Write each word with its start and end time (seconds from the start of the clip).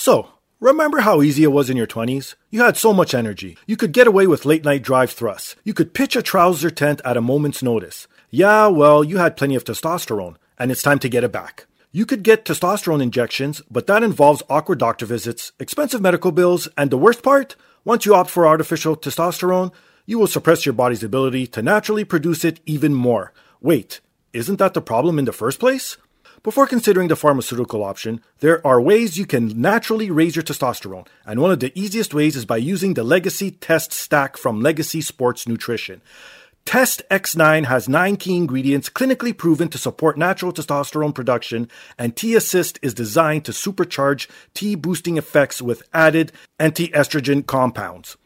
So, 0.00 0.30
remember 0.60 1.00
how 1.00 1.20
easy 1.20 1.42
it 1.42 1.52
was 1.52 1.68
in 1.68 1.76
your 1.76 1.86
20s? 1.86 2.34
You 2.48 2.62
had 2.62 2.78
so 2.78 2.94
much 2.94 3.12
energy. 3.12 3.58
You 3.66 3.76
could 3.76 3.92
get 3.92 4.06
away 4.06 4.26
with 4.26 4.46
late 4.46 4.64
night 4.64 4.82
drive 4.82 5.10
thrusts. 5.10 5.56
You 5.62 5.74
could 5.74 5.92
pitch 5.92 6.16
a 6.16 6.22
trouser 6.22 6.70
tent 6.70 7.02
at 7.04 7.18
a 7.18 7.20
moment's 7.20 7.62
notice. 7.62 8.08
Yeah, 8.30 8.68
well, 8.68 9.04
you 9.04 9.18
had 9.18 9.36
plenty 9.36 9.56
of 9.56 9.64
testosterone, 9.64 10.36
and 10.58 10.70
it's 10.70 10.80
time 10.80 11.00
to 11.00 11.10
get 11.10 11.22
it 11.22 11.32
back. 11.32 11.66
You 11.92 12.06
could 12.06 12.22
get 12.22 12.46
testosterone 12.46 13.02
injections, 13.02 13.60
but 13.70 13.86
that 13.88 14.02
involves 14.02 14.42
awkward 14.48 14.78
doctor 14.78 15.04
visits, 15.04 15.52
expensive 15.60 16.00
medical 16.00 16.32
bills, 16.32 16.66
and 16.78 16.90
the 16.90 16.96
worst 16.96 17.22
part? 17.22 17.54
Once 17.84 18.06
you 18.06 18.14
opt 18.14 18.30
for 18.30 18.46
artificial 18.46 18.96
testosterone, 18.96 19.70
you 20.06 20.18
will 20.18 20.26
suppress 20.26 20.64
your 20.64 20.72
body's 20.72 21.04
ability 21.04 21.46
to 21.48 21.60
naturally 21.60 22.04
produce 22.04 22.42
it 22.42 22.60
even 22.64 22.94
more. 22.94 23.34
Wait, 23.60 24.00
isn't 24.32 24.60
that 24.60 24.72
the 24.72 24.80
problem 24.80 25.18
in 25.18 25.26
the 25.26 25.32
first 25.34 25.60
place? 25.60 25.98
Before 26.42 26.66
considering 26.66 27.08
the 27.08 27.16
pharmaceutical 27.16 27.84
option, 27.84 28.22
there 28.38 28.66
are 28.66 28.80
ways 28.80 29.18
you 29.18 29.26
can 29.26 29.60
naturally 29.60 30.10
raise 30.10 30.36
your 30.36 30.42
testosterone, 30.42 31.06
and 31.26 31.38
one 31.38 31.50
of 31.50 31.60
the 31.60 31.78
easiest 31.78 32.14
ways 32.14 32.34
is 32.34 32.46
by 32.46 32.56
using 32.56 32.94
the 32.94 33.04
Legacy 33.04 33.50
Test 33.50 33.92
Stack 33.92 34.38
from 34.38 34.62
Legacy 34.62 35.02
Sports 35.02 35.46
Nutrition. 35.46 36.00
Test 36.64 37.02
X9 37.10 37.66
has 37.66 37.90
nine 37.90 38.16
key 38.16 38.38
ingredients 38.38 38.88
clinically 38.88 39.36
proven 39.36 39.68
to 39.68 39.76
support 39.76 40.16
natural 40.16 40.50
testosterone 40.50 41.14
production, 41.14 41.68
and 41.98 42.16
T 42.16 42.34
Assist 42.34 42.78
is 42.80 42.94
designed 42.94 43.44
to 43.44 43.52
supercharge 43.52 44.26
T 44.54 44.76
boosting 44.76 45.18
effects 45.18 45.60
with 45.60 45.82
added 45.92 46.32
anti 46.58 46.88
estrogen 46.88 47.44
compounds. 47.44 48.16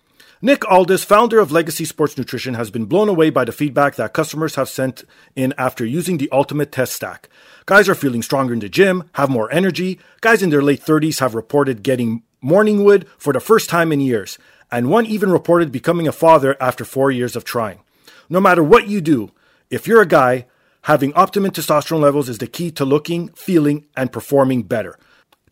Nick 0.44 0.70
Aldis, 0.70 1.04
founder 1.04 1.38
of 1.38 1.52
Legacy 1.52 1.86
Sports 1.86 2.18
Nutrition, 2.18 2.52
has 2.52 2.70
been 2.70 2.84
blown 2.84 3.08
away 3.08 3.30
by 3.30 3.46
the 3.46 3.50
feedback 3.50 3.94
that 3.94 4.12
customers 4.12 4.56
have 4.56 4.68
sent 4.68 5.02
in 5.34 5.54
after 5.56 5.86
using 5.86 6.18
the 6.18 6.28
ultimate 6.32 6.70
test 6.70 6.92
stack. 6.92 7.30
Guys 7.64 7.88
are 7.88 7.94
feeling 7.94 8.20
stronger 8.20 8.52
in 8.52 8.58
the 8.58 8.68
gym, 8.68 9.08
have 9.14 9.30
more 9.30 9.50
energy. 9.50 9.98
Guys 10.20 10.42
in 10.42 10.50
their 10.50 10.60
late 10.60 10.82
30s 10.82 11.20
have 11.20 11.34
reported 11.34 11.82
getting 11.82 12.24
morning 12.42 12.84
wood 12.84 13.08
for 13.16 13.32
the 13.32 13.40
first 13.40 13.70
time 13.70 13.90
in 13.90 14.00
years, 14.00 14.36
and 14.70 14.90
one 14.90 15.06
even 15.06 15.32
reported 15.32 15.72
becoming 15.72 16.06
a 16.06 16.12
father 16.12 16.58
after 16.60 16.84
four 16.84 17.10
years 17.10 17.36
of 17.36 17.44
trying. 17.44 17.80
No 18.28 18.38
matter 18.38 18.62
what 18.62 18.86
you 18.86 19.00
do, 19.00 19.30
if 19.70 19.88
you're 19.88 20.02
a 20.02 20.06
guy, 20.06 20.44
having 20.82 21.14
optimum 21.14 21.52
testosterone 21.52 22.02
levels 22.02 22.28
is 22.28 22.36
the 22.36 22.47
key 22.47 22.70
to 22.72 22.84
looking, 22.84 23.28
feeling, 23.28 23.86
and 23.97 24.12
performing 24.12 24.64
better. 24.64 24.98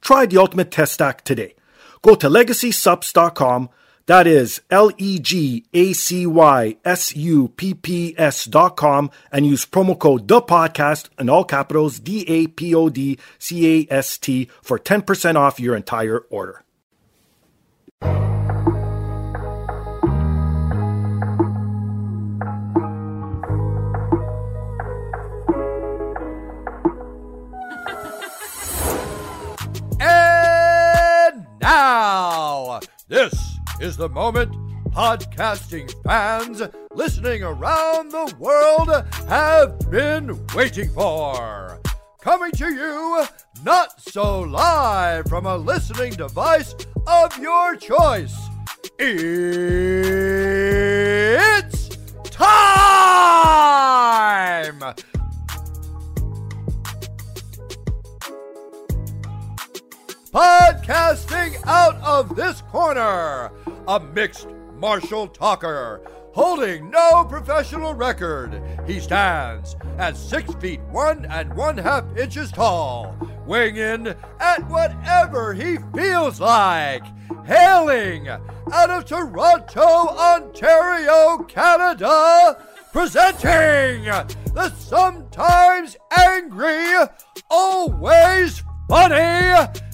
Try 0.02 0.27
the 0.27 0.36
ultimate 0.36 0.70
test 0.70 0.92
stack 0.92 1.24
today. 1.24 1.55
Go 2.02 2.14
to 2.14 2.28
legacysupps.com. 2.28 3.70
That 4.06 4.27
is 4.27 4.61
L 4.70 4.91
E 4.98 5.19
G 5.20 5.64
A 5.72 5.92
C 5.92 6.27
Y 6.27 6.77
S 6.84 7.14
U 7.14 7.48
P 7.48 7.72
P 7.75 8.14
S 8.19 8.47
dot 8.47 8.77
com 8.77 9.11
and 9.31 9.47
use 9.47 9.64
promo 9.64 9.97
code 9.97 10.27
the 10.27 10.42
podcast 10.42 11.08
in 11.19 11.28
all 11.28 11.45
capitals 11.45 12.00
D 12.00 12.25
A 12.27 12.48
P 12.48 12.75
O 12.75 12.89
D 12.89 13.19
C 13.39 13.86
A 13.89 13.95
S 13.95 14.19
T 14.19 14.48
for 14.61 14.78
10% 14.78 15.36
off 15.36 15.61
your 15.61 15.77
entire 15.77 16.19
order. 16.30 16.64
And 30.00 31.47
now, 31.61 32.80
this 33.06 33.52
is 33.83 33.97
the 33.97 34.08
moment 34.08 34.55
podcasting 34.92 35.92
fans 36.05 36.62
listening 36.94 37.42
around 37.42 38.12
the 38.12 38.33
world 38.39 38.89
have 39.28 39.77
been 39.91 40.39
waiting 40.55 40.89
for. 40.91 41.80
Coming 42.20 42.52
to 42.52 42.72
you, 42.72 43.27
not 43.64 44.00
so 44.00 44.42
live 44.42 45.27
from 45.27 45.47
a 45.47 45.56
listening 45.56 46.12
device 46.12 46.77
of 47.08 47.36
your 47.39 47.74
choice. 47.74 48.36
It's 49.00 50.28
time! 52.30 53.34
Podcasting 60.33 61.61
out 61.67 61.97
of 61.97 62.35
this 62.35 62.63
corner, 62.63 63.53
a 63.87 64.01
mixed 64.01 64.48
martial 64.79 65.29
talker 65.29 66.01
holding 66.33 66.89
no 66.89 67.27
professional 67.29 67.93
record. 67.93 68.63
He 68.87 68.98
stands 68.98 69.77
at 69.98 70.17
six 70.17 70.55
feet 70.55 70.81
one 70.91 71.27
and 71.27 71.53
one 71.55 71.77
half 71.77 72.05
inches 72.17 72.51
tall, 72.51 73.15
weighing 73.47 73.77
in 73.77 74.17
at 74.41 74.67
whatever 74.70 75.53
he 75.53 75.77
feels 75.95 76.41
like. 76.41 77.05
Hailing 77.45 78.29
out 78.29 78.89
of 78.89 79.05
Toronto, 79.05 79.83
Ontario, 79.83 81.45
Canada, 81.47 82.57
presenting 82.91 84.05
the 84.55 84.73
sometimes 84.79 85.99
angry, 86.17 86.95
always 87.51 88.63
funny, 88.89 89.69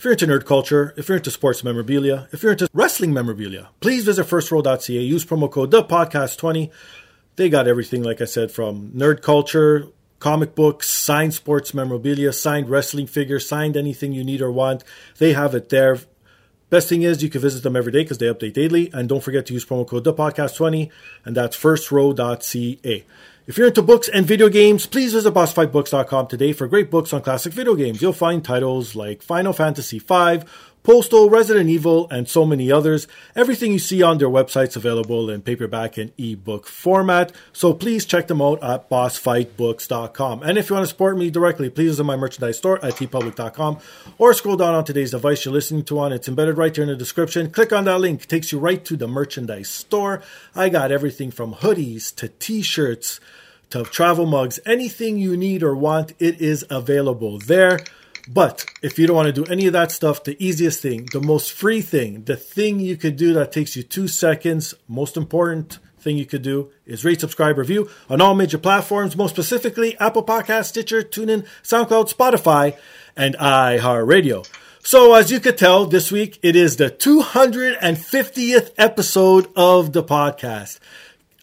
If 0.00 0.04
you're 0.04 0.12
into 0.14 0.26
nerd 0.28 0.46
culture, 0.46 0.94
if 0.96 1.08
you're 1.10 1.18
into 1.18 1.30
sports 1.30 1.62
memorabilia, 1.62 2.26
if 2.32 2.42
you're 2.42 2.52
into 2.52 2.70
wrestling 2.72 3.12
memorabilia, 3.12 3.68
please 3.80 4.02
visit 4.02 4.26
firstrow.ca. 4.26 4.98
Use 4.98 5.26
promo 5.26 5.50
code 5.50 5.70
the 5.70 5.84
podcast 5.84 6.38
20 6.38 6.70
They 7.36 7.50
got 7.50 7.68
everything, 7.68 8.02
like 8.02 8.22
I 8.22 8.24
said, 8.24 8.50
from 8.50 8.92
nerd 8.92 9.20
culture, 9.20 9.88
comic 10.18 10.54
books, 10.54 10.88
signed 10.88 11.34
sports 11.34 11.74
memorabilia, 11.74 12.32
signed 12.32 12.70
wrestling 12.70 13.08
figures, 13.08 13.46
signed 13.46 13.76
anything 13.76 14.14
you 14.14 14.24
need 14.24 14.40
or 14.40 14.50
want. 14.50 14.84
They 15.18 15.34
have 15.34 15.54
it 15.54 15.68
there. 15.68 15.98
Best 16.70 16.88
thing 16.88 17.02
is 17.02 17.22
you 17.22 17.28
can 17.28 17.42
visit 17.42 17.62
them 17.62 17.76
every 17.76 17.92
day 17.92 18.02
because 18.02 18.16
they 18.16 18.32
update 18.32 18.54
daily. 18.54 18.88
And 18.94 19.06
don't 19.06 19.22
forget 19.22 19.44
to 19.48 19.52
use 19.52 19.66
promo 19.66 19.86
code 19.86 20.04
the 20.04 20.14
podcast 20.14 20.56
20 20.56 20.90
and 21.26 21.36
that's 21.36 21.58
firstrow.ca. 21.58 23.04
If 23.50 23.58
you're 23.58 23.66
into 23.66 23.82
books 23.82 24.08
and 24.08 24.24
video 24.24 24.48
games, 24.48 24.86
please 24.86 25.12
visit 25.12 25.34
bossfightbooks.com 25.34 26.28
today 26.28 26.52
for 26.52 26.68
great 26.68 26.88
books 26.88 27.12
on 27.12 27.20
classic 27.20 27.52
video 27.52 27.74
games. 27.74 28.00
You'll 28.00 28.12
find 28.12 28.44
titles 28.44 28.94
like 28.94 29.22
Final 29.22 29.52
Fantasy 29.52 29.98
V, 29.98 30.44
Postal, 30.84 31.28
Resident 31.28 31.68
Evil, 31.68 32.08
and 32.12 32.28
so 32.28 32.46
many 32.46 32.70
others. 32.70 33.08
Everything 33.34 33.72
you 33.72 33.80
see 33.80 34.04
on 34.04 34.18
their 34.18 34.28
website's 34.28 34.76
available 34.76 35.28
in 35.28 35.42
paperback 35.42 35.98
and 35.98 36.12
ebook 36.16 36.68
format. 36.68 37.32
So 37.52 37.74
please 37.74 38.06
check 38.06 38.28
them 38.28 38.40
out 38.40 38.62
at 38.62 38.88
bossfightbooks.com. 38.88 40.44
And 40.44 40.56
if 40.56 40.70
you 40.70 40.76
want 40.76 40.84
to 40.84 40.88
support 40.88 41.18
me 41.18 41.28
directly, 41.28 41.70
please 41.70 41.88
visit 41.88 42.04
my 42.04 42.14
merchandise 42.14 42.58
store 42.58 42.76
at 42.84 42.94
teepublic.com 42.94 43.78
or 44.18 44.32
scroll 44.32 44.58
down 44.58 44.76
on 44.76 44.84
today's 44.84 45.10
device 45.10 45.44
you're 45.44 45.52
listening 45.52 45.82
to 45.86 45.98
on. 45.98 46.12
It's 46.12 46.28
embedded 46.28 46.56
right 46.56 46.74
here 46.74 46.84
in 46.84 46.88
the 46.88 46.94
description. 46.94 47.50
Click 47.50 47.72
on 47.72 47.86
that 47.86 48.00
link, 48.00 48.22
it 48.22 48.28
takes 48.28 48.52
you 48.52 48.60
right 48.60 48.84
to 48.84 48.96
the 48.96 49.08
merchandise 49.08 49.68
store. 49.68 50.22
I 50.54 50.68
got 50.68 50.92
everything 50.92 51.32
from 51.32 51.54
hoodies 51.54 52.14
to 52.14 52.28
t-shirts 52.28 53.18
to 53.70 53.84
travel 53.84 54.26
mugs, 54.26 54.60
anything 54.66 55.18
you 55.18 55.36
need 55.36 55.62
or 55.62 55.74
want, 55.74 56.12
it 56.18 56.40
is 56.40 56.64
available 56.70 57.38
there. 57.38 57.80
But 58.28 58.64
if 58.82 58.98
you 58.98 59.06
don't 59.06 59.16
want 59.16 59.26
to 59.26 59.44
do 59.44 59.50
any 59.50 59.66
of 59.66 59.72
that 59.72 59.90
stuff, 59.90 60.22
the 60.24 60.36
easiest 60.44 60.80
thing, 60.82 61.08
the 61.12 61.20
most 61.20 61.52
free 61.52 61.80
thing, 61.80 62.24
the 62.24 62.36
thing 62.36 62.78
you 62.78 62.96
could 62.96 63.16
do 63.16 63.32
that 63.34 63.52
takes 63.52 63.76
you 63.76 63.82
two 63.82 64.08
seconds, 64.08 64.74
most 64.86 65.16
important 65.16 65.78
thing 65.98 66.16
you 66.16 66.26
could 66.26 66.42
do 66.42 66.70
is 66.86 67.04
rate, 67.04 67.20
subscribe, 67.20 67.58
review 67.58 67.88
on 68.08 68.20
all 68.20 68.34
major 68.34 68.58
platforms, 68.58 69.16
most 69.16 69.30
specifically 69.30 69.98
Apple 69.98 70.24
Podcast, 70.24 70.66
Stitcher, 70.66 71.02
TuneIn, 71.02 71.46
SoundCloud, 71.62 72.12
Spotify, 72.12 72.76
and 73.16 73.36
iHeartRadio. 73.36 74.48
So 74.82 75.14
as 75.14 75.30
you 75.30 75.40
could 75.40 75.58
tell, 75.58 75.84
this 75.84 76.10
week 76.10 76.38
it 76.42 76.56
is 76.56 76.76
the 76.76 76.90
250th 76.90 78.70
episode 78.78 79.48
of 79.54 79.92
the 79.92 80.02
podcast. 80.02 80.78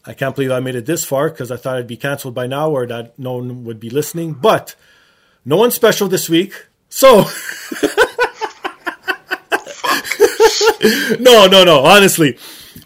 I 0.07 0.13
can't 0.13 0.33
believe 0.33 0.51
I 0.51 0.61
made 0.61 0.75
it 0.75 0.85
this 0.85 1.03
far 1.03 1.29
because 1.29 1.51
I 1.51 1.57
thought 1.57 1.77
I'd 1.77 1.85
be 1.85 1.97
canceled 1.97 2.33
by 2.33 2.47
now 2.47 2.71
or 2.71 2.87
that 2.87 3.19
no 3.19 3.33
one 3.33 3.65
would 3.65 3.79
be 3.79 3.89
listening. 3.89 4.33
But 4.33 4.73
no 5.43 5.57
one 5.57 5.69
special 5.69 6.07
this 6.07 6.29
week. 6.29 6.67
So 6.87 7.17
no, 11.19 11.47
no, 11.47 11.65
no. 11.65 11.83
Honestly, 11.83 12.37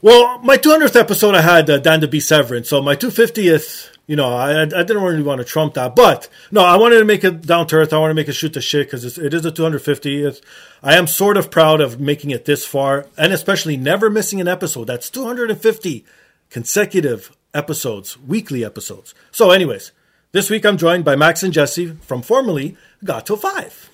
well, 0.02 0.40
my 0.40 0.58
200th 0.58 1.00
episode 1.00 1.36
I 1.36 1.42
had 1.42 1.70
uh, 1.70 1.78
Dan 1.78 2.02
DeBee 2.02 2.24
Severn. 2.24 2.64
So 2.64 2.82
my 2.82 2.96
250th, 2.96 3.96
you 4.08 4.16
know, 4.16 4.34
I, 4.34 4.64
I 4.64 4.66
didn't 4.66 5.04
really 5.04 5.22
want 5.22 5.40
to 5.40 5.46
trump 5.46 5.76
that, 5.76 5.96
but 5.96 6.28
no, 6.50 6.64
I 6.64 6.76
wanted 6.78 6.98
to 6.98 7.06
make 7.06 7.24
it 7.24 7.42
down 7.46 7.68
to 7.68 7.76
earth. 7.76 7.94
I 7.94 8.00
want 8.00 8.10
to 8.10 8.16
make 8.16 8.28
it 8.28 8.34
shoot 8.34 8.54
the 8.54 8.62
shit 8.62 8.88
because 8.88 9.20
it 9.20 9.32
is 9.32 9.46
a 9.46 9.52
250th. 9.52 10.42
I 10.82 10.98
am 10.98 11.06
sort 11.06 11.38
of 11.38 11.52
proud 11.52 11.82
of 11.82 12.00
making 12.00 12.32
it 12.32 12.46
this 12.46 12.66
far, 12.66 13.06
and 13.16 13.32
especially 13.32 13.78
never 13.78 14.10
missing 14.10 14.42
an 14.42 14.48
episode. 14.48 14.86
That's 14.86 15.12
250 15.12 16.04
consecutive 16.52 17.36
episodes, 17.56 18.20
weekly 18.20 18.64
episodes. 18.64 19.16
So, 19.32 19.50
anyways, 19.50 19.92
this 20.34 20.50
week 20.52 20.66
I'm 20.66 20.78
joined 20.78 21.04
by 21.04 21.16
Max 21.16 21.42
and 21.42 21.52
Jesse 21.52 21.96
from 22.02 22.22
formerly 22.22 22.78
Got 23.04 23.26
Till 23.26 23.38
Five. 23.38 23.90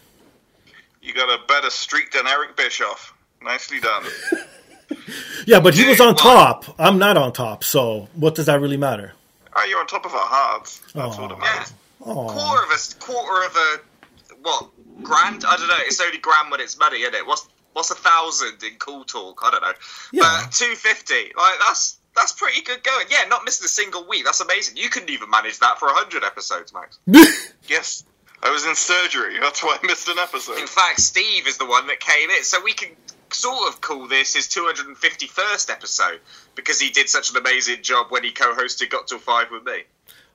You 1.01 1.13
got 1.13 1.29
a 1.29 1.39
better 1.47 1.69
streak 1.69 2.11
than 2.11 2.27
Eric 2.27 2.57
Bischoff. 2.57 3.13
Nicely 3.41 3.79
done. 3.79 4.03
Yeah, 5.45 5.59
but 5.59 5.73
he 5.73 5.85
was 5.85 5.99
on 5.99 6.15
top. 6.15 6.63
I'm 6.79 6.97
not 6.97 7.17
on 7.17 7.33
top, 7.33 7.63
so 7.65 8.07
what 8.15 8.35
does 8.35 8.45
that 8.45 8.61
really 8.61 8.77
matter? 8.77 9.13
oh, 9.53 9.65
you're 9.65 9.79
on 9.79 9.87
top 9.87 10.05
of 10.05 10.13
our 10.13 10.19
hearts. 10.21 10.79
That's 10.93 11.17
Aw. 11.17 11.21
all 11.21 11.27
that 11.27 11.39
matters. 11.39 11.73
Quarter 11.99 12.63
of 12.63 12.71
a 12.71 12.95
quarter 12.99 13.45
of 13.45 13.55
a 13.55 14.35
what 14.41 14.69
grand? 15.03 15.43
I 15.45 15.57
don't 15.57 15.67
know. 15.67 15.75
It's 15.79 15.99
only 15.99 16.19
grand 16.19 16.51
when 16.51 16.61
it's 16.61 16.77
money, 16.79 17.01
isn't 17.01 17.15
it? 17.15 17.25
What's 17.27 17.47
what's 17.73 17.91
a 17.91 17.95
thousand 17.95 18.63
in 18.63 18.75
cool 18.79 19.03
talk? 19.03 19.41
I 19.43 19.51
don't 19.51 19.61
know. 19.61 19.73
Yeah. 20.13 20.41
But 20.43 20.53
two 20.53 20.73
fifty, 20.75 21.33
like 21.37 21.55
that's 21.67 21.97
that's 22.17 22.33
pretty 22.33 22.61
good 22.61 22.83
going. 22.83 23.05
Yeah, 23.09 23.27
not 23.29 23.45
missing 23.45 23.65
a 23.65 23.69
single 23.69 24.05
week. 24.07 24.25
That's 24.25 24.41
amazing. 24.41 24.75
You 24.75 24.89
couldn't 24.89 25.09
even 25.09 25.29
manage 25.29 25.59
that 25.59 25.79
for 25.79 25.87
hundred 25.89 26.23
episodes, 26.23 26.73
Max. 26.73 26.99
Yes. 27.67 28.03
I 28.41 28.51
was 28.51 28.65
in 28.65 28.75
surgery. 28.75 29.39
That's 29.41 29.63
why 29.63 29.77
I 29.81 29.85
missed 29.85 30.07
an 30.07 30.19
episode. 30.19 30.59
In 30.59 30.67
fact, 30.67 31.01
Steve 31.01 31.47
is 31.47 31.57
the 31.57 31.65
one 31.65 31.87
that 31.87 31.99
came 31.99 32.29
in, 32.29 32.43
so 32.43 32.61
we 32.63 32.71
can 32.73 32.89
sort 33.31 33.67
of 33.67 33.81
call 33.81 34.07
this 34.07 34.35
his 34.35 34.47
251st 34.47 35.69
episode 35.69 36.19
because 36.55 36.79
he 36.79 36.89
did 36.89 37.09
such 37.09 37.31
an 37.31 37.37
amazing 37.37 37.81
job 37.81 38.07
when 38.09 38.23
he 38.23 38.31
co-hosted 38.31 38.89
Got 38.89 39.07
Till 39.07 39.19
Five 39.19 39.47
with 39.51 39.65
me. 39.65 39.83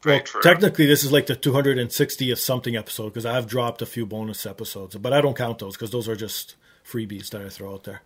well, 0.04 0.20
technically, 0.42 0.86
this 0.86 1.04
is 1.04 1.12
like 1.12 1.26
the 1.26 1.36
260th 1.36 2.38
something 2.38 2.76
episode 2.76 3.10
because 3.10 3.24
I 3.24 3.34
have 3.34 3.46
dropped 3.46 3.82
a 3.82 3.86
few 3.86 4.04
bonus 4.04 4.44
episodes, 4.46 4.96
but 4.96 5.12
I 5.12 5.20
don't 5.20 5.36
count 5.36 5.60
those 5.60 5.76
because 5.76 5.90
those 5.90 6.08
are 6.08 6.16
just 6.16 6.56
freebies 6.84 7.30
that 7.30 7.40
I 7.40 7.48
throw 7.48 7.72
out 7.74 7.84
there. 7.84 8.02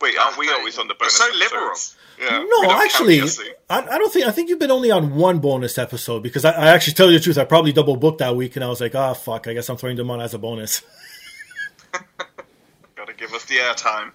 Wait, 0.00 0.16
aren't 0.16 0.38
we 0.38 0.48
always 0.50 0.78
on 0.78 0.86
the 0.88 0.94
bonus 0.94 1.16
so 1.16 1.28
liberal. 1.36 1.72
Yeah. 2.20 2.44
No, 2.48 2.70
actually, 2.70 3.20
I, 3.68 3.80
I 3.80 3.98
don't 3.98 4.12
think. 4.12 4.26
I 4.26 4.30
think 4.30 4.48
you've 4.48 4.58
been 4.58 4.70
only 4.70 4.90
on 4.90 5.14
one 5.14 5.38
bonus 5.38 5.78
episode 5.78 6.22
because 6.22 6.44
I, 6.44 6.50
I 6.50 6.68
actually 6.68 6.94
tell 6.94 7.10
you 7.10 7.18
the 7.18 7.22
truth. 7.22 7.38
I 7.38 7.44
probably 7.44 7.72
double 7.72 7.96
booked 7.96 8.18
that 8.18 8.34
week, 8.34 8.56
and 8.56 8.64
I 8.64 8.68
was 8.68 8.80
like, 8.80 8.94
"Ah, 8.94 9.14
fuck! 9.14 9.46
I 9.46 9.54
guess 9.54 9.68
I'm 9.68 9.76
throwing 9.76 9.96
them 9.96 10.10
on 10.10 10.20
as 10.20 10.34
a 10.34 10.38
bonus." 10.38 10.82
Gotta 12.96 13.14
give 13.14 13.32
us 13.32 13.44
the 13.44 13.56
airtime. 13.56 14.10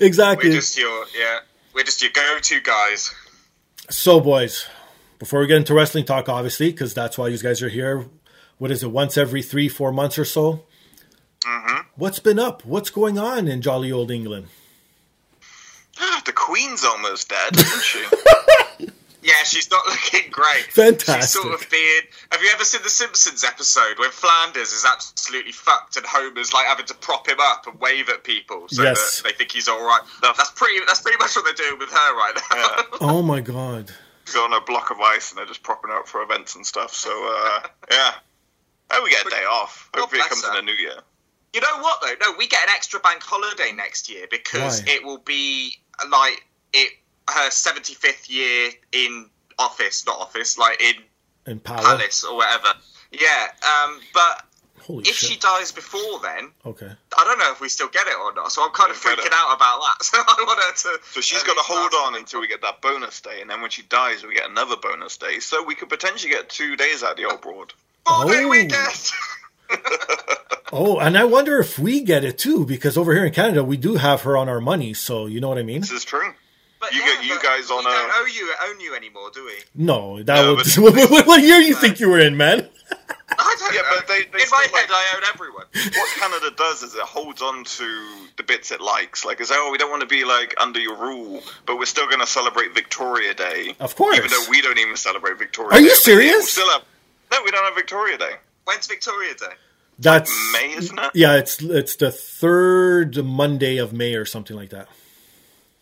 exactly. 0.00 0.50
We're 0.50 0.56
just 0.56 0.76
your 0.76 1.04
yeah, 1.16 1.40
we're 1.72 1.84
just 1.84 2.02
your 2.02 2.10
go-to 2.12 2.60
guys. 2.60 3.14
So, 3.90 4.20
boys, 4.20 4.66
before 5.18 5.40
we 5.40 5.46
get 5.46 5.58
into 5.58 5.74
wrestling 5.74 6.04
talk, 6.04 6.28
obviously, 6.28 6.70
because 6.70 6.94
that's 6.94 7.16
why 7.16 7.28
you 7.28 7.38
guys 7.38 7.62
are 7.62 7.68
here. 7.68 8.06
What 8.58 8.70
is 8.70 8.82
it? 8.82 8.90
Once 8.90 9.16
every 9.16 9.42
three, 9.42 9.68
four 9.68 9.92
months 9.92 10.18
or 10.18 10.24
so. 10.24 10.64
Mm-hmm. 11.40 11.88
What's 11.96 12.18
been 12.18 12.38
up? 12.38 12.64
What's 12.64 12.90
going 12.90 13.18
on 13.18 13.46
in 13.46 13.60
jolly 13.60 13.92
old 13.92 14.10
England? 14.10 14.48
The 16.24 16.32
Queen's 16.34 16.84
almost 16.84 17.28
dead, 17.28 17.56
isn't 17.56 17.82
she? 17.82 18.04
Yeah, 19.26 19.42
she's 19.44 19.70
not 19.70 19.86
looking 19.86 20.30
great. 20.30 20.64
Fantastic. 20.72 21.14
She's 21.22 21.30
sort 21.30 21.54
of 21.54 21.70
being. 21.70 22.02
Have 22.30 22.42
you 22.42 22.50
ever 22.52 22.62
seen 22.62 22.82
the 22.82 22.90
Simpsons 22.90 23.42
episode 23.42 23.98
when 23.98 24.10
Flanders 24.10 24.70
is 24.72 24.84
absolutely 24.84 25.52
fucked 25.52 25.96
and 25.96 26.04
Homer's 26.04 26.52
like 26.52 26.66
having 26.66 26.84
to 26.84 26.94
prop 26.96 27.26
him 27.26 27.38
up 27.40 27.66
and 27.66 27.80
wave 27.80 28.10
at 28.10 28.22
people 28.22 28.66
so 28.68 28.82
Yes. 28.82 29.22
that 29.22 29.28
they 29.30 29.34
think 29.34 29.50
he's 29.50 29.66
all 29.66 29.80
right? 29.82 30.02
That's 30.20 30.50
pretty. 30.50 30.78
That's 30.86 31.00
pretty 31.00 31.16
much 31.16 31.34
what 31.34 31.46
they're 31.46 31.54
doing 31.54 31.78
with 31.78 31.88
her 31.88 32.14
right 32.18 32.34
now. 32.50 32.56
Yeah. 32.56 32.82
Oh 33.00 33.22
my 33.22 33.40
god! 33.40 33.90
She's 34.26 34.36
on 34.36 34.52
a 34.52 34.60
block 34.60 34.90
of 34.90 35.00
ice 35.00 35.30
and 35.30 35.38
they're 35.38 35.46
just 35.46 35.62
propping 35.62 35.90
her 35.90 36.00
up 36.00 36.06
for 36.06 36.20
events 36.22 36.54
and 36.56 36.66
stuff. 36.66 36.92
So, 36.92 37.08
uh, 37.10 37.60
yeah. 37.90 38.10
Oh, 38.90 39.00
we 39.02 39.08
get 39.08 39.26
a 39.26 39.30
day 39.30 39.44
off. 39.50 39.88
Hopefully 39.96 40.20
it 40.20 40.28
comes 40.28 40.44
her. 40.44 40.50
in 40.58 40.66
the 40.66 40.70
new 40.70 40.76
year. 40.78 40.98
You 41.54 41.62
know 41.62 41.78
what 41.80 42.02
though? 42.02 42.14
No, 42.20 42.36
we 42.36 42.46
get 42.46 42.62
an 42.64 42.74
extra 42.74 43.00
bank 43.00 43.22
holiday 43.22 43.72
next 43.74 44.10
year 44.10 44.26
because 44.30 44.82
Why? 44.82 44.92
it 44.92 45.02
will 45.04 45.16
be 45.18 45.78
like 46.10 46.44
it 46.72 46.92
her 47.30 47.50
seventy 47.50 47.94
fifth 47.94 48.30
year 48.30 48.70
in 48.92 49.28
office, 49.58 50.04
not 50.06 50.18
office, 50.18 50.58
like 50.58 50.80
in 50.82 50.94
And 51.46 51.62
power. 51.62 51.78
palace 51.78 52.24
or 52.24 52.36
whatever. 52.36 52.68
Yeah, 53.12 53.46
um, 53.62 54.00
but 54.12 54.42
Holy 54.82 55.02
if 55.08 55.14
shit! 55.16 55.30
she 55.30 55.38
dies 55.38 55.72
before 55.72 56.18
then, 56.20 56.50
okay. 56.66 56.90
I 57.16 57.24
don't 57.24 57.38
know 57.38 57.50
if 57.52 57.60
we 57.60 57.68
still 57.68 57.88
get 57.88 58.06
it 58.06 58.14
or 58.20 58.34
not. 58.34 58.50
So 58.52 58.62
I'm 58.62 58.70
kind 58.72 58.90
of 58.90 58.96
freaking 58.98 59.24
it. 59.26 59.32
out 59.32 59.54
about 59.56 59.80
that. 59.80 59.96
So 60.04 60.18
I 60.18 60.44
want 60.46 60.60
her 60.60 60.72
to. 60.96 61.02
So 61.12 61.20
she's 61.20 61.40
at 61.40 61.46
got 61.46 61.54
to 61.54 61.60
hold 61.62 61.92
on 62.06 62.12
week. 62.12 62.22
until 62.22 62.40
we 62.40 62.48
get 62.48 62.60
that 62.62 62.82
bonus 62.82 63.20
day, 63.20 63.40
and 63.40 63.48
then 63.48 63.60
when 63.62 63.70
she 63.70 63.82
dies, 63.82 64.24
we 64.26 64.34
get 64.34 64.50
another 64.50 64.76
bonus 64.76 65.16
day. 65.16 65.38
So 65.38 65.62
we 65.64 65.74
could 65.74 65.88
potentially 65.88 66.30
get 66.32 66.48
two 66.50 66.76
days 66.76 67.02
out 67.02 67.12
of 67.12 67.16
the 67.16 67.24
old 67.26 67.40
broad. 67.40 67.72
Four 68.06 68.24
day 68.26 68.44
Oh. 68.44 68.48
weekend. 68.50 69.12
Oh, 70.76 70.98
and 70.98 71.16
I 71.16 71.22
wonder 71.24 71.60
if 71.60 71.78
we 71.78 72.00
get 72.00 72.24
it 72.24 72.36
too, 72.36 72.66
because 72.66 72.98
over 72.98 73.14
here 73.14 73.24
in 73.24 73.32
Canada 73.32 73.62
we 73.62 73.76
do 73.76 73.94
have 73.94 74.22
her 74.22 74.36
on 74.36 74.48
our 74.48 74.60
money. 74.60 74.92
So 74.92 75.26
you 75.26 75.40
know 75.40 75.48
what 75.48 75.58
I 75.58 75.62
mean? 75.62 75.82
This 75.82 75.92
is 75.92 76.04
true. 76.04 76.32
But 76.80 76.92
You 76.92 76.98
yeah, 77.00 77.06
get- 77.14 77.24
you 77.26 77.40
guys 77.40 77.70
on 77.70 77.84
we 77.84 77.90
a- 77.90 77.94
don't 77.94 78.10
uh, 78.10 78.14
owe 78.16 78.26
you 78.26 78.52
own 78.68 78.80
you 78.80 78.94
anymore, 78.96 79.30
do 79.32 79.44
we? 79.44 79.52
No, 79.76 80.20
that 80.24 80.34
No, 80.34 80.54
was 80.56 80.74
but- 80.74 80.92
what, 81.10 81.26
what 81.28 81.42
year 81.44 81.58
you 81.60 81.74
think 81.76 82.00
you 82.00 82.08
were 82.10 82.18
in, 82.18 82.36
man? 82.36 82.68
I 83.38 83.56
don't 83.58 83.72
Yeah, 83.74 83.82
know. 83.82 83.88
but 83.98 84.08
they- 84.08 84.24
they 84.36 84.42
in 84.42 84.50
my 84.50 84.66
head, 84.72 84.72
like- 84.72 84.90
I 84.90 85.16
own 85.16 85.22
everyone. 85.32 85.64
What 85.94 86.18
Canada 86.18 86.50
does 86.56 86.82
is 86.82 86.94
it 86.96 87.02
holds 87.02 87.40
on 87.40 87.62
to 87.62 88.06
the 88.36 88.42
bits 88.42 88.72
it 88.72 88.80
likes. 88.80 89.24
Like, 89.24 89.38
it's 89.40 89.50
like, 89.50 89.60
oh, 89.62 89.70
we 89.70 89.78
don't 89.78 89.90
want 89.90 90.00
to 90.02 90.08
be 90.08 90.24
like 90.24 90.54
under 90.60 90.80
your 90.80 90.96
rule, 90.96 91.40
but 91.66 91.78
we're 91.78 91.86
still 91.86 92.06
going 92.08 92.18
to 92.20 92.26
celebrate 92.26 92.74
Victoria 92.74 93.32
Day. 93.32 93.76
Of 93.78 93.94
course. 93.94 94.16
Even 94.18 94.28
though 94.30 94.44
we 94.50 94.60
don't 94.60 94.78
even 94.78 94.96
celebrate 94.96 95.38
Victoria 95.38 95.70
Are 95.70 95.78
Day. 95.78 95.84
you 95.84 95.90
But 95.90 96.06
yeah, 96.08 96.14
we'll 96.16 96.20
serious? 96.22 96.52
still 96.52 96.68
have, 96.70 96.82
no, 97.30 97.38
we 97.44 97.52
don't 97.52 97.64
have 97.64 97.76
Victoria 97.76 98.18
Day. 98.18 98.32
When's 98.64 98.88
Victoria 98.88 99.34
Day? 99.34 99.54
That's 99.98 100.30
May, 100.52 100.72
isn't 100.76 100.98
it? 100.98 101.10
yeah. 101.14 101.36
It's 101.36 101.62
it's 101.62 101.96
the 101.96 102.10
third 102.10 103.24
Monday 103.24 103.76
of 103.78 103.92
May 103.92 104.14
or 104.14 104.24
something 104.24 104.56
like 104.56 104.70
that. 104.70 104.88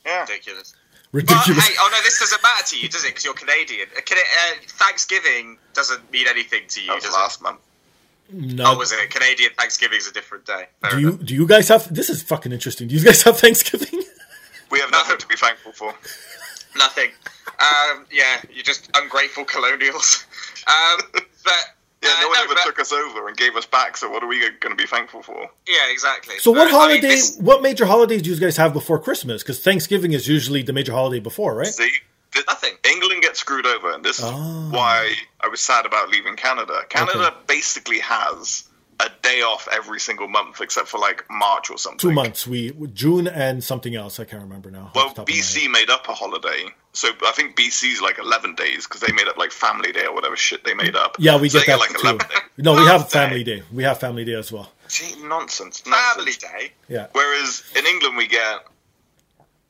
Yeah. 0.05 0.21
Ridiculous. 0.23 0.75
But 1.13 1.23
Ridiculous. 1.23 1.69
hey, 1.69 1.75
oh 1.79 1.89
no, 1.93 2.03
this 2.03 2.19
doesn't 2.19 2.43
matter 2.43 2.65
to 2.69 2.79
you, 2.79 2.89
does 2.89 3.05
it? 3.05 3.09
Because 3.09 3.25
you're 3.25 3.35
Canadian. 3.35 3.87
Uh, 3.97 4.01
Cana- 4.05 4.21
uh, 4.21 4.55
Thanksgiving 4.67 5.59
doesn't 5.75 6.11
mean 6.11 6.27
anything 6.29 6.63
to 6.69 6.81
you, 6.81 6.87
That 6.89 6.95
was 6.97 7.05
does 7.05 7.15
last 7.15 7.43
month. 7.43 7.61
No. 8.33 8.65
Oh, 8.73 8.79
was 8.79 8.93
it? 8.93 9.11
Canadian 9.11 9.51
Thanksgiving's 9.59 10.07
a 10.07 10.13
different 10.13 10.47
day. 10.47 10.67
Fair 10.81 10.91
do 10.93 11.01
you 11.01 11.09
enough. 11.11 11.25
do 11.27 11.35
you 11.35 11.47
guys 11.47 11.69
have? 11.69 11.93
This 11.95 12.09
is 12.09 12.23
fucking 12.23 12.51
interesting. 12.53 12.89
Do 12.89 12.95
you 12.95 13.05
guys 13.05 13.23
have 13.23 13.39
Thanksgiving? 13.39 14.03
We 14.71 14.81
have 14.81 14.91
nothing 14.91 15.19
to 15.19 15.27
be 15.27 15.37
thankful 15.37 15.73
for. 15.73 15.93
Nothing. 16.79 17.11
Um, 17.61 18.07
yeah, 18.11 18.41
you're 18.51 18.63
just 18.65 18.91
ungrateful 18.95 19.45
colonials. 19.45 20.25
Um, 20.67 21.01
but 21.45 21.65
Yeah, 22.03 22.11
uh, 22.17 22.21
no 22.23 22.29
one 22.29 22.39
no, 22.39 22.45
ever 22.45 22.55
but- 22.55 22.65
took 22.65 22.79
us 22.81 22.93
over 22.93 23.29
and 23.29 23.37
gave 23.37 23.55
us 23.57 23.67
back, 23.67 23.97
so 23.97 24.11
what 24.11 24.23
are 24.23 24.27
we 24.27 24.41
going 24.41 24.71
to 24.71 24.75
be 24.75 24.87
thankful 24.87 25.23
for? 25.23 25.49
Yeah, 25.69 25.91
exactly. 25.91 26.37
So 26.39 26.51
what 26.51 26.57
But, 26.57 26.63
I 26.63 26.65
mean, 26.67 26.75
holiday? 26.81 27.01
this- 27.09 27.37
What 27.39 27.63
major 27.63 27.87
holidays 27.87 28.23
do 28.23 28.31
you 28.31 28.37
guys 28.41 28.57
have 28.57 28.73
before 28.73 28.99
Christmas? 28.99 29.43
Because 29.43 29.61
Thanksgiving 29.61 30.13
is 30.13 30.27
usually 30.27 30.63
the 30.63 30.73
major 30.73 30.93
holiday 30.93 31.21
before, 31.21 31.55
right? 31.55 31.67
See, 31.73 31.91
th- 32.33 32.47
Nothing. 32.49 32.75
England 32.85 33.23
gets 33.23 33.39
screwed 33.41 33.67
over, 33.67 33.93
and 33.93 34.05
this 34.05 34.19
is 34.19 34.25
Oh. 34.27 34.69
why 34.71 35.15
I 35.41 35.49
was 35.49 35.61
sad 35.61 35.87
about 35.87 36.09
leaving 36.11 36.35
Canada. 36.37 36.83
Canada 36.89 37.29
Okay. 37.29 37.37
basically 37.47 38.01
has 38.01 38.65
a 39.05 39.11
day 39.23 39.41
off 39.43 39.67
every 39.73 39.99
single 39.99 40.29
month, 40.29 40.61
except 40.61 40.89
for 40.89 40.99
like 40.99 41.25
March 41.31 41.71
or 41.71 41.79
something. 41.79 41.99
Two 41.99 42.13
months. 42.13 42.47
We 42.47 42.73
June 42.95 43.27
and 43.27 43.63
something 43.65 43.95
else. 43.97 44.21
I 44.21 44.25
can't 44.25 44.43
remember 44.43 44.71
now. 44.71 44.93
Well, 44.95 45.09
the 45.09 45.15
top 45.15 45.29
of 45.29 45.35
my 45.35 45.41
BC 45.41 45.71
made 45.71 45.91
up 45.91 46.09
a 46.09 46.13
holiday, 46.15 46.67
so 46.93 47.09
I 47.27 47.33
think 47.33 47.57
BC's 47.57 48.01
like 48.01 48.19
eleven 48.19 48.55
days 48.55 48.87
because 48.87 49.01
they 49.01 49.13
made 49.13 49.27
up 49.29 49.37
like 49.37 49.51
Family 49.51 49.93
Day 49.93 50.05
or 50.07 50.15
whatever 50.15 50.37
shit 50.37 50.65
they 50.65 50.75
made 50.75 50.95
up. 50.95 51.17
Yeah, 51.19 51.39
we 51.39 51.49
So 51.49 51.59
get 51.59 51.67
they 51.67 51.73
that 51.73 51.79
like 51.81 51.91
too. 51.91 52.09
11. 52.09 52.27
No, 52.59 52.75
we 52.75 52.87
have 52.87 53.11
Family 53.11 53.43
Day. 53.45 53.63
We 53.73 53.83
have 53.85 53.99
Family 53.99 54.25
Day 54.25 54.35
as 54.35 54.53
well. 54.53 54.71
See, 54.89 55.21
nonsense. 55.27 55.81
Family. 55.81 56.33
Day. 56.33 56.73
Yeah. 56.89 57.07
Whereas 57.13 57.63
in 57.77 57.87
England 57.87 58.17
we 58.17 58.27
get 58.29 58.67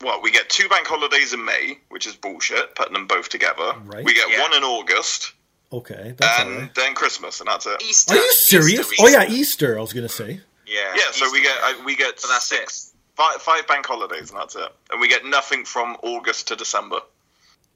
what 0.00 0.22
we 0.22 0.32
get 0.32 0.48
two 0.50 0.68
bank 0.68 0.86
holidays 0.86 1.32
in 1.32 1.44
May, 1.44 1.78
which 1.90 2.06
is 2.08 2.14
bullshit. 2.16 2.74
Putting 2.74 2.94
them 2.94 3.06
both 3.06 3.28
together. 3.28 3.72
Right. 3.84 4.04
We 4.04 4.14
get 4.14 4.28
Yeah. 4.30 4.42
one 4.42 4.52
in 4.54 4.64
August, 4.64 5.32
Okay, 5.72 6.14
that's 6.16 6.40
and 6.40 6.56
right. 6.56 6.74
then 6.74 6.94
Christmas, 6.94 7.40
and 7.40 7.48
that's 7.48 7.66
it. 7.66 7.82
Easter. 7.82 8.14
Are 8.14 8.16
you 8.16 8.32
serious? 8.32 8.92
Easter, 8.92 8.94
Oh 9.00 9.08
yeah, 9.08 9.22
Easter. 9.24 9.32
Easter. 9.34 9.78
I 9.78 9.80
was 9.80 9.92
gonna 9.92 10.08
say. 10.08 10.40
Yeah. 10.66 10.94
Yeah, 10.94 11.10
so 11.12 11.30
we 11.32 11.38
Easter. 11.40 11.50
get 11.62 11.62
uh, 11.80 11.84
we 11.84 11.96
get 11.96 12.16
But 12.20 12.28
that's 12.28 12.46
six, 12.46 12.92
five, 13.16 13.36
five 13.40 13.66
bank 13.66 13.86
holidays, 13.86 14.30
and 14.30 14.38
that's 14.38 14.54
it. 14.56 14.68
And 14.90 15.00
we 15.00 15.08
get 15.08 15.24
nothing 15.24 15.64
from 15.64 15.96
August 16.02 16.48
to 16.48 16.56
December. 16.56 17.00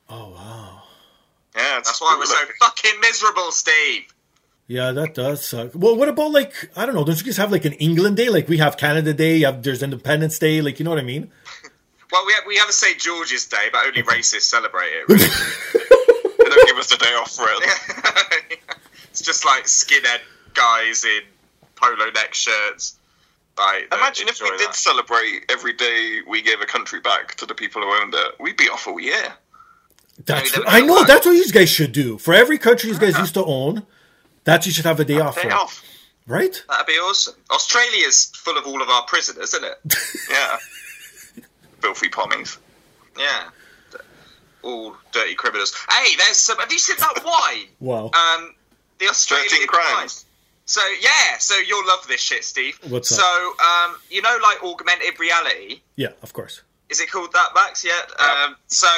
Oh 0.09 0.31
wow. 0.31 0.83
Yeah, 1.57 1.77
That's 1.83 2.01
why 2.03 2.17
we're 2.19 2.27
so 2.27 2.37
fucking 2.61 3.01
miserable, 3.01 3.51
Steve. 3.51 4.03
Yeah, 4.67 4.93
that 4.93 5.15
does 5.15 5.47
suck. 5.47 5.71
Well, 5.75 5.97
what 5.97 6.09
about 6.11 6.33
like 6.33 6.71
I 6.77 6.85
don't 6.85 6.95
know? 6.95 7.05
Don't 7.05 7.17
you 7.19 7.25
guys 7.25 7.39
have 7.39 7.51
like 7.51 7.65
an 7.65 7.73
England 7.75 8.19
Day? 8.19 8.29
Like 8.29 8.47
we 8.49 8.59
have 8.59 8.77
Canada 8.77 9.15
Day. 9.15 9.41
Have, 9.41 9.63
there's 9.63 9.83
Independence 9.83 10.39
Day. 10.39 10.61
Like 10.61 10.79
you 10.79 10.85
know 10.85 10.91
what 10.91 10.99
I 11.01 11.03
mean? 11.05 11.31
Well, 12.13 12.25
we 12.25 12.33
have, 12.35 12.45
we 12.47 12.57
have 12.59 12.69
a 12.69 12.73
St 12.73 12.99
George's 13.01 13.47
Day, 13.47 13.67
but 13.73 13.85
only 13.85 14.05
racists 14.05 14.43
celebrate 14.43 14.91
it. 14.93 15.09
Really. 15.09 15.96
They 16.77 16.83
don't 16.95 16.99
give 16.99 16.99
us 16.99 16.99
the 16.99 17.05
day 17.05 17.13
off 17.13 17.35
for 17.35 17.47
it. 17.49 18.59
it's 19.11 19.23
just 19.23 19.45
like 19.45 19.65
skinhead 19.65 20.21
guys 20.55 21.05
in 21.05 21.21
polo 21.75 22.11
neck 22.11 22.35
shirts. 22.35 22.97
Like, 23.59 23.93
Imagine 23.93 24.29
if 24.29 24.41
we 24.41 24.49
enjoy 24.49 24.59
did 24.67 24.75
celebrate 24.75 25.45
every 25.51 25.73
day 25.73 26.21
we 26.29 26.43
gave 26.43 26.61
a 26.61 26.67
country 26.67 27.01
back 27.01 27.35
to 27.37 27.47
the 27.47 27.55
people 27.55 27.81
who 27.83 27.89
owned 28.03 28.15
it. 28.15 28.35
We'd 28.39 28.57
be 28.57 28.69
off 28.69 28.87
all 28.87 29.01
year. 29.01 29.33
That's 30.25 30.55
Maybe 30.57 30.69
I 30.69 30.81
know. 30.81 30.95
would 30.95 31.07
That's 31.07 31.25
what 31.27 31.33
you 31.33 31.51
guys 31.51 31.71
should 31.71 31.93
do 31.93 32.19
for 32.19 32.35
every 32.35 32.59
country 32.59 32.91
you 32.91 32.99
guys 32.99 33.17
used 33.19 33.35
to 33.35 33.45
own. 33.45 33.87
That 34.45 34.65
you 34.67 34.73
should 34.73 34.85
have 34.85 35.01
a 35.01 35.05
day 35.05 35.19
off 35.21 35.35
Day 35.37 35.43
for, 35.49 35.53
off. 35.55 35.83
right? 36.27 36.63
That'd 36.69 36.87
be 36.87 36.93
awesome. 36.93 37.35
Australia's 37.51 38.27
full 38.35 38.57
of 38.57 38.67
all 38.67 38.81
of 38.81 38.89
our 38.89 39.03
prisoners, 39.07 39.55
isn't 39.55 39.65
it? 39.65 39.95
Yeah. 40.31 40.57
Filthy 41.81 42.09
pommies. 42.09 42.59
Yeah. 43.19 43.49
All 44.67 44.97
dirty 45.13 45.35
criminals. 45.35 45.73
Hey, 45.91 46.15
there's 46.17 46.37
some. 46.37 46.59
Have 46.59 46.71
you 46.73 46.79
seen 46.79 46.97
that 46.99 47.23
wine? 47.25 47.67
Wow. 47.81 48.11
Um, 48.13 48.55
the 48.99 49.09
Australian 49.09 49.49
13 49.49 49.67
crimes. 49.69 49.95
wine. 49.95 50.09
So 50.69 50.81
yeah, 51.01 51.39
so 51.39 51.55
you'll 51.59 51.87
love 51.87 52.07
this 52.09 52.21
shit, 52.21 52.43
Steve. 52.45 52.79
What's 52.89 53.09
so 53.09 53.23
up? 53.23 53.91
um, 53.91 53.97
you 54.11 54.21
know, 54.23 54.37
like 54.43 54.63
augmented 54.65 55.21
reality. 55.21 55.81
yeah, 55.97 56.09
of 56.23 56.33
course. 56.33 56.63
Is 56.89 57.01
it 57.01 57.11
called 57.11 57.33
that, 57.33 57.49
Max? 57.55 57.85
Yeah. 57.85 58.01
Um, 58.19 58.57
so 58.67 58.89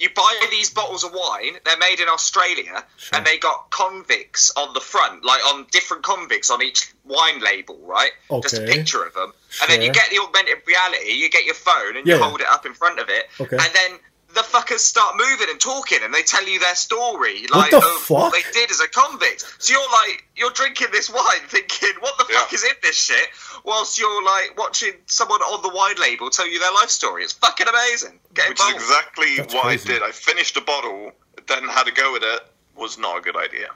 you 0.00 0.08
buy 0.14 0.46
these 0.50 0.70
bottles 0.70 1.04
of 1.04 1.12
wine. 1.12 1.54
They're 1.64 1.78
made 1.78 2.00
in 2.00 2.08
Australia, 2.08 2.82
Sure. 2.96 3.16
and 3.18 3.24
they 3.26 3.38
got 3.38 3.70
convicts 3.70 4.50
on 4.56 4.74
the 4.74 4.80
front, 4.80 5.24
like 5.24 5.44
on 5.54 5.66
different 5.70 6.02
convicts 6.02 6.50
on 6.50 6.62
each 6.62 6.92
wine 7.04 7.40
label, 7.40 7.78
right? 7.84 8.10
Okay. 8.30 8.40
Just 8.48 8.58
a 8.62 8.66
picture 8.66 9.04
of 9.04 9.14
them, 9.14 9.32
and 9.62 9.70
then 9.70 9.82
you 9.82 9.92
get 9.92 10.10
the 10.10 10.18
augmented 10.18 10.62
reality. 10.66 11.12
You 11.12 11.30
get 11.30 11.44
your 11.44 11.54
phone 11.54 11.96
and 11.96 12.06
Yeah, 12.06 12.14
you 12.14 12.20
yeah. 12.20 12.28
hold 12.28 12.40
it 12.40 12.46
up 12.48 12.66
in 12.66 12.74
front 12.74 12.98
of 12.98 13.08
it, 13.08 13.26
Okay. 13.40 13.56
and 13.56 13.70
then. 13.74 13.98
The 14.34 14.40
fuckers 14.40 14.80
start 14.80 15.14
moving 15.16 15.46
and 15.48 15.60
talking, 15.60 15.98
and 16.02 16.12
they 16.12 16.22
tell 16.22 16.44
you 16.46 16.58
their 16.58 16.74
story, 16.74 17.42
What 17.50 17.50
like 17.52 17.70
the 17.70 17.76
of 17.78 18.10
what 18.10 18.32
fuck? 18.32 18.34
they 18.34 18.42
did 18.52 18.70
as 18.70 18.80
a 18.80 18.88
convict. 18.88 19.44
So 19.58 19.72
you're 19.72 19.90
like, 19.92 20.24
you're 20.36 20.50
drinking 20.50 20.88
this 20.92 21.08
wine, 21.08 21.42
thinking, 21.48 21.90
"What 22.00 22.18
the 22.18 22.24
fuck 22.24 22.52
is 22.52 22.64
in 22.64 22.72
this 22.82 22.96
shit?" 22.96 23.28
Whilst 23.64 23.98
you're 23.98 24.24
like 24.24 24.58
watching 24.58 24.92
someone 25.06 25.40
on 25.42 25.62
the 25.62 25.68
wine 25.74 25.96
label 26.00 26.30
tell 26.30 26.48
you 26.48 26.58
their 26.58 26.72
life 26.72 26.90
story. 26.90 27.22
It's 27.22 27.32
fucking 27.32 27.66
amazing. 27.68 28.18
Get 28.34 28.48
Which 28.48 28.60
is 28.60 28.74
exactly 28.74 29.36
That's 29.36 29.54
what 29.54 29.62
crazy. 29.64 29.90
I 29.90 29.92
did. 29.94 30.02
I 30.02 30.10
finished 30.10 30.56
a 30.56 30.60
bottle, 30.62 31.12
then 31.46 31.62
had 31.68 31.86
a 31.88 31.92
go 31.92 32.12
with 32.12 32.22
it. 32.24 32.40
Was 32.76 32.98
not 32.98 33.18
a 33.18 33.20
good 33.20 33.36
idea. 33.36 33.68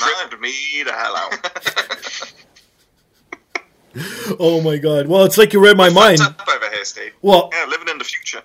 No. 0.00 0.06
Tripped 0.28 0.40
me 0.42 0.52
the 0.84 0.92
hell 0.92 1.16
out. 1.16 2.32
Oh 4.40 4.60
my 4.60 4.76
god. 4.76 5.06
Well, 5.06 5.24
it's 5.24 5.38
like 5.38 5.52
you 5.52 5.60
read 5.60 5.76
my 5.76 5.88
mind. 5.88 6.18
Fucked 6.18 6.40
up 6.40 6.48
over 6.48 6.68
here, 6.70 6.84
Steve. 6.84 7.12
Well, 7.22 7.48
yeah, 7.52 7.66
living 7.68 7.88
in 7.88 7.98
the 7.98 8.04
future. 8.04 8.42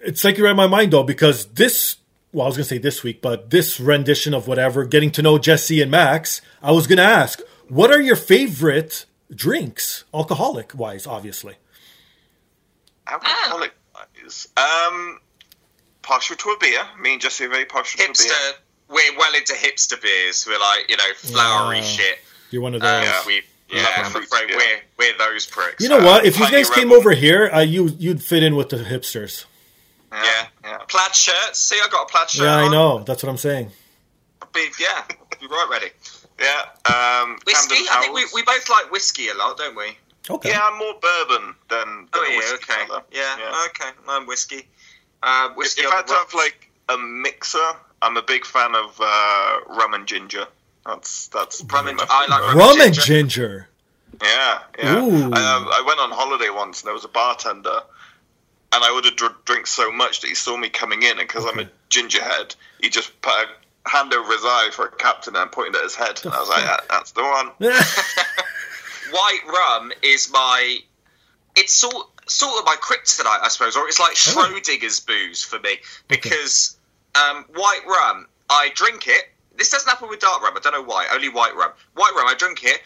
It's 0.00 0.24
like 0.24 0.38
you 0.38 0.44
read 0.44 0.56
my 0.56 0.66
mind 0.66 0.92
though, 0.92 1.02
because 1.02 1.46
this. 1.46 1.96
Well, 2.32 2.44
I 2.44 2.48
was 2.48 2.56
gonna 2.58 2.64
say 2.66 2.78
this 2.78 3.02
week, 3.02 3.22
but 3.22 3.50
this 3.50 3.80
rendition 3.80 4.34
of 4.34 4.46
whatever, 4.46 4.84
getting 4.84 5.10
to 5.12 5.22
know 5.22 5.38
Jesse 5.38 5.80
and 5.80 5.90
Max, 5.90 6.42
I 6.62 6.72
was 6.72 6.86
gonna 6.86 7.00
ask, 7.02 7.40
what 7.68 7.90
are 7.90 8.00
your 8.00 8.16
favorite 8.16 9.06
drinks, 9.34 10.04
alcoholic 10.12 10.72
wise, 10.74 11.06
obviously. 11.06 11.54
Alcoholic 13.06 13.72
wise. 13.94 14.48
Um, 14.56 15.20
partial 16.02 16.36
to 16.36 16.50
a 16.50 16.58
beer. 16.58 16.80
Me 17.00 17.14
and 17.14 17.20
Jesse 17.22 17.44
are 17.44 17.48
very 17.48 17.64
partial 17.64 17.98
to 17.98 18.04
a 18.04 18.06
beer. 18.08 18.14
Hipster. 18.14 18.52
We're 18.90 19.18
well 19.18 19.34
into 19.34 19.52
hipster 19.54 20.00
beers. 20.00 20.46
We're 20.48 20.58
like, 20.58 20.88
you 20.88 20.96
know, 20.96 21.04
flowery 21.16 21.78
Yeah. 21.78 21.82
shit. 21.82 22.18
You're 22.50 22.62
one 22.62 22.74
of 22.74 22.80
those. 22.82 22.90
Uh, 22.90 23.02
Yeah. 23.04 23.26
we, 23.26 23.34
Yeah, 23.70 23.82
yeah, 23.82 23.88
I'm 23.98 24.16
afraid 24.16 24.48
yeah. 24.48 24.56
we're 24.56 24.80
we're 24.98 25.18
those 25.18 25.44
pricks. 25.46 25.82
You 25.82 25.90
know 25.90 25.98
what? 25.98 26.24
If 26.24 26.38
you 26.38 26.50
guys 26.50 26.70
came 26.70 26.84
Rebel. 26.88 26.96
over 26.98 27.12
here, 27.12 27.50
uh, 27.52 27.60
you 27.60 27.94
you'd 27.98 28.22
fit 28.22 28.42
in 28.42 28.56
with 28.56 28.70
the 28.70 28.78
hipsters. 28.78 29.44
Yeah. 30.12 30.46
yeah. 30.64 30.78
Plaid 30.88 31.14
shirts. 31.14 31.60
See, 31.60 31.76
I 31.82 31.88
got 31.90 32.08
a 32.08 32.10
plaid 32.12 32.30
shirt. 32.30 32.44
Yeah, 32.44 32.56
I 32.56 32.62
on. 32.64 32.70
know. 32.72 32.98
That's 33.04 33.22
what 33.22 33.30
I'm 33.30 33.36
saying. 33.36 33.70
Be, 34.54 34.66
yeah, 34.80 35.04
be 35.40 35.46
right 35.46 35.68
ready. 35.70 35.90
Yeah. 36.40 36.62
Um, 37.22 37.38
Whiskey. 37.46 37.74
Camden 37.84 37.88
I 37.92 38.00
think 38.00 38.14
we, 38.14 38.24
we 38.34 38.42
both 38.44 38.68
like 38.70 38.90
whiskey 38.90 39.28
a 39.28 39.34
lot, 39.34 39.56
don't 39.58 39.76
we? 39.76 39.96
Okay. 40.30 40.50
Yeah, 40.50 40.60
I'm 40.62 40.78
more 40.78 40.94
bourbon 41.00 41.54
than, 41.68 41.86
than 41.86 42.06
Oh 42.14 42.24
a 42.26 42.30
yeah. 42.30 42.36
whiskey 42.38 42.54
Okay. 42.72 42.86
fella. 42.86 43.02
Yeah. 43.12 43.66
Okay. 43.68 43.90
I'm 44.08 44.26
whiskey. 44.26 44.66
Uh, 45.22 45.50
whiskey. 45.56 45.82
if 45.82 45.88
on 45.88 45.92
I 45.92 45.96
had 45.96 46.06
to 46.06 46.14
have 46.14 46.32
like 46.34 46.70
a 46.88 46.96
mixer, 46.96 47.58
I'm 48.02 48.16
a 48.16 48.22
big 48.22 48.44
fan 48.46 48.74
of 48.74 48.98
uh, 49.00 49.58
rum 49.68 49.94
and 49.94 50.06
ginger. 50.06 50.46
That's 50.86 51.28
that's 51.28 51.62
Rum 51.70 51.88
and- 51.88 51.96
my 51.98 52.06
I 52.08 52.26
like 52.28 52.40
favourite. 52.40 52.56
Rum 52.66 52.80
and 52.80 52.94
ginger. 52.94 53.68
Yeah, 54.22 54.58
yeah. 54.78 55.04
Ooh. 55.04 55.24
I, 55.32 55.56
um, 55.56 55.68
I 55.68 55.82
went 55.86 56.00
on 56.00 56.10
holiday 56.10 56.48
once, 56.50 56.80
and 56.80 56.86
there 56.86 56.94
was 56.94 57.04
a 57.04 57.08
bartender, 57.08 57.80
and 58.72 58.84
I 58.84 58.90
ordered 58.92 59.16
dr- 59.16 59.44
drinks 59.44 59.70
so 59.70 59.90
much 59.90 60.20
that 60.20 60.28
he 60.28 60.34
saw 60.34 60.56
me 60.56 60.68
coming 60.68 61.02
in, 61.02 61.18
and 61.18 61.26
because 61.28 61.44
I'm 61.46 61.58
a 61.58 61.68
gingerhead, 61.90 62.54
he 62.80 62.88
just 62.90 63.20
put 63.22 63.32
a 63.32 63.88
hand 63.88 64.12
over 64.12 64.32
his 64.32 64.42
eye 64.44 64.70
for 64.72 64.86
a 64.86 64.90
captain 64.92 65.34
and 65.36 65.50
pointed 65.50 65.76
at 65.76 65.82
his 65.82 65.94
head, 65.94 66.20
and 66.24 66.32
I 66.34 66.40
was 66.40 66.48
like, 66.48 66.88
"That's 66.88 67.12
the 67.12 67.22
one." 67.22 67.50
white 69.10 69.40
rum 69.46 69.92
is 70.02 70.30
my 70.30 70.78
it's 71.56 71.72
sort 71.72 72.06
sort 72.26 72.58
of 72.60 72.66
my 72.66 72.76
kryptonite, 72.76 73.40
I 73.42 73.48
suppose, 73.48 73.76
or 73.76 73.88
it's 73.88 73.98
like 73.98 74.12
Oh. 74.28 74.48
Schrodinger's 74.52 75.00
booze 75.00 75.42
for 75.42 75.58
me 75.60 75.78
because 76.08 76.76
um, 77.14 77.46
white 77.54 77.80
rum, 77.86 78.26
I 78.50 78.70
drink 78.74 79.08
it. 79.08 79.30
This 79.56 79.70
doesn't 79.70 79.88
happen 79.88 80.08
with 80.08 80.20
dark 80.20 80.42
rum. 80.42 80.54
I 80.56 80.60
don't 80.60 80.72
know 80.72 80.82
why. 80.82 81.06
Only 81.12 81.30
white 81.30 81.56
rum. 81.56 81.72
White 81.94 82.12
rum, 82.14 82.28
I 82.28 82.34
drink 82.34 82.62
it. 82.64 82.80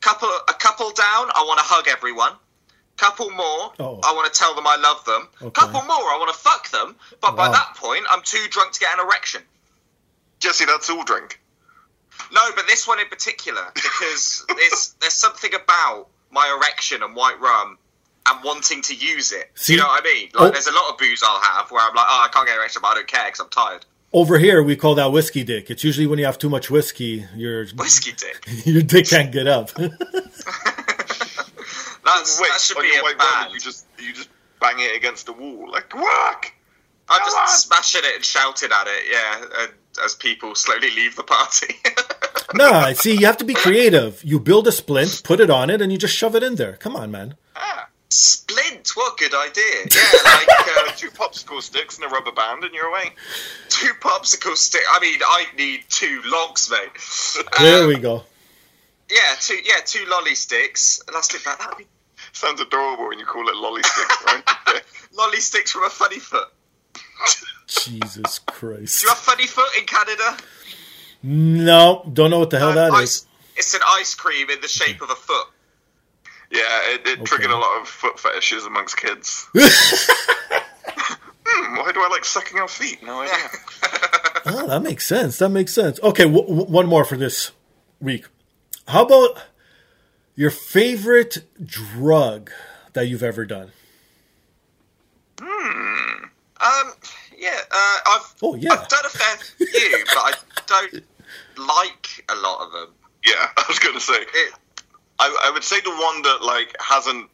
Couple 0.00 0.28
a 0.48 0.52
couple 0.54 0.90
down, 0.90 1.30
I 1.36 1.44
want 1.46 1.58
to 1.60 1.64
hug 1.64 1.86
everyone. 1.88 2.32
Couple 3.00 3.30
more, 3.30 3.72
Oh. 3.80 3.98
I 4.04 4.12
want 4.12 4.30
to 4.30 4.38
tell 4.38 4.54
them 4.54 4.66
I 4.66 4.76
love 4.76 5.02
them. 5.06 5.26
Okay. 5.40 5.58
Couple 5.58 5.80
more, 5.88 5.96
I 6.12 6.16
want 6.20 6.30
to 6.34 6.38
fuck 6.38 6.70
them. 6.70 6.94
But 7.22 7.34
by 7.34 7.46
Wow. 7.48 7.52
that 7.54 7.74
point, 7.76 8.04
I'm 8.10 8.20
too 8.22 8.44
drunk 8.50 8.72
to 8.74 8.80
get 8.80 8.92
an 8.98 9.00
erection. 9.06 9.40
Jesse, 10.38 10.66
that's 10.66 10.90
all 10.90 11.02
drink. 11.02 11.40
No, 12.30 12.42
but 12.54 12.66
this 12.66 12.86
one 12.86 13.00
in 13.00 13.06
particular 13.08 13.62
because 13.74 14.44
there's 14.56 14.94
there's 15.00 15.14
something 15.14 15.54
about 15.54 16.08
my 16.30 16.46
erection 16.58 17.02
and 17.02 17.16
white 17.16 17.40
rum 17.40 17.78
and 18.26 18.44
wanting 18.44 18.82
to 18.82 18.94
use 18.94 19.32
it. 19.32 19.50
See- 19.54 19.72
you 19.72 19.78
know 19.78 19.86
what 19.86 20.02
I 20.02 20.04
mean? 20.04 20.28
Like, 20.34 20.48
Oh. 20.48 20.50
there's 20.50 20.66
a 20.66 20.72
lot 20.72 20.90
of 20.90 20.98
booze 20.98 21.22
I'll 21.24 21.40
have 21.40 21.70
where 21.70 21.80
I'm 21.82 21.94
like, 21.94 22.06
oh, 22.06 22.26
I 22.26 22.28
can't 22.30 22.46
get 22.46 22.52
an 22.52 22.58
erection, 22.60 22.82
but 22.82 22.88
I 22.88 22.94
don't 22.96 23.08
care 23.08 23.24
because 23.24 23.40
I'm 23.40 23.48
tired. 23.48 23.86
Over 24.12 24.38
here, 24.38 24.62
we 24.62 24.76
call 24.76 24.94
that 24.96 25.10
whiskey 25.10 25.42
dick. 25.42 25.70
It's 25.70 25.84
usually 25.84 26.06
when 26.06 26.18
you 26.18 26.26
have 26.26 26.36
too 26.36 26.50
much 26.50 26.70
whiskey, 26.70 27.24
your 27.34 27.64
Whiskey 27.68 28.12
dick. 28.12 28.44
your 28.66 28.82
dick 28.82 29.08
can't 29.08 29.32
get 29.32 29.46
up. 29.46 29.70
That's, 32.16 32.40
Wait, 32.40 32.48
that 32.50 32.60
should 32.60 32.76
on 32.76 32.82
be 32.82 32.88
your 32.88 33.00
a 33.00 33.02
white 33.02 33.18
band. 33.18 33.52
you 33.52 33.60
just 33.60 33.86
you 33.98 34.12
just 34.12 34.28
bang 34.60 34.76
it 34.78 34.96
against 34.96 35.26
the 35.26 35.32
wall 35.32 35.70
like 35.70 35.94
whack. 35.94 36.54
I'm 37.08 37.20
just 37.20 37.36
on. 37.36 37.48
smashing 37.48 38.02
it 38.04 38.14
and 38.16 38.24
shouting 38.24 38.70
at 38.72 38.86
it, 38.86 39.04
yeah, 39.10 39.62
and, 39.62 39.72
as 40.04 40.14
people 40.14 40.54
slowly 40.54 40.90
leave 40.94 41.16
the 41.16 41.24
party. 41.24 41.74
nah, 42.54 42.92
see, 42.92 43.16
you 43.16 43.26
have 43.26 43.36
to 43.38 43.44
be 43.44 43.54
creative. 43.54 44.22
You 44.24 44.38
build 44.38 44.68
a 44.68 44.72
splint, 44.72 45.22
put 45.24 45.40
it 45.40 45.50
on 45.50 45.70
it, 45.70 45.80
and 45.82 45.90
you 45.90 45.98
just 45.98 46.14
shove 46.14 46.36
it 46.36 46.42
in 46.44 46.54
there. 46.54 46.74
Come 46.74 46.94
on, 46.94 47.10
man. 47.10 47.34
Ah, 47.56 47.88
Splint, 48.10 48.90
what 48.94 49.14
a 49.14 49.28
good 49.28 49.34
idea. 49.34 49.64
Yeah, 49.90 50.20
like 50.24 50.48
uh, 50.88 50.92
two 50.96 51.10
popsicle 51.10 51.60
sticks 51.62 51.96
and 51.96 52.04
a 52.06 52.08
rubber 52.08 52.30
band, 52.32 52.62
and 52.62 52.72
you're 52.72 52.86
away. 52.88 53.10
two 53.68 53.92
popsicle 54.00 54.56
stick. 54.56 54.82
I 54.92 55.00
mean, 55.00 55.18
I 55.26 55.46
need 55.56 55.80
two 55.88 56.22
logs, 56.26 56.70
mate. 56.70 57.44
There 57.58 57.82
Um, 57.82 57.88
we 57.88 57.98
go. 57.98 58.22
Yeah, 59.10 59.34
two 59.40 59.58
yeah, 59.64 59.80
two 59.84 60.04
lolly 60.08 60.36
sticks. 60.36 61.02
Elastic 61.08 61.44
band. 61.44 61.58
That'd 61.58 61.78
be 61.78 61.86
Sounds 62.32 62.60
adorable 62.60 63.08
when 63.08 63.18
you 63.18 63.24
call 63.26 63.48
it 63.48 63.56
lolly 63.56 63.82
sticks, 63.82 64.24
right? 64.26 64.42
Lolly 65.12 65.40
sticks 65.40 65.72
from 65.72 65.84
a 65.84 65.90
funny 65.90 66.18
foot. 66.20 66.48
Jesus 67.66 68.38
Christ. 68.40 69.00
Do 69.00 69.06
you 69.06 69.10
have 69.10 69.18
funny 69.18 69.46
foot 69.46 69.68
in 69.78 69.84
Canada? 69.84 70.36
No, 71.22 72.08
don't 72.12 72.30
know 72.30 72.38
what 72.38 72.50
the 72.50 72.58
hell 72.58 72.72
that 72.72 72.92
Um, 72.92 73.02
is. 73.02 73.26
It's 73.56 73.74
an 73.74 73.80
ice 73.86 74.14
cream 74.14 74.48
in 74.50 74.60
the 74.60 74.68
shape 74.68 75.02
of 75.02 75.10
a 75.10 75.14
foot. 75.14 75.46
Yeah, 76.50 76.62
it, 76.94 77.06
it 77.06 77.24
triggered 77.24 77.50
a 77.50 77.56
lot 77.56 77.80
of 77.80 77.88
foot 77.88 78.18
fetishes 78.18 78.64
amongst 78.64 78.96
kids. 78.96 79.46
Hmm, 81.52 81.76
why 81.78 81.90
do 81.92 82.00
I 82.00 82.08
like 82.08 82.24
sucking 82.24 82.58
off 82.60 82.70
feet? 82.70 83.02
No 83.02 83.22
idea. 83.22 83.34
Oh, 84.46 84.66
that 84.68 84.82
makes 84.82 85.04
sense. 85.06 85.38
That 85.38 85.48
makes 85.48 85.72
sense. 85.72 85.98
Okay, 86.00 86.22
w- 86.24 86.46
w- 86.46 86.64
one 86.66 86.86
more 86.86 87.04
for 87.04 87.16
this 87.16 87.50
week. 88.00 88.26
How 88.86 89.04
about 89.04 89.42
your 90.40 90.50
favorite 90.50 91.44
drug 91.66 92.50
that 92.94 93.06
you've 93.08 93.22
ever 93.22 93.44
done? 93.44 93.70
Hmm. 95.38 96.24
Um, 96.62 96.92
yeah, 97.36 97.58
uh, 97.70 97.98
I've 98.08 98.34
Oh, 98.42 98.54
yeah. 98.54 98.72
I've 98.72 98.88
done 98.88 99.04
a 99.04 99.08
fair 99.10 99.36
few, 99.36 100.04
but 100.06 100.16
I 100.16 100.32
don't 100.66 101.04
like 101.58 102.24
a 102.30 102.36
lot 102.36 102.64
of 102.66 102.72
them. 102.72 102.88
Yeah, 103.26 103.34
I 103.58 103.64
was 103.68 103.78
going 103.78 103.94
to 103.94 104.00
say. 104.00 104.14
It, 104.14 104.54
I, 105.18 105.44
I 105.44 105.50
would 105.50 105.62
say 105.64 105.78
the 105.82 105.90
one 105.90 106.22
that 106.22 106.38
like 106.42 106.74
hasn't 106.80 107.28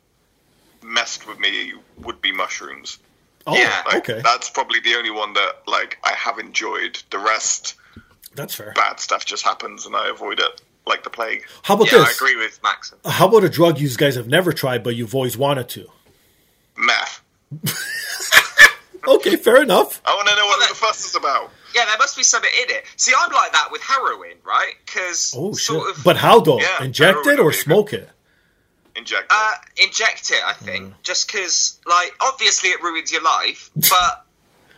messed 0.83 1.29
with 1.29 1.39
me 1.39 1.75
would 2.03 2.21
be 2.21 2.33
mushrooms. 2.33 2.99
Oh, 3.47 3.57
Yeah, 3.57 3.83
Like, 3.87 4.09
okay. 4.11 4.21
That's 4.21 4.51
probably 4.51 4.81
the 4.81 4.97
only 4.97 5.13
one 5.13 5.33
that 5.35 5.63
like 5.69 5.99
I 6.03 6.11
have 6.15 6.41
enjoyed. 6.41 7.01
The 7.11 7.21
rest, 7.21 7.77
That's 8.35 8.57
fair. 8.57 8.73
bad 8.75 8.99
stuff 8.99 9.25
just 9.25 9.45
happens, 9.45 9.87
and 9.87 9.95
I 9.95 10.09
avoid 10.09 10.41
it 10.41 10.61
like 10.87 11.03
the 11.03 11.11
plague. 11.11 11.45
How 11.63 11.75
about 11.75 11.91
yeah, 11.93 11.99
I 12.07 12.13
agree 12.15 12.37
with 12.37 12.61
Max. 12.63 12.93
How 13.05 13.29
about 13.29 13.45
a 13.45 13.49
drug 13.49 13.79
you 13.79 13.89
guys 13.97 14.15
have 14.17 14.29
never 14.29 14.53
tried 14.53 14.83
but 14.83 14.97
you've 14.97 15.15
always 15.15 15.37
wanted 15.37 15.69
to? 15.71 15.87
Meth. 16.77 17.23
Okay, 19.09 19.37
fair 19.37 19.63
enough. 19.63 20.03
I 20.05 20.15
want 20.15 20.29
to 20.29 20.35
know 20.35 20.47
what 20.47 20.59
Well, 20.59 20.69
the 20.69 20.75
fuss 20.75 21.05
is 21.07 21.15
about. 21.15 21.51
Yeah, 21.75 21.85
there 21.85 21.99
must 21.99 22.17
be 22.17 22.23
something 22.23 22.51
in 22.63 22.75
it. 22.75 22.85
See, 22.97 23.13
I'm 23.17 23.31
like 23.33 23.53
that 23.53 23.69
with 23.71 23.83
heroin, 23.83 24.35
right? 24.45 24.75
Because 24.85 25.35
Oh 25.37 25.53
shit! 25.53 25.61
sort 25.61 25.97
of 25.97 26.03
But 26.03 26.17
how 26.17 26.41
though? 26.41 26.61
Yeah, 26.61 26.83
Inject 26.83 27.27
it 27.27 27.39
or 27.39 27.45
would 27.45 27.51
be 27.53 27.57
a 27.57 27.61
smoke 27.61 27.93
it? 27.93 28.09
Inject. 28.97 29.31
Uh, 29.31 29.53
inject 29.77 30.31
it, 30.31 30.43
I 30.45 30.55
think, 30.55 30.95
just 31.03 31.27
because, 31.27 31.79
like, 31.87 32.15
obviously 32.21 32.71
it 32.71 32.83
ruins 32.83 33.13
your 33.13 33.23
life, 33.23 33.71
but 33.77 34.25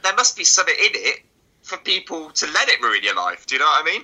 there 0.03 0.15
must 0.15 0.37
be 0.37 0.43
something 0.43 0.75
in 0.75 0.91
it 0.95 1.21
for 1.63 1.79
people 1.79 2.31
to 2.31 2.47
let 2.51 2.69
it 2.69 2.81
ruin 2.83 3.01
your 3.05 3.15
life. 3.15 3.47
Do 3.47 3.55
you 3.55 3.61
know 3.61 3.67
what 3.67 3.83
I 3.83 3.87
mean? 3.87 4.03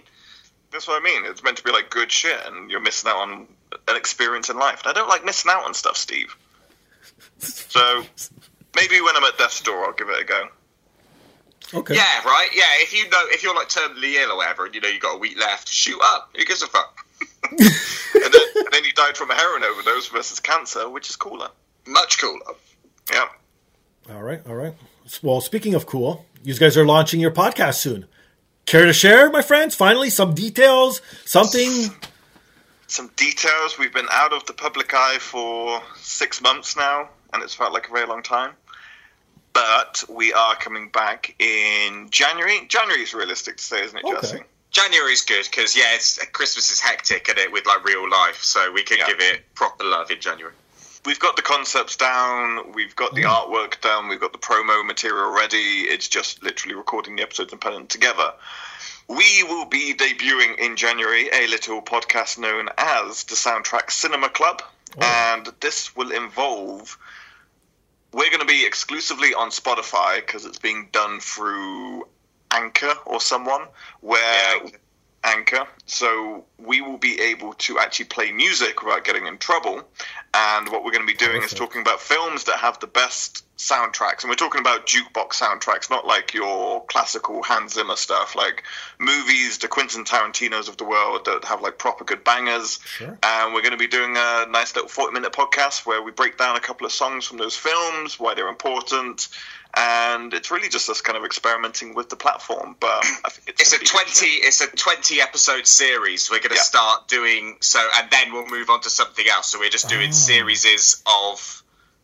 That's 0.74 0.88
what 0.88 1.00
I 1.00 1.04
mean. 1.04 1.22
It's 1.24 1.44
meant 1.44 1.56
to 1.58 1.62
be 1.62 1.70
like 1.70 1.88
good 1.88 2.10
shit, 2.10 2.36
and 2.46 2.68
you're 2.68 2.80
missing 2.80 3.08
out 3.08 3.18
on 3.18 3.46
an 3.86 3.96
experience 3.96 4.50
in 4.50 4.58
life. 4.58 4.80
And 4.80 4.88
I 4.88 4.92
don't 4.92 5.08
like 5.08 5.24
missing 5.24 5.48
out 5.52 5.64
on 5.64 5.72
stuff, 5.72 5.96
Steve. 5.96 6.36
So 7.38 8.02
maybe 8.74 9.00
when 9.00 9.16
I'm 9.16 9.22
at 9.22 9.38
death's 9.38 9.60
door, 9.60 9.84
I'll 9.84 9.92
give 9.92 10.08
it 10.08 10.20
a 10.20 10.24
go. 10.24 10.48
Okay. 11.74 11.94
Yeah, 11.94 12.24
right. 12.24 12.48
Yeah, 12.52 12.64
if 12.78 12.92
you 12.92 13.08
know 13.08 13.20
if 13.28 13.44
you're 13.44 13.54
like 13.54 13.68
terminally 13.68 14.14
ill 14.14 14.32
or 14.32 14.38
whatever, 14.38 14.66
and 14.66 14.74
you 14.74 14.80
know 14.80 14.88
you 14.88 14.98
got 14.98 15.14
a 15.14 15.18
week 15.18 15.38
left, 15.38 15.68
shoot 15.68 16.00
up. 16.02 16.30
Who 16.36 16.44
gives 16.44 16.62
a 16.62 16.66
fuck? 16.66 17.06
and, 17.50 17.60
then, 17.60 18.42
and 18.56 18.68
then 18.72 18.84
you 18.84 18.92
died 18.94 19.16
from 19.16 19.30
a 19.30 19.34
heroin 19.34 19.62
overdose 19.62 20.08
versus 20.08 20.40
cancer, 20.40 20.88
which 20.88 21.08
is 21.08 21.14
cooler. 21.14 21.50
Much 21.86 22.20
cooler. 22.20 22.40
Yeah. 23.12 23.26
All 24.10 24.24
right, 24.24 24.42
all 24.44 24.56
right. 24.56 24.74
Well, 25.22 25.40
speaking 25.40 25.74
of 25.74 25.86
cool, 25.86 26.26
you 26.42 26.52
guys 26.54 26.76
are 26.76 26.84
launching 26.84 27.20
your 27.20 27.30
podcast 27.30 27.74
soon. 27.74 28.06
Care 28.66 28.86
to 28.86 28.92
share, 28.92 29.30
my 29.30 29.42
friends? 29.42 29.74
Finally, 29.74 30.10
some 30.10 30.34
details, 30.34 31.02
something. 31.24 31.94
Some 32.86 33.10
details. 33.16 33.78
We've 33.78 33.92
been 33.92 34.06
out 34.10 34.32
of 34.32 34.46
the 34.46 34.52
public 34.54 34.92
eye 34.94 35.18
for 35.20 35.82
six 35.96 36.40
months 36.40 36.76
now, 36.76 37.08
and 37.32 37.42
it's 37.42 37.54
felt 37.54 37.72
like 37.72 37.88
a 37.88 37.92
very 37.92 38.06
long 38.06 38.22
time. 38.22 38.52
But 39.52 40.02
we 40.08 40.32
are 40.32 40.56
coming 40.56 40.88
back 40.88 41.34
in 41.38 42.08
January. 42.10 42.66
January 42.68 43.02
is 43.02 43.14
realistic 43.14 43.58
to 43.58 43.62
say, 43.62 43.84
isn't 43.84 43.98
it, 43.98 44.04
Okay. 44.04 44.14
Jesse? 44.20 44.42
January's 44.70 45.22
good 45.22 45.44
because 45.48 45.76
yeah, 45.76 45.94
it's 45.94 46.18
Christmas 46.32 46.68
is 46.68 46.80
hectic 46.80 47.28
and 47.28 47.38
it 47.38 47.52
with 47.52 47.64
like 47.64 47.84
real 47.84 48.10
life, 48.10 48.42
so 48.42 48.72
we 48.72 48.82
can 48.82 48.98
Yeah. 48.98 49.06
give 49.06 49.20
it 49.20 49.44
proper 49.54 49.84
love 49.84 50.10
in 50.10 50.20
January. 50.20 50.54
We've 51.04 51.18
got 51.18 51.36
the 51.36 51.42
concepts 51.42 51.96
down, 51.96 52.72
we've 52.72 52.96
got 52.96 53.14
the 53.14 53.22
Mm. 53.24 53.34
artwork 53.34 53.80
down, 53.82 54.08
we've 54.08 54.20
got 54.20 54.32
the 54.32 54.38
promo 54.38 54.84
material 54.84 55.30
ready. 55.30 55.82
It's 55.82 56.08
just 56.08 56.42
literally 56.42 56.74
recording 56.74 57.16
the 57.16 57.22
episodes 57.22 57.52
and 57.52 57.60
putting 57.60 57.80
them 57.80 57.86
together. 57.88 58.32
We 59.06 59.42
will 59.42 59.66
be 59.66 59.92
debuting 59.94 60.56
in 60.58 60.76
January 60.76 61.28
a 61.30 61.46
little 61.48 61.82
podcast 61.82 62.38
known 62.38 62.70
as 62.78 63.24
the 63.24 63.34
Soundtrack 63.34 63.90
Cinema 63.90 64.30
Club, 64.30 64.62
Oh. 64.96 65.02
and 65.02 65.46
this 65.60 65.94
will 65.94 66.10
involve. 66.10 66.96
We're 68.12 68.30
going 68.30 68.40
to 68.40 68.46
be 68.46 68.64
exclusively 68.64 69.34
on 69.34 69.50
Spotify 69.50 70.16
because 70.24 70.46
it's 70.46 70.58
being 70.58 70.88
done 70.92 71.20
through 71.20 72.08
Anchor 72.50 72.94
or 73.04 73.20
someone, 73.20 73.66
where 74.00 74.56
Yeah. 74.64 74.70
Anchor. 75.24 75.66
So 75.86 76.44
we 76.58 76.80
will 76.80 76.98
be 76.98 77.20
able 77.20 77.54
to 77.54 77.78
actually 77.78 78.06
play 78.06 78.30
music 78.30 78.82
without 78.82 79.04
getting 79.04 79.26
in 79.26 79.38
trouble. 79.38 79.82
And 80.34 80.68
what 80.68 80.84
we're 80.84 80.92
going 80.92 81.06
to 81.06 81.12
be 81.12 81.18
doing 81.18 81.42
is 81.42 81.54
talking 81.54 81.80
about 81.80 82.00
films 82.00 82.44
that 82.44 82.56
have 82.56 82.80
the 82.80 82.86
best 82.86 83.44
soundtracks. 83.56 84.22
And 84.22 84.30
we're 84.30 84.34
talking 84.34 84.60
about 84.60 84.86
jukebox 84.86 85.34
soundtracks, 85.34 85.88
not 85.88 86.06
like 86.06 86.34
your 86.34 86.84
classical 86.86 87.42
Hans 87.42 87.74
Zimmer 87.74 87.96
stuff, 87.96 88.34
like 88.34 88.64
movies, 88.98 89.58
the 89.58 89.68
Quentin 89.68 90.04
Tarantinos 90.04 90.68
of 90.68 90.76
the 90.76 90.84
world 90.84 91.24
that 91.26 91.44
have 91.44 91.62
like 91.62 91.78
proper 91.78 92.04
good 92.04 92.24
bangers. 92.24 92.80
Sure. 92.84 93.16
And 93.22 93.54
we're 93.54 93.62
going 93.62 93.72
to 93.72 93.78
be 93.78 93.86
doing 93.86 94.16
a 94.16 94.46
nice 94.50 94.74
little 94.74 94.88
40 94.88 95.12
minute 95.12 95.32
podcast 95.32 95.86
where 95.86 96.02
we 96.02 96.10
break 96.10 96.36
down 96.36 96.56
a 96.56 96.60
couple 96.60 96.86
of 96.86 96.92
songs 96.92 97.26
from 97.26 97.38
those 97.38 97.56
films, 97.56 98.18
why 98.18 98.34
they're 98.34 98.48
important. 98.48 99.28
And 99.76 100.32
it's 100.34 100.50
really 100.50 100.68
just 100.68 100.88
us 100.88 101.00
kind 101.00 101.18
of 101.18 101.24
experimenting 101.24 101.94
with 101.94 102.08
the 102.08 102.16
platform. 102.16 102.76
But 102.78 103.04
I 103.24 103.30
think 103.30 103.48
it's, 103.48 103.72
It's 103.72 103.82
a 103.82 103.84
twenty. 103.84 104.26
It's 104.26 104.60
a 104.60 104.68
twenty 104.68 105.20
episode 105.20 105.66
series. 105.66 106.30
We're 106.30 106.38
going 106.38 106.50
to 106.50 106.56
Yeah. 106.56 106.62
start 106.62 107.08
doing 107.08 107.56
so, 107.60 107.84
and 107.96 108.08
then 108.10 108.32
we'll 108.32 108.46
move 108.46 108.70
on 108.70 108.80
to 108.82 108.90
something 108.90 109.26
else. 109.28 109.50
So 109.50 109.58
we're 109.58 109.70
just 109.70 109.88
doing 109.88 110.10
Oh. 110.10 110.12
series 110.12 111.02
of 111.06 111.62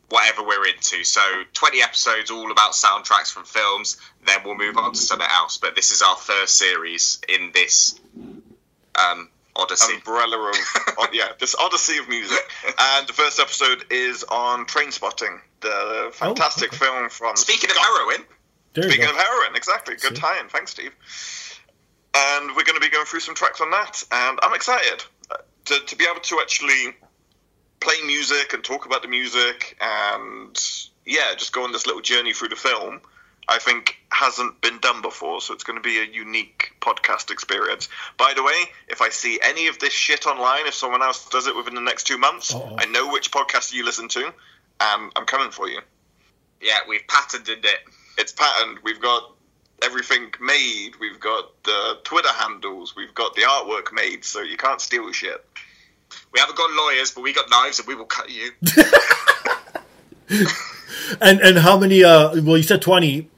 whatever 0.09 0.43
we're 0.43 0.67
into. 0.67 1.05
So 1.05 1.21
twenty 1.55 1.81
episodes, 1.83 2.31
all 2.33 2.51
about 2.51 2.73
soundtracks 2.73 3.31
from 3.33 3.45
films. 3.45 3.97
Then 4.27 4.41
we'll 4.45 4.57
move 4.57 4.77
on 4.77 4.93
to 4.93 4.99
something 4.99 5.29
else. 5.31 5.59
But 5.59 5.77
this 5.77 5.93
is 5.93 6.03
our 6.03 6.17
first 6.17 6.59
series 6.59 7.21
in 7.29 7.53
this 7.55 7.95
um, 8.97 9.29
odyssey. 9.55 9.95
umbrella 9.95 10.51
of 10.99 11.09
yeah 11.13 11.29
this 11.39 11.55
odyssey 11.55 11.99
of 11.99 12.09
music 12.09 12.39
and 12.79 13.07
the 13.07 13.13
first 13.13 13.39
episode 13.39 13.85
is 13.91 14.25
on 14.25 14.67
Trainspotting 14.67 15.41
the 15.61 16.11
fantastic 16.13 16.69
okay. 16.69 16.85
film 16.87 17.09
from 17.09 17.37
Speaking 17.37 17.71
of 17.71 17.77
heroin, 17.77 18.25
There 18.75 18.85
speaking 18.85 19.07
go. 19.07 19.11
of 19.11 19.17
heroin 19.17 19.57
exactly 19.57 19.95
good 19.97 20.15
See? 20.17 20.21
tie-in 20.21 20.49
thanks 20.49 20.73
steve 20.73 20.93
and 22.15 22.49
we're 22.57 22.65
going 22.65 22.75
to 22.75 22.81
be 22.81 22.91
going 22.91 23.07
through 23.07 23.21
some 23.21 23.35
tracks 23.35 23.61
on 23.61 23.71
that 23.71 24.03
and 24.11 24.39
i'm 24.43 24.55
excited 24.55 25.05
uh, 25.31 25.37
to, 25.67 25.79
to 25.87 25.97
be 25.97 26.05
able 26.11 26.21
to 26.21 26.39
actually 26.41 26.95
play 27.81 27.95
music 28.05 28.53
and 28.53 28.65
talk 28.65 28.87
about 28.87 29.03
the 29.03 29.09
music 29.09 29.79
and 29.81 30.59
yeah 31.07 31.35
just 31.37 31.53
go 31.53 31.65
on 31.65 31.73
this 31.73 31.87
little 31.87 32.03
journey 32.03 32.33
through 32.33 32.49
the 32.49 32.57
film 32.57 33.01
I 33.49 33.59
think 33.59 33.97
hasn't 34.13 34.61
been 34.61 34.79
done 34.79 35.03
before, 35.03 35.41
so 35.41 35.53
it's 35.55 35.65
going 35.65 35.77
to 35.77 35.83
be 35.83 35.99
a 35.99 36.05
unique 36.05 36.73
podcast 36.81 37.33
experience. 37.33 37.89
By 38.17 38.33
the 38.35 38.45
way, 38.45 38.55
if 38.87 39.01
I 39.01 39.09
see 39.09 39.41
any 39.43 39.67
of 39.67 39.81
this 39.81 39.93
shit 39.93 40.25
online, 40.25 40.69
if 40.69 40.75
someone 40.75 41.03
else 41.03 41.29
does 41.31 41.49
it 41.49 41.57
within 41.57 41.75
the 41.75 41.81
next 41.81 42.05
two 42.05 42.17
months, 42.17 42.55
Uh-oh. 42.55 42.77
I 42.79 42.85
know 42.87 43.11
which 43.11 43.33
podcast 43.33 43.73
you 43.73 43.85
listen 43.85 44.07
to, 44.11 44.33
and 44.81 45.13
I'm 45.17 45.27
coming 45.27 45.51
for 45.51 45.69
you. 45.69 45.81
yeah, 46.61 46.79
we've 46.89 47.07
patented 47.09 47.65
it. 47.65 47.81
It's 48.19 48.33
patterned. 48.33 48.79
We've 48.83 49.01
got 49.01 49.33
everything 49.83 50.33
made. 50.41 50.93
We've 51.01 51.21
got 51.21 51.63
the 51.63 51.99
Twitter 52.05 52.33
handles. 52.33 52.95
We've 52.97 53.15
got 53.15 53.35
the 53.35 53.43
artwork 53.43 53.93
made, 53.95 54.25
so 54.25 54.41
you 54.41 54.57
can't 54.57 54.81
steal 54.81 55.11
shit. 55.13 55.45
We 56.33 56.41
haven't 56.41 56.57
got 56.57 56.71
lawyers, 56.73 57.13
but 57.13 57.23
we 57.23 57.33
got 57.33 57.49
knives, 57.51 57.79
and 57.79 57.89
we 57.89 57.95
will 57.95 58.05
cut 58.05 58.29
you. 58.31 58.51
And 61.21 61.41
and 61.41 61.59
how 61.59 61.77
many? 61.77 62.05
Uh, 62.05 62.41
well, 62.43 62.57
you 62.57 62.63
said 62.63 62.83
twenty. 62.83 63.29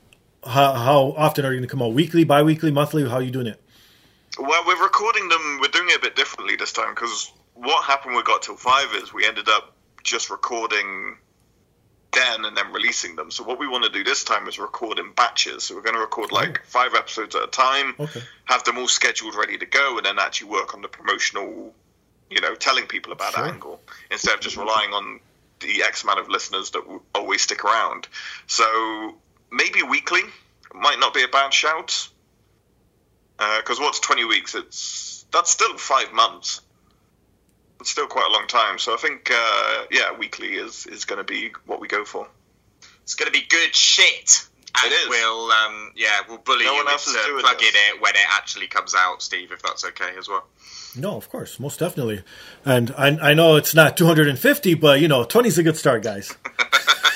How, 0.45 0.73
how 0.75 1.15
often 1.17 1.45
are 1.47 1.53
you 1.53 1.59
going 1.59 1.69
to 1.69 1.71
come 1.71 1.81
out? 1.81 1.93
Weekly, 1.95 2.25
bi-weekly, 2.25 2.71
monthly? 2.73 3.09
How 3.09 3.17
are 3.17 3.23
you 3.23 3.31
doing 3.31 3.47
it? 3.47 3.63
Well, 4.39 4.65
we're 4.67 4.83
recording 4.83 5.29
them. 5.29 5.59
We're 5.61 5.69
doing 5.69 5.89
it 5.89 5.97
a 5.97 6.01
bit 6.01 6.17
differently 6.17 6.57
this 6.57 6.73
time 6.73 6.95
because 6.95 7.33
what 7.55 7.85
happened 7.85 8.17
with 8.17 8.25
Got 8.27 8.43
Till 8.43 8.57
Five 8.57 8.89
is 8.97 9.15
we 9.15 9.25
ended 9.25 9.49
up 9.49 9.75
just 10.03 10.29
recording 10.31 11.17
then 12.13 12.45
and 12.45 12.57
then 12.57 12.73
releasing 12.73 13.17
them. 13.17 13.31
So 13.31 13.45
what 13.45 13.59
we 13.59 13.67
want 13.67 13.85
to 13.85 13.91
do 13.91 14.05
this 14.05 14.25
time 14.25 14.47
is 14.47 14.59
record 14.59 14.99
in 14.99 15.13
batches. 15.13 15.65
So 15.65 15.75
we're 15.75 15.83
going 15.83 15.95
to 15.95 16.01
record 16.01 16.31
oh. 16.33 16.37
like 16.37 16.65
five 16.65 16.95
episodes 16.95 17.35
at 17.35 17.43
a 17.43 17.47
time, 17.47 17.95
Okay. 17.99 18.23
have 18.45 18.65
them 18.65 18.79
all 18.79 18.89
scheduled, 18.89 19.35
ready 19.35 19.59
to 19.59 19.67
go, 19.67 19.97
and 19.97 20.07
then 20.07 20.19
actually 20.19 20.51
work 20.51 20.75
on 20.75 20.83
the 20.83 20.89
promotional, 20.89 21.75
you 22.31 22.41
know, 22.41 22.55
telling 22.55 22.87
people 22.87 23.13
about 23.13 23.35
Sure. 23.35 23.47
angle 23.47 23.81
instead 24.11 24.35
of 24.35 24.41
just 24.41 24.57
relying 24.57 24.93
on 24.93 25.21
the 25.61 25.83
X 25.85 26.03
amount 26.03 26.19
of 26.19 26.29
listeners 26.29 26.71
that 26.71 26.87
will 26.87 27.03
always 27.15 27.43
stick 27.43 27.65
around. 27.65 28.09
So 28.47 29.15
maybe 29.51 29.83
weekly 29.83 30.23
might 30.75 30.99
not 30.99 31.15
be 31.15 31.23
a 31.23 31.29
bad 31.29 31.53
shout. 31.55 32.09
Uh, 33.39 33.59
because 33.59 33.81
what's 33.81 33.99
20 34.01 34.25
weeks? 34.25 34.55
It's 34.55 35.25
that's 35.33 35.51
still 35.51 35.77
five 35.79 36.13
months. 36.13 36.61
It's 37.83 37.91
still 37.91 38.07
quite 38.07 38.29
a 38.31 38.33
long 38.33 38.47
time. 38.47 38.79
So 38.79 38.95
I 38.95 38.97
think, 38.97 39.29
uh, 39.35 39.85
yeah, 39.91 40.17
weekly 40.17 40.55
is 40.55 40.87
is 40.87 41.05
going 41.05 41.19
to 41.19 41.25
be 41.25 41.51
what 41.67 41.81
we 41.81 41.89
go 41.89 42.05
for. 42.05 42.29
It's 43.03 43.15
going 43.15 43.27
to 43.27 43.37
be 43.39 43.45
good 43.49 43.75
shit. 43.75 44.47
And 44.83 44.91
It 44.93 44.95
is. 44.95 45.09
we'll, 45.09 45.51
um, 45.51 45.93
yeah, 45.97 46.21
we'll 46.29 46.39
bully 46.39 46.65
No 46.65 46.71
you 46.73 46.79
one 46.79 46.89
else 46.89 47.07
is 47.09 47.15
into 47.17 47.41
plugging 47.41 47.67
this. 47.73 47.93
it 47.95 48.01
when 48.01 48.15
it 48.15 48.25
actually 48.31 48.69
comes 48.69 48.95
out, 48.95 49.21
Steve, 49.21 49.51
if 49.53 49.61
that's 49.63 49.85
okay 49.85 50.13
as 50.17 50.29
well. 50.29 50.47
No, 50.97 51.17
of 51.17 51.29
course, 51.29 51.59
most 51.61 51.81
definitely. 51.81 52.23
And 52.65 52.95
I, 52.97 53.31
I 53.31 53.35
know 53.35 53.57
it's 53.57 53.75
not 53.75 53.97
250, 53.97 54.75
but 54.75 55.01
you 55.01 55.09
know, 55.09 55.25
20 55.25 55.49
is 55.49 55.59
a 55.59 55.63
good 55.65 55.77
start, 55.77 56.03
guys. 56.05 56.35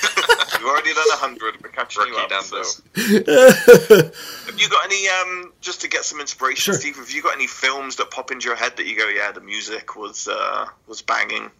We've 0.66 0.72
already 0.72 0.94
done 0.94 1.08
100. 1.10 1.62
We're 1.62 1.68
catching 1.70 2.06
you 2.08 2.16
up. 2.16 2.28
numbers. 2.28 2.82
So. 2.82 2.82
have 4.50 4.58
you 4.58 4.68
got 4.68 4.84
any, 4.84 5.06
um, 5.08 5.52
just 5.60 5.82
to 5.82 5.88
get 5.88 6.04
some 6.04 6.18
inspiration, 6.20 6.72
Sure. 6.72 6.74
Steve? 6.74 6.96
Have 6.96 7.08
you 7.12 7.22
got 7.22 7.34
any 7.36 7.46
films 7.46 7.94
that 7.96 8.10
pop 8.10 8.32
into 8.32 8.48
your 8.48 8.56
head 8.56 8.76
that 8.76 8.84
you 8.84 8.98
go, 8.98 9.06
yeah, 9.06 9.30
the 9.30 9.40
music 9.40 9.94
was 9.94 10.26
uh, 10.26 10.66
was 10.88 11.02
banging, 11.02 11.52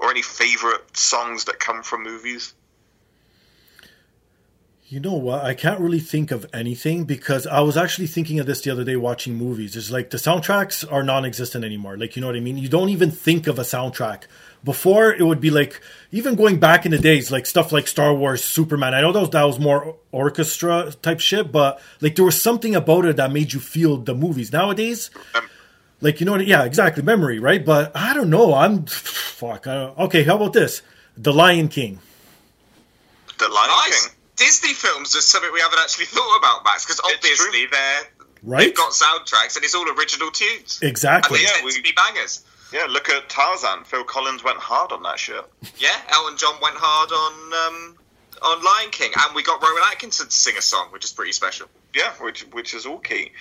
or 0.00 0.10
any 0.10 0.22
favorite 0.22 0.96
songs 0.96 1.44
that 1.44 1.60
come 1.60 1.84
from 1.84 2.02
movies? 2.02 2.52
You 4.88 4.98
know 4.98 5.14
what? 5.14 5.44
I 5.44 5.54
can't 5.54 5.78
really 5.78 6.00
think 6.00 6.32
of 6.32 6.44
anything 6.52 7.04
because 7.04 7.46
I 7.46 7.60
was 7.60 7.76
actually 7.76 8.08
thinking 8.08 8.40
of 8.40 8.46
this 8.46 8.60
the 8.60 8.72
other 8.72 8.82
day 8.82 8.96
watching 8.96 9.36
movies. 9.36 9.76
It's 9.76 9.92
like 9.92 10.10
the 10.10 10.18
soundtracks 10.18 10.84
are 10.90 11.04
non 11.04 11.24
existent 11.24 11.64
anymore. 11.64 11.96
Like, 11.96 12.16
you 12.16 12.20
know 12.20 12.26
what 12.26 12.36
I 12.36 12.40
mean? 12.40 12.58
You 12.58 12.68
don't 12.68 12.88
even 12.88 13.12
think 13.12 13.46
of 13.46 13.60
a 13.60 13.62
soundtrack. 13.62 14.24
Before, 14.64 15.12
it 15.12 15.22
would 15.24 15.40
be 15.40 15.50
like, 15.50 15.80
even 16.12 16.36
going 16.36 16.60
back 16.60 16.84
in 16.86 16.92
the 16.92 16.98
days, 16.98 17.32
like 17.32 17.46
stuff 17.46 17.72
like 17.72 17.88
Star 17.88 18.14
Wars, 18.14 18.44
Superman. 18.44 18.94
I 18.94 19.00
know 19.00 19.10
that 19.10 19.20
was, 19.20 19.30
that 19.30 19.42
was 19.42 19.58
more 19.58 19.96
orchestra 20.12 20.92
type 21.02 21.18
shit, 21.18 21.50
but 21.50 21.80
like 22.00 22.14
there 22.14 22.24
was 22.24 22.40
something 22.40 22.76
about 22.76 23.04
it 23.06 23.16
that 23.16 23.32
made 23.32 23.52
you 23.52 23.58
feel 23.60 23.96
the 23.96 24.14
movies. 24.14 24.52
Nowadays, 24.52 25.10
like, 26.00 26.20
you 26.20 26.26
know 26.26 26.32
what? 26.32 26.46
Yeah, 26.46 26.62
exactly. 26.64 27.02
Memory, 27.02 27.40
right? 27.40 27.64
But 27.64 27.90
I 27.96 28.14
don't 28.14 28.30
know. 28.30 28.54
I'm, 28.54 28.86
fuck. 28.86 29.66
I 29.66 29.74
don't, 29.74 29.98
okay, 29.98 30.22
how 30.22 30.36
about 30.36 30.52
this? 30.52 30.82
The 31.16 31.32
Lion 31.32 31.66
King. 31.68 31.98
The 33.38 33.48
Lion 33.48 33.68
Nice. 33.68 34.06
King. 34.06 34.16
Disney 34.36 34.74
films 34.74 35.14
are 35.16 35.20
something 35.20 35.50
we 35.52 35.60
haven't 35.60 35.78
actually 35.80 36.06
thought 36.06 36.36
about, 36.38 36.64
Max, 36.64 36.84
because 36.86 37.00
obviously 37.04 37.66
they're 37.66 38.02
Right? 38.44 38.58
they've 38.66 38.74
got 38.76 38.90
soundtracks 38.92 39.54
and 39.56 39.64
it's 39.64 39.74
all 39.74 39.88
original 39.96 40.30
tunes. 40.32 40.80
Exactly. 40.82 41.38
And 41.38 41.46
they 41.46 41.48
Yeah, 41.48 41.54
tend 41.56 41.64
we- 41.66 41.72
to 41.74 41.82
be 41.82 41.92
bangers. 41.92 42.42
Yeah, 42.72 42.86
look 42.88 43.08
at 43.10 43.28
Tarzan. 43.28 43.84
Phil 43.84 44.04
Collins 44.04 44.42
went 44.42 44.58
hard 44.58 44.92
on 44.92 45.02
that 45.02 45.18
shit. 45.18 45.44
Yeah, 45.76 45.96
Elton 46.10 46.36
John 46.38 46.54
went 46.62 46.76
hard 46.76 47.12
on 47.12 47.52
um, 47.66 47.96
on 48.42 48.64
Lion 48.64 48.90
King, 48.90 49.12
and 49.16 49.34
we 49.34 49.42
got 49.42 49.62
Rowan 49.62 49.82
Atkinson 49.90 50.26
to 50.26 50.32
sing 50.32 50.56
a 50.56 50.62
song, 50.62 50.88
which 50.90 51.04
is 51.04 51.12
pretty 51.12 51.32
special. 51.32 51.66
Yeah, 51.94 52.12
which 52.20 52.42
which 52.52 52.74
is 52.74 52.86
all 52.86 52.98
key. 52.98 53.32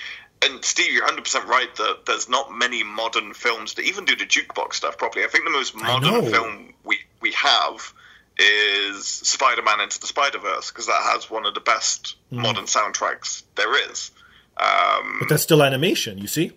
And 0.44 0.66
Steve, 0.66 0.92
you're 0.92 1.04
100 1.04 1.24
percent 1.24 1.46
right 1.48 1.74
that 1.76 2.00
there's 2.08 2.28
not 2.28 2.52
many 2.52 2.84
modern 2.84 3.34
films 3.34 3.76
that 3.76 3.84
even 3.84 4.06
do 4.06 4.16
the 4.16 4.26
jukebox 4.26 4.74
stuff 4.74 4.98
properly. 4.98 5.24
I 5.24 5.28
think 5.28 5.46
the 5.46 5.52
most 5.52 5.76
modern 5.76 6.26
film 6.32 6.74
we 6.84 7.00
we 7.22 7.32
have 7.34 7.94
is 8.40 9.06
Spider-Man 9.06 9.82
Into 9.82 10.00
the 10.00 10.08
Spider-Verse 10.08 10.72
because 10.72 10.88
that 10.88 11.02
has 11.14 11.30
one 11.30 11.46
of 11.46 11.54
the 11.54 11.60
best 11.60 12.16
modern 12.32 12.66
soundtracks 12.66 13.44
there 13.56 13.90
is. 13.92 14.10
Um, 14.58 15.18
But 15.20 15.30
that's 15.30 15.44
still 15.44 15.62
animation, 15.62 16.18
you 16.18 16.28
see? 16.28 16.52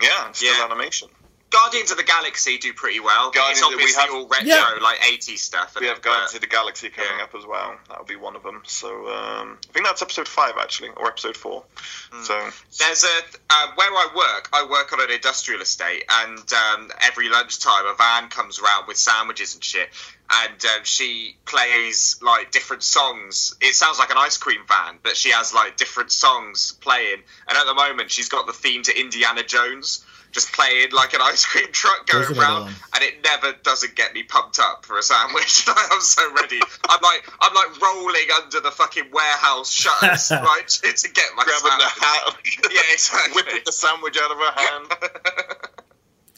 yeah, 0.00 0.28
it's 0.28 0.38
still 0.38 0.54
Yeah. 0.56 0.64
animation. 0.64 1.08
Guardians 1.52 1.90
of 1.90 1.96
the 1.98 2.02
Galaxy 2.02 2.58
do 2.58 2.72
pretty 2.72 2.98
well. 3.00 3.30
Guardians- 3.30 3.58
it's 3.58 3.66
obviously 3.66 3.96
we 3.96 4.00
have- 4.00 4.10
all 4.14 4.26
retro, 4.28 4.46
Yeah. 4.46 4.78
like 4.80 5.00
80s 5.02 5.42
stuff. 5.42 5.74
We 5.74 5.86
and 5.86 5.94
have 5.94 6.02
Guardians 6.02 6.32
but- 6.32 6.36
of 6.36 6.40
the 6.40 6.46
Galaxy 6.46 6.88
coming 6.90 7.18
yeah. 7.18 7.24
up 7.24 7.34
as 7.34 7.44
well. 7.44 7.78
That'll 7.88 8.04
be 8.04 8.16
one 8.16 8.34
of 8.36 8.42
them. 8.42 8.62
So 8.66 8.88
um, 9.12 9.58
I 9.68 9.72
think 9.72 9.84
that's 9.86 10.02
episode 10.02 10.26
five 10.28 10.54
actually, 10.58 10.90
or 10.96 11.08
episode 11.08 11.36
four. 11.36 11.64
Hmm. 12.10 12.22
So 12.24 12.50
There's 12.78 13.04
a 13.04 13.22
uh, 13.50 13.66
where 13.74 13.90
I 13.90 14.08
work. 14.16 14.48
I 14.52 14.64
work 14.64 14.92
on 14.92 15.00
an 15.00 15.10
industrial 15.10 15.60
estate, 15.60 16.04
and 16.08 16.52
um, 16.52 16.90
every 17.00 17.28
lunchtime 17.28 17.86
a 17.86 17.94
van 17.94 18.28
comes 18.28 18.58
around 18.58 18.86
with 18.88 18.96
sandwiches 18.96 19.54
and 19.54 19.62
shit. 19.62 19.88
And 20.34 20.64
um, 20.64 20.84
she 20.84 21.36
plays 21.44 22.18
like 22.22 22.52
different 22.52 22.82
songs. 22.82 23.54
It 23.60 23.74
sounds 23.74 23.98
like 23.98 24.10
an 24.10 24.16
ice 24.16 24.38
cream 24.38 24.62
van, 24.66 24.98
but 25.02 25.14
she 25.14 25.30
has 25.30 25.52
like 25.52 25.76
different 25.76 26.10
songs 26.10 26.72
playing. 26.80 27.22
And 27.48 27.58
at 27.58 27.66
the 27.66 27.74
moment, 27.74 28.10
she's 28.10 28.30
got 28.30 28.46
the 28.46 28.54
theme 28.54 28.82
to 28.84 28.98
Indiana 28.98 29.42
Jones, 29.42 30.02
just 30.32 30.52
playing 30.52 30.90
like 30.92 31.14
an 31.14 31.20
ice 31.22 31.44
cream 31.44 31.70
truck 31.72 32.06
going 32.06 32.24
There's 32.24 32.38
around. 32.38 32.74
And 32.94 33.04
it 33.04 33.22
never 33.22 33.52
doesn't 33.62 33.94
get 33.94 34.14
me 34.14 34.22
pumped 34.22 34.58
up 34.58 34.84
for 34.84 34.98
a 34.98 35.02
sandwich. 35.02 35.64
I'm 35.68 36.00
so 36.00 36.32
ready. 36.34 36.60
I'm 36.88 37.00
like 37.02 37.30
I'm 37.40 37.54
like 37.54 37.80
rolling 37.80 38.28
under 38.42 38.60
the 38.60 38.70
fucking 38.70 39.10
warehouse 39.12 39.70
shutters, 39.70 40.30
right, 40.30 40.66
to, 40.66 40.92
to 40.92 41.10
get 41.10 41.26
my 41.36 41.44
grabbing 41.44 41.78
the 41.78 41.84
hat, 41.84 42.36
Yeah, 42.70 42.80
exactly. 42.92 43.32
whipping 43.42 43.62
the 43.64 43.72
sandwich 43.72 44.16
out 44.20 44.30
of 44.30 44.38
her 44.38 44.52
hand. 44.56 45.51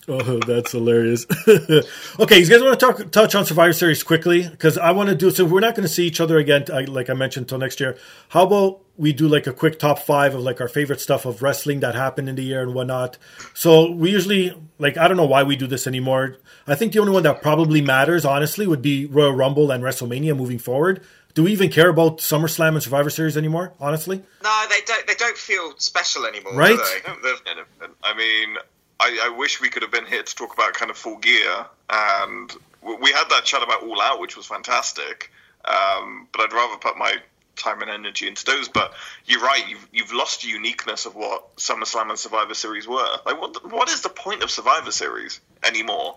Oh, 0.06 0.38
that's 0.46 0.72
hilarious. 0.72 1.24
okay, 1.48 2.38
you 2.38 2.46
guys 2.46 2.60
want 2.62 2.78
to 2.78 2.86
talk 2.86 3.10
touch 3.10 3.34
on 3.34 3.46
Survivor 3.46 3.72
Series 3.72 4.02
quickly 4.02 4.46
because 4.46 4.76
I 4.76 4.90
want 4.90 5.08
to 5.08 5.14
do 5.14 5.30
so. 5.30 5.44
We're 5.46 5.60
not 5.60 5.74
going 5.74 5.86
to 5.88 5.92
see 5.92 6.06
each 6.06 6.20
other 6.20 6.36
again, 6.38 6.64
I- 6.72 6.82
like 6.82 7.08
I 7.08 7.14
mentioned, 7.14 7.44
until 7.44 7.58
next 7.58 7.80
year. 7.80 7.96
How 8.28 8.42
about 8.46 8.80
we 8.96 9.12
do 9.14 9.26
like 9.28 9.46
a 9.46 9.52
quick 9.52 9.78
top 9.78 9.98
five 10.00 10.34
of 10.34 10.42
like 10.42 10.60
our 10.60 10.68
favorite 10.68 11.00
stuff 11.00 11.24
of 11.24 11.42
wrestling 11.42 11.80
that 11.80 11.94
happened 11.94 12.28
in 12.28 12.34
the 12.34 12.42
year 12.44 12.62
and 12.62 12.74
whatnot? 12.74 13.16
So 13.54 13.90
we 13.90 14.10
usually 14.10 14.52
like 14.78 14.98
I 14.98 15.08
don't 15.08 15.16
know 15.16 15.24
why 15.24 15.42
we 15.42 15.56
do 15.56 15.66
this 15.66 15.86
anymore. 15.86 16.36
I 16.66 16.74
think 16.74 16.92
the 16.92 16.98
only 16.98 17.12
one 17.12 17.22
that 17.22 17.40
probably 17.40 17.80
matters, 17.80 18.26
honestly, 18.26 18.66
would 18.66 18.82
be 18.82 19.06
Royal 19.06 19.32
Rumble 19.32 19.70
and 19.70 19.82
WrestleMania 19.82 20.36
moving 20.36 20.58
forward. 20.58 21.02
Do 21.32 21.42
we 21.44 21.52
even 21.52 21.68
care 21.70 21.88
about 21.88 22.18
SummerSlam 22.18 22.74
and 22.74 22.82
Survivor 22.82 23.10
Series 23.10 23.36
anymore? 23.36 23.72
Honestly, 23.80 24.22
No, 24.42 24.64
they 24.68 24.80
don't. 24.86 25.06
They 25.06 25.14
don't 25.14 25.36
feel 25.36 25.72
special 25.78 26.26
anymore, 26.26 26.54
Right? 26.54 26.76
they? 26.78 27.12
They're- 27.22 27.88
I 28.04 28.14
mean, 28.16 28.56
I, 29.00 29.18
I 29.24 29.36
wish 29.36 29.60
we 29.60 29.68
could 29.70 29.82
have 29.82 29.92
been 29.92 30.06
here 30.06 30.22
to 30.22 30.34
talk 30.34 30.54
about 30.54 30.74
kind 30.74 30.90
of 30.90 30.96
Full 30.96 31.18
Gear, 31.18 31.66
and 31.90 32.52
we 32.82 33.10
had 33.12 33.28
that 33.30 33.44
chat 33.44 33.62
about 33.62 33.82
All 33.82 34.00
Out, 34.00 34.20
which 34.20 34.36
was 34.36 34.46
fantastic. 34.46 35.30
Um, 35.64 36.28
but 36.32 36.42
I'd 36.42 36.52
rather 36.52 36.76
put 36.76 36.96
my 36.96 37.16
time 37.56 37.80
and 37.82 37.90
energy 37.90 38.28
into 38.28 38.44
those. 38.44 38.68
But 38.68 38.92
you're 39.26 39.40
right; 39.40 39.66
you've 39.68 39.88
you've 39.92 40.12
lost 40.12 40.42
the 40.42 40.48
uniqueness 40.48 41.06
of 41.06 41.14
what 41.14 41.56
SummerSlam 41.56 42.10
and 42.10 42.18
Survivor 42.18 42.54
Series 42.54 42.86
were. 42.86 43.16
Like, 43.26 43.40
what 43.40 43.72
what 43.72 43.88
is 43.88 44.02
the 44.02 44.10
point 44.10 44.42
of 44.42 44.50
Survivor 44.50 44.90
Series 44.90 45.40
anymore? 45.64 46.16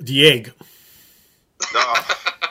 the 0.00 0.28
egg. 0.28 0.52
Ah. 1.74 2.34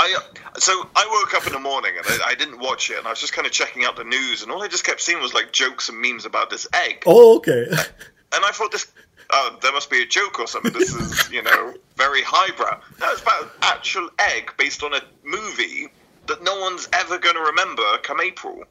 I 0.00 0.16
so 0.58 0.88
I 0.94 1.08
woke 1.10 1.34
up 1.34 1.46
in 1.46 1.52
the 1.52 1.58
morning 1.58 1.92
and 1.96 2.06
I, 2.06 2.28
I 2.28 2.34
didn't 2.36 2.60
watch 2.60 2.90
it, 2.90 2.98
and 2.98 3.06
I 3.06 3.10
was 3.10 3.20
just 3.20 3.32
kind 3.32 3.46
of 3.46 3.52
checking 3.52 3.84
out 3.84 3.96
the 3.96 4.04
news, 4.04 4.42
and 4.42 4.52
all 4.52 4.62
I 4.62 4.68
just 4.68 4.84
kept 4.84 5.00
seeing 5.00 5.20
was 5.20 5.34
like 5.34 5.52
jokes 5.52 5.88
and 5.88 6.00
memes 6.00 6.24
about 6.24 6.50
this 6.50 6.68
egg. 6.72 7.02
Oh, 7.06 7.36
okay. 7.38 7.66
And 8.34 8.44
I 8.44 8.50
thought 8.50 8.72
this, 8.72 8.86
oh, 9.30 9.58
there 9.62 9.72
must 9.72 9.90
be 9.90 10.02
a 10.02 10.06
joke 10.06 10.38
or 10.38 10.46
something. 10.46 10.72
This 10.72 10.94
is, 10.94 11.30
you 11.32 11.42
know, 11.42 11.74
very 11.96 12.22
highbrow. 12.22 12.80
No, 13.00 13.10
it's 13.12 13.22
about 13.22 13.42
an 13.42 13.50
actual 13.62 14.08
egg 14.18 14.52
based 14.58 14.82
on 14.82 14.94
a 14.94 15.00
movie 15.24 15.88
that 16.26 16.42
no 16.42 16.60
one's 16.60 16.88
ever 16.92 17.18
going 17.18 17.34
to 17.36 17.42
remember 17.42 17.82
come 18.02 18.20
April. 18.20 18.64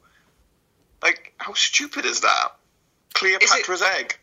Like, 1.02 1.32
how 1.38 1.54
stupid 1.54 2.04
is 2.04 2.20
that? 2.20 2.48
Cleopatra's 3.14 3.82
egg. 3.82 4.18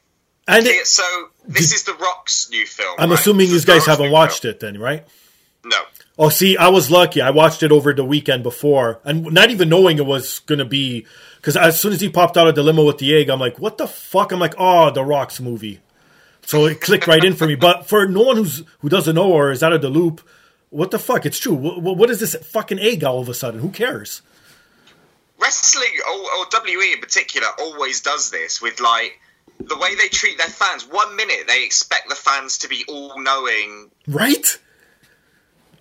and 0.47 0.65
Yeah, 0.65 0.71
it, 0.73 0.87
so 0.87 1.03
this 1.47 1.73
is 1.73 1.83
the 1.83 1.93
Rock's 1.93 2.49
new 2.49 2.65
film. 2.65 2.95
I'm 2.97 3.09
right? 3.09 3.19
assuming 3.19 3.49
you 3.49 3.61
guys 3.61 3.85
haven't 3.85 4.11
watched 4.11 4.43
new 4.43 4.51
it 4.51 4.59
then, 4.59 4.79
right? 4.79 5.05
No. 5.65 5.81
Oh, 6.17 6.29
see, 6.29 6.55
I 6.55 6.69
was 6.69 6.91
lucky. 6.91 7.21
I 7.21 7.31
watched 7.31 7.63
it 7.63 7.71
over 7.71 7.91
the 7.91 8.05
weekend 8.05 8.43
before, 8.43 9.01
and 9.03 9.23
not 9.33 9.49
even 9.49 9.67
knowing 9.67 9.97
it 9.97 10.05
was 10.05 10.39
going 10.39 10.59
to 10.59 10.65
be. 10.65 11.05
Because 11.37 11.57
as 11.57 11.81
soon 11.81 11.91
as 11.91 11.99
he 11.99 12.07
popped 12.07 12.37
out 12.37 12.47
of 12.47 12.55
the 12.55 12.63
limo 12.63 12.85
with 12.85 12.99
the 12.99 13.13
egg, 13.15 13.29
I'm 13.29 13.39
like, 13.39 13.59
"What 13.59 13.77
the 13.77 13.87
fuck?" 13.87 14.31
I'm 14.31 14.39
like, 14.39 14.53
"Oh, 14.57 14.91
the 14.91 15.03
Rock's 15.03 15.41
movie." 15.41 15.81
So 16.45 16.65
it 16.65 16.79
clicked 16.79 17.07
right 17.07 17.23
in 17.23 17.33
for 17.33 17.47
me. 17.47 17.55
But 17.55 17.87
for 17.87 18.07
no 18.07 18.21
one 18.21 18.37
who's 18.37 18.63
who 18.79 18.89
doesn't 18.89 19.15
know 19.15 19.31
or 19.31 19.51
is 19.51 19.63
out 19.63 19.73
of 19.73 19.81
the 19.81 19.89
loop, 19.89 20.21
what 20.69 20.91
the 20.91 20.99
fuck? 20.99 21.25
It's 21.25 21.39
true. 21.39 21.55
What, 21.55 21.97
what 21.97 22.09
is 22.09 22.19
this 22.19 22.35
fucking 22.35 22.79
egg 22.79 23.03
all 23.03 23.19
of 23.19 23.27
a 23.27 23.33
sudden? 23.33 23.59
Who 23.59 23.69
cares? 23.69 24.21
Wrestling, 25.39 25.89
oh, 26.05 26.29
oh, 26.31 26.45
or, 26.53 26.59
or 26.59 26.65
WE 26.65 26.93
in 26.93 27.01
particular, 27.01 27.47
always 27.59 28.01
does 28.01 28.29
this 28.29 28.61
with 28.61 28.79
like 28.79 29.19
the 29.59 29.77
way 29.77 29.95
they 29.95 30.07
treat 30.07 30.37
their 30.37 30.47
fans. 30.47 30.87
One 30.87 31.15
minute 31.15 31.47
they 31.47 31.65
expect 31.65 32.07
the 32.09 32.15
fans 32.15 32.59
to 32.59 32.69
be 32.69 32.85
all 32.87 33.19
knowing 33.21 33.89
Right? 34.07 34.59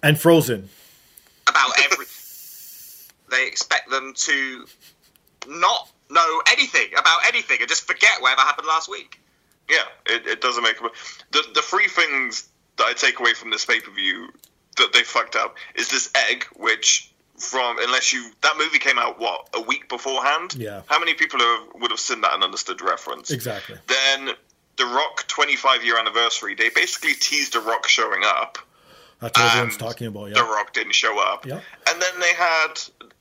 And 0.04 0.20
Frozen. 0.20 0.68
about 1.48 1.72
every. 1.82 2.06
they 3.30 3.46
expect 3.46 3.90
them 3.90 4.12
to 4.14 4.66
not 5.48 5.88
know 6.10 6.42
anything 6.48 6.88
about 6.96 7.26
anything 7.26 7.58
and 7.60 7.68
just 7.68 7.86
forget 7.86 8.20
whatever 8.20 8.42
happened 8.42 8.68
last 8.68 8.88
week. 8.88 9.20
Yeah, 9.68 9.84
it, 10.06 10.26
it 10.26 10.40
doesn't 10.40 10.62
make 10.62 10.76
the 11.30 11.42
the 11.54 11.62
three 11.62 11.88
things 11.88 12.48
that 12.76 12.84
I 12.84 12.92
take 12.92 13.18
away 13.18 13.34
from 13.34 13.50
this 13.50 13.64
pay 13.64 13.80
per 13.80 13.90
view 13.90 14.28
that 14.76 14.92
they 14.92 15.02
fucked 15.02 15.36
up 15.36 15.56
is 15.74 15.88
this 15.88 16.10
egg, 16.28 16.44
which 16.56 17.10
from 17.38 17.78
unless 17.80 18.12
you 18.12 18.30
that 18.42 18.56
movie 18.58 18.78
came 18.78 18.98
out 18.98 19.18
what 19.18 19.48
a 19.54 19.60
week 19.62 19.88
beforehand. 19.88 20.54
Yeah. 20.54 20.82
How 20.86 20.98
many 20.98 21.14
people 21.14 21.40
have, 21.40 21.68
would 21.80 21.90
have 21.90 22.00
seen 22.00 22.20
that 22.20 22.34
and 22.34 22.44
understood 22.44 22.78
the 22.78 22.84
reference? 22.84 23.30
Exactly. 23.30 23.76
Then 23.86 24.34
the 24.76 24.84
Rock 24.84 25.26
25 25.28 25.84
year 25.84 25.98
anniversary, 25.98 26.54
they 26.54 26.68
basically 26.68 27.14
teased 27.14 27.54
the 27.54 27.60
Rock 27.60 27.88
showing 27.88 28.22
up. 28.24 28.58
That's 29.24 29.38
what 29.38 29.50
everyone's 29.52 29.76
talking 29.76 30.06
about. 30.06 30.26
Yeah. 30.28 30.34
The 30.34 30.44
Rock 30.44 30.72
didn't 30.72 30.94
show 30.94 31.18
up. 31.20 31.44
Yeah. 31.46 31.60
And 31.88 32.00
then 32.02 32.20
they 32.20 32.32
had 32.34 32.74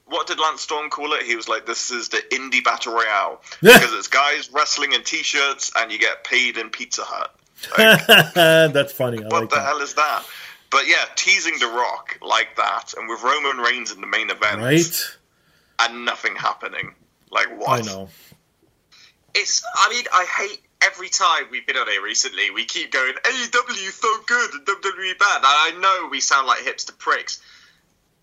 what 0.06 0.28
did 0.28 0.38
Lance 0.39 0.62
Storm 0.62 0.89
call 0.89 1.13
it? 1.13 1.24
He 1.24 1.36
was 1.36 1.48
like, 1.48 1.66
"This 1.66 1.89
is 1.92 2.10
the 2.10 2.18
indie 2.32 2.63
battle 2.63 2.94
royale 2.94 3.42
Yeah. 3.62 3.78
because 3.80 3.94
it's 3.94 4.08
guys 4.08 4.50
wrestling 4.54 4.94
in 4.94 5.04
t-shirts 5.04 5.72
and 5.76 5.92
you 5.92 5.98
get 6.00 6.24
paid 6.24 6.58
in 6.58 6.70
Pizza 6.70 7.04
Hut." 7.06 7.34
Like, 7.78 8.34
That's 8.74 8.92
funny. 8.94 9.20
I 9.24 9.28
what 9.28 9.42
like 9.42 9.50
the 9.50 9.56
that. 9.56 9.66
hell 9.66 9.80
is 9.82 9.94
that? 9.96 10.24
But 10.70 10.88
yeah, 10.88 11.06
teasing 11.16 11.58
The 11.60 11.68
Rock 11.68 12.18
like 12.22 12.56
that, 12.58 12.94
and 12.98 13.08
with 13.08 13.22
Roman 13.24 13.58
Reigns 13.58 13.92
in 13.92 14.02
the 14.02 14.08
main 14.08 14.30
event, 14.30 14.60
Right? 14.62 15.18
and 15.80 16.04
nothing 16.06 16.36
happening. 16.36 16.94
Like 17.32 17.58
what? 17.60 17.70
I 17.80 17.82
know. 17.86 18.10
It's. 19.36 19.63
I 19.76 19.89
mean, 19.89 20.04
I 20.13 20.26
hate 20.26 20.62
every 20.84 21.10
time 21.10 21.46
we've 21.52 21.65
been 21.65 21.78
on 21.78 21.88
here 21.88 22.02
recently. 22.04 22.52
We 22.52 22.65
keep 22.65 22.91
going 22.91 23.13
AEW 23.13 23.91
so 23.91 24.17
good 24.28 24.54
and 24.54 24.65
WWE 24.65 25.17
bad. 25.19 25.38
And 25.38 25.46
I 25.46 25.72
know 25.80 26.08
we 26.10 26.19
sound 26.19 26.48
like 26.48 26.60
hipster 26.63 26.98
pricks, 26.98 27.41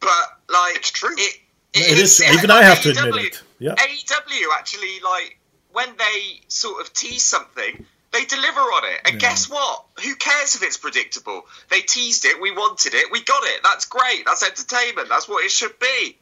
but 0.01 0.09
like 0.49 0.77
It's 0.77 0.91
true. 0.91 1.15
It, 1.17 1.41
It 1.73 1.99
is. 1.99 2.21
yeah, 2.21 2.33
Even 2.35 2.51
I 2.51 2.63
have 2.63 2.81
to 2.83 2.91
admit 2.91 3.17
it. 3.17 3.43
Yeah. 3.59 3.75
AEW 3.75 4.47
actually 4.59 5.01
like 5.01 5.39
when 5.73 5.89
they 5.99 6.41
sort 6.49 6.81
of 6.81 6.93
tease 6.93 7.23
something. 7.23 7.87
They 8.13 8.25
deliver 8.25 8.59
on 8.61 8.85
it, 8.93 9.01
and 9.05 9.15
Yeah. 9.23 9.29
guess 9.29 9.49
what? 9.49 9.85
Who 10.03 10.17
cares 10.17 10.57
if 10.57 10.65
it's 10.65 10.77
predictable? 10.77 11.47
They 11.69 11.81
teased 11.81 12.25
it, 12.25 12.41
we 12.41 12.51
wanted 12.51 12.93
it, 12.95 13.13
we 13.13 13.23
got 13.23 13.45
it. 13.45 13.61
That's 13.63 13.85
great. 13.85 14.25
That's 14.27 14.43
entertainment. 14.43 15.09
That's 15.09 15.29
what 15.29 15.45
it 15.45 15.53
should 15.53 15.79
be. 15.79 16.19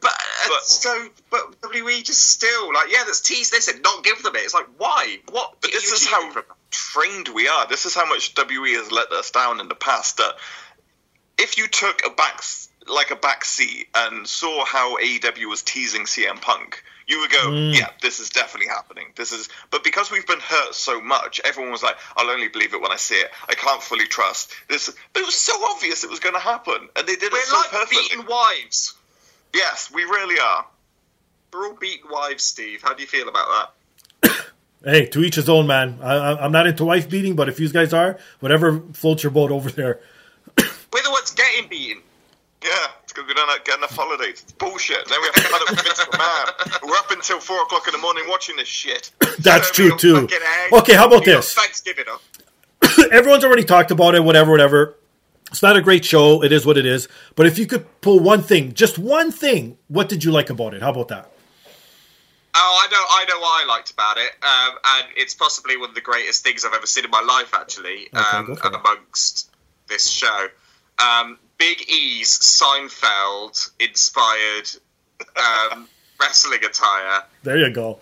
But, 0.00 0.12
uh, 0.12 0.48
But- 0.48 0.64
so, 0.64 1.08
but 1.30 1.60
WWE 1.62 2.02
just 2.04 2.28
still 2.28 2.72
like, 2.72 2.90
yeah, 2.90 3.02
let's 3.06 3.20
tease 3.20 3.50
this 3.50 3.68
and 3.68 3.82
not 3.82 4.04
give 4.04 4.22
them 4.22 4.36
it. 4.36 4.40
It's 4.40 4.54
like, 4.54 4.66
why? 4.76 5.18
What? 5.30 5.54
But 5.60 5.72
this 5.72 5.90
is 5.92 6.06
how 6.06 6.30
from 6.30 6.44
trained 6.70 7.28
we 7.28 7.48
are. 7.48 7.66
This 7.66 7.86
is 7.86 7.94
how 7.94 8.06
much 8.06 8.34
WWE 8.34 8.76
has 8.76 8.90
let 8.92 9.10
us 9.12 9.30
down 9.30 9.60
in 9.60 9.68
the 9.68 9.74
past. 9.74 10.18
That 10.18 10.34
if 11.38 11.56
you 11.58 11.66
took 11.68 12.04
a 12.06 12.10
back 12.10 12.42
like 12.86 13.10
a 13.10 13.16
back 13.16 13.44
seat 13.44 13.88
and 13.94 14.26
saw 14.26 14.64
how 14.64 14.96
AEW 14.96 15.46
was 15.48 15.60
teasing 15.62 16.04
CM 16.06 16.40
Punk, 16.40 16.82
you 17.06 17.20
would 17.20 17.30
go, 17.30 17.38
Mm. 17.48 17.74
"Yeah, 17.78 17.90
this 18.00 18.18
is 18.18 18.30
definitely 18.30 18.68
happening." 18.68 19.12
This 19.14 19.30
is, 19.32 19.48
but 19.70 19.84
because 19.84 20.10
we've 20.10 20.26
been 20.26 20.40
hurt 20.40 20.74
so 20.74 20.98
much, 21.00 21.38
everyone 21.44 21.70
was 21.72 21.82
like, 21.82 21.96
"I'll 22.16 22.30
only 22.30 22.48
believe 22.48 22.72
it 22.72 22.80
when 22.80 22.90
I 22.92 22.96
see 22.96 23.16
it. 23.16 23.30
I 23.48 23.54
can't 23.54 23.82
fully 23.82 24.06
trust 24.06 24.52
this." 24.68 24.90
But 25.12 25.20
it 25.22 25.26
was 25.26 25.34
so 25.34 25.52
obvious 25.70 26.02
it 26.04 26.08
was 26.10 26.20
going 26.20 26.34
to 26.34 26.40
happen, 26.40 26.88
and 26.96 27.06
they 27.06 27.16
did 27.16 27.30
We're 27.32 27.40
it 27.40 27.46
so 27.46 27.56
like 27.56 27.70
perfectly. 27.70 28.02
beaten 28.08 28.26
wives. 28.26 28.94
Yes, 29.54 29.90
we 29.92 30.02
really 30.04 30.38
are. 30.40 30.66
We're 31.52 31.68
all 31.68 31.74
beat 31.74 32.00
wives, 32.10 32.44
Steve. 32.44 32.82
How 32.82 32.94
do 32.94 33.02
you 33.02 33.08
feel 33.08 33.28
about 33.28 33.72
that? 34.22 34.34
Hey, 34.84 35.06
to 35.06 35.24
each 35.24 35.34
his 35.34 35.48
own, 35.48 35.66
man. 35.66 35.98
I, 36.00 36.34
I'm 36.34 36.52
not 36.52 36.68
into 36.68 36.84
wife 36.84 37.10
beating, 37.10 37.34
but 37.34 37.48
if 37.48 37.58
you 37.58 37.68
guys 37.68 37.92
are, 37.92 38.16
whatever 38.38 38.78
floats 38.92 39.24
your 39.24 39.32
boat 39.32 39.50
over 39.50 39.70
there. 39.72 39.98
We're 40.56 41.02
the 41.02 41.10
ones 41.10 41.32
getting 41.32 41.68
beaten. 41.68 42.00
Yeah, 42.62 42.70
it's 43.02 43.12
because 43.12 43.26
we 43.26 43.34
don't 43.34 43.64
get 43.64 43.76
enough 43.78 43.94
holidays. 43.94 44.40
It's 44.42 44.52
bullshit. 44.52 45.04
Then 45.08 45.20
we 45.20 45.26
have 45.26 45.34
to 45.34 45.42
cut 45.42 45.62
up 45.62 45.70
with 45.70 45.82
Vince 45.82 45.98
McMahon. 46.04 46.88
We're 46.88 46.94
up 46.94 47.10
until 47.10 47.40
four 47.40 47.60
o'clock 47.62 47.88
in 47.88 47.92
the 47.92 47.98
morning 47.98 48.22
watching 48.28 48.54
this 48.54 48.68
shit. 48.68 49.10
That's 49.40 49.66
So 49.68 49.74
true 49.74 49.96
too. 49.98 50.28
Okay, 50.72 50.94
how 50.94 51.08
about 51.08 51.24
this? 51.24 51.54
Thanksgiving. 51.54 52.04
Everyone's 53.10 53.44
already 53.44 53.64
talked 53.64 53.90
about 53.90 54.14
it. 54.14 54.22
Whatever, 54.22 54.52
whatever. 54.52 54.96
It's 55.50 55.62
not 55.62 55.76
a 55.76 55.82
great 55.82 56.04
show. 56.04 56.42
It 56.42 56.52
is 56.52 56.66
what 56.66 56.76
it 56.76 56.86
is. 56.86 57.08
But 57.34 57.46
if 57.46 57.58
you 57.58 57.66
could 57.66 57.86
pull 58.00 58.20
one 58.20 58.42
thing, 58.42 58.74
just 58.74 58.98
one 58.98 59.32
thing, 59.32 59.78
what 59.88 60.08
did 60.08 60.24
you 60.24 60.30
like 60.30 60.50
about 60.50 60.74
it? 60.74 60.82
How 60.82 60.90
about 60.90 61.08
that? 61.08 61.32
Oh, 62.54 62.86
I 62.86 62.90
know, 62.90 63.04
I 63.10 63.24
know 63.28 63.40
what 63.40 63.64
I 63.64 63.66
liked 63.68 63.92
about 63.92 64.16
it, 64.16 64.30
um, 64.42 64.78
and 64.84 65.06
it's 65.16 65.34
possibly 65.34 65.76
one 65.76 65.90
of 65.90 65.94
the 65.94 66.00
greatest 66.00 66.42
things 66.42 66.64
I've 66.64 66.74
ever 66.74 66.86
seen 66.86 67.04
in 67.04 67.10
my 67.10 67.20
life, 67.20 67.54
actually, 67.54 68.12
um, 68.12 68.56
amongst 68.64 69.50
this 69.86 70.08
show. 70.08 70.48
Um, 70.98 71.38
Big 71.58 71.82
E's 71.88 72.38
Seinfeld 72.38 73.70
inspired 73.78 74.70
um, 75.36 75.88
wrestling 76.20 76.64
attire. 76.64 77.22
There 77.44 77.58
you 77.58 77.70
go. 77.70 78.00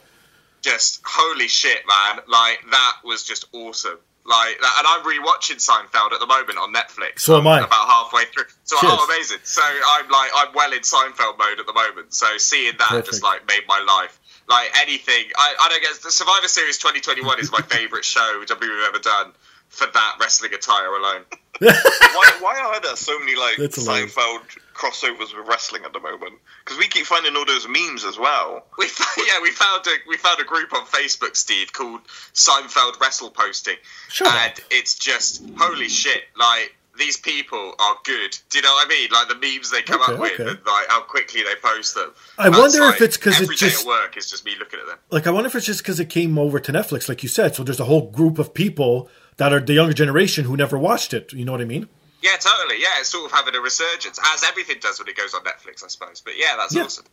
Just 0.62 1.02
holy 1.04 1.48
shit, 1.48 1.82
man! 1.86 2.24
Like 2.26 2.60
that 2.70 2.96
was 3.04 3.24
just 3.24 3.46
awesome. 3.52 3.98
Like 4.26 4.58
that, 4.60 4.74
and 4.78 4.86
I'm 4.90 5.02
rewatching 5.06 5.62
Seinfeld 5.62 6.12
at 6.12 6.18
the 6.18 6.26
moment 6.26 6.58
on 6.58 6.74
Netflix. 6.74 7.20
So 7.20 7.38
am 7.38 7.46
I'm 7.46 7.62
About 7.64 7.86
halfway 7.86 8.24
through. 8.26 8.50
So 8.64 8.76
oh, 8.76 8.80
Cheers. 8.80 8.92
oh, 8.96 9.04
amazing! 9.06 9.38
So 9.44 9.62
I'm 9.62 10.08
like 10.10 10.30
I'm 10.34 10.52
well 10.54 10.72
in 10.72 10.80
Seinfeld 10.80 11.38
mode 11.38 11.60
at 11.60 11.66
the 11.66 11.72
moment. 11.72 12.12
So 12.12 12.36
seeing 12.38 12.72
that 12.78 12.88
Perfect. 12.88 13.06
just 13.06 13.22
like 13.22 13.46
made 13.46 13.62
my 13.68 13.80
life. 13.86 14.18
Like 14.48 14.70
anything, 14.80 15.24
I, 15.36 15.54
I 15.62 15.68
don't 15.70 15.82
guess 15.82 15.98
the 15.98 16.10
Survivor 16.10 16.46
Series 16.46 16.78
2021 16.78 17.40
is 17.40 17.50
my 17.50 17.58
favorite 17.68 18.04
show 18.04 18.38
we've 18.38 18.50
ever 18.50 18.98
done 18.98 19.32
for 19.68 19.86
that 19.92 20.16
wrestling 20.20 20.54
attire 20.54 20.88
alone. 20.94 21.22
why, 21.58 22.36
why 22.40 22.58
are 22.60 22.80
there 22.82 22.96
so 22.96 23.18
many 23.20 23.34
like 23.34 23.56
That's 23.56 23.76
hilarious. 23.82 24.14
Seinfeld 24.14 24.40
crossovers 24.74 25.34
with 25.36 25.46
wrestling 25.48 25.84
at 25.86 25.92
the 25.94 26.00
moment? 26.00 26.34
Because 26.64 26.78
we 26.78 26.86
keep 26.86 27.06
finding 27.06 27.34
all 27.34 27.46
those 27.46 27.66
memes 27.66 28.04
as 28.04 28.18
well. 28.18 28.66
We 28.78 28.86
yeah 29.18 29.40
we 29.42 29.50
found 29.52 29.86
a 29.86 29.90
we 30.08 30.16
found 30.18 30.38
a 30.40 30.44
group 30.44 30.74
on 30.74 30.84
Facebook, 30.86 31.34
Steve, 31.36 31.72
called 31.72 32.02
Seinfeld 32.34 33.00
Wrestle 33.00 33.30
Posting, 33.30 33.76
Shut 34.08 34.28
and 34.28 34.52
it's 34.70 34.94
just 34.96 35.42
holy 35.56 35.88
shit. 35.88 36.24
Like 36.38 36.74
these 36.98 37.16
people 37.16 37.74
are 37.78 37.96
good. 38.04 38.36
Do 38.50 38.58
you 38.58 38.62
know 38.62 38.72
what 38.72 38.86
I 38.86 38.88
mean? 38.90 39.08
Like 39.12 39.28
the 39.28 39.34
memes 39.34 39.70
they 39.70 39.82
come 39.82 40.00
Okay, 40.02 40.12
up 40.12 40.18
with, 40.20 40.32
okay. 40.32 40.42
and 40.50 40.58
like 40.66 40.86
how 40.88 41.02
quickly 41.02 41.42
they 41.42 41.54
post 41.62 41.94
them. 41.94 42.12
I 42.38 42.50
That's 42.50 42.58
wonder 42.58 42.82
if 42.94 43.00
it's 43.00 43.16
because 43.16 43.38
it 43.40 43.44
every 43.44 43.56
day 43.56 43.66
just- 43.68 43.82
at 43.82 43.86
work 43.86 44.16
is 44.18 44.30
just 44.30 44.44
me 44.44 44.52
looking 44.58 44.80
at 44.80 44.86
them. 44.86 44.98
Like, 45.10 45.26
I 45.26 45.30
wonder 45.30 45.46
if 45.48 45.54
it's 45.54 45.66
just 45.66 45.80
because 45.82 46.00
it 46.00 46.10
came 46.10 46.38
over 46.38 46.58
to 46.60 46.72
Netflix, 46.72 47.08
like 47.08 47.22
you 47.22 47.28
said. 47.30 47.54
So 47.54 47.64
there's 47.64 47.80
a 47.80 47.84
whole 47.84 48.10
group 48.10 48.38
of 48.38 48.52
people 48.54 49.08
that 49.38 49.52
are 49.52 49.60
the 49.60 49.74
younger 49.74 49.92
generation 49.94 50.44
who 50.44 50.56
never 50.56 50.78
watched 50.78 51.12
it. 51.14 51.32
You 51.32 51.44
know 51.44 51.52
what 51.52 51.60
I 51.60 51.64
mean? 51.66 51.88
Yeah, 52.22 52.36
totally. 52.40 52.80
Yeah, 52.80 52.88
it's 53.00 53.10
sort 53.10 53.26
of 53.30 53.32
having 53.36 53.54
a 53.54 53.60
resurgence, 53.60 54.18
as 54.34 54.42
everything 54.44 54.76
does 54.80 54.98
when 54.98 55.08
it 55.08 55.16
goes 55.16 55.34
on 55.34 55.42
Netflix, 55.44 55.84
I 55.84 55.88
suppose. 55.88 56.20
But 56.20 56.34
yeah, 56.38 56.56
that's 56.56 56.74
Yeah. 56.74 56.84
awesome. 56.84 57.04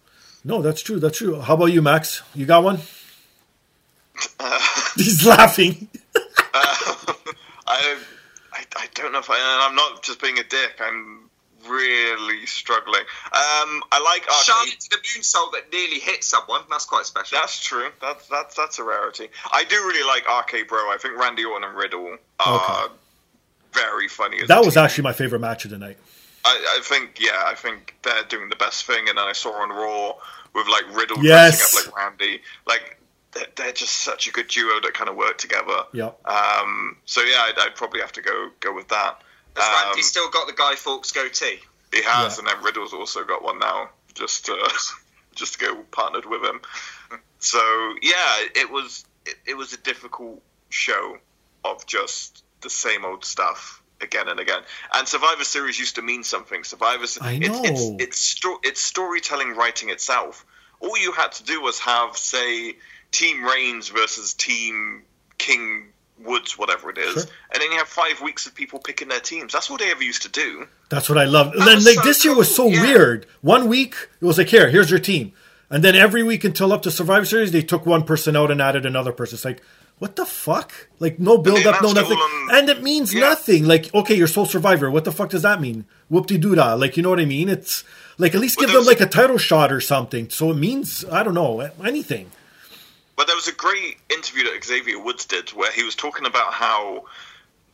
No, 0.45 0.61
that's 0.61 0.81
true. 0.81 0.99
That's 0.99 1.17
true. 1.17 1.39
How 1.39 1.53
about 1.53 1.67
you, 1.67 1.81
Max? 1.81 2.21
You 2.35 2.45
got 2.45 2.63
one? 2.63 2.79
Uh, 4.39 4.59
He's 4.95 5.25
laughing. 5.25 5.89
Uh, 6.55 7.13
I, 7.65 7.97
I, 8.53 8.63
I 8.75 8.87
don't 8.93 9.11
know 9.11 9.17
if 9.19 9.27
I. 9.29 9.33
And 9.35 9.63
I'm 9.63 9.75
not 9.75 10.03
just 10.03 10.21
being 10.21 10.37
a 10.37 10.43
dick. 10.43 10.79
I'm 10.79 11.22
really 11.67 12.45
struggling. 12.45 13.01
Um, 13.31 13.81
I 13.91 14.01
like 14.03 14.23
arcade. 14.27 14.43
Charlotte 14.45 14.79
to 14.79 14.89
the 14.91 14.97
moonsault 14.97 15.51
that 15.53 15.71
nearly 15.71 15.99
hit 15.99 16.23
someone. 16.23 16.61
That's 16.69 16.85
quite 16.85 17.05
special. 17.05 17.37
That's 17.39 17.63
true. 17.63 17.89
That's 18.01 18.27
that's 18.27 18.55
that's 18.55 18.79
a 18.79 18.83
rarity. 18.83 19.29
I 19.51 19.63
do 19.63 19.75
really 19.75 20.05
like 20.07 20.23
RK-Bro. 20.27 20.91
I 20.91 20.97
think 21.01 21.17
Randy 21.17 21.45
Orton 21.45 21.67
and 21.69 21.77
Riddle 21.77 22.17
are 22.39 22.89
very 23.73 24.07
funny. 24.07 24.41
As 24.41 24.47
That 24.47 24.63
was 24.63 24.75
team. 24.75 24.83
actually 24.83 25.03
my 25.03 25.13
favorite 25.13 25.39
match 25.39 25.65
of 25.65 25.71
the 25.71 25.77
night. 25.77 25.97
I, 26.45 26.77
I 26.77 26.81
think 26.83 27.19
yeah. 27.19 27.43
I 27.45 27.55
think 27.55 27.95
they're 28.03 28.23
doing 28.29 28.49
the 28.49 28.55
best 28.55 28.85
thing. 28.85 29.07
And 29.09 29.17
then 29.17 29.25
I 29.25 29.33
saw 29.33 29.51
on 29.61 29.69
Raw 29.69 30.13
with 30.53 30.67
like 30.67 30.95
Riddle 30.95 31.23
Yes. 31.23 31.57
dressing 31.71 31.89
up 31.91 31.95
like 31.97 32.03
Randy. 32.05 32.41
Like 32.67 32.99
they're, 33.31 33.47
they're 33.55 33.71
just 33.71 33.93
such 34.03 34.27
a 34.27 34.31
good 34.31 34.47
duo 34.47 34.79
that 34.81 34.93
kind 34.93 35.09
of 35.09 35.15
work 35.15 35.37
together. 35.37 35.83
Yep. 35.93 36.27
Um. 36.27 36.97
So 37.05 37.21
yeah, 37.21 37.45
I'd, 37.47 37.53
I'd 37.59 37.75
probably 37.75 38.01
have 38.01 38.11
to 38.11 38.21
go 38.21 38.49
go 38.59 38.73
with 38.73 38.89
that. 38.89 39.21
Has 39.55 39.67
Um, 39.67 39.87
Randy 39.89 40.01
still 40.01 40.29
got 40.29 40.47
the 40.47 40.53
Guy 40.53 40.75
Fawkes 40.75 41.11
goatee? 41.11 41.59
He 41.93 42.01
has, 42.01 42.33
Yeah. 42.33 42.39
and 42.39 42.47
then 42.47 42.63
Riddle's 42.63 42.93
also 42.93 43.23
got 43.23 43.43
one 43.43 43.59
now, 43.59 43.89
just 44.15 44.45
to, 44.47 44.71
just 45.35 45.53
to 45.53 45.59
go 45.59 45.75
partnered 45.91 46.25
with 46.25 46.43
him. 46.43 46.59
So 47.39 47.59
yeah, 48.01 48.45
it 48.55 48.69
was 48.71 49.05
it, 49.25 49.35
it 49.45 49.53
was 49.57 49.73
a 49.73 49.77
difficult 49.77 50.41
show 50.69 51.17
of 51.63 51.85
just 51.85 52.43
the 52.61 52.69
same 52.69 53.05
old 53.05 53.23
stuff 53.25 53.81
again 54.01 54.27
and 54.27 54.39
again. 54.39 54.61
And 54.93 55.07
Survivor 55.07 55.43
Series 55.43 55.77
used 55.79 55.95
to 55.95 56.01
mean 56.01 56.23
something. 56.23 56.63
Survivor 56.63 57.05
Se- 57.07 57.21
I 57.23 57.33
it's 57.33 57.47
it's 57.59 57.81
know. 57.89 57.97
it's, 57.99 58.17
sto- 58.19 58.59
it's 58.63 58.81
storytelling 58.81 59.55
writing 59.55 59.89
itself. 59.89 60.45
All 60.79 60.97
you 60.97 61.11
had 61.13 61.31
to 61.33 61.43
do 61.43 61.61
was 61.61 61.79
have 61.79 62.17
say 62.17 62.75
Team 63.11 63.43
Reigns 63.45 63.89
versus 63.89 64.33
Team 64.33 65.03
King 65.37 65.92
Woods, 66.23 66.57
whatever 66.57 66.89
it 66.89 66.97
is, 66.97 67.13
Sure. 67.13 67.23
and 67.53 67.61
then 67.61 67.71
you 67.71 67.77
have 67.77 67.87
five 67.87 68.21
weeks 68.21 68.45
of 68.47 68.55
people 68.55 68.79
picking 68.79 69.07
their 69.07 69.19
teams. 69.19 69.53
That's 69.53 69.69
all 69.69 69.77
they 69.77 69.91
ever 69.91 70.03
used 70.03 70.21
to 70.23 70.29
do. 70.29 70.67
That's 70.89 71.09
what 71.09 71.17
I 71.17 71.25
loved. 71.25 71.55
And 71.55 71.67
then 71.67 71.83
like 71.83 71.95
so 71.95 72.01
this 72.01 72.23
year 72.25 72.35
was 72.35 72.53
so 72.55 72.67
yeah. 72.67 72.81
weird. 72.81 73.25
One 73.41 73.67
week 73.67 73.95
it 74.21 74.25
was 74.25 74.37
like, 74.37 74.47
here, 74.49 74.69
here's 74.69 74.89
your 74.89 74.99
team, 74.99 75.33
and 75.69 75.83
then 75.83 75.95
every 75.95 76.23
week 76.23 76.43
until 76.43 76.71
up 76.73 76.81
to 76.83 76.91
Survivor 76.91 77.25
Series, 77.25 77.51
they 77.51 77.61
took 77.61 77.85
one 77.85 78.03
person 78.03 78.35
out 78.35 78.51
and 78.51 78.61
added 78.61 78.85
another 78.85 79.11
person. 79.11 79.35
It's 79.35 79.45
like, 79.45 79.61
what 79.99 80.15
the 80.15 80.25
fuck? 80.25 80.71
Like 80.99 81.19
no 81.19 81.37
build 81.37 81.65
up, 81.65 81.81
no 81.81 81.91
nothing, 81.93 82.17
on- 82.17 82.55
and 82.55 82.69
it 82.69 82.81
means 82.83 83.13
Yeah. 83.13 83.21
nothing. 83.21 83.65
Like 83.65 83.93
okay, 83.93 84.15
you're 84.15 84.27
sole 84.27 84.45
survivor. 84.45 84.89
What 84.91 85.05
the 85.05 85.11
fuck 85.11 85.29
does 85.29 85.43
that 85.43 85.61
mean? 85.61 85.85
Whoop 86.09 86.27
de 86.27 86.37
doo 86.37 86.55
da. 86.55 86.73
Like 86.73 86.97
you 86.97 87.03
know 87.03 87.09
what 87.09 87.19
I 87.19 87.25
mean? 87.25 87.47
It's 87.49 87.83
like 88.17 88.33
at 88.35 88.41
least 88.41 88.57
give 88.59 88.71
them 88.71 88.85
like 88.85 89.01
a 89.01 89.05
title 89.05 89.37
shot 89.37 89.71
or 89.71 89.79
something. 89.81 90.29
So 90.29 90.51
it 90.51 90.55
means 90.55 91.05
I 91.05 91.23
don't 91.23 91.33
know 91.35 91.59
anything. 91.83 92.31
But 93.15 93.27
there 93.27 93.35
was 93.35 93.47
a 93.47 93.53
great 93.53 93.97
interview 94.09 94.43
that 94.45 94.63
Xavier 94.63 94.99
Woods 94.99 95.25
did 95.25 95.49
where 95.51 95.71
he 95.71 95.83
was 95.83 95.95
talking 95.95 96.25
about 96.25 96.53
how, 96.53 97.05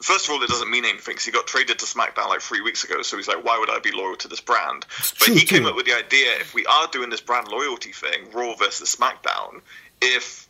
first 0.02 0.26
of 0.28 0.32
all, 0.34 0.44
it 0.44 0.50
doesn't 0.50 0.70
mean 0.70 0.84
anything. 0.86 1.16
'cause 1.16 1.24
he 1.26 1.32
got 1.32 1.48
traded 1.48 1.80
to 1.80 1.86
SmackDown 1.86 2.28
like 2.28 2.42
three 2.42 2.62
weeks 2.62 2.84
ago, 2.84 3.02
so 3.02 3.16
he's 3.18 3.28
like, 3.28 3.44
why 3.44 3.58
would 3.58 3.70
I 3.70 3.80
be 3.80 3.92
loyal 3.92 4.16
to 4.18 4.28
this 4.28 4.42
brand? 4.42 4.86
But 4.98 5.06
true, 5.18 5.34
he 5.36 5.46
came 5.46 5.66
up 5.66 5.76
with 5.76 5.86
the 5.86 5.94
idea 5.96 6.36
if 6.40 6.54
we 6.54 6.66
are 6.66 6.88
doing 6.88 7.10
this 7.10 7.22
brand 7.22 7.48
loyalty 7.48 7.94
thing, 7.94 8.30
Raw 8.32 8.54
versus 8.56 8.94
SmackDown, 8.96 9.62
if 10.02 10.48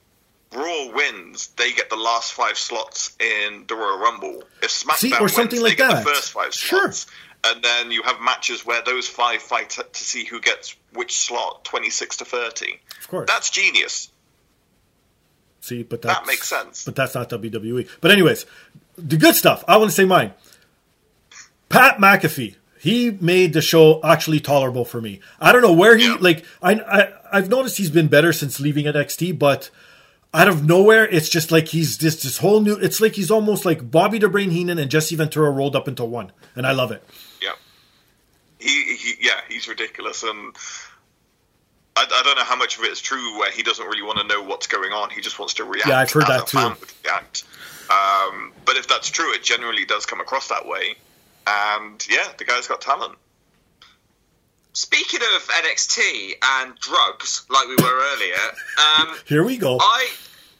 Raw 0.52 0.88
wins, 0.88 1.47
they 1.58 1.71
get 1.73 1.91
the 1.91 1.95
last 1.95 2.34
five 2.34 2.58
slots 2.58 3.12
in 3.19 3.65
the 3.67 3.75
Royal 3.75 3.99
Rumble. 3.99 4.43
If 4.63 4.71
SmackDown 4.71 4.97
See, 4.97 5.13
or 5.13 5.19
wins, 5.21 5.34
something 5.36 5.60
they 5.60 5.69
like 5.69 5.78
get 5.78 5.89
that. 5.91 6.04
the 6.04 6.10
first 6.12 6.32
five 6.32 6.54
slots. 6.56 6.58
Sure. 7.06 7.52
And 7.52 7.63
then 7.63 7.91
you 7.91 8.02
have 8.04 8.19
matches 8.19 8.65
where 8.65 8.82
those 8.82 9.08
five 9.08 9.41
fight 9.43 9.69
to 9.71 9.84
to 9.84 10.04
see 10.04 10.25
who 10.25 10.39
gets 10.41 10.75
which 10.93 11.15
slot, 11.15 11.63
26 11.63 12.17
to 12.17 12.25
30. 12.25 12.80
Of 12.99 13.08
course. 13.08 13.28
That's 13.28 13.49
genius. 13.52 14.10
See, 15.69 15.84
but 15.84 16.01
That 16.01 16.25
makes 16.25 16.47
sense. 16.49 16.84
But 16.84 16.95
that's 16.95 17.13
not 17.15 17.29
WWE. 17.29 17.88
But 18.01 18.10
anyways, 18.12 18.45
the 18.97 19.17
good 19.17 19.36
stuff. 19.36 19.63
I 19.67 19.77
want 19.77 19.91
to 19.91 19.95
say 19.95 20.05
mine. 20.05 20.34
Pat 21.69 21.97
McAfee. 21.97 22.55
He 22.79 23.12
made 23.12 23.53
the 23.53 23.62
show 23.62 23.99
actually 24.03 24.39
tolerable 24.39 24.86
for 24.86 25.01
me. 25.01 25.19
I 25.39 25.51
don't 25.51 25.62
know 25.62 25.73
where 25.73 25.97
he 25.97 26.05
Yeah. 26.08 26.17
like. 26.19 26.45
I, 26.62 26.73
I 26.79 27.13
I've 27.32 27.49
noticed 27.49 27.77
he's 27.77 27.91
been 27.91 28.08
better 28.08 28.32
since 28.34 28.60
leaving 28.60 28.86
NXT, 28.86 29.38
but 29.38 29.69
out 30.34 30.47
of 30.47 30.65
nowhere, 30.65 31.05
it's 31.08 31.27
just 31.29 31.51
like 31.51 31.67
he's 31.67 31.97
this 31.97 32.23
this 32.23 32.38
whole 32.38 32.62
new. 32.62 32.75
It's 32.77 33.01
like 33.01 33.13
he's 33.13 33.29
almost 33.29 33.65
like 33.65 33.91
Bobby 33.91 34.17
the 34.17 34.29
Brain 34.29 34.49
Heenan 34.51 34.79
and 34.79 34.89
Jesse 34.89 35.15
Ventura 35.17 35.51
rolled 35.51 35.75
up 35.75 35.88
into 35.89 36.05
one, 36.05 36.32
and 36.55 36.65
I 36.65 36.71
love 36.71 36.91
it. 36.91 37.03
Yeah, 37.41 37.49
he, 38.60 38.95
he 38.95 39.13
yeah, 39.27 39.41
he's 39.49 39.67
ridiculous, 39.67 40.23
and 40.23 40.55
I, 41.99 42.03
I 42.03 42.23
don't 42.23 42.38
know 42.38 42.43
how 42.45 42.55
much 42.55 42.77
of 42.77 42.83
it 42.85 42.91
is 42.91 43.01
true 43.01 43.38
where 43.38 43.51
he 43.51 43.62
doesn't 43.62 43.85
really 43.85 44.01
want 44.03 44.19
to 44.19 44.27
know 44.27 44.41
what's 44.41 44.67
going 44.67 44.91
on. 44.93 45.09
He 45.09 45.19
just 45.21 45.38
wants 45.38 45.53
to 45.55 45.63
react. 45.65 45.88
Yeah, 45.89 45.99
I've 45.99 46.12
heard 46.12 46.27
that 46.27 46.47
too. 46.47 46.57
react. 47.03 47.43
Um, 47.89 48.53
but 48.65 48.77
if 48.77 48.88
that's 48.88 49.09
true, 49.09 49.33
it 49.33 49.43
generally 49.43 49.83
does 49.85 50.05
come 50.05 50.21
across 50.21 50.47
that 50.47 50.65
way. 50.65 50.95
And 51.47 52.05
yeah, 52.09 52.27
the 52.38 52.45
guy's 52.45 52.67
got 52.67 52.79
talent. 52.81 53.15
Speaking 54.73 55.19
of 55.35 55.41
NXT 55.47 56.33
and 56.43 56.75
drugs, 56.79 57.45
like 57.49 57.67
we 57.67 57.75
were 57.75 57.99
earlier, 58.13 58.35
um, 58.99 59.15
Here 59.25 59.43
we 59.43 59.57
go. 59.57 59.77
I 59.81 60.07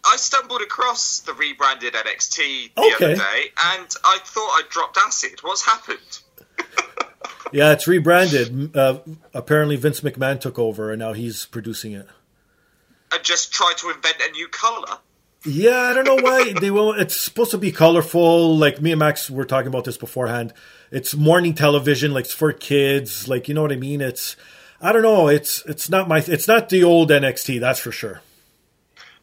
I 0.06 0.16
stumbled 0.18 0.62
across 0.62 1.20
the 1.20 1.34
rebranded 1.34 1.94
NXT 1.94 2.74
the 2.76 2.82
Okay. 2.82 2.96
other 3.14 3.16
day, 3.16 3.44
and 3.66 3.88
I 4.04 4.18
thought 4.26 4.60
I'd 4.60 4.70
dropped 4.70 4.98
acid. 4.98 5.40
What's 5.44 5.64
happened? 5.64 6.20
Yeah, 7.52 7.72
it's 7.74 7.88
rebranded. 7.88 8.76
Uh, 8.76 9.00
apparently, 9.34 9.76
Vince 9.76 10.02
McMahon 10.02 10.40
took 10.40 10.60
over, 10.60 10.92
and 10.92 11.00
now 11.00 11.14
he's 11.14 11.46
producing 11.46 11.94
it. 11.94 12.08
And 13.12 13.24
just 13.24 13.52
tried 13.52 13.76
to 13.78 13.90
invent 13.90 14.18
a 14.22 14.32
new 14.32 14.48
color. 14.48 14.98
Yeah, 15.46 15.80
I 15.82 15.94
don't 15.94 16.06
know 16.06 16.18
why 16.22 16.54
they 16.60 16.70
will. 16.72 16.92
It's 16.94 17.20
supposed 17.20 17.52
to 17.52 17.58
be 17.58 17.72
colorful. 17.72 18.58
Like 18.58 18.82
me 18.82 18.92
and 18.92 19.00
Max 19.00 19.30
were 19.30 19.46
talking 19.46 19.68
about 19.70 19.86
this 19.86 19.98
beforehand. 19.98 20.54
It's 20.92 21.16
morning 21.16 21.54
television, 21.56 22.14
like 22.14 22.26
it's 22.26 22.34
for 22.34 22.52
kids. 22.54 23.28
Like 23.28 23.48
you 23.48 23.54
know 23.54 23.62
what 23.62 23.72
I 23.72 23.78
mean. 23.78 24.02
It's 24.02 24.36
I 24.82 24.92
don't 24.92 25.02
know. 25.02 25.28
It's 25.28 25.64
it's 25.66 25.90
not 25.90 26.08
my. 26.08 26.20
It's 26.20 26.48
not 26.48 26.70
the 26.70 26.84
old 26.84 27.10
NXT. 27.10 27.60
That's 27.60 27.80
for 27.80 27.92
sure. 27.92 28.22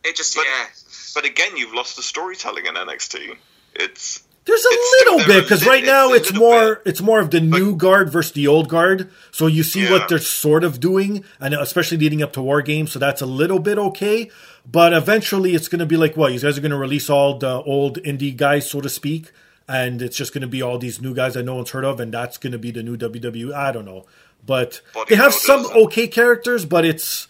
It 0.05 0.17
just 0.17 0.35
But- 0.35 0.47
yeah. 0.47 0.67
But 1.15 1.25
again, 1.25 1.57
you've 1.57 1.73
lost 1.73 1.97
the 1.97 2.03
storytelling 2.03 2.67
in 2.67 2.75
NXT. 2.75 3.37
It's 3.75 4.23
There's 4.47 4.65
a 4.65 4.69
It's 4.71 5.05
little 5.07 5.27
bit 5.27 5.43
because 5.45 5.67
right 5.67 5.85
now 5.85 6.11
a 6.13 6.15
it's 6.15 6.33
more 6.33 6.77
bit. 6.77 6.83
it's 6.87 7.01
more 7.03 7.21
of 7.21 7.31
the 7.31 7.41
new 7.41 7.75
guard 7.77 8.11
versus 8.11 8.33
the 8.33 8.47
old 8.47 8.69
guard. 8.69 9.11
So 9.33 9.47
you 9.49 9.63
see 9.65 9.83
Yeah. 9.83 9.91
what 9.91 10.09
they're 10.09 10.19
sort 10.19 10.63
of 10.65 10.79
doing, 10.81 11.25
and 11.41 11.53
especially 11.55 11.99
leading 11.99 12.23
up 12.23 12.33
to 12.35 12.43
War 12.43 12.63
Games. 12.63 12.93
So 12.93 12.99
that's 13.01 13.21
a 13.21 13.27
little 13.27 13.59
bit 13.59 13.77
okay. 13.79 14.31
But 14.71 14.93
eventually, 14.93 15.55
it's 15.55 15.69
going 15.69 15.81
to 15.81 15.87
be 15.87 15.97
like 15.97 16.17
well, 16.17 16.31
you 16.31 16.39
guys 16.41 16.57
are 16.57 16.61
going 16.61 16.71
to 16.71 16.77
release 16.77 17.11
all 17.11 17.39
the 17.39 17.61
old 17.63 18.01
indie 18.03 18.37
guys, 18.37 18.71
so 18.71 18.81
to 18.81 18.89
speak, 18.89 19.33
and 19.69 20.01
it's 20.01 20.17
just 20.17 20.33
going 20.33 20.43
to 20.43 20.49
be 20.49 20.63
all 20.63 20.79
these 20.79 21.01
new 21.03 21.13
guys 21.15 21.35
that 21.35 21.43
no 21.45 21.57
one's 21.57 21.71
heard 21.71 21.85
of, 21.85 21.99
and 22.01 22.15
that's 22.15 22.39
going 22.39 22.53
to 22.53 22.59
be 22.59 22.71
the 22.71 22.83
new 22.85 22.97
WWE. 22.97 23.53
I 23.53 23.73
don't 23.73 23.85
know, 23.85 24.07
but 24.45 24.81
they 25.09 25.17
have 25.17 25.35
some 25.35 25.67
okay 25.67 26.07
characters, 26.07 26.65
but 26.65 26.85
it's 26.85 27.27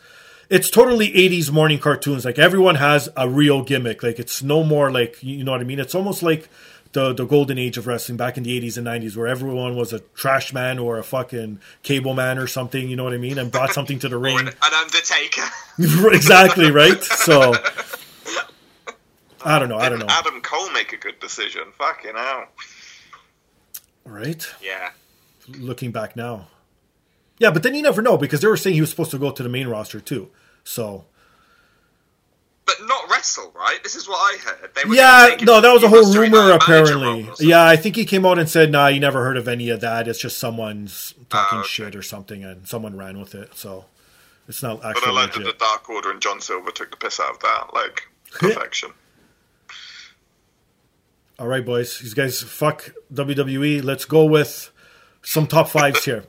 it's 0.48 0.70
totally 0.70 1.09
80s 1.12 1.50
morning 1.50 1.79
cartoons. 1.79 2.24
Like 2.24 2.38
everyone 2.38 2.74
has 2.76 3.09
a 3.16 3.29
real 3.29 3.62
gimmick. 3.62 4.02
Like 4.02 4.18
it's 4.18 4.42
no 4.42 4.62
more 4.62 4.90
like 4.92 5.22
you 5.22 5.42
know 5.44 5.52
what 5.52 5.61
I 5.61 5.64
mean. 5.64 5.79
It's 5.81 5.94
almost 5.94 6.22
like 6.22 6.48
the 6.96 7.12
the 7.12 7.26
golden 7.26 7.59
age 7.59 7.76
of 7.76 7.87
wrestling 7.87 8.16
back 8.16 8.38
in 8.38 8.42
the 8.42 8.59
80s 8.59 8.78
and 8.78 8.87
90s 8.87 9.18
where 9.18 9.26
everyone 9.26 9.76
was 9.76 9.92
a 9.92 9.98
trash 10.14 10.54
man 10.54 10.78
or 10.78 10.98
a 10.98 11.04
fucking 11.04 11.61
cable 11.82 12.14
man 12.14 12.38
or 12.38 12.46
something 12.46 12.88
you 12.88 12.96
know 12.96 13.04
what 13.04 13.12
i 13.12 13.18
mean? 13.18 13.37
And 13.38 13.52
brought 13.52 13.74
something 13.74 13.98
to 13.98 14.09
the 14.09 14.16
ring. 14.16 14.38
an, 14.38 14.48
an 14.48 14.74
undertaker. 14.74 15.42
Exactly 16.16 16.70
right? 16.70 17.02
So 17.04 17.52
i 19.44 19.59
don't 19.59 19.68
know 19.68 19.76
i 19.76 19.90
don't 19.90 19.98
know. 19.98 20.06
Adam 20.09 20.40
cole 20.40 20.70
make 20.70 20.94
a 20.94 20.96
good 20.96 21.20
decision? 21.20 21.64
Fucking 21.76 22.16
hell. 22.16 22.46
Right? 24.06 24.46
Yeah. 24.62 24.90
Looking 25.48 25.92
back 25.92 26.16
now. 26.16 26.48
Yeah 27.38 27.50
but 27.50 27.62
then 27.62 27.74
you 27.74 27.82
never 27.82 28.00
know 28.00 28.16
because 28.16 28.40
they 28.40 28.48
were 28.48 28.56
saying 28.56 28.72
he 28.72 28.80
was 28.80 28.88
supposed 28.88 29.11
to 29.11 29.18
go 29.18 29.30
to 29.30 29.42
the 29.42 29.50
main 29.50 29.68
roster 29.68 30.00
too. 30.00 30.30
So 30.64 31.04
but 32.66 32.74
not 32.85 33.09
wrestle, 33.09 33.52
right? 33.55 33.79
This 33.83 33.94
is 33.94 34.09
what 34.09 34.16
I 34.16 34.38
heard. 34.38 34.70
yeah, 34.88 35.37
no, 35.42 35.61
that 35.61 35.72
was 35.72 35.85
a 35.85 35.88
whole 35.88 36.12
rumor 36.12 36.50
apparently. 36.50 37.29
Yeah, 37.38 37.64
I 37.64 37.76
think 37.76 37.94
he 37.94 38.05
came 38.05 38.26
out 38.26 38.38
and 38.38 38.48
said, 38.48 38.72
"Nah, 38.72 38.88
you 38.88 38.98
never 38.98 39.24
heard 39.24 39.37
of 39.37 39.46
any 39.46 39.70
of 39.70 39.81
that. 39.81 40.09
It's 40.09 40.18
just 40.18 40.38
someone's 40.38 41.14
talking 41.31 41.59
uh, 41.59 41.61
okay. 41.61 41.68
shit 41.68 41.96
or 41.96 42.02
something, 42.02 42.44
and 42.44 42.66
someone 42.66 42.96
ran 42.96 43.18
with 43.20 43.35
it." 43.37 43.55
So 43.55 43.85
it's 44.48 44.62
not 44.62 44.85
actually. 44.85 45.00
But 45.07 45.11
I 45.11 45.12
like 45.12 45.33
that 45.35 45.44
the 45.44 45.55
Dark 45.59 45.88
Order 45.88 46.11
and 46.11 46.20
John 46.20 46.40
Silver 46.40 46.72
took 46.72 46.90
the 46.90 46.96
piss 46.96 47.20
out 47.20 47.31
of 47.31 47.38
that, 47.40 47.70
like 47.72 48.09
perfection. 48.33 48.90
All 51.38 51.46
right, 51.46 51.64
boys, 51.64 52.00
these 52.00 52.14
guys 52.14 52.42
fuck 52.42 52.92
WWE. 53.12 53.85
Let's 53.85 54.07
go 54.07 54.24
with 54.24 54.72
some 55.22 55.46
top 55.46 55.68
fives 55.68 56.05
here. 56.05 56.24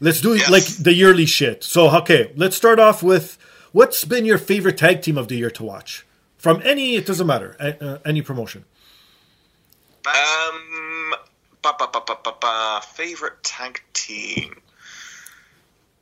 Let's 0.00 0.22
do 0.22 0.34
yes. 0.34 0.50
like 0.50 0.64
the 0.64 0.94
yearly 0.94 1.26
shit. 1.26 1.62
So 1.62 1.94
okay, 1.98 2.32
let's 2.36 2.56
start 2.56 2.78
off 2.78 3.02
with 3.02 3.36
What's 3.74 4.04
been 4.04 4.24
your 4.24 4.38
favorite 4.38 4.78
tag 4.78 5.02
team 5.02 5.18
of 5.18 5.26
the 5.26 5.34
year 5.34 5.50
to 5.50 5.64
watch? 5.64 6.06
From 6.36 6.62
any, 6.62 6.94
it 6.94 7.06
doesn't 7.06 7.26
matter, 7.26 7.56
uh, 7.58 7.98
any 8.06 8.22
promotion. 8.22 8.64
Um, 10.06 11.14
ba, 11.60 11.74
ba, 11.76 11.90
ba, 12.40 12.80
favorite 12.86 13.42
tag 13.42 13.82
team. 13.92 14.62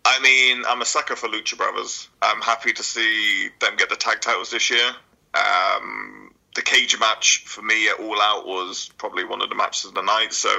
I 0.05 0.21
mean, 0.21 0.65
I'm 0.69 0.83
a 0.83 0.85
sucker 0.85 1.17
for 1.17 1.31
Lucha 1.31 1.57
Brothers. 1.57 2.11
I'm 2.21 2.43
happy 2.43 2.75
to 2.75 2.83
see 2.83 3.49
them 3.63 3.77
get 3.79 3.89
the 3.89 3.97
tag 3.97 4.21
titles 4.21 4.51
this 4.51 4.69
year. 4.69 4.91
Um, 5.33 6.35
the 6.55 6.61
cage 6.61 7.01
match 7.01 7.45
for 7.47 7.63
me 7.63 7.89
at 7.89 7.99
All 7.99 8.21
Out 8.21 8.47
was 8.47 8.91
probably 8.99 9.25
one 9.25 9.41
of 9.41 9.49
the 9.49 9.55
matches 9.55 9.87
of 9.87 9.95
the 9.95 10.03
night, 10.03 10.35
so 10.35 10.51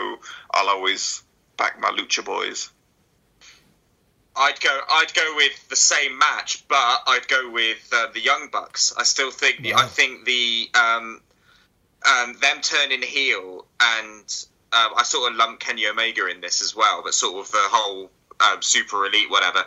I'll 0.52 0.70
always 0.70 1.22
back 1.58 1.80
my 1.80 1.90
Lucha 1.90 2.26
Boys. 2.26 2.72
I'd 4.36 4.60
go. 4.60 4.80
I'd 4.90 5.14
go 5.14 5.36
with 5.36 5.70
the 5.70 5.76
same 5.76 6.18
match, 6.18 6.68
but 6.68 6.76
I'd 6.78 7.28
go 7.28 7.52
with 7.52 7.88
uh, 7.94 8.08
the 8.14 8.20
Young 8.20 8.50
Bucks. 8.52 8.94
I 8.98 9.04
still 9.04 9.32
think. 9.32 9.62
The, 9.62 9.76
I 9.76 9.86
think 9.86 10.26
the 10.26 10.70
um, 10.74 11.22
um, 12.06 12.36
them 12.42 12.62
turning 12.62 13.02
heel, 13.02 13.66
and 13.80 14.46
uh, 14.72 14.90
I 14.98 15.04
sort 15.04 15.32
of 15.32 15.38
lump 15.38 15.60
Kenny 15.60 15.86
Omega 15.86 16.28
in 16.28 16.42
this 16.42 16.62
as 16.62 16.76
well. 16.76 17.02
But 17.04 17.14
sort 17.14 17.46
of 17.46 17.52
the 17.52 17.60
whole 17.62 18.10
um, 18.40 18.62
super 18.62 19.06
elite, 19.06 19.30
whatever. 19.30 19.64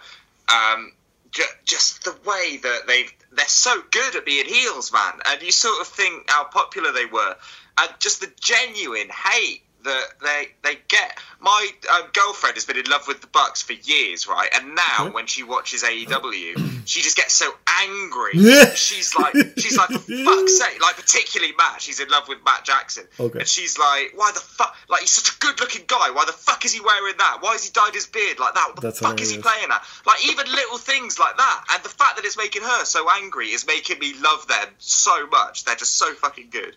Um, 0.49 0.93
ju- 1.31 1.43
just 1.65 2.05
the 2.05 2.17
way 2.25 2.57
that 2.57 2.83
they've 2.87 3.13
they're 3.33 3.47
so 3.47 3.81
good 3.91 4.17
at 4.17 4.25
being 4.25 4.47
heels, 4.47 4.93
man. 4.93 5.21
And 5.27 5.43
you 5.43 5.53
sort 5.53 5.81
of 5.81 5.87
think 5.87 6.29
how 6.29 6.45
popular 6.45 6.93
they 6.93 7.07
were, 7.07 7.37
and 7.79 7.91
just 8.01 8.21
the 8.21 8.33
genuine 8.41 9.09
hate 9.11 9.63
that 9.87 10.05
they 10.23 10.49
they 10.63 10.79
get. 10.89 11.19
My 11.41 11.69
um, 11.95 12.11
girlfriend 12.13 12.57
has 12.57 12.65
been 12.65 12.77
in 12.77 12.87
love 12.87 13.07
with 13.07 13.21
the 13.21 13.27
Bucks 13.29 13.63
for 13.63 13.73
years, 13.73 14.27
right? 14.27 14.49
And 14.55 14.75
now 14.75 15.11
when 15.13 15.27
she 15.27 15.43
watches 15.43 15.83
AEW, 15.83 16.83
she 16.87 17.03
just 17.03 17.17
gets 17.17 17.35
so 17.35 17.51
angry. 17.83 18.33
she's 18.75 19.15
like, 19.17 19.35
she's 19.57 19.77
like, 19.77 19.89
for 19.91 19.99
fuck's 19.99 20.59
sake! 20.63 20.81
Like 20.83 20.97
particularly 20.97 21.55
Matt, 21.57 21.81
she's 21.81 22.01
in 22.01 22.09
love 22.09 22.29
with 22.29 22.39
Matt 22.45 22.65
Jackson, 22.65 23.05
okay. 23.19 23.41
and 23.41 23.49
she's 23.49 23.79
like, 23.79 24.13
why 24.15 24.31
the 24.35 24.41
fuck? 24.41 24.77
Like 24.89 25.03
he's 25.03 25.13
such 25.13 25.35
a 25.35 25.39
good-looking 25.39 25.85
guy. 25.87 26.11
Why 26.11 26.25
the 26.27 26.33
fuck 26.33 26.65
is 26.65 26.73
he 26.73 26.81
wearing 26.81 27.15
that? 27.19 27.39
Why 27.41 27.53
has 27.53 27.65
he 27.65 27.71
dyed 27.73 27.95
his 27.95 28.07
beard 28.07 28.39
like 28.39 28.55
that? 28.55 28.67
What 28.69 28.77
the 28.77 28.83
That's 28.83 28.99
fuck 28.99 29.19
hilarious. 29.19 29.31
is 29.31 29.37
he 29.37 29.43
playing 29.43 29.71
at? 29.71 29.83
Like 30.07 30.25
even 30.27 30.47
little 30.47 30.79
things 30.79 31.19
like 31.19 31.37
that, 31.37 31.65
and 31.75 31.83
the 31.85 31.89
fact 31.89 32.17
that 32.17 32.25
it's 32.25 32.37
making 32.37 32.63
her 32.63 32.85
so 32.85 33.07
angry 33.11 33.49
is 33.49 33.67
making 33.67 33.99
me 33.99 34.15
love 34.23 34.47
them 34.49 34.69
so 34.79 35.27
much. 35.29 35.65
They're 35.65 35.77
just 35.77 35.95
so 35.95 36.13
fucking 36.15 36.49
good. 36.51 36.77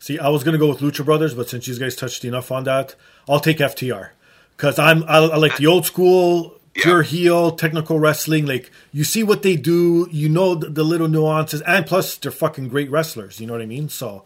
See, 0.00 0.18
I 0.18 0.28
was 0.30 0.42
gonna 0.42 0.58
go 0.58 0.68
with 0.68 0.78
Lucha 0.78 1.04
Brothers, 1.04 1.34
but 1.34 1.48
since 1.48 1.68
you 1.68 1.78
guys 1.78 1.94
touched 1.94 2.24
enough 2.24 2.50
on 2.50 2.64
that, 2.64 2.94
I'll 3.28 3.38
take 3.38 3.58
FTR 3.58 4.10
because 4.56 4.78
I'm 4.78 5.04
I, 5.04 5.18
I, 5.18 5.36
like 5.36 5.58
the 5.58 5.66
old 5.66 5.86
school 5.86 6.58
pure 6.72 7.02
yeah. 7.02 7.08
heel 7.08 7.50
technical 7.52 8.00
wrestling. 8.00 8.46
Like 8.46 8.70
you 8.92 9.04
see 9.04 9.22
what 9.22 9.42
they 9.42 9.56
do, 9.56 10.08
you 10.10 10.28
know 10.28 10.54
the, 10.54 10.70
the, 10.70 10.84
little 10.84 11.06
nuances, 11.06 11.60
and 11.62 11.86
plus 11.86 12.16
they're 12.16 12.32
fucking 12.32 12.68
great 12.68 12.90
wrestlers. 12.90 13.40
You 13.40 13.46
know 13.46 13.52
what 13.52 13.62
I 13.62 13.66
mean? 13.66 13.90
So, 13.90 14.24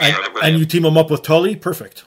and, 0.00 0.16
and 0.42 0.58
you 0.58 0.66
team 0.66 0.82
them 0.82 0.98
up 0.98 1.10
with 1.10 1.22
Tully, 1.22 1.56
perfect 1.56 2.04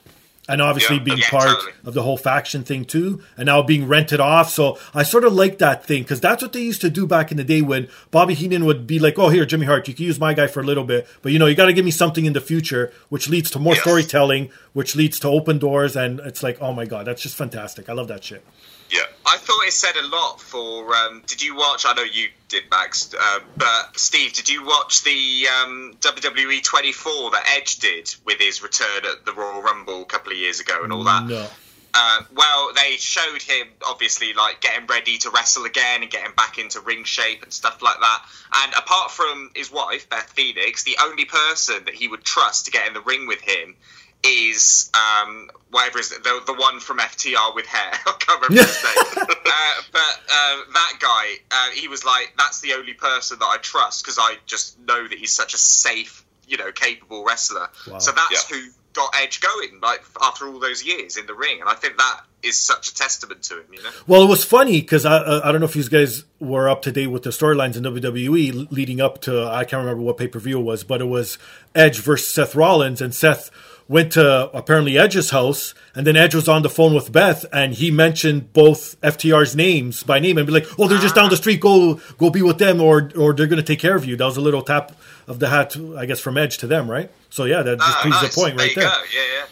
and 0.47 0.61
obviously 0.61 0.97
yeah, 0.97 1.03
being 1.03 1.19
part 1.19 1.47
totally. 1.47 1.73
of 1.85 1.93
the 1.93 2.03
whole 2.03 2.17
faction 2.17 2.63
thing 2.63 2.85
too, 2.85 3.21
and 3.35 3.47
now 3.47 3.61
being 3.61 3.87
rented 3.87 4.19
off. 4.19 4.49
So 4.49 4.77
I 4.93 5.03
sort 5.03 5.25
of 5.25 5.33
like 5.33 5.57
that 5.59 5.85
thing 5.85 6.03
because 6.03 6.21
that's 6.21 6.41
what 6.41 6.53
they 6.53 6.61
used 6.61 6.81
to 6.81 6.89
do 6.89 7.05
back 7.05 7.31
in 7.31 7.37
the 7.37 7.43
day 7.43 7.61
when 7.61 7.87
Bobby 8.11 8.33
Heenan 8.33 8.65
would 8.65 8.87
be 8.87 8.99
like, 8.99 9.19
"Oh, 9.19 9.29
here, 9.29 9.45
Jimmy 9.45 9.65
Hart, 9.65 9.87
you 9.87 9.93
can 9.93 10.05
use 10.05 10.19
my 10.19 10.33
guy 10.33 10.47
for 10.47 10.61
a 10.61 10.65
little 10.65 10.83
bit, 10.83 11.07
but 11.21 11.31
you 11.31 11.39
know, 11.39 11.45
you 11.47 11.55
got 11.55 11.65
to 11.65 11.73
give 11.73 11.85
me 11.85 11.91
something 11.91 12.25
in 12.25 12.33
the 12.33 12.41
future, 12.41 12.91
which 13.09 13.29
leads 13.29 13.51
to 13.51 13.59
more 13.59 13.73
yes. 13.73 13.81
storytelling, 13.81 14.49
which 14.73 14.95
leads 14.95 15.19
to 15.19 15.27
open 15.27 15.57
doors, 15.57 15.95
and 15.95 16.19
it's 16.21 16.43
like, 16.43 16.61
oh 16.61 16.73
my 16.73 16.85
god, 16.85 17.07
that's 17.07 17.21
just 17.21 17.35
fantastic. 17.35 17.89
I 17.89 17.93
love 17.93 18.07
that 18.07 18.23
shit. 18.23 18.43
Yeah, 18.89 19.01
I 19.25 19.37
thought 19.37 19.65
it 19.65 19.73
said 19.73 19.95
a 19.97 20.07
lot 20.07 20.39
for. 20.39 20.95
Um, 20.95 21.21
did 21.27 21.41
you 21.41 21.55
watch? 21.55 21.85
I 21.85 21.93
know 21.93 22.03
you 22.03 22.29
did, 22.47 22.63
Max. 22.71 23.13
Uh, 23.13 23.39
but 23.57 23.97
Steve, 23.97 24.33
did 24.33 24.49
you 24.49 24.65
watch 24.65 25.03
the 25.03 25.47
um, 25.61 25.97
WWE 25.99 26.63
24 26.63 27.31
that 27.31 27.55
Edge 27.57 27.77
did 27.77 28.13
with 28.25 28.39
his 28.39 28.63
return 28.63 29.05
at 29.05 29.25
the 29.25 29.33
Royal 29.33 29.61
Rumble 29.61 30.03
a 30.03 30.05
couple 30.05 30.31
of 30.31 30.37
years 30.37 30.59
ago 30.59 30.83
and 30.83 30.93
all 30.93 31.03
that? 31.03 31.25
No. 31.25 31.47
Uh, 31.93 32.21
well, 32.35 32.71
they 32.75 32.91
showed 32.97 33.41
him 33.41 33.67
obviously 33.85 34.33
like 34.33 34.61
getting 34.61 34.85
ready 34.87 35.17
to 35.17 35.31
wrestle 35.31 35.65
again 35.65 36.03
and 36.03 36.11
getting 36.11 36.31
back 36.35 36.59
into 36.59 36.79
ring 36.81 37.03
shape 37.03 37.41
and 37.41 37.51
stuff 37.51 37.81
like 37.81 37.99
that. 37.99 38.23
And 38.53 38.73
apart 38.73 39.09
from 39.09 39.49
his 39.55 39.71
wife 39.71 40.07
Beth 40.09 40.29
Phoenix, 40.29 40.83
the 40.83 40.97
only 41.03 41.25
person 41.25 41.85
that 41.85 41.95
he 41.95 42.07
would 42.07 42.23
trust 42.23 42.65
to 42.65 42.71
get 42.71 42.87
in 42.87 42.93
the 42.93 43.01
ring 43.01 43.25
with 43.25 43.41
him 43.41 43.75
is 44.23 44.91
um, 44.93 45.49
whatever 45.69 45.99
is 45.99 46.11
it, 46.11 46.23
the 46.23 46.41
the 46.45 46.53
one 46.53 46.79
from 46.79 46.99
FTR 46.99 47.55
with 47.55 47.65
hair. 47.65 47.91
I 48.05 48.15
can't 48.19 48.41
remember 48.41 48.67
his 48.67 48.83
name. 49.17 49.25
uh, 49.27 49.81
but 49.91 50.21
uh, 50.31 50.57
that 50.73 50.93
guy, 50.99 51.35
uh, 51.51 51.71
he 51.73 51.87
was 51.87 52.03
like, 52.03 52.33
that's 52.37 52.61
the 52.61 52.73
only 52.73 52.93
person 52.93 53.39
that 53.39 53.45
I 53.45 53.57
trust 53.61 54.03
because 54.03 54.17
I 54.19 54.35
just 54.45 54.79
know 54.79 55.07
that 55.07 55.17
he's 55.17 55.33
such 55.33 55.53
a 55.53 55.57
safe, 55.57 56.25
you 56.47 56.57
know, 56.57 56.71
capable 56.71 57.23
wrestler. 57.25 57.69
Wow. 57.87 57.99
So 57.99 58.11
that's 58.11 58.49
yeah. 58.49 58.57
who 58.57 58.69
got 58.97 59.13
Edge 59.21 59.39
going, 59.39 59.79
like 59.81 60.03
after 60.21 60.47
all 60.47 60.59
those 60.59 60.83
years 60.83 61.17
in 61.17 61.27
the 61.27 61.33
ring, 61.33 61.59
and 61.61 61.69
I 61.69 61.75
think 61.75 61.97
that 61.97 62.21
is 62.43 62.59
such 62.59 62.89
a 62.89 62.95
testament 62.95 63.43
to 63.43 63.59
him. 63.59 63.65
You 63.71 63.83
know. 63.83 63.89
Well, 64.07 64.23
it 64.23 64.27
was 64.27 64.43
funny 64.43 64.81
because 64.81 65.05
I 65.05 65.17
I 65.17 65.51
don't 65.51 65.61
know 65.61 65.67
if 65.67 65.75
you 65.75 65.87
guys 65.87 66.23
were 66.39 66.67
up 66.67 66.81
to 66.83 66.91
date 66.91 67.07
with 67.07 67.23
the 67.23 67.29
storylines 67.29 67.77
in 67.77 67.83
WWE 67.83 68.71
leading 68.71 68.99
up 68.99 69.21
to 69.21 69.47
I 69.47 69.63
can't 69.63 69.81
remember 69.81 70.03
what 70.03 70.17
pay 70.17 70.27
per 70.27 70.39
view 70.39 70.59
it 70.59 70.63
was, 70.63 70.83
but 70.83 71.01
it 71.01 71.05
was 71.05 71.37
Edge 71.75 71.99
versus 71.99 72.33
Seth 72.33 72.55
Rollins, 72.55 73.01
and 73.01 73.13
Seth 73.13 73.51
went 73.87 74.13
to 74.13 74.49
apparently 74.51 74.97
Edge's 74.97 75.29
house, 75.29 75.73
and 75.95 76.05
then 76.05 76.15
Edge 76.15 76.35
was 76.35 76.47
on 76.47 76.61
the 76.61 76.69
phone 76.69 76.93
with 76.93 77.11
Beth, 77.11 77.45
and 77.53 77.73
he 77.73 77.91
mentioned 77.91 78.53
both 78.53 78.99
FTR's 79.01 79.55
names 79.55 80.03
by 80.03 80.19
name, 80.19 80.37
and 80.37 80.45
be 80.45 80.53
like, 80.53 80.67
"Oh, 80.77 80.87
they're 80.87 80.99
just 80.99 81.15
down 81.15 81.29
the 81.29 81.37
street. 81.37 81.59
Go, 81.59 81.99
go 82.17 82.29
be 82.29 82.41
with 82.41 82.57
them, 82.57 82.81
or 82.81 83.11
or 83.17 83.33
they're 83.33 83.47
going 83.47 83.61
to 83.61 83.63
take 83.63 83.79
care 83.79 83.95
of 83.95 84.05
you." 84.05 84.15
That 84.15 84.25
was 84.25 84.37
a 84.37 84.41
little 84.41 84.61
tap 84.61 84.93
of 85.27 85.39
the 85.39 85.49
hat, 85.49 85.75
I 85.97 86.05
guess, 86.05 86.19
from 86.19 86.37
Edge 86.37 86.57
to 86.59 86.67
them, 86.67 86.89
right? 86.89 87.09
So 87.29 87.45
yeah, 87.45 87.61
that 87.61 87.79
just 87.79 87.97
ah, 87.97 88.01
proves 88.01 88.21
nice. 88.21 88.35
the 88.35 88.41
point 88.41 88.59
right 88.59 88.75
there. 88.75 88.83
Yeah, 88.85 89.45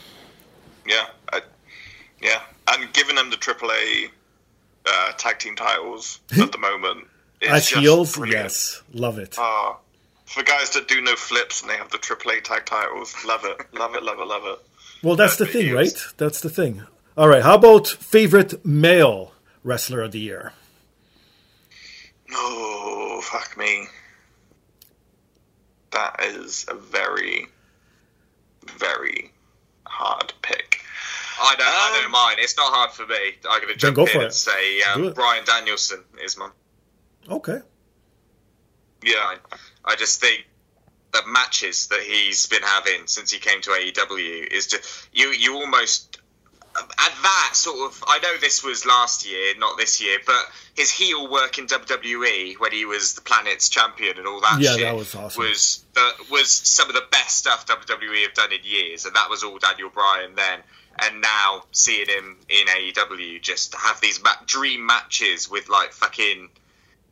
yeah, 0.88 0.96
yeah, 0.96 1.08
I, 1.32 1.42
yeah. 2.22 2.42
And 2.68 2.92
giving 2.94 3.16
them 3.16 3.30
the 3.30 3.38
AAA 3.38 4.10
uh, 4.86 5.12
tag 5.18 5.40
team 5.40 5.56
titles 5.56 6.20
at 6.40 6.52
the 6.52 6.58
moment. 6.58 7.08
As 7.48 7.70
heels, 7.70 8.18
yes, 8.28 8.82
love 8.92 9.20
it. 9.20 9.36
Uh, 9.38 9.74
for 10.26 10.44
guys 10.44 10.72
that 10.72 10.88
do 10.88 11.02
no 11.02 11.16
flips 11.16 11.62
and 11.62 11.70
they 11.70 11.78
have 11.78 11.92
the 11.92 11.98
AAA 11.98 12.44
tag 12.44 12.66
titles. 12.66 13.16
Love 13.26 13.46
it, 13.46 13.74
love 13.74 13.96
it, 13.96 14.04
love 14.04 14.20
it, 14.20 14.28
love 14.28 14.44
it. 14.46 14.60
Well, 15.04 15.16
that's 15.16 15.38
the 15.38 15.46
thing, 15.46 15.74
right? 15.74 15.94
That's 16.18 16.42
the 16.42 16.50
thing. 16.50 16.84
All 17.18 17.28
right, 17.30 17.44
how 17.44 17.56
about 17.56 17.88
favorite 17.88 18.66
male 18.66 19.32
wrestler 19.64 20.02
of 20.02 20.12
the 20.12 20.20
year? 20.20 20.54
Oh, 22.34 23.22
fuck 23.24 23.58
me. 23.58 23.88
That 25.92 26.20
is 26.24 26.66
a 26.68 26.76
very, 26.76 27.48
very 28.78 29.32
hard 29.86 30.34
pick. 30.42 30.82
I 31.40 31.56
know, 31.56 31.66
um, 31.66 31.72
I 31.72 32.02
know 32.02 32.10
mine. 32.10 32.36
It's 32.40 32.58
not 32.58 32.74
hard 32.74 32.92
for 32.92 33.06
me. 33.06 33.16
I'm 33.50 33.62
going 33.62 33.74
to 33.74 33.80
jump 33.80 33.98
in 33.98 34.22
and 34.22 34.34
say 34.34 34.82
um, 34.82 35.14
Bryan 35.14 35.46
Danielson 35.46 36.04
is 36.24 36.38
mine. 36.38 36.52
Okay. 37.30 37.60
Yeah. 39.04 39.36
I 39.86 39.96
just 39.96 40.20
think 40.22 40.46
the 41.14 41.22
matches 41.28 41.88
that 41.88 42.02
he's 42.02 42.46
been 42.48 42.64
having 42.64 43.08
since 43.08 43.32
he 43.32 43.40
came 43.40 43.62
to 43.62 43.70
AEW 43.70 44.48
is 44.52 44.68
just 44.68 45.08
you 45.14 45.30
you 45.30 45.56
almost 45.56 46.20
at 46.78 47.14
that 47.24 47.52
sort 47.54 47.90
of 47.90 48.04
I 48.06 48.20
know 48.20 48.36
this 48.42 48.62
was 48.64 48.86
last 48.86 49.26
year, 49.30 49.54
not 49.58 49.78
this 49.78 50.02
year, 50.02 50.18
but 50.26 50.46
his 50.76 50.92
heel 50.92 51.32
work 51.32 51.58
in 51.58 51.68
WWE 51.68 52.60
when 52.60 52.74
he 52.74 52.84
was 52.84 53.14
the 53.14 53.22
planet's 53.22 53.70
champion 53.70 54.18
and 54.18 54.28
all 54.28 54.42
that 54.42 54.60
Yeah, 54.60 54.72
shit 54.74 54.82
that 54.82 54.96
was 54.96 55.16
awesome. 55.16 55.44
was 55.44 55.86
the, 55.94 56.12
was 56.30 56.52
some 56.52 56.90
of 56.90 56.96
the 56.96 57.06
best 57.12 57.38
stuff 57.38 57.66
WWE 57.66 58.24
have 58.24 58.34
done 58.34 58.52
in 58.52 58.60
years, 58.64 59.06
and 59.06 59.16
that 59.16 59.30
was 59.30 59.42
all 59.44 59.58
Daniel 59.58 59.90
Bryan 59.90 60.36
then. 60.36 60.60
And 61.00 61.22
now 61.22 61.64
seeing 61.72 62.08
him 62.10 62.38
in 62.50 62.68
AEW 62.68 63.42
just 63.42 63.74
have 63.76 64.00
these 64.02 64.22
ma- 64.24 64.36
dream 64.46 64.86
matches 64.86 65.50
with 65.50 65.70
like 65.70 65.92
fucking 65.94 66.50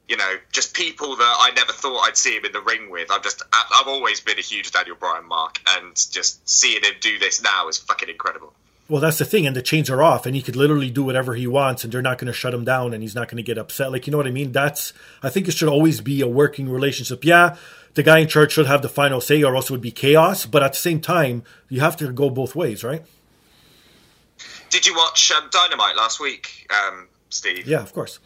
you 0.07 0.17
know, 0.17 0.33
just 0.51 0.73
people 0.73 1.15
that 1.15 1.35
I 1.39 1.51
never 1.55 1.71
thought 1.71 2.07
I'd 2.07 2.17
see 2.17 2.35
him 2.35 2.45
in 2.45 2.51
the 2.51 2.61
ring 2.61 2.89
with. 2.89 3.09
I'm 3.09 3.23
just, 3.23 3.41
I've 3.53 3.87
always 3.87 4.19
been 4.19 4.37
a 4.37 4.41
huge 4.41 4.71
Daniel 4.71 4.95
Bryan 4.95 5.27
mark, 5.27 5.61
and 5.69 5.95
just 5.95 6.47
seeing 6.47 6.83
him 6.83 6.93
do 6.99 7.17
this 7.19 7.41
now 7.41 7.67
is 7.67 7.77
fucking 7.77 8.09
incredible. 8.09 8.53
Well, 8.89 8.99
that's 8.99 9.17
the 9.17 9.25
thing, 9.25 9.47
and 9.47 9.55
the 9.55 9.61
chains 9.61 9.89
are 9.89 10.03
off, 10.03 10.25
and 10.25 10.35
he 10.35 10.41
could 10.41 10.57
literally 10.57 10.91
do 10.91 11.03
whatever 11.03 11.35
he 11.35 11.47
wants, 11.47 11.83
and 11.83 11.93
they're 11.93 12.01
not 12.01 12.17
going 12.17 12.27
to 12.27 12.33
shut 12.33 12.53
him 12.53 12.65
down, 12.65 12.93
and 12.93 13.01
he's 13.01 13.15
not 13.15 13.29
going 13.29 13.37
to 13.37 13.43
get 13.43 13.57
upset. 13.57 13.93
Like, 13.93 14.05
you 14.05 14.11
know 14.11 14.17
what 14.17 14.27
I 14.27 14.31
mean? 14.31 14.51
That's, 14.51 14.91
I 15.23 15.29
think 15.29 15.47
it 15.47 15.53
should 15.53 15.69
always 15.69 16.01
be 16.01 16.19
a 16.19 16.27
working 16.27 16.69
relationship. 16.69 17.23
Yeah, 17.23 17.55
the 17.93 18.03
guy 18.03 18.19
in 18.19 18.27
charge 18.27 18.51
should 18.51 18.67
have 18.67 18.81
the 18.81 18.89
final 18.89 19.21
say, 19.21 19.41
or 19.41 19.55
else 19.55 19.69
it 19.69 19.71
would 19.71 19.81
be 19.81 19.91
chaos. 19.91 20.45
But 20.45 20.63
at 20.63 20.73
the 20.73 20.77
same 20.79 20.99
time, 20.99 21.43
you 21.69 21.79
have 21.79 21.95
to 21.97 22.11
go 22.11 22.29
both 22.29 22.55
ways, 22.55 22.83
right? 22.83 23.03
Did 24.69 24.85
you 24.85 24.95
watch 24.95 25.31
um, 25.31 25.49
Dynamite 25.49 25.95
last 25.95 26.19
week, 26.19 26.67
um, 26.69 27.07
Steve? 27.29 27.65
Yeah, 27.65 27.81
of 27.81 27.93
course. 27.93 28.19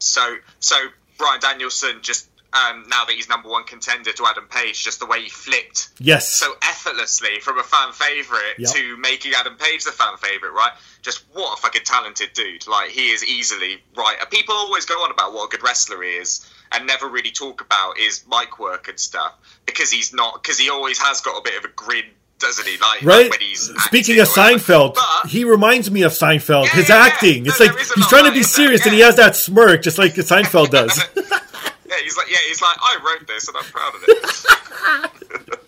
So, 0.00 0.36
so 0.60 0.76
Bryan 1.18 1.40
Danielson 1.40 1.98
just 2.02 2.28
um, 2.50 2.84
now 2.88 3.04
that 3.04 3.12
he's 3.12 3.28
number 3.28 3.50
one 3.50 3.64
contender 3.64 4.10
to 4.10 4.24
Adam 4.26 4.46
Page, 4.48 4.82
just 4.82 5.00
the 5.00 5.06
way 5.06 5.20
he 5.20 5.28
flipped 5.28 5.90
Yes. 5.98 6.26
so 6.32 6.54
effortlessly 6.62 7.40
from 7.40 7.58
a 7.58 7.62
fan 7.62 7.92
favorite 7.92 8.54
Yep. 8.58 8.72
to 8.72 8.96
making 8.96 9.32
Adam 9.36 9.54
Page 9.56 9.84
the 9.84 9.92
fan 9.92 10.16
favorite, 10.16 10.52
right? 10.52 10.72
Just 11.02 11.24
what 11.34 11.58
a 11.58 11.60
fucking 11.60 11.82
talented 11.84 12.32
dude! 12.32 12.66
Like 12.66 12.88
he 12.88 13.10
is 13.10 13.22
easily 13.22 13.82
right. 13.94 14.16
People 14.30 14.54
always 14.54 14.86
go 14.86 14.94
on 15.04 15.10
about 15.10 15.34
what 15.34 15.44
a 15.44 15.48
good 15.50 15.62
wrestler 15.62 16.02
he 16.02 16.08
is, 16.10 16.48
and 16.72 16.86
never 16.86 17.06
really 17.06 17.30
talk 17.32 17.60
about 17.60 17.98
his 17.98 18.24
mic 18.26 18.58
work 18.58 18.88
and 18.88 18.98
stuff 18.98 19.34
because 19.66 19.90
he's 19.90 20.14
not 20.14 20.42
because 20.42 20.58
he 20.58 20.70
always 20.70 20.98
has 20.98 21.20
got 21.20 21.36
a 21.38 21.42
bit 21.42 21.58
of 21.58 21.64
a 21.66 21.68
grin, 21.74 22.04
doesn't 22.38 22.66
he? 22.66 22.76
Like 22.78 23.02
Right. 23.02 23.30
when 23.30 23.40
he's 23.40 23.70
Speaking 23.84 24.18
of. 24.20 24.28
Seinfeld, 24.28 24.94
But- 24.94 25.28
he 25.30 25.44
reminds 25.44 25.90
me 25.90 26.02
of 26.02 26.12
Seinfeld. 26.12 26.64
Yeah, 26.66 26.70
his 26.70 26.88
yeah, 26.88 26.96
yeah. 26.96 27.06
acting, 27.12 27.42
No, 27.44 27.50
it's 27.50 27.60
like 27.60 27.78
is 27.80 27.90
a 27.90 27.94
he's 27.94 28.06
trying 28.08 28.24
to 28.26 28.32
be 28.32 28.42
serious, 28.42 28.84
and 28.84 28.94
he 28.94 29.00
has 29.00 29.16
that 29.16 29.36
smirk, 29.36 29.82
just 29.82 29.98
like 29.98 30.14
Seinfeld 30.14 30.70
does. 30.70 30.96
yeah, 31.16 31.96
he's 32.02 32.16
like, 32.16 32.30
yeah, 32.30 32.38
he's 32.48 32.60
like, 32.62 32.76
I 32.80 32.98
wrote 33.04 33.26
this 33.26 33.48
and 33.48 33.56
I'm 33.56 33.64
proud 33.64 33.94
of 33.94 34.04
it. 34.06 35.48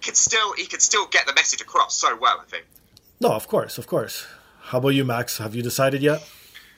he 0.00 0.04
could 0.04 0.16
still, 0.16 0.52
he 0.54 0.66
could 0.66 0.82
still 0.82 1.06
get 1.06 1.26
the 1.26 1.34
message 1.34 1.60
across 1.60 1.96
so 1.96 2.16
well. 2.16 2.38
I 2.40 2.44
think. 2.48 2.64
no, 3.20 3.30
of 3.32 3.48
course, 3.48 3.78
of 3.78 3.86
course. 3.86 4.26
How 4.62 4.78
about 4.78 4.90
you, 4.90 5.04
Max? 5.04 5.38
Have 5.38 5.54
you 5.54 5.62
decided 5.62 6.02
yet? 6.02 6.26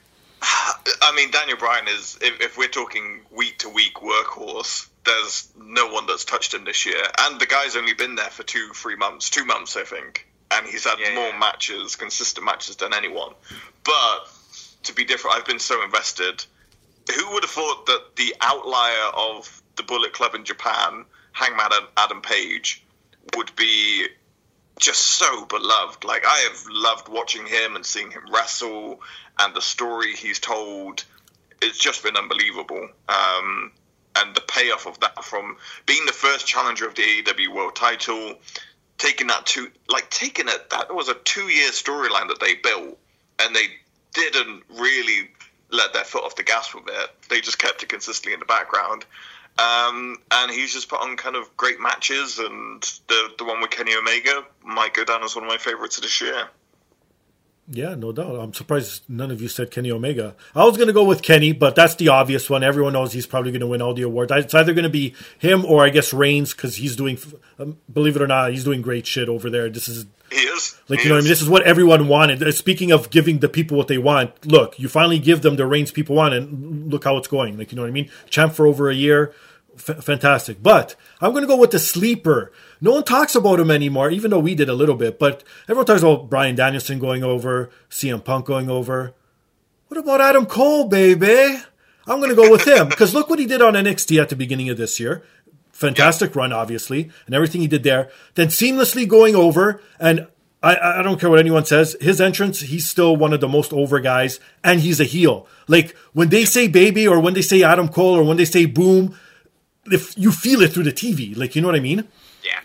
I 0.43 1.12
mean, 1.16 1.31
Daniel 1.31 1.59
Bryan 1.59 1.89
is, 1.89 2.18
if, 2.22 2.41
if 2.41 2.57
we're 2.57 2.68
talking 2.68 3.20
week 3.31 3.59
to 3.59 3.68
week 3.68 3.95
workhorse, 3.95 4.89
there's 5.05 5.48
no 5.57 5.92
one 5.92 6.07
that's 6.07 6.24
touched 6.24 6.55
him 6.55 6.64
this 6.64 6.84
year. 6.86 7.03
And 7.20 7.40
the 7.40 7.46
guy's 7.46 7.76
only 7.76 7.94
been 7.94 8.16
there 8.16 8.30
for 8.30 8.42
two, 8.42 8.70
three 8.74 8.96
months, 8.96 9.30
two 9.30 9.44
months, 9.44 9.76
I 9.76 9.84
think. 9.84 10.26
And 10.51 10.66
he's 10.66 10.84
had 10.84 10.98
Yeah, 10.98 11.14
more 11.14 11.28
yeah. 11.28 11.38
matches, 11.38 11.96
consistent 11.96 12.44
matches 12.44 12.76
than 12.76 12.92
anyone. 12.92 13.32
But 13.84 14.30
to 14.84 14.94
be 14.94 15.05
different, 15.05 15.36
I've 15.36 15.46
been 15.46 15.59
so 15.61 15.82
invested. 15.82 16.44
Who 17.16 17.32
would 17.32 17.44
have 17.44 17.51
thought 17.51 17.86
that 17.86 18.16
the 18.16 18.34
outlier 18.40 19.11
of 19.16 19.62
the 19.76 19.82
Bullet 19.82 20.12
Club 20.12 20.34
in 20.34 20.44
Japan, 20.44 21.05
Hangman 21.32 21.66
Adam, 21.66 21.88
Adam 21.96 22.20
Page, 22.22 22.84
would 23.36 23.55
be 23.57 24.07
just 24.78 25.01
so 25.01 25.44
beloved. 25.46 26.05
Like 26.05 26.24
I 26.26 26.38
have 26.51 26.64
loved 26.70 27.09
watching 27.09 27.46
him 27.46 27.76
and 27.76 27.84
seeing 27.86 28.11
him 28.11 28.22
wrestle, 28.32 29.01
and 29.38 29.55
the 29.55 29.62
story 29.62 30.14
he's 30.14 30.40
told. 30.40 31.05
It's 31.62 31.78
just 31.78 32.03
been 32.03 32.16
unbelievable. 32.16 32.88
Um, 33.09 33.72
and 34.20 34.34
the 34.34 34.40
payoff 34.40 34.86
of 34.86 34.98
that 35.00 35.24
from 35.24 35.56
being 35.86 36.06
the 36.06 36.12
first 36.12 36.46
challenger 36.46 36.86
of 36.86 36.94
the 36.94 37.02
AEW 37.02 37.54
World 37.54 37.76
Title, 37.76 38.34
taking 38.98 39.28
that 39.28 39.46
two, 39.46 39.68
like 39.88 40.08
taking 40.10 40.48
it, 40.48 40.70
that 40.70 40.94
was 40.94 41.08
a 41.08 41.14
two-year 41.14 41.70
storyline 41.70 42.28
that 42.28 42.38
they 42.40 42.54
built, 42.54 42.98
and 43.40 43.56
they 43.56 43.66
didn't 44.12 44.62
really 44.78 45.30
let 45.70 45.92
their 45.92 46.04
foot 46.04 46.24
off 46.24 46.36
the 46.36 46.42
gas 46.42 46.74
with 46.74 46.84
it. 46.88 47.10
They 47.28 47.40
just 47.40 47.58
kept 47.58 47.82
it 47.82 47.88
consistently 47.88 48.34
in 48.34 48.40
the 48.40 48.46
background. 48.46 49.04
Um, 49.58 50.16
and 50.30 50.50
he's 50.50 50.72
just 50.72 50.88
put 50.88 51.00
on 51.00 51.16
kind 51.16 51.36
of 51.36 51.54
great 51.56 51.80
matches, 51.80 52.38
and 52.38 52.82
the 53.08 53.32
the 53.38 53.44
one 53.44 53.60
with 53.60 53.70
Kenny 53.70 53.94
Omega 53.94 54.44
might 54.64 54.94
go 54.94 55.04
down 55.04 55.22
as 55.22 55.34
one 55.34 55.44
of 55.44 55.48
my 55.48 55.58
favorites 55.58 55.96
of 55.96 56.02
this 56.02 56.20
year. 56.20 56.48
Yeah, 57.72 57.94
no 57.94 58.10
doubt. 58.10 58.34
I'm 58.34 58.52
surprised 58.52 59.04
none 59.08 59.30
of 59.30 59.40
you 59.40 59.46
said 59.46 59.70
Kenny 59.70 59.92
Omega. 59.92 60.34
I 60.56 60.64
was 60.64 60.76
going 60.76 60.88
to 60.88 60.92
go 60.92 61.04
with 61.04 61.22
Kenny, 61.22 61.52
but 61.52 61.76
that's 61.76 61.94
the 61.94 62.08
obvious 62.08 62.50
one. 62.50 62.64
Everyone 62.64 62.94
knows 62.94 63.12
he's 63.12 63.26
probably 63.26 63.52
going 63.52 63.60
to 63.60 63.68
win 63.68 63.80
all 63.80 63.94
the 63.94 64.02
awards. 64.02 64.32
It's 64.32 64.54
either 64.54 64.74
going 64.74 64.82
to 64.82 64.90
be 64.90 65.14
him 65.38 65.64
or 65.64 65.84
I 65.84 65.90
guess 65.90 66.12
Reigns 66.12 66.52
because 66.52 66.76
he's 66.76 66.96
doing, 66.96 67.16
um, 67.60 67.78
believe 67.92 68.16
it 68.16 68.22
or 68.22 68.26
not, 68.26 68.50
he's 68.50 68.64
doing 68.64 68.82
great 68.82 69.06
shit 69.06 69.28
over 69.28 69.48
there. 69.48 69.70
This 69.70 69.86
is 69.86 70.06
He 70.32 70.38
is 70.38 70.80
like 70.88 70.98
He 70.98 71.04
you 71.04 71.10
know, 71.10 71.14
what 71.14 71.20
I 71.20 71.22
mean, 71.22 71.28
this 71.28 71.42
is 71.42 71.48
what 71.48 71.62
everyone 71.62 72.08
wanted. 72.08 72.42
Uh, 72.42 72.50
Speaking 72.50 72.90
of 72.90 73.08
giving 73.10 73.38
the 73.38 73.48
people 73.48 73.76
what 73.76 73.86
they 73.86 73.98
want, 73.98 74.44
look, 74.44 74.76
you 74.80 74.88
finally 74.88 75.20
give 75.20 75.42
them 75.42 75.54
the 75.54 75.64
Reigns 75.64 75.92
people 75.92 76.16
want, 76.16 76.34
and 76.34 76.90
look 76.90 77.04
how 77.04 77.16
it's 77.18 77.28
going. 77.28 77.56
Like 77.56 77.70
you 77.70 77.76
know 77.76 77.82
what 77.82 77.88
I 77.88 77.92
mean? 77.92 78.10
Champ 78.30 78.52
for 78.52 78.66
over 78.66 78.90
a 78.90 78.94
year, 78.94 79.32
F- 79.76 80.04
fantastic. 80.04 80.62
But 80.62 80.96
I'm 81.20 81.32
going 81.32 81.42
to 81.42 81.48
go 81.48 81.56
with 81.56 81.70
the 81.70 81.78
sleeper. 81.78 82.52
No 82.80 82.92
one 82.92 83.04
talks 83.04 83.34
about 83.34 83.60
him 83.60 83.70
anymore, 83.70 84.10
even 84.10 84.30
though 84.30 84.38
we 84.38 84.54
did 84.54 84.68
a 84.68 84.74
little 84.74 84.94
bit. 84.94 85.18
But 85.18 85.44
everyone 85.64 85.86
talks 85.86 86.02
about 86.02 86.30
Bryan 86.30 86.56
Danielson 86.56 86.98
going 86.98 87.22
over, 87.22 87.70
CM 87.90 88.24
Punk 88.24 88.46
going 88.46 88.70
over. 88.70 89.14
What 89.88 89.98
about 89.98 90.20
Adam 90.20 90.46
Cole, 90.46 90.88
baby? 90.88 91.60
I'm 92.06 92.18
going 92.18 92.30
to 92.30 92.36
go 92.36 92.50
with 92.50 92.66
him 92.66 92.88
because 92.88 93.14
look 93.14 93.28
what 93.28 93.38
he 93.38 93.46
did 93.46 93.62
on 93.62 93.74
NXT 93.74 94.20
at 94.20 94.28
the 94.28 94.36
beginning 94.36 94.68
of 94.68 94.76
this 94.76 94.98
year. 94.98 95.22
Fantastic 95.72 96.36
run, 96.36 96.52
obviously, 96.52 97.10
and 97.26 97.34
everything 97.34 97.60
he 97.60 97.66
did 97.66 97.82
there. 97.82 98.10
Then 98.34 98.48
seamlessly 98.48 99.08
going 99.08 99.34
over, 99.34 99.82
and 99.98 100.26
I, 100.62 101.00
I 101.00 101.02
don't 101.02 101.18
care 101.18 101.30
what 101.30 101.38
anyone 101.38 101.64
says. 101.64 101.96
His 102.00 102.20
entrance, 102.20 102.60
he's 102.60 102.86
still 102.86 103.16
one 103.16 103.32
of 103.32 103.40
the 103.40 103.48
most 103.48 103.72
over 103.72 103.98
guys, 103.98 104.40
and 104.62 104.80
he's 104.80 105.00
a 105.00 105.04
heel. 105.04 105.46
Like 105.68 105.96
when 106.12 106.28
they 106.28 106.44
say 106.44 106.68
baby, 106.68 107.08
or 107.08 107.18
when 107.18 107.34
they 107.34 107.42
say 107.42 107.62
Adam 107.62 107.88
Cole, 107.88 108.16
or 108.16 108.24
when 108.24 108.36
they 108.36 108.44
say 108.44 108.66
boom, 108.66 109.18
if 109.91 110.16
you 110.16 110.32
feel 110.32 110.62
it 110.62 110.72
through 110.72 110.84
the 110.84 110.93
TV, 110.93 111.36
like 111.36 111.55
you 111.55 111.62
know 111.62 111.68
what 111.68 111.76
I 111.76 111.80
mean? 111.80 112.07
Yeah. 112.45 112.61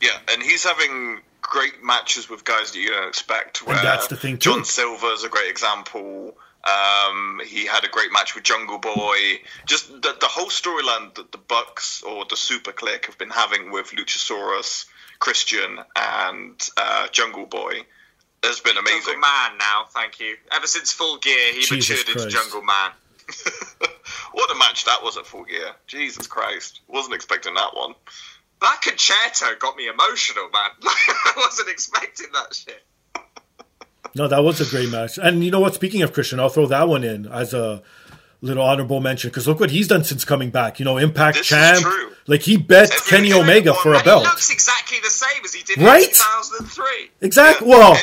Yeah, 0.00 0.18
and 0.30 0.42
he's 0.42 0.64
having 0.64 1.20
great 1.42 1.82
matches 1.82 2.28
with 2.28 2.44
guys 2.44 2.72
that 2.72 2.78
you 2.78 2.90
don't 2.90 3.08
expect. 3.08 3.66
Where 3.66 3.76
that's 3.76 4.06
the 4.08 4.16
thing, 4.16 4.38
too. 4.38 4.50
John 4.50 4.64
Silver's 4.64 5.24
a 5.24 5.28
great 5.28 5.50
example. 5.50 6.36
Um, 6.64 7.40
he 7.46 7.66
had 7.66 7.84
a 7.84 7.88
great 7.88 8.12
match 8.12 8.34
with 8.34 8.44
Jungle 8.44 8.78
Boy. 8.78 9.40
Just 9.66 9.88
the, 9.88 10.14
the 10.20 10.26
whole 10.26 10.48
storyline 10.48 11.14
that 11.14 11.32
the 11.32 11.38
Bucks 11.38 12.02
or 12.02 12.24
the 12.28 12.36
Super 12.36 12.72
Clique 12.72 13.06
have 13.06 13.16
been 13.18 13.30
having 13.30 13.70
with 13.70 13.90
Luchasaurus, 13.92 14.86
Christian, 15.18 15.78
and 15.96 16.68
uh, 16.76 17.08
Jungle 17.08 17.46
Boy 17.46 17.84
has 18.42 18.60
been 18.60 18.76
amazing. 18.76 19.14
Jungle 19.14 19.20
Man 19.20 19.58
now, 19.58 19.84
thank 19.90 20.20
you. 20.20 20.36
Ever 20.52 20.66
since 20.66 20.92
Full 20.92 21.18
Gear, 21.18 21.54
he 21.54 21.62
Jesus 21.62 22.06
matured 22.06 22.30
into 22.30 22.36
Jungle 22.36 22.62
Man. 22.62 22.90
what 24.38 24.54
a 24.54 24.58
match 24.58 24.84
that 24.84 25.02
was 25.02 25.16
at 25.16 25.26
Full 25.26 25.42
Gear. 25.42 25.72
Jesus 25.88 26.28
Christ. 26.28 26.80
Wasn't 26.86 27.12
expecting 27.12 27.54
that 27.54 27.74
one. 27.74 27.94
That 28.60 28.80
concerto 28.82 29.46
got 29.58 29.76
me 29.76 29.88
emotional, 29.88 30.48
man. 30.52 30.70
I 30.84 31.32
wasn't 31.36 31.68
expecting 31.68 32.28
that 32.32 32.54
shit. 32.54 32.84
No, 34.14 34.28
that 34.28 34.44
was 34.44 34.60
a 34.60 34.70
great 34.70 34.90
match. 34.90 35.18
And 35.18 35.42
you 35.42 35.50
know 35.50 35.58
what? 35.58 35.74
Speaking 35.74 36.02
of 36.02 36.12
Christian, 36.12 36.38
I'll 36.38 36.50
throw 36.50 36.66
that 36.66 36.88
one 36.88 37.02
in 37.02 37.26
as 37.26 37.52
a 37.52 37.82
little 38.40 38.62
honorable 38.62 39.00
mention 39.00 39.30
because 39.30 39.48
look 39.48 39.58
what 39.60 39.70
he's 39.70 39.88
done 39.88 40.04
since 40.04 40.24
coming 40.24 40.50
back. 40.50 40.78
You 40.78 40.84
know, 40.84 40.96
Impact 40.98 41.38
This 41.38 41.46
is 41.46 41.48
champ. 41.48 41.80
true. 41.82 42.12
Like 42.26 42.42
he 42.42 42.56
bet 42.56 42.92
Every 42.92 43.00
Kenny 43.10 43.32
Omega 43.32 43.74
for 43.74 43.92
a 43.92 43.96
and 43.96 44.02
He 44.02 44.04
belt. 44.04 44.22
looks 44.24 44.50
exactly 44.50 44.98
the 45.02 45.10
same 45.10 45.42
as 45.44 45.54
he 45.54 45.62
did 45.64 45.78
Right? 45.78 46.04
in 46.04 46.10
2003. 46.10 47.10
Exactly. 47.22 47.68
Yeah, 47.68 47.76
Well, 47.78 47.98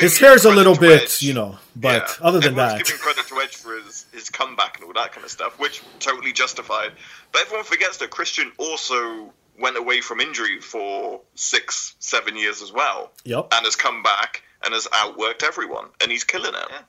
his 0.00 0.18
hair's 0.18 0.44
a 0.44 0.50
little 0.50 0.76
bit, 0.76 1.02
Edge. 1.04 1.22
you 1.22 1.32
know, 1.34 1.56
but 1.76 2.08
Yeah. 2.20 2.26
other 2.26 2.40
than 2.40 2.50
everyone's 2.58 2.72
that, 2.78 2.84
giving 2.86 3.00
credit 3.00 3.26
to 3.28 3.40
Edge 3.40 3.56
for 3.56 3.76
his, 3.80 4.06
his 4.12 4.28
comeback 4.28 4.76
and 4.78 4.86
all 4.86 4.92
that 4.94 5.12
kind 5.12 5.24
of 5.24 5.30
stuff, 5.30 5.58
which 5.58 5.80
totally 6.00 6.32
justified. 6.32 6.92
But 7.32 7.42
everyone 7.42 7.64
forgets 7.64 7.98
that 7.98 8.10
Christian 8.10 8.50
also 8.58 9.32
went 9.58 9.76
away 9.78 10.00
from 10.00 10.20
injury 10.20 10.60
for 10.60 11.20
six, 11.36 11.94
seven 12.00 12.36
years 12.36 12.60
as 12.62 12.72
well, 12.72 13.12
yep. 13.24 13.48
and 13.52 13.64
has 13.64 13.76
come 13.76 14.02
back 14.02 14.42
and 14.64 14.74
has 14.74 14.86
outworked 14.88 15.42
everyone, 15.44 15.86
and 16.02 16.10
he's 16.10 16.24
killing 16.24 16.54
it. 16.54 16.66
Yeah. 16.70 16.80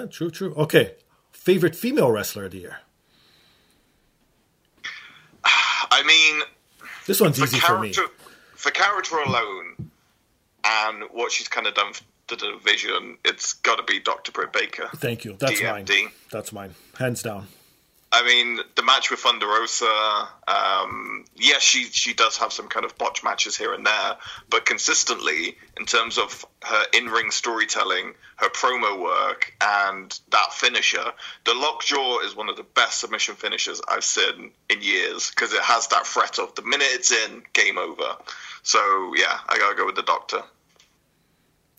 Yeah, 0.00 0.06
true, 0.06 0.30
true. 0.30 0.54
Okay. 0.54 0.94
Favorite 1.42 1.74
female 1.74 2.08
wrestler 2.12 2.44
of 2.44 2.52
the 2.52 2.58
year? 2.58 2.76
I 5.44 6.04
mean, 6.04 6.42
This 7.06 7.20
one's 7.20 7.40
easy 7.40 7.58
for 7.58 7.80
me. 7.80 7.92
for 8.54 8.70
character 8.70 9.16
alone, 9.18 9.90
and 10.64 11.02
what 11.10 11.32
she's 11.32 11.48
kind 11.48 11.66
of 11.66 11.74
done 11.74 11.92
for 11.94 12.04
the 12.28 12.36
division, 12.36 13.18
it's 13.24 13.54
got 13.54 13.76
to 13.76 13.82
be 13.82 13.98
Dr. 13.98 14.30
Britt 14.30 14.52
Baker. 14.52 14.88
Thank 14.96 15.24
you. 15.24 15.36
That's 15.40 15.60
DMD. 15.60 15.88
mine. 16.04 16.10
That's 16.30 16.52
mine. 16.52 16.74
Hands 16.96 17.20
down. 17.20 17.48
I 18.14 18.22
mean, 18.24 18.60
the 18.76 18.82
match 18.82 19.10
with 19.10 19.20
Thunder 19.20 19.46
Rosa, 19.46 20.28
um, 20.46 21.24
yes, 21.34 21.62
she 21.62 21.84
she 21.84 22.12
does 22.12 22.36
have 22.36 22.52
some 22.52 22.68
kind 22.68 22.84
of 22.84 22.98
botch 22.98 23.24
matches 23.24 23.56
here 23.56 23.72
and 23.72 23.86
there, 23.86 24.16
but 24.50 24.66
consistently 24.66 25.56
in 25.78 25.86
terms 25.86 26.18
of 26.18 26.44
her 26.62 26.84
in-ring 26.92 27.30
storytelling, 27.30 28.12
her 28.36 28.50
promo 28.50 29.00
work, 29.00 29.54
and 29.62 30.20
that 30.30 30.52
finisher, 30.52 31.12
the 31.44 31.54
lockjaw 31.54 32.18
is 32.18 32.36
one 32.36 32.50
of 32.50 32.56
the 32.56 32.64
best 32.74 33.00
submission 33.00 33.34
finishers 33.34 33.80
I've 33.88 34.04
seen 34.04 34.50
in 34.68 34.82
years 34.82 35.30
because 35.30 35.54
it 35.54 35.62
has 35.62 35.86
that 35.88 36.06
threat 36.06 36.38
of 36.38 36.54
the 36.54 36.62
minute 36.62 36.88
it's 36.90 37.12
in, 37.12 37.42
game 37.54 37.78
over. 37.78 38.16
So 38.62 39.14
yeah, 39.16 39.38
I 39.48 39.56
gotta 39.56 39.74
go 39.74 39.86
with 39.86 39.96
the 39.96 40.02
Doctor. 40.02 40.42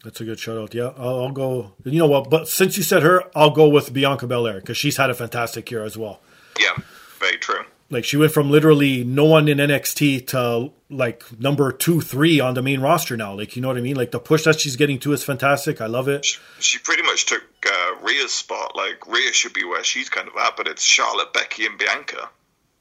That's 0.03 0.19
a 0.19 0.25
good 0.25 0.39
shout 0.39 0.57
out. 0.57 0.73
Yeah, 0.73 0.91
I'll, 0.97 1.21
I'll, 1.21 1.31
go. 1.31 1.73
You 1.85 1.99
know 1.99 2.07
what? 2.07 2.29
But 2.29 2.49
since 2.49 2.75
you 2.75 2.83
said 2.83 3.03
her, 3.03 3.23
I'll 3.35 3.51
go 3.51 3.69
with 3.69 3.93
Bianca 3.93 4.27
Belair 4.27 4.59
because 4.59 4.77
she's 4.77 4.97
had 4.97 5.09
a 5.09 5.13
fantastic 5.13 5.71
year 5.71 5.83
as 5.83 5.97
well. 5.97 6.19
Yeah, 6.59 6.75
very 7.19 7.37
true. 7.37 7.63
Like 7.89 8.03
she 8.03 8.17
went 8.17 8.31
from 8.31 8.49
literally 8.49 9.03
no 9.03 9.23
one 9.25 9.47
in 9.47 9.59
NXT 9.59 10.27
to 10.27 10.71
like 10.89 11.23
number 11.39 11.71
two, 11.71 12.01
three 12.01 12.39
on 12.39 12.53
the 12.53 12.61
main 12.61 12.81
roster 12.81 13.15
now. 13.15 13.33
Like 13.35 13.55
you 13.55 13.61
know 13.61 13.69
what 13.69 13.77
I 13.77 13.81
mean? 13.81 13.95
Like 13.95 14.11
the 14.11 14.19
push 14.19 14.43
that 14.43 14.59
she's 14.59 14.75
getting 14.75 14.99
to 14.99 15.13
is 15.13 15.23
fantastic. 15.23 15.79
I 15.79 15.85
love 15.85 16.07
it. 16.09 16.25
She, 16.25 16.39
she 16.59 16.79
pretty 16.79 17.03
much 17.03 17.25
took 17.25 17.43
uh, 17.65 17.95
Rhea's 18.01 18.33
spot. 18.33 18.75
Like 18.75 19.07
Rhea 19.07 19.31
should 19.31 19.53
be 19.53 19.63
where 19.63 19.83
she's 19.83 20.09
kind 20.09 20.27
of 20.27 20.33
at, 20.35 20.57
but 20.57 20.67
it's 20.67 20.83
Charlotte, 20.83 21.33
Becky, 21.33 21.65
and 21.65 21.77
Bianca. 21.77 22.29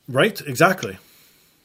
Right? 0.08 0.40
Exactly. 0.40 0.98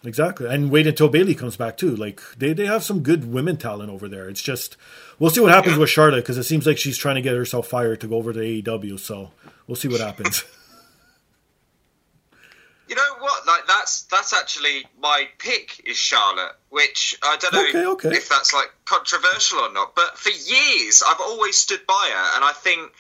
Exactly. 0.04 0.48
And 0.48 0.72
wait 0.72 0.88
until 0.88 1.10
Bayley 1.10 1.36
comes 1.36 1.58
back 1.58 1.78
too. 1.78 1.96
Like 1.96 2.22
they, 2.38 2.54
they 2.54 2.66
have 2.66 2.84
some 2.84 3.02
good 3.02 3.32
women 3.32 3.58
talent 3.58 3.90
over 3.90 4.08
there. 4.08 4.30
It's 4.30 4.42
just 4.42 4.78
we'll 5.20 5.32
see 5.32 5.42
what 5.42 5.52
happens 5.52 5.76
yeah. 5.76 5.80
with 5.80 5.90
Charlotte 5.90 6.22
because 6.22 6.38
it 6.38 6.44
seems 6.44 6.66
like 6.68 6.78
she's 6.78 6.98
trying 6.98 7.16
to 7.16 7.22
get 7.22 7.36
herself 7.36 7.68
fired 7.68 8.02
to 8.02 8.08
go 8.08 8.16
over 8.16 8.32
to 8.32 8.40
AEW. 8.40 9.00
So 9.00 9.32
we'll 9.66 9.76
see 9.76 9.88
what 9.88 10.02
happens. 10.02 10.44
You 12.88 12.96
know 12.96 13.16
what? 13.20 13.46
Like 13.46 13.68
that's 13.68 14.04
that's 14.04 14.34
actually 14.34 14.86
my 15.02 15.28
pick 15.40 15.82
is 15.86 15.98
Charlotte, 15.98 16.54
which 16.70 17.18
I 17.22 17.36
don't 17.38 17.54
know 17.54 17.68
okay, 17.68 18.08
okay. 18.08 18.18
if 18.18 18.30
that's 18.30 18.54
like 18.54 18.72
controversial 18.86 19.60
or 19.60 19.74
not. 19.74 19.94
But 19.94 20.18
for 20.18 20.30
years, 20.30 21.04
I've 21.06 21.20
always 21.20 21.58
stood 21.58 21.86
by 21.86 22.12
her, 22.14 22.36
and 22.36 22.46
I 22.46 22.54
think 22.54 22.94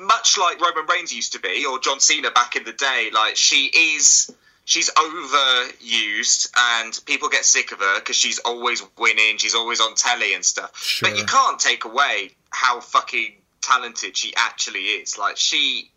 much 0.00 0.36
like 0.36 0.60
Roman 0.60 0.84
Reigns 0.86 1.14
used 1.14 1.32
to 1.32 1.40
be, 1.40 1.64
or 1.64 1.78
John 1.78 2.00
Cena 2.00 2.30
back 2.30 2.56
in 2.56 2.64
the 2.64 2.72
day, 2.72 3.08
like 3.14 3.36
she 3.36 3.66
is 3.66 4.30
she's 4.68 4.90
overused 4.90 6.50
and 6.56 7.00
people 7.06 7.30
get 7.30 7.42
sick 7.42 7.72
of 7.72 7.78
her 7.78 7.98
because 8.00 8.16
she's 8.16 8.38
always 8.40 8.82
winning, 8.98 9.38
she's 9.38 9.54
always 9.54 9.80
on 9.80 9.94
telly 9.94 10.34
and 10.34 10.44
stuff. 10.44 10.76
Sure. 10.76 11.08
But 11.08 11.18
you 11.18 11.24
can't 11.24 11.58
take 11.58 11.86
away 11.86 12.32
how 12.50 12.80
fucking 12.80 13.32
talented 13.62 14.14
she 14.14 14.34
actually 14.36 14.80
is. 14.80 15.16
Like 15.16 15.38
she 15.38 15.90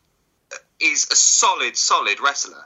uh, 0.54 0.56
is 0.80 1.06
a 1.12 1.16
solid, 1.16 1.76
solid 1.76 2.22
wrestler. 2.22 2.66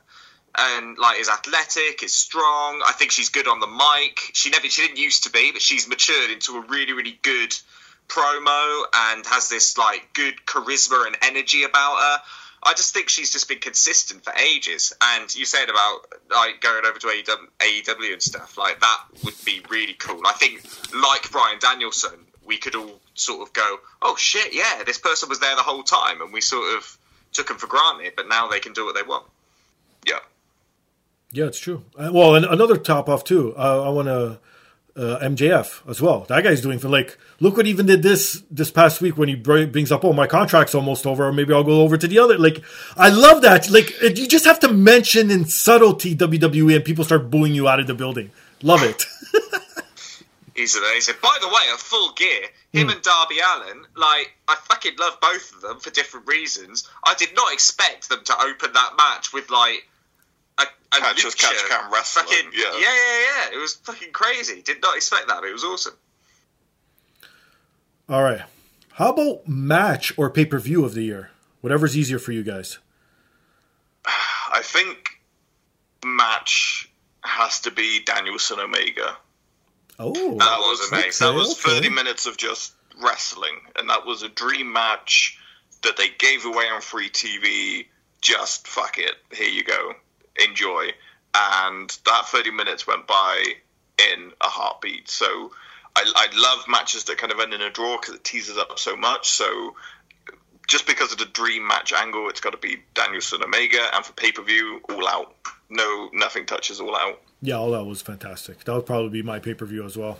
And 0.57 0.95
like 0.99 1.19
is 1.19 1.27
athletic, 1.27 2.03
is 2.03 2.13
strong. 2.13 2.83
I 2.87 2.91
think 2.91 3.09
she's 3.09 3.29
good 3.29 3.47
on 3.47 3.59
the 3.59 3.67
mic. 3.67 4.19
She 4.33 4.51
never, 4.51 4.69
she 4.69 4.83
didn't 4.83 4.99
used 4.99 5.23
to 5.23 5.31
be, 5.31 5.51
but 5.51 5.61
she's 5.61 5.87
matured 5.87 6.29
into 6.29 6.55
a 6.55 6.61
really, 6.61 6.93
really 6.93 7.19
good 7.23 7.51
promo 8.07 8.83
and 8.93 9.25
has 9.25 9.49
this 9.49 9.75
like 9.75 10.09
good 10.13 10.35
charisma 10.45 11.07
and 11.07 11.17
energy 11.23 11.63
about 11.63 11.97
her. 11.97 12.21
I 12.65 12.73
just 12.73 12.93
think 12.93 13.09
she's 13.09 13.31
just 13.31 13.47
been 13.47 13.59
consistent 13.59 14.23
for 14.23 14.33
ages. 14.33 14.91
And 15.01 15.33
you 15.35 15.45
said 15.45 15.69
about 15.69 15.99
like 16.31 16.61
going 16.61 16.83
over 16.85 16.97
to 16.97 17.07
AEW 17.07 18.13
and 18.13 18.21
stuff 18.21 18.57
like 18.57 18.79
that 18.79 19.01
would 19.23 19.35
be 19.45 19.61
really 19.69 19.93
cool. 19.93 20.21
I 20.25 20.33
think 20.33 20.63
like 20.93 21.29
Bryan 21.31 21.59
Danielson, 21.59 22.19
we 22.45 22.57
could 22.57 22.75
all 22.75 22.99
sort 23.13 23.47
of 23.47 23.53
go, 23.53 23.77
"Oh 24.01 24.15
shit, 24.15 24.53
yeah, 24.53 24.83
this 24.83 24.97
person 24.97 25.29
was 25.29 25.39
there 25.39 25.55
the 25.55 25.61
whole 25.61 25.83
time," 25.83 26.21
and 26.21 26.33
we 26.33 26.41
sort 26.41 26.75
of 26.75 26.97
took 27.33 27.47
them 27.47 27.57
for 27.57 27.67
granted. 27.67 28.13
But 28.15 28.27
now 28.27 28.47
they 28.47 28.59
can 28.59 28.73
do 28.73 28.83
what 28.83 28.95
they 28.95 29.03
want. 29.03 29.25
Yeah. 30.07 30.19
Yeah, 31.31 31.45
it's 31.45 31.59
true. 31.59 31.83
Uh, 31.97 32.09
well, 32.13 32.35
and 32.35 32.45
another 32.45 32.77
top 32.77 33.09
off 33.09 33.23
too. 33.23 33.53
Uh, 33.57 33.83
I 33.85 33.89
want 33.89 34.07
to 34.07 34.39
uh, 34.97 35.19
MJF 35.21 35.87
as 35.89 36.01
well. 36.01 36.21
That 36.21 36.43
guy's 36.43 36.61
doing 36.61 36.79
for 36.79 36.89
like 36.89 37.17
look 37.39 37.57
what 37.57 37.67
even 37.67 37.85
did 37.85 38.01
this 38.01 38.43
this 38.49 38.71
past 38.71 39.01
week 39.01 39.17
when 39.17 39.27
he 39.27 39.35
brings 39.35 39.91
up 39.91 40.05
oh 40.05 40.13
my 40.13 40.27
contract's 40.27 40.73
almost 40.73 41.05
over 41.05 41.27
or 41.27 41.33
maybe 41.33 41.53
I'll 41.53 41.63
go 41.63 41.81
over 41.81 41.97
to 41.97 42.07
the 42.07 42.19
other 42.19 42.37
like 42.37 42.63
I 42.95 43.09
love 43.09 43.41
that 43.41 43.69
like 43.69 43.99
you 44.01 44.27
just 44.27 44.45
have 44.45 44.59
to 44.61 44.71
mention 44.71 45.31
in 45.31 45.45
subtlety 45.45 46.15
WWE 46.15 46.75
and 46.75 46.85
people 46.85 47.03
start 47.03 47.29
booing 47.29 47.53
you 47.53 47.67
out 47.67 47.79
of 47.79 47.87
the 47.87 47.93
building. 47.93 48.31
Love 48.61 48.83
it. 48.83 49.05
He's 50.55 50.75
amazing. 50.77 51.15
By 51.21 51.37
the 51.41 51.47
way, 51.49 51.61
a 51.73 51.77
full 51.77 52.13
gear. 52.13 52.43
Him 52.71 52.87
mm. 52.87 52.93
and 52.93 53.01
Darby 53.01 53.35
Allin, 53.39 53.85
like 53.95 54.33
I 54.47 54.55
fucking 54.55 54.93
love 54.97 55.19
both 55.21 55.53
of 55.53 55.61
them 55.61 55.79
for 55.79 55.89
different 55.89 56.27
reasons. 56.27 56.89
I 57.03 57.13
did 57.15 57.35
not 57.35 57.51
expect 57.51 58.07
them 58.07 58.23
to 58.23 58.33
open 58.41 58.71
that 58.71 58.93
match 58.97 59.33
with 59.33 59.49
like 59.49 59.85
a, 60.95 60.97
a 60.97 61.01
catch, 61.01 61.23
lucha, 61.23 61.39
catch 61.39 61.69
can 61.69 61.91
wrestling. 61.91 62.25
Fucking, 62.25 62.51
yeah. 62.53 62.71
yeah, 62.73 62.79
yeah, 62.79 63.19
yeah. 63.51 63.57
It 63.57 63.61
was 63.61 63.75
fucking 63.75 64.11
crazy. 64.11 64.61
Did 64.61 64.81
not 64.81 64.95
expect 64.95 65.27
that. 65.27 65.41
But 65.41 65.49
it 65.49 65.53
was 65.53 65.63
awesome. 65.63 65.93
All 68.09 68.23
right. 68.23 68.41
How 68.93 69.11
about 69.11 69.47
match 69.47 70.17
or 70.17 70.29
pay 70.29 70.45
per 70.45 70.59
view 70.59 70.85
of 70.85 70.93
the 70.93 71.03
year? 71.03 71.31
Whatever's 71.61 71.97
easier 71.97 72.19
for 72.19 72.31
you 72.31 72.43
guys. 72.43 72.79
I 74.05 74.61
think 74.63 75.09
match 76.05 76.89
has 77.21 77.61
to 77.61 77.71
be 77.71 78.01
Danielson 78.05 78.59
Omega. 78.59 79.17
Oh, 79.97 80.13
that 80.13 80.59
was 80.59 80.91
amazing. 80.91 81.27
Okay, 81.27 81.33
that 81.33 81.33
was 81.33 81.65
okay. 81.65 81.77
30 81.77 81.89
minutes 81.89 82.25
of 82.25 82.37
just 82.37 82.73
wrestling, 83.01 83.55
and 83.77 83.89
that 83.89 84.05
was 84.05 84.23
a 84.23 84.29
dream 84.29 84.71
match 84.71 85.39
that 85.83 85.97
they 85.97 86.09
gave 86.17 86.45
away 86.45 86.65
on 86.65 86.81
free 86.81 87.09
TV. 87.09 87.85
Just 88.21 88.67
fuck 88.67 88.97
it, 88.97 89.15
here 89.31 89.49
you 89.49 89.63
go 89.63 89.93
enjoy. 90.37 90.89
And 91.33 91.89
that 92.05 92.27
30 92.27 92.51
minutes 92.51 92.87
went 92.87 93.07
by 93.07 93.43
in 94.13 94.31
a 94.41 94.47
heartbeat. 94.47 95.09
So 95.09 95.51
I, 95.95 96.03
I 96.15 96.27
love 96.35 96.65
matches 96.67 97.05
that 97.05 97.17
kind 97.17 97.31
of 97.31 97.39
end 97.39 97.53
in 97.53 97.61
a 97.61 97.69
draw 97.69 97.97
because 97.99 98.15
it 98.15 98.23
teases 98.23 98.57
up 98.57 98.77
so 98.79 98.95
much. 98.95 99.29
So 99.29 99.75
just 100.67 100.87
because 100.87 101.11
of 101.11 101.17
the 101.17 101.25
dream 101.25 101.67
match 101.67 101.93
angle, 101.93 102.29
it's 102.29 102.41
got 102.41 102.51
to 102.51 102.57
be 102.57 102.77
Danielson 102.93 103.43
Omega, 103.43 103.89
and 103.93 104.05
for 104.05 104.13
pay 104.13 104.31
per 104.31 104.41
view, 104.41 104.81
all 104.89 105.07
out. 105.07 105.35
No, 105.69 106.09
nothing 106.13 106.45
touches 106.45 106.79
all 106.79 106.95
out. 106.95 107.21
Yeah, 107.41 107.55
all 107.55 107.75
out 107.75 107.85
was 107.85 108.01
fantastic. 108.01 108.63
That 108.63 108.73
would 108.73 108.85
probably 108.85 109.09
be 109.09 109.21
my 109.21 109.39
pay 109.39 109.53
per 109.53 109.65
view 109.65 109.85
as 109.85 109.97
well. 109.97 110.19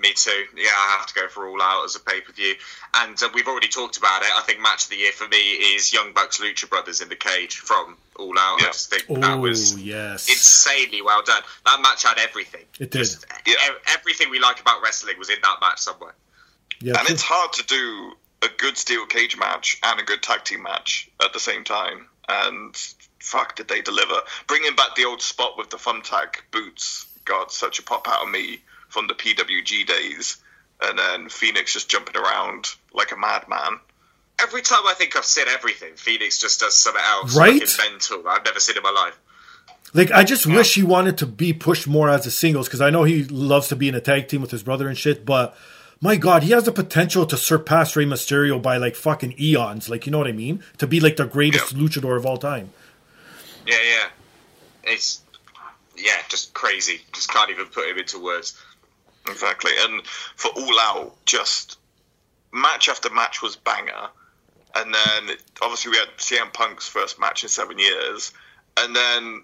Me 0.00 0.12
too. 0.12 0.44
Yeah, 0.56 0.70
I 0.76 0.96
have 0.98 1.06
to 1.06 1.14
go 1.14 1.28
for 1.28 1.46
All 1.46 1.62
Out 1.62 1.84
as 1.84 1.94
a 1.94 2.00
pay 2.00 2.20
per 2.20 2.32
view, 2.32 2.54
and 2.94 3.20
uh, 3.22 3.28
we've 3.32 3.46
already 3.46 3.68
talked 3.68 3.96
about 3.96 4.22
it. 4.22 4.28
I 4.34 4.42
think 4.42 4.60
match 4.60 4.84
of 4.84 4.90
the 4.90 4.96
year 4.96 5.12
for 5.12 5.28
me 5.28 5.36
is 5.36 5.92
Young 5.92 6.12
Bucks 6.12 6.40
Lucha 6.40 6.68
Brothers 6.68 7.00
in 7.00 7.08
the 7.08 7.16
cage 7.16 7.56
from 7.56 7.96
All 8.16 8.36
Out. 8.36 8.60
Yeah. 8.60 8.66
I 8.66 8.70
just 8.70 8.90
think 8.90 9.08
Ooh, 9.08 9.20
that 9.20 9.38
was 9.38 9.80
yes. 9.80 10.28
insanely 10.28 11.00
well 11.00 11.22
done. 11.22 11.42
That 11.64 11.80
match 11.80 12.02
had 12.02 12.18
everything. 12.18 12.64
It 12.80 12.90
did. 12.90 12.98
Just, 12.98 13.24
yeah. 13.46 13.54
everything 13.94 14.30
we 14.30 14.40
like 14.40 14.60
about 14.60 14.82
wrestling 14.82 15.16
was 15.18 15.30
in 15.30 15.38
that 15.42 15.58
match 15.60 15.78
somewhere. 15.78 16.14
Yeah, 16.80 16.98
and 16.98 17.08
it's 17.08 17.22
hard 17.22 17.52
to 17.52 17.64
do 17.64 18.12
a 18.42 18.48
good 18.58 18.76
steel 18.76 19.06
cage 19.06 19.38
match 19.38 19.78
and 19.84 20.00
a 20.00 20.02
good 20.02 20.22
tag 20.22 20.44
team 20.44 20.62
match 20.64 21.08
at 21.24 21.32
the 21.32 21.40
same 21.40 21.62
time. 21.62 22.08
And 22.28 22.76
fuck, 23.20 23.56
did 23.56 23.68
they 23.68 23.80
deliver? 23.80 24.14
Bringing 24.48 24.74
back 24.74 24.96
the 24.96 25.04
old 25.04 25.22
spot 25.22 25.56
with 25.56 25.70
the 25.70 25.76
thumbtack 25.76 26.40
boots 26.50 27.06
got 27.24 27.52
such 27.52 27.78
a 27.78 27.82
pop 27.82 28.08
out 28.08 28.24
of 28.24 28.30
me 28.30 28.60
from 28.94 29.08
the 29.08 29.14
PWG 29.14 29.86
days, 29.86 30.38
and 30.80 30.96
then 30.96 31.28
Phoenix 31.28 31.72
just 31.72 31.90
jumping 31.90 32.16
around 32.16 32.68
like 32.94 33.10
a 33.10 33.16
madman. 33.16 33.80
Every 34.40 34.62
time 34.62 34.86
I 34.86 34.94
think 34.94 35.16
I've 35.16 35.24
seen 35.24 35.46
everything, 35.48 35.94
Phoenix 35.96 36.38
just 36.38 36.60
does 36.60 36.76
something 36.76 37.02
else. 37.04 37.36
Right? 37.36 37.60
Like 37.60 37.90
mental. 37.90 38.22
I've 38.28 38.44
never 38.44 38.60
seen 38.60 38.76
in 38.76 38.82
my 38.82 38.90
life. 38.90 39.18
Like 39.92 40.12
I 40.12 40.24
just 40.24 40.46
yeah. 40.46 40.56
wish 40.56 40.74
he 40.74 40.82
wanted 40.82 41.18
to 41.18 41.26
be 41.26 41.52
pushed 41.52 41.86
more 41.86 42.08
as 42.08 42.24
a 42.26 42.30
singles 42.30 42.68
because 42.68 42.80
I 42.80 42.90
know 42.90 43.02
he 43.02 43.24
loves 43.24 43.68
to 43.68 43.76
be 43.76 43.88
in 43.88 43.94
a 43.94 44.00
tag 44.00 44.28
team 44.28 44.40
with 44.40 44.50
his 44.52 44.62
brother 44.62 44.88
and 44.88 44.96
shit, 44.96 45.24
but 45.26 45.56
my 46.00 46.16
god, 46.16 46.42
he 46.42 46.50
has 46.52 46.64
the 46.64 46.72
potential 46.72 47.26
to 47.26 47.36
surpass 47.36 47.96
Rey 47.96 48.04
Mysterio 48.04 48.60
by 48.60 48.76
like 48.76 48.94
fucking 48.96 49.34
eons. 49.40 49.88
Like 49.88 50.06
you 50.06 50.12
know 50.12 50.18
what 50.18 50.28
I 50.28 50.32
mean? 50.32 50.62
To 50.78 50.86
be 50.86 51.00
like 51.00 51.16
the 51.16 51.26
greatest 51.26 51.72
yeah. 51.72 51.78
luchador 51.78 52.16
of 52.16 52.26
all 52.26 52.36
time. 52.36 52.70
Yeah, 53.66 53.76
yeah. 53.76 54.08
It's 54.92 55.22
yeah, 55.96 56.16
just 56.28 56.54
crazy. 56.54 57.00
Just 57.12 57.30
can't 57.30 57.50
even 57.50 57.66
put 57.66 57.88
him 57.88 57.98
into 57.98 58.22
words. 58.22 58.60
Exactly. 59.28 59.72
And 59.78 60.06
for 60.06 60.50
All 60.50 60.80
Out, 60.80 61.16
just 61.24 61.78
match 62.52 62.88
after 62.88 63.10
match 63.10 63.42
was 63.42 63.56
banger. 63.56 64.08
And 64.76 64.94
then 64.94 65.36
obviously 65.62 65.90
we 65.90 65.98
had 65.98 66.08
CM 66.18 66.52
Punk's 66.52 66.88
first 66.88 67.20
match 67.20 67.42
in 67.42 67.48
seven 67.48 67.78
years. 67.78 68.32
And 68.76 68.94
then 68.94 69.42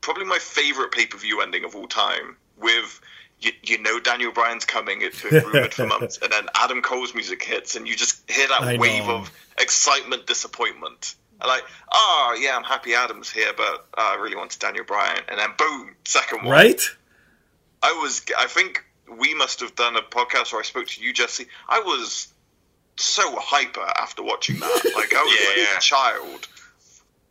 probably 0.00 0.24
my 0.24 0.38
favorite 0.38 0.92
pay 0.92 1.06
per 1.06 1.18
view 1.18 1.40
ending 1.40 1.64
of 1.64 1.74
all 1.74 1.88
time 1.88 2.36
with. 2.56 3.00
You, 3.40 3.52
you, 3.62 3.80
know 3.80 4.00
Daniel 4.00 4.32
Bryan's 4.32 4.64
coming. 4.64 5.00
It's 5.00 5.22
been 5.30 5.44
rumored 5.44 5.72
for 5.72 5.86
months, 5.86 6.18
and 6.20 6.32
then 6.32 6.46
Adam 6.56 6.82
Cole's 6.82 7.14
music 7.14 7.40
hits, 7.40 7.76
and 7.76 7.86
you 7.86 7.94
just 7.94 8.28
hear 8.28 8.48
that 8.48 8.62
I 8.62 8.76
wave 8.78 9.06
know. 9.06 9.18
of 9.18 9.30
excitement, 9.60 10.26
disappointment. 10.26 11.14
Like, 11.46 11.62
oh 11.92 12.36
yeah, 12.40 12.56
I'm 12.56 12.64
happy 12.64 12.94
Adam's 12.94 13.30
here, 13.30 13.52
but 13.56 13.86
uh, 13.96 14.00
I 14.00 14.16
really 14.16 14.34
wanted 14.34 14.58
Daniel 14.58 14.84
Bryan, 14.84 15.22
and 15.28 15.38
then 15.38 15.50
boom, 15.56 15.94
second 16.04 16.42
one. 16.42 16.50
Right. 16.50 16.82
I 17.80 17.92
was. 17.92 18.24
I 18.36 18.46
think 18.46 18.84
we 19.18 19.34
must 19.34 19.60
have 19.60 19.74
done 19.76 19.96
a 19.96 20.02
podcast 20.02 20.52
where 20.52 20.60
I 20.60 20.64
spoke 20.64 20.86
to 20.88 21.02
you, 21.02 21.12
Jesse. 21.12 21.46
I 21.68 21.80
was 21.80 22.32
so 22.96 23.36
hyper 23.38 23.80
after 23.96 24.22
watching 24.22 24.58
that. 24.60 24.82
Like 24.96 25.14
I 25.14 25.22
was 25.22 25.38
yeah, 25.40 25.48
like 25.48 25.56
yeah. 25.70 25.76
a 25.76 25.80
child. 25.80 26.48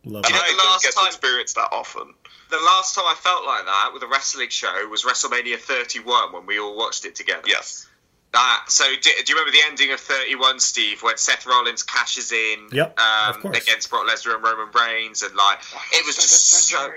Love 0.04 0.24
And 0.24 0.32
You 0.34 0.36
it. 0.36 0.38
know, 0.38 0.44
I 0.44 0.50
the 0.50 0.56
don't 0.56 0.70
last 0.70 0.82
get 0.84 0.94
time- 0.94 1.04
to 1.04 1.08
experience 1.08 1.52
that 1.54 1.68
often. 1.72 2.14
The 2.50 2.56
last 2.56 2.94
time 2.94 3.04
I 3.06 3.14
felt 3.14 3.44
like 3.44 3.66
that 3.66 3.90
with 3.92 4.02
a 4.02 4.06
wrestling 4.06 4.48
show 4.48 4.72
was 4.90 5.04
WrestleMania 5.04 5.58
31 5.58 6.32
when 6.32 6.46
we 6.46 6.58
all 6.58 6.76
watched 6.78 7.04
it 7.04 7.14
together. 7.14 7.42
Yes. 7.46 7.86
That 8.32 8.64
so 8.68 8.84
do, 8.88 8.94
do 9.02 9.32
you 9.32 9.38
remember 9.38 9.52
the 9.52 9.62
ending 9.66 9.92
of 9.92 10.00
31, 10.00 10.60
Steve, 10.60 11.02
when 11.02 11.16
Seth 11.18 11.44
Rollins 11.46 11.82
cashes 11.82 12.32
in 12.32 12.68
Yep, 12.72 12.98
um, 12.98 13.52
against 13.52 13.88
Brock 13.90 14.06
Lesnar 14.06 14.34
and 14.36 14.44
Roman 14.44 14.68
Reigns, 14.72 15.22
and 15.22 15.34
like 15.34 15.58
it 15.92 16.06
was 16.06 16.14
just 16.16 16.68
so 16.68 16.90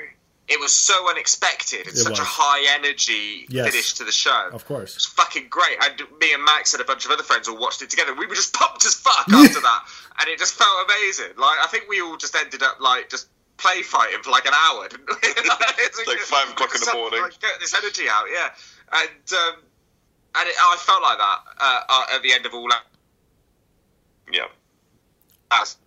it 0.51 0.59
was 0.59 0.73
so 0.73 1.09
unexpected. 1.09 1.87
It's 1.87 1.99
It 2.01 2.03
such 2.03 2.19
a 2.19 2.23
high 2.23 2.75
energy 2.75 3.45
Yes. 3.49 3.69
finish 3.71 3.93
to 3.93 4.03
the 4.03 4.11
show. 4.11 4.49
Of 4.51 4.61
It 4.61 4.65
course. 4.65 4.93
was 4.95 5.05
fucking 5.05 5.47
great. 5.49 5.77
And 5.81 6.01
me 6.19 6.33
and 6.33 6.43
Max 6.43 6.73
and 6.73 6.81
a 6.81 6.85
bunch 6.85 7.05
of 7.05 7.11
other 7.11 7.23
friends 7.23 7.47
all 7.47 7.57
watched 7.57 7.81
it 7.81 7.89
together. 7.89 8.13
We 8.13 8.25
were 8.27 8.35
just 8.35 8.53
pumped 8.53 8.83
as 8.85 8.95
fuck 8.95 9.27
after 9.33 9.61
that, 9.61 9.81
and 10.19 10.29
it 10.29 10.37
just 10.39 10.53
felt 10.55 10.85
amazing. 10.85 11.31
Like 11.37 11.57
I 11.63 11.67
think 11.67 11.85
we 11.89 12.01
all 12.01 12.17
just 12.17 12.35
ended 12.35 12.61
up 12.63 12.79
like 12.79 13.09
just 13.09 13.27
play 13.57 13.81
fighting 13.83 14.21
for 14.23 14.31
like 14.31 14.45
an 14.45 14.53
hour. 14.53 14.87
Didn't 14.89 15.07
we? 15.07 15.15
it's 15.23 16.07
like 16.07 16.19
five 16.19 16.49
o'clock 16.49 16.73
in 16.75 16.81
the 16.81 16.93
morning. 16.93 17.21
Like, 17.21 17.39
get 17.39 17.59
this 17.59 17.73
energy 17.73 18.05
out, 18.09 18.25
yeah. 18.33 18.49
And 18.93 19.33
um, 19.33 19.55
and 20.35 20.49
it, 20.49 20.55
I 20.59 20.75
felt 20.79 21.01
like 21.03 21.17
that 21.17 21.39
uh, 21.59 21.81
uh, 21.89 22.15
at 22.15 22.21
the 22.23 22.33
end 22.33 22.45
of 22.45 22.53
all 22.53 22.67
that. 22.69 22.83
Yeah. 24.31 24.47
As 25.51 25.77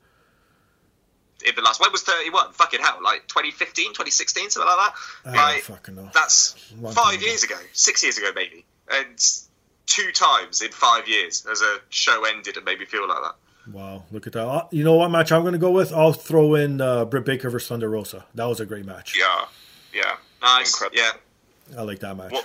in 1.47 1.55
the 1.55 1.63
last, 1.63 1.81
when 1.81 1.91
was 1.93 2.03
31? 2.03 2.53
Fucking 2.53 2.81
hell, 2.81 2.99
like 3.03 3.27
2015, 3.29 3.89
2016, 3.89 4.51
something 4.51 4.67
like 4.69 4.93
that. 5.25 5.39
I 5.39 5.53
like, 5.55 5.63
fucking 5.63 5.95
know. 5.95 6.11
that's 6.15 6.55
Long 6.81 6.95
five 6.95 7.05
time 7.05 7.15
ago. 7.17 7.27
years 7.27 7.43
ago, 7.43 7.57
six 7.73 8.03
years 8.03 8.19
ago, 8.19 8.31
maybe. 8.35 8.65
And 8.91 9.07
two 9.87 10.11
times 10.13 10.63
in 10.63 10.71
five 10.71 11.09
years 11.09 11.47
as 11.51 11.61
a 11.61 11.79
show 11.91 12.25
ended 12.25 12.57
and 12.57 12.65
made 12.65 12.79
me 12.79 12.85
feel 12.87 13.09
like 13.09 13.19
that. 13.23 13.35
Wow, 13.73 14.05
look 14.13 14.27
at 14.27 14.35
that. 14.35 14.47
Uh, 14.47 14.67
You 14.71 14.85
know 14.85 14.95
what 14.95 15.11
match 15.11 15.33
I'm 15.33 15.41
going 15.43 15.53
to 15.53 15.59
go 15.59 15.71
with? 15.71 15.93
I'll 15.93 16.13
throw 16.13 16.55
in 16.55 16.81
uh, 16.81 17.07
Britt 17.07 17.25
Baker 17.25 17.49
versus 17.51 17.69
Thunder 17.69 17.89
Rosa. 17.89 18.25
That 18.35 18.45
was 18.45 18.61
a 18.61 18.67
great 18.67 18.85
match. 18.85 19.17
Yeah. 19.19 19.47
Yeah. 19.95 20.17
Nice. 20.43 20.73
Incredible. 20.75 20.99
Yeah. 21.73 21.79
I 21.79 21.83
like 21.83 21.99
that 22.01 22.15
match. 22.17 22.33
Well, 22.33 22.45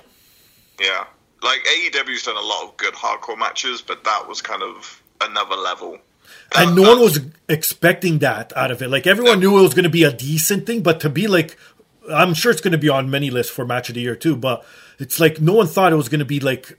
yeah. 0.80 1.06
Like 1.44 1.60
AEW's 1.66 2.24
done 2.24 2.38
a 2.38 2.42
lot 2.42 2.64
of 2.66 2.78
good 2.78 2.94
hardcore 2.94 3.38
matches, 3.38 3.82
but 3.82 4.04
that 4.06 4.28
was 4.28 4.42
kind 4.42 4.64
of 4.64 5.02
another 5.22 5.56
level. 5.56 5.98
And 6.56 6.76
no 6.76 6.84
one 6.84 7.00
was 7.02 7.20
expecting 7.48 8.20
that 8.20 8.56
out 8.56 8.72
of 8.72 8.82
it. 8.82 8.90
Like 8.90 9.08
everyone 9.08 9.40
knew 9.40 9.58
it 9.58 9.62
was 9.62 9.74
going 9.74 9.84
to 9.84 9.90
be 9.90 10.04
a 10.04 10.12
decent 10.12 10.66
thing, 10.66 10.82
but 10.82 11.00
to 11.02 11.10
be 11.10 11.28
like, 11.28 11.58
I'm 12.12 12.34
sure 12.34 12.52
it's 12.52 12.62
going 12.62 12.72
to 12.72 12.78
be 12.78 12.90
on 12.90 13.10
many 13.10 13.30
lists 13.30 13.52
for 13.52 13.66
match 13.66 13.90
of 13.90 13.96
the 13.96 14.02
year 14.02 14.16
too. 14.16 14.36
But 14.36 14.66
it's 14.98 15.20
like 15.20 15.40
no 15.40 15.54
one 15.54 15.68
thought 15.68 15.94
it 15.94 15.98
was 15.98 16.10
going 16.10 16.20
to 16.20 16.26
be 16.26 16.40
like 16.40 16.78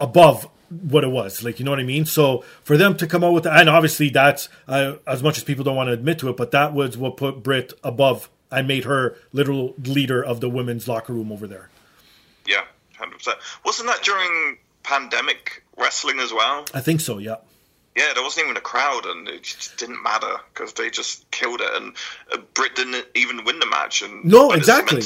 above 0.00 0.48
what 0.70 1.04
it 1.04 1.10
was. 1.10 1.42
Like 1.42 1.58
you 1.58 1.64
know 1.64 1.70
what 1.70 1.80
I 1.80 1.84
mean? 1.84 2.04
So 2.04 2.44
for 2.62 2.76
them 2.76 2.96
to 2.98 3.06
come 3.06 3.24
out 3.24 3.32
with, 3.32 3.46
and 3.46 3.68
obviously 3.68 4.10
that's 4.10 4.48
uh, 4.66 4.94
as 5.06 5.22
much 5.22 5.38
as 5.38 5.44
people 5.44 5.64
don't 5.64 5.76
want 5.76 5.88
to 5.88 5.92
admit 5.92 6.18
to 6.20 6.28
it, 6.28 6.36
but 6.36 6.50
that 6.52 6.72
was 6.72 6.96
what 6.96 7.16
put 7.16 7.42
Britt 7.42 7.72
above 7.82 8.30
and 8.50 8.66
made 8.66 8.84
her 8.84 9.16
literal 9.32 9.74
leader 9.78 10.24
of 10.24 10.40
the 10.40 10.48
women's 10.48 10.88
locker 10.88 11.12
room 11.12 11.30
over 11.32 11.46
there. 11.46 11.68
Yeah, 12.46 12.64
hundred 12.96 13.16
percent. 13.16 13.38
Wasn't 13.64 13.88
that 13.88 14.02
during 14.02 14.58
pandemic 14.82 15.64
wrestling 15.76 16.18
as 16.18 16.32
well? 16.32 16.64
I 16.72 16.80
think 16.80 17.00
so. 17.00 17.18
Yeah. 17.18 17.36
Yeah, 17.98 18.12
there 18.14 18.22
wasn't 18.22 18.44
even 18.46 18.56
a 18.56 18.60
crowd, 18.60 19.06
and 19.06 19.26
it 19.28 19.42
just 19.42 19.76
didn't 19.76 20.00
matter 20.02 20.36
because 20.54 20.72
they 20.74 20.88
just 20.88 21.28
killed 21.32 21.60
it. 21.60 21.68
And 21.74 21.94
uh, 22.32 22.38
Britt 22.54 22.76
didn't 22.76 23.04
even 23.16 23.44
win 23.44 23.58
the 23.58 23.66
match, 23.66 24.02
and 24.02 24.24
No, 24.24 24.52
exactly. 24.52 25.02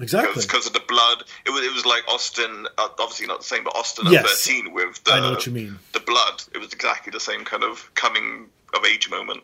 Exactly. 0.00 0.42
because 0.42 0.66
of 0.66 0.72
the 0.74 0.82
blood. 0.86 1.24
It 1.46 1.50
was 1.50 1.64
it 1.64 1.72
was 1.74 1.84
like 1.86 2.06
Austin, 2.06 2.66
uh, 2.76 2.88
obviously 3.00 3.26
not 3.26 3.38
the 3.38 3.44
same, 3.46 3.64
but 3.64 3.74
Austin 3.74 4.06
at 4.06 4.12
Yes. 4.12 4.26
thirteen 4.44 4.72
with 4.72 5.02
the 5.04 5.12
I 5.12 5.20
know 5.20 5.30
what 5.30 5.46
you 5.46 5.52
mean. 5.52 5.78
the 5.92 6.00
blood. 6.00 6.42
It 6.54 6.58
was 6.58 6.72
exactly 6.72 7.10
the 7.10 7.18
same 7.18 7.44
kind 7.44 7.64
of 7.64 7.90
coming 7.94 8.46
of 8.74 8.84
age 8.84 9.08
moment. 9.10 9.42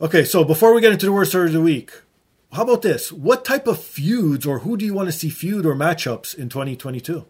Okay, 0.00 0.24
so 0.24 0.44
before 0.44 0.72
we 0.74 0.80
get 0.82 0.92
into 0.92 1.06
the 1.06 1.12
worst 1.12 1.30
story 1.30 1.46
of 1.46 1.52
the 1.54 1.60
week, 1.62 1.90
how 2.52 2.62
about 2.62 2.82
this? 2.82 3.10
What 3.10 3.44
type 3.44 3.66
of 3.66 3.82
feuds 3.82 4.46
or 4.46 4.60
who 4.60 4.76
do 4.76 4.84
you 4.84 4.94
want 4.94 5.08
to 5.08 5.12
see 5.12 5.30
feud 5.30 5.64
or 5.66 5.74
matchups 5.74 6.32
in 6.36 6.48
2022? 6.48 7.24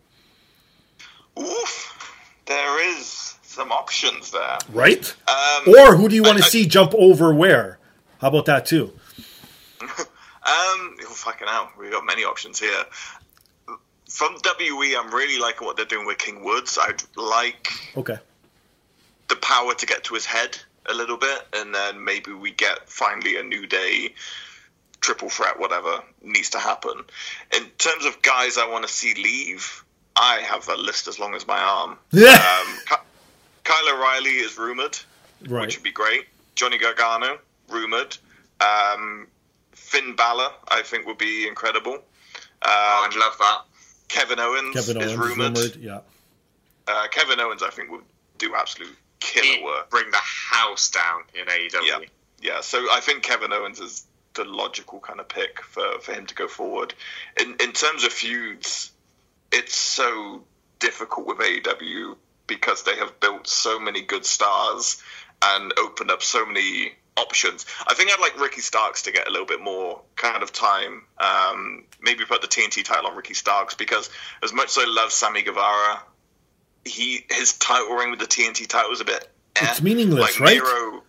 Oof, 1.39 2.17
there 2.47 2.99
is 2.99 3.26
some 3.57 3.72
options 3.72 4.30
there. 4.30 4.59
Right? 4.70 5.14
Um, 5.26 5.74
Or 5.74 5.96
who 5.96 6.09
do 6.09 6.14
you 6.14 6.22
want 6.22 6.38
to 6.38 6.44
I- 6.44 6.48
see 6.48 6.66
jump 6.66 6.92
over 6.94 7.34
where? 7.34 7.78
How 8.20 8.28
about 8.28 8.46
that 8.46 8.66
too? 8.66 8.92
Um, 10.48 10.94
oh, 11.02 11.07
fucking 11.09 11.48
hell, 11.48 11.72
we've 11.76 11.90
got 11.90 12.07
many 12.07 12.22
options 12.22 12.61
here. 12.61 12.84
From 14.09 14.36
WE, 14.61 14.96
I'm 14.96 15.12
really 15.12 15.40
liking 15.40 15.66
what 15.66 15.76
they're 15.76 15.84
doing 15.84 16.07
with 16.07 16.18
King 16.18 16.44
Woods. 16.44 16.78
I'd 16.80 17.02
like 17.16 17.68
Okay. 17.96 18.16
the 19.26 19.34
power 19.34 19.74
to 19.74 19.84
get 19.86 20.04
to 20.04 20.14
his 20.14 20.24
head 20.24 20.57
a 20.88 20.94
little 20.94 21.16
bit, 21.16 21.48
and 21.52 21.74
then 21.74 22.04
maybe 22.04 22.32
we 22.32 22.52
get 22.52 22.88
finally 22.88 23.36
a 23.36 23.42
new 23.42 23.66
day, 23.66 24.14
triple 25.00 25.30
threat, 25.30 25.59
whatever 25.59 26.00
needs 26.22 26.50
to 26.50 26.61
happen. 26.61 26.94
In 27.52 27.64
terms 27.78 28.04
of 28.07 28.22
guys 28.22 28.57
I 28.57 28.68
want 28.68 28.86
to 28.86 28.92
see 28.92 29.14
leave, 29.14 29.82
I 30.14 30.36
have 30.42 30.68
a 30.68 30.76
list 30.76 31.09
as 31.09 31.18
long 31.18 31.34
as 31.34 31.44
my 31.44 31.59
arm. 31.59 31.98
Yeah. 32.12 32.38
Um, 32.92 32.98
Kyle 33.77 33.95
O'Reilly 33.95 34.31
is 34.37 34.57
rumored, 34.59 34.99
Right. 35.47 35.62
which 35.66 35.77
would 35.77 35.83
be 35.85 35.91
great. 35.91 36.27
Johnny 36.55 36.79
Gargano, 36.79 37.39
rumored. 37.68 38.16
Um, 38.61 39.29
Finn 39.72 40.16
Balor, 40.16 40.51
I 40.68 40.83
think, 40.83 41.07
would 41.07 41.18
be 41.18 41.47
incredible. 41.47 41.95
Um, 41.95 42.01
Oh, 42.62 43.09
I'd 43.11 43.16
love 43.16 43.37
that. 43.39 43.62
Kevin 44.09 44.41
Owens 44.41 44.74
Kevin 44.74 45.01
is 45.03 45.14
rumored. 45.14 45.57
rumored. 45.59 45.77
Yeah. 45.77 46.01
Uh, 46.87 47.09
Kevin 47.09 47.41
Owens, 47.41 47.62
I 47.62 47.70
think, 47.70 47.91
would 47.91 48.05
do 48.39 48.55
absolute 48.55 48.97
killer 49.20 49.45
He'd 49.47 49.64
work. 49.64 49.91
bring 49.91 50.11
the 50.11 50.16
house 50.18 50.91
down 50.91 51.24
in 51.35 51.47
AEW. 51.47 51.83
Yeah, 51.87 51.99
yeah. 52.41 52.61
So 52.61 52.79
I 52.91 53.01
think 53.01 53.22
Kevin 53.24 53.53
Owens 53.53 53.81
is 53.81 54.07
the 54.35 54.45
logical 54.45 55.01
kind 55.01 55.20
of 55.20 55.29
pick 55.29 55.61
for, 55.62 55.99
for 56.01 56.12
him 56.12 56.27
to 56.27 56.35
go 56.35 56.47
forward. 56.49 56.95
In 57.41 57.57
in 57.61 57.72
terms 57.72 58.05
of 58.05 58.12
feuds, 58.12 58.93
it's 59.53 59.74
so 59.77 60.45
difficult 60.79 61.27
with 61.27 61.39
AEW 61.39 62.16
because 62.47 62.82
they 62.84 62.97
have 62.97 63.18
built 63.20 63.47
so 63.49 63.78
many 63.78 64.03
good 64.03 64.24
stars 64.26 65.03
and 65.42 65.72
opened 65.78 66.11
up 66.11 66.22
so 66.22 66.44
many 66.47 66.92
options. 67.16 67.66
I 67.86 67.94
think 67.94 68.11
I'd 68.12 68.20
like 68.20 68.38
Ricky 68.40 68.61
Starks 68.61 69.03
to 69.03 69.12
get 69.12 69.26
a 69.26 69.30
little 69.30 69.47
bit 69.47 69.61
more 69.62 70.01
kind 70.16 70.42
of 70.42 70.53
time. 70.53 71.03
Um, 71.18 71.84
maybe 72.01 72.24
put 72.24 72.42
the 72.42 72.49
TNT 72.49 72.84
title 72.84 73.07
on 73.11 73.16
Ricky 73.16 73.34
Starks 73.34 73.74
because 73.74 74.11
as 74.42 74.53
much 74.53 74.76
as 74.76 74.78
I 74.78 74.86
love 74.86 75.12
Sammy 75.12 75.42
Guevara, 75.42 76.03
he 76.84 77.24
his 77.30 77.55
title 77.55 77.94
ring 77.97 78.11
with 78.11 78.20
the 78.20 78.26
TNT 78.26 78.66
title 78.66 78.90
was 78.90 79.01
a 79.01 79.05
bit. 79.05 79.28
eh. 79.57 79.66
It's 79.70 79.82
meaningless, 79.82 80.38
like 80.38 80.40
right? 80.40 80.62
Miro, 80.62 81.03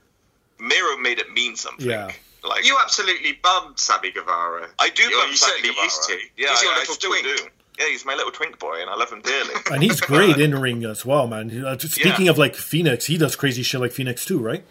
Miro 0.59 0.97
made 0.97 1.19
it 1.19 1.31
mean 1.33 1.55
something. 1.55 1.88
Yeah. 1.88 2.11
Like 2.43 2.65
You 2.65 2.77
absolutely 2.81 3.33
bummed 3.43 3.77
Sammy 3.77 4.11
Guevara. 4.11 4.69
I 4.79 4.89
do. 4.89 5.03
You, 5.03 5.19
love 5.19 5.29
you 5.29 5.35
Sammy 5.35 5.51
certainly 5.51 5.69
Guevara. 5.69 5.83
used 5.85 6.03
to. 6.09 6.17
Yeah, 6.38 6.49
He's 6.51 6.61
your 6.63 6.71
I, 6.71 6.75
I 6.75 6.79
little 6.79 6.93
still 6.95 7.09
twink. 7.11 7.25
do. 7.25 7.38
Yeah, 7.80 7.88
he's 7.89 8.05
my 8.05 8.15
little 8.15 8.32
twink 8.32 8.57
boy, 8.59 8.82
and 8.82 8.89
I 8.89 8.95
love 8.95 9.11
him 9.11 9.21
dearly. 9.21 9.53
And 9.71 9.84
he's 9.84 10.01
great 10.01 10.38
in 10.45 10.55
ring 10.59 10.84
as 10.86 11.05
well, 11.05 11.28
man. 11.28 11.63
Uh, 11.65 11.78
Speaking 11.78 12.25
Yeah. 12.25 12.32
of 12.32 12.38
like 12.38 12.55
Phoenix, 12.55 13.05
he 13.05 13.17
does 13.17 13.36
crazy 13.36 13.61
shit 13.63 13.80
like 13.82 13.91
Phoenix 13.91 14.25
too, 14.25 14.39
right? 14.39 14.63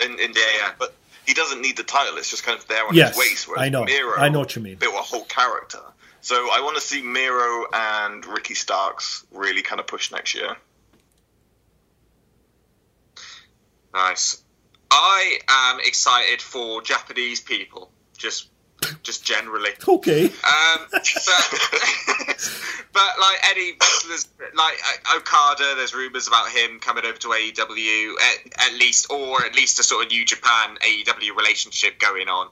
in, 0.00 0.12
in, 0.12 0.32
Yeah, 0.34 0.42
yeah. 0.58 0.72
But 0.78 0.94
he 1.26 1.34
doesn't 1.34 1.60
need 1.60 1.76
the 1.76 1.82
title; 1.82 2.16
it's 2.18 2.30
just 2.30 2.44
kind 2.44 2.58
of 2.58 2.66
there 2.68 2.86
on 2.86 2.94
Yes, 2.94 3.10
his 3.10 3.18
waist. 3.18 3.48
whereas 3.48 3.62
I 3.62 3.68
know. 3.68 3.84
Miro 3.84 4.16
I 4.16 4.28
know 4.28 4.38
what 4.40 4.54
you 4.56 4.62
mean. 4.62 4.76
Built 4.76 4.94
a 4.94 4.98
whole 4.98 5.24
character. 5.24 5.80
So 6.22 6.34
I 6.52 6.60
want 6.60 6.76
to 6.76 6.82
see 6.82 7.02
Miro 7.02 7.64
and 7.72 8.24
Ricky 8.26 8.54
Starks 8.54 9.24
really 9.32 9.62
kind 9.62 9.80
of 9.80 9.86
push 9.86 10.12
next 10.12 10.34
year. 10.34 10.56
Nice. 13.94 14.42
I 14.90 15.38
am 15.48 15.80
excited 15.80 16.42
for 16.42 16.82
Japanese 16.82 17.40
people, 17.40 17.90
just 18.16 18.49
just 19.02 19.24
generally. 19.24 19.70
Okay. 19.86 20.24
Um, 20.24 20.86
but, 20.90 21.02
but 22.92 23.10
like 23.20 23.38
any 23.50 23.72
wrestlers, 23.80 24.28
like 24.54 24.78
uh, 25.12 25.16
Okada, 25.16 25.74
there's 25.76 25.94
rumors 25.94 26.28
about 26.28 26.48
him 26.48 26.80
coming 26.80 27.04
over 27.04 27.18
to 27.18 27.28
AEW 27.28 28.14
at, 28.14 28.68
at 28.68 28.78
least, 28.78 29.10
or 29.10 29.44
at 29.44 29.54
least 29.54 29.78
a 29.80 29.82
sort 29.82 30.04
of 30.04 30.10
New 30.10 30.24
Japan 30.24 30.76
AEW 30.80 31.36
relationship 31.36 31.98
going 31.98 32.28
on, 32.28 32.48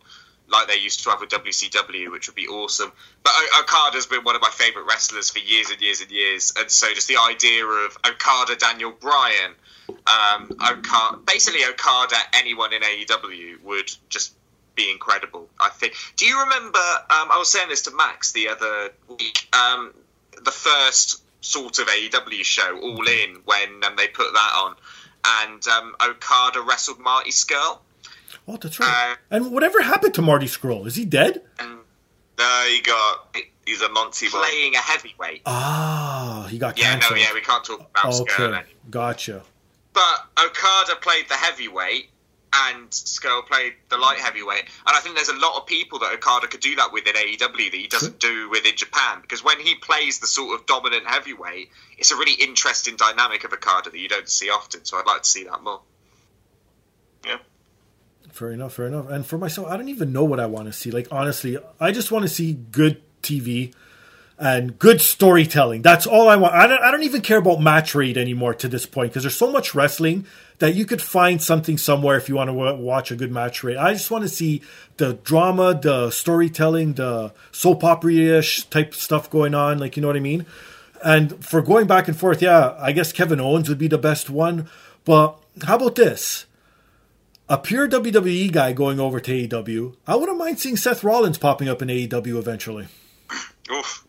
like 0.49 0.69
they 0.69 0.77
used 0.79 1.05
to 1.05 1.11
have 1.11 1.21
with 1.21 1.31
WCW, 1.31 2.11
which 2.11 2.29
would 2.29 2.37
be 2.37 2.49
awesome. 2.49 2.93
But 3.23 3.33
o- 3.35 3.61
Okada's 3.61 4.07
been 4.07 4.25
one 4.25 4.37
of 4.37 4.43
my 4.43 4.51
favorite 4.51 4.87
wrestlers 4.87 5.31
for 5.31 5.39
years 5.39 5.71
and 5.71 5.81
years 5.81 6.01
and 6.01 6.11
years, 6.11 6.53
and 6.57 6.71
so 6.71 6.93
just 6.95 7.09
the 7.09 7.19
idea 7.19 7.65
of 7.67 7.97
Okada, 8.07 8.57
Daniel 8.57 8.93
Bryan, 8.93 9.53
um, 9.89 10.51
Okada, 10.63 11.19
basically 11.27 11.65
Okada, 11.65 12.17
anyone 12.35 12.73
in 12.73 12.83
AEW 12.83 13.63
would 13.63 13.91
just 14.09 14.35
be 14.79 14.91
incredible. 14.91 15.49
I 15.61 15.69
think. 15.71 15.93
Do 16.17 16.25
you 16.25 16.41
remember? 16.41 16.79
Um, 16.79 17.29
I 17.31 17.37
was 17.39 17.51
saying 17.53 17.69
this 17.69 17.83
to 17.83 17.91
Max 17.95 18.33
the 18.33 18.49
other 18.49 18.91
week. 19.09 19.47
Um, 19.55 19.93
the 20.43 20.51
first 20.53 21.23
sort 21.41 21.79
of 21.79 21.87
AEW 21.89 22.45
show, 22.45 22.79
All 22.81 23.07
In, 23.07 23.37
when 23.45 23.83
um, 23.85 23.97
they 23.97 24.09
put 24.09 24.33
that 24.33 24.53
on, 24.65 24.75
and 25.43 25.67
um, 25.69 25.95
Okada 26.03 26.63
wrestled 26.63 26.99
Marty 27.01 27.31
Scurll. 27.31 27.81
Oh, 28.47 28.57
that's 28.57 28.79
right. 28.81 29.13
Uh, 29.31 29.35
and 29.35 29.53
whatever 29.53 29.83
happened 29.83 30.15
to 30.15 30.23
Marty 30.23 30.47
Scurll? 30.47 30.87
Is 30.87 30.95
he 30.97 31.05
dead? 31.05 31.43
And 31.59 31.79
No, 32.39 32.65
he 32.69 32.81
got 32.81 33.37
he's 33.67 33.83
a 33.83 33.89
Monty 33.91 34.29
boy. 34.31 34.39
playing 34.39 34.75
a 34.75 34.79
heavyweight. 34.79 35.43
Ah, 35.45 36.47
he 36.51 36.59
got 36.59 36.79
Yeah, 36.79 36.93
canceled. 36.93 37.19
no, 37.19 37.23
yeah, 37.23 37.35
we 37.35 37.41
can't 37.41 37.65
talk 37.65 37.81
about 37.81 38.13
Scurll 38.13 38.21
okay, 38.23 38.45
anymore. 38.45 38.65
gotcha. 38.91 39.43
But 39.93 40.27
Okada 40.43 40.97
played 41.01 41.29
the 41.29 41.35
heavyweight, 41.35 42.09
and 42.53 42.91
Scurll 42.91 43.47
played 43.47 43.75
the 43.89 43.99
light 43.99 44.19
heavyweight. 44.19 44.65
And 44.87 44.97
I 44.97 45.01
think 45.01 45.17
there's 45.17 45.29
a 45.29 45.37
lot 45.37 45.59
of 45.59 45.67
people 45.67 45.99
that 46.01 46.13
Okada 46.15 46.47
could 46.47 46.61
do 46.61 46.77
that 46.77 46.93
with 46.93 47.07
in 47.07 47.15
AEW 47.15 47.39
that 47.39 47.75
he 47.75 47.89
doesn't 47.89 48.19
do 48.19 48.49
within 48.51 48.77
Japan. 48.77 49.21
Because 49.21 49.45
when 49.45 49.61
he 49.61 49.75
plays 49.75 50.19
the 50.21 50.27
sort 50.27 50.59
of 50.59 50.67
dominant 50.67 51.07
heavyweight, 51.07 51.69
it's 51.99 52.11
a 52.11 52.17
really 52.17 52.35
interesting 52.43 52.97
dynamic 52.97 53.45
of 53.45 53.53
Okada 53.53 53.91
that 53.91 53.99
you 53.99 54.09
don't 54.09 54.29
see 54.29 54.51
often. 54.51 54.85
So 54.85 54.99
I'd 54.99 55.07
like 55.07 55.23
to 55.23 55.29
see 55.29 55.45
that 55.45 55.63
more. 55.63 55.81
Yeah. 57.27 57.39
Fair 58.33 58.53
enough, 58.53 58.75
fair 58.75 58.87
enough. 58.87 59.11
And 59.11 59.27
for 59.27 59.39
myself, 59.39 59.69
I 59.69 59.77
don't 59.77 59.89
even 59.89 60.13
know 60.13 60.25
what 60.25 60.41
I 60.41 60.47
want 60.47 60.67
to 60.67 60.73
see. 60.73 60.91
Like 60.91 61.09
honestly, 61.11 61.59
I 61.81 61.93
just 61.93 62.11
want 62.11 62.23
to 62.23 62.29
see 62.29 62.55
good 62.55 63.03
TV 63.23 63.75
and 64.39 64.79
good 64.79 65.01
storytelling. 65.01 65.83
That's 65.83 66.07
all 66.07 66.29
I 66.29 66.37
want. 66.37 66.55
I 66.55 66.67
don't, 66.67 66.81
I 66.83 66.91
don't 66.91 67.03
even 67.03 67.23
care 67.23 67.39
about 67.39 67.61
match 67.61 67.95
rate 67.95 68.17
anymore 68.17 68.55
to 68.55 68.69
this 68.69 68.87
point 68.87 69.11
because 69.11 69.25
there's 69.25 69.37
so 69.37 69.51
much 69.51 69.75
wrestling 69.75 70.27
that 70.59 70.75
you 70.75 70.85
could 70.85 71.01
find 71.01 71.43
something 71.43 71.79
somewhere 71.79 72.17
if 72.17 72.29
you 72.29 72.35
want 72.35 72.49
to 72.49 72.55
w- 72.55 72.77
watch 72.77 73.11
a 73.11 73.17
good 73.17 73.31
match 73.31 73.63
rate. 73.63 73.77
I 73.77 73.93
just 73.93 74.11
want 74.11 74.23
to 74.23 74.29
see 74.29 74.63
the 74.97 75.15
drama, 75.15 75.79
the 75.81 76.11
storytelling, 76.11 76.95
the 76.95 77.33
soap 77.53 77.85
opera 77.85 78.13
ish 78.13 78.65
type 78.65 78.95
stuff 78.95 79.31
going 79.31 79.55
on. 79.55 79.79
Like, 79.79 79.97
you 79.97 80.01
know 80.01 80.09
what 80.09 80.17
I 80.17 80.21
mean? 80.21 80.47
And 81.05 81.45
for 81.45 81.63
going 81.63 81.87
back 81.87 82.09
and 82.09 82.17
forth, 82.19 82.43
yeah, 82.43 82.77
I 82.81 82.93
guess 82.93 83.13
Kevin 83.13 83.41
Owens 83.41 83.69
would 83.69 83.79
be 83.79 83.89
the 83.89 83.99
best 83.99 84.29
one. 84.29 84.69
But 85.05 85.39
how 85.65 85.77
about 85.77 85.95
this? 85.95 86.47
A 87.49 87.57
pure 87.57 87.89
WWE 87.89 88.53
guy 88.53 88.73
going 88.73 89.01
over 89.01 89.21
to 89.21 89.49
AEW. 89.49 89.95
I 90.07 90.17
wouldn't 90.17 90.39
mind 90.39 90.61
seeing 90.61 90.77
Seth 90.77 91.03
Rollins 91.03 91.39
popping 91.39 91.69
up 91.69 91.81
in 91.81 91.89
AEW 91.89 92.37
eventually. 92.39 92.89
Oof. 93.73 94.05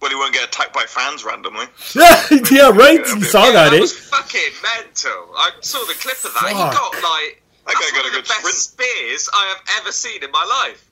Well, 0.00 0.10
he 0.10 0.16
won't 0.16 0.32
get 0.32 0.48
attacked 0.48 0.72
by 0.72 0.84
fans 0.86 1.24
randomly. 1.24 1.66
yeah, 1.94 2.22
yeah, 2.50 2.70
right. 2.74 2.98
You 2.98 3.22
saw 3.22 3.46
Yeah, 3.46 3.52
that, 3.52 3.70
that 3.70 3.76
eh? 3.76 3.80
was 3.80 3.92
fucking 3.98 4.52
mental. 4.62 5.32
I 5.36 5.50
saw 5.60 5.84
the 5.86 5.94
clip 5.94 6.18
of 6.24 6.32
that. 6.34 6.48
He 6.48 6.54
got 6.54 6.94
like 6.94 7.42
That 7.66 7.74
that's 7.74 7.90
guy 7.90 7.96
got 7.96 8.04
one 8.04 8.04
a 8.04 8.06
of 8.08 8.12
the 8.12 8.18
good 8.20 8.28
best 8.28 8.40
sprint. 8.40 8.56
spears 8.56 9.28
I 9.34 9.46
have 9.54 9.80
ever 9.82 9.92
seen 9.92 10.22
in 10.22 10.30
my 10.30 10.44
life. 10.68 10.84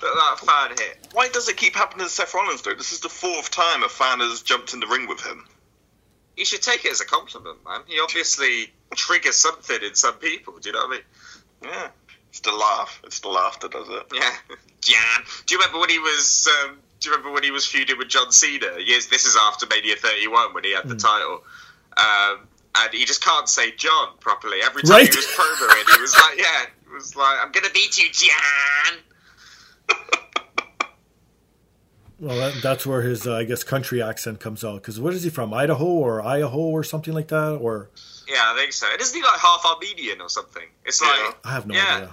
That 0.00 0.14
that 0.14 0.46
fan 0.46 0.76
hit. 0.78 1.08
Why 1.12 1.28
does 1.28 1.48
it 1.48 1.56
keep 1.56 1.74
happening 1.74 2.06
to 2.06 2.10
Seth 2.12 2.34
Rollins, 2.34 2.62
though? 2.62 2.74
This 2.74 2.92
is 2.92 3.00
the 3.00 3.08
fourth 3.08 3.50
time 3.50 3.82
a 3.82 3.88
fan 3.88 4.20
has 4.20 4.42
jumped 4.42 4.72
in 4.74 4.80
the 4.80 4.86
ring 4.86 5.08
with 5.08 5.20
him. 5.24 5.44
You 6.36 6.44
should 6.44 6.62
take 6.62 6.84
it 6.84 6.92
as 6.92 7.00
a 7.00 7.04
compliment, 7.06 7.58
man. 7.64 7.80
He 7.86 7.98
obviously 8.00 8.72
triggers 8.94 9.34
something 9.36 9.78
in 9.82 9.94
some 9.96 10.14
people. 10.14 10.58
Do 10.60 10.68
you 10.68 10.72
know 10.72 10.86
what 10.86 10.88
I 10.88 10.90
mean? 10.92 11.72
Yeah. 11.72 11.88
It's 12.30 12.40
the 12.40 12.52
laugh. 12.52 13.00
It's 13.04 13.18
the 13.20 13.28
laughter, 13.28 13.66
does 13.68 13.88
it. 13.88 14.06
Yeah, 14.14 14.30
Jan. 14.82 15.24
Do 15.46 15.54
you 15.54 15.58
remember 15.60 15.80
when 15.80 15.90
he 15.90 15.98
was? 15.98 16.48
Um, 16.64 16.78
do 17.00 17.08
you 17.10 17.14
remember 17.16 17.32
when 17.32 17.42
he 17.44 17.50
was 17.50 17.64
feuding 17.66 17.96
with 17.98 18.08
John 18.08 18.30
Cena? 18.32 18.66
Yes, 18.78 19.06
this 19.06 19.24
is 19.24 19.36
after 19.40 19.66
Mania 19.66 19.96
31 19.96 20.54
when 20.54 20.64
he 20.64 20.74
had 20.74 20.88
the 20.88 20.96
title. 20.96 21.42
Um, 21.96 22.46
and 22.76 22.92
he 22.92 23.04
just 23.04 23.22
can't 23.24 23.48
say 23.48 23.72
John 23.76 24.08
properly. 24.20 24.58
Every 24.62 24.82
time 24.82 24.92
Right. 24.92 25.08
he 25.08 25.16
was 25.16 25.26
promoing, 25.26 25.94
he 25.94 26.00
was 26.00 26.14
like, 26.14 26.38
"Yeah, 26.38 26.66
he 26.86 26.94
was 26.94 27.16
like, 27.16 27.38
I'm 27.40 27.50
gonna 27.52 27.70
beat 27.72 27.96
you, 27.98 28.08
Jan." 28.12 28.98
Well, 32.20 32.36
that, 32.38 32.60
that's 32.62 32.84
where 32.84 33.02
his, 33.02 33.28
uh, 33.28 33.34
I 33.36 33.44
guess, 33.44 33.62
country 33.62 34.02
accent 34.02 34.40
comes 34.40 34.64
out. 34.64 34.82
Because 34.82 34.98
what 34.98 35.14
is 35.14 35.22
he 35.22 35.30
from? 35.30 35.54
Idaho 35.54 35.84
or 35.84 36.20
Idaho 36.20 36.58
or 36.58 36.82
something 36.82 37.14
like 37.14 37.28
that? 37.28 37.58
Or 37.60 37.90
Yeah, 38.28 38.42
I 38.44 38.56
think 38.58 38.72
so. 38.72 38.88
And 38.90 39.00
isn't 39.00 39.16
he 39.16 39.22
like 39.22 39.38
half 39.38 39.64
Armenian 39.64 40.20
or 40.20 40.28
something? 40.28 40.64
It's 40.84 41.00
like. 41.00 41.36
I 41.44 41.52
have 41.52 41.66
no 41.68 41.74
Yeah. 41.76 41.94
idea. 41.94 42.12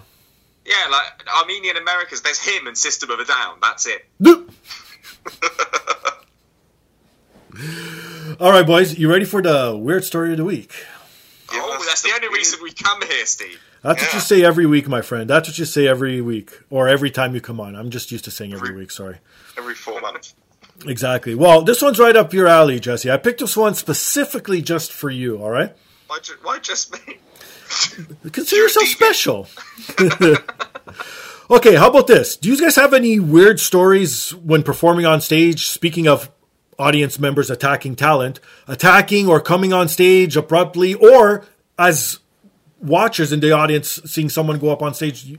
Yeah, 0.65 0.89
like 0.91 1.23
Armenian 1.41 1.77
Americans. 1.77 2.21
There's 2.21 2.39
him 2.39 2.67
and 2.67 2.77
System 2.77 3.11
of 3.11 3.19
a 3.19 3.25
Down. 3.25 3.57
That's 3.61 3.85
it. 3.85 4.05
Nope. 4.19 4.51
All 8.39 8.51
right, 8.51 8.65
boys, 8.65 8.97
you 8.97 9.09
ready 9.09 9.23
for 9.25 9.41
the 9.41 9.77
weird 9.77 10.03
story 10.03 10.31
of 10.31 10.37
the 10.37 10.43
week? 10.43 10.73
Oh, 11.51 11.55
yeah, 11.55 11.61
oh, 11.63 11.69
that's 11.71 11.85
that's 11.85 12.01
the 12.01 12.09
the 12.09 12.15
only 12.15 12.27
weird- 12.27 12.37
reason 12.39 12.59
we 12.61 12.71
come 12.73 13.01
here, 13.03 13.25
Steve. 13.25 13.61
That's 13.81 14.01
what 14.03 14.13
you 14.15 14.19
say 14.19 14.43
every 14.43 14.65
week, 14.65 14.87
my 14.87 15.01
friend. 15.01 15.29
That's 15.29 15.47
what 15.47 15.57
you 15.59 15.65
say 15.65 15.87
every 15.87 16.19
week 16.19 16.51
or 16.71 16.87
every 16.89 17.11
time 17.11 17.35
you 17.35 17.39
come 17.41 17.59
on. 17.61 17.75
I'm 17.75 17.91
just 17.91 18.11
used 18.11 18.25
to 18.25 18.31
saying 18.31 18.51
every 18.53 18.69
Every- 18.69 18.81
week. 18.81 18.91
Sorry. 18.91 19.17
Every 19.57 19.75
four 19.75 20.01
months. 20.01 20.33
Exactly. 20.87 21.35
Well, 21.35 21.61
this 21.61 21.81
one's 21.81 21.99
right 21.99 22.15
up 22.15 22.33
your 22.33 22.47
alley, 22.47 22.79
Jesse. 22.79 23.09
I 23.11 23.17
picked 23.17 23.39
this 23.39 23.55
one 23.55 23.75
specifically 23.75 24.61
just 24.61 24.91
for 24.91 25.09
you. 25.11 25.37
All 25.41 25.51
right. 25.51 25.73
Why, 26.07 26.19
ju- 26.19 26.33
why 26.41 26.57
just 26.59 26.91
me? 27.07 27.19
Consider 28.31 28.61
yourself 28.61 28.87
special. 28.87 29.47
okay, 31.49 31.75
how 31.75 31.89
about 31.89 32.07
this? 32.07 32.37
Do 32.37 32.49
you 32.49 32.59
guys 32.59 32.75
have 32.75 32.93
any 32.93 33.19
weird 33.19 33.59
stories 33.59 34.33
when 34.35 34.63
performing 34.63 35.05
on 35.05 35.21
stage? 35.21 35.67
Speaking 35.67 36.07
of 36.07 36.31
audience 36.77 37.19
members 37.19 37.49
attacking 37.49 37.95
talent, 37.95 38.39
attacking 38.67 39.27
or 39.27 39.39
coming 39.39 39.73
on 39.73 39.87
stage 39.87 40.35
abruptly, 40.35 40.93
or 40.93 41.45
as 41.77 42.19
watchers 42.81 43.31
in 43.31 43.39
the 43.39 43.51
audience 43.51 44.01
seeing 44.05 44.29
someone 44.29 44.59
go 44.59 44.69
up 44.69 44.81
on 44.81 44.93
stage? 44.93 45.37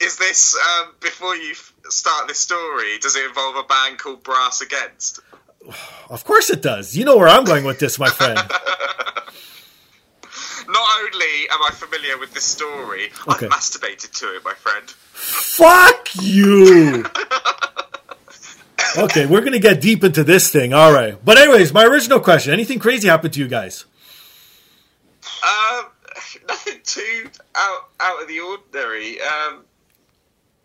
Is 0.00 0.16
this 0.16 0.56
um, 0.56 0.94
before 1.00 1.36
you 1.36 1.54
start 1.88 2.28
this 2.28 2.38
story? 2.38 2.98
Does 3.00 3.16
it 3.16 3.26
involve 3.26 3.56
a 3.56 3.64
band 3.64 3.98
called 3.98 4.22
Brass 4.22 4.60
Against? 4.60 5.20
Of 6.08 6.24
course 6.24 6.50
it 6.50 6.60
does. 6.60 6.96
You 6.96 7.04
know 7.04 7.16
where 7.16 7.28
I'm 7.28 7.44
going 7.44 7.62
with 7.62 7.78
this, 7.78 7.96
my 7.96 8.08
friend. 8.08 8.36
Not 10.72 10.98
only 11.04 11.48
am 11.50 11.62
I 11.66 11.70
familiar 11.72 12.16
with 12.18 12.32
this 12.34 12.44
story, 12.44 13.10
Okay. 13.28 13.46
I've 13.46 13.52
masturbated 13.52 14.12
to 14.20 14.36
it, 14.36 14.44
my 14.44 14.54
friend. 14.54 14.88
Fuck 14.90 16.08
you. 16.22 17.04
Okay, 18.98 19.24
we're 19.24 19.42
gonna 19.42 19.60
get 19.60 19.80
deep 19.80 20.02
into 20.02 20.24
this 20.24 20.50
thing. 20.50 20.72
All 20.72 20.92
right, 20.92 21.16
but 21.24 21.38
anyways, 21.38 21.72
my 21.72 21.84
original 21.84 22.18
question: 22.18 22.52
Anything 22.52 22.80
crazy 22.80 23.06
happened 23.06 23.32
to 23.34 23.38
you 23.38 23.46
guys? 23.46 23.84
Um, 25.44 25.84
nothing 26.48 26.80
too 26.82 27.30
out 27.54 27.88
out 28.00 28.22
of 28.22 28.26
the 28.26 28.40
ordinary. 28.40 29.20
Um, 29.20 29.64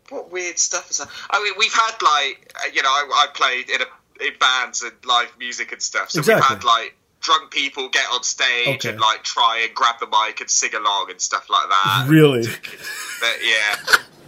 what 0.10 0.32
weird 0.32 0.58
stuff 0.58 0.90
is 0.90 0.98
that? 0.98 1.08
I 1.30 1.44
mean, 1.44 1.54
we've 1.60 1.72
had 1.74 1.92
like 2.02 2.52
you 2.74 2.82
know, 2.82 2.90
I, 2.90 3.28
I 3.28 3.28
played 3.36 3.70
in 3.70 3.82
a 3.82 4.26
in 4.26 4.34
bands 4.40 4.82
and 4.82 4.94
live 5.06 5.32
music 5.38 5.72
and 5.72 5.82
stuff, 5.82 6.10
so 6.10 6.20
Exactly. 6.20 6.42
we've 6.42 6.50
had 6.50 6.64
like 6.64 6.96
drunk 7.26 7.52
people 7.52 7.90
get 7.90 8.06
on 8.14 8.22
stage 8.24 8.68
Okay. 8.68 8.90
and 8.90 9.00
like 9.00 9.24
try 9.24 9.64
and 9.66 9.74
grab 9.76 9.96
the 10.00 10.08
mic 10.08 10.40
and 10.42 10.50
sing 10.50 10.74
along 10.76 11.10
and 11.10 11.20
stuff 11.20 11.50
like 11.50 11.68
that. 11.70 12.06
Really? 12.10 12.44
But 12.44 13.36
yeah, 13.44 13.76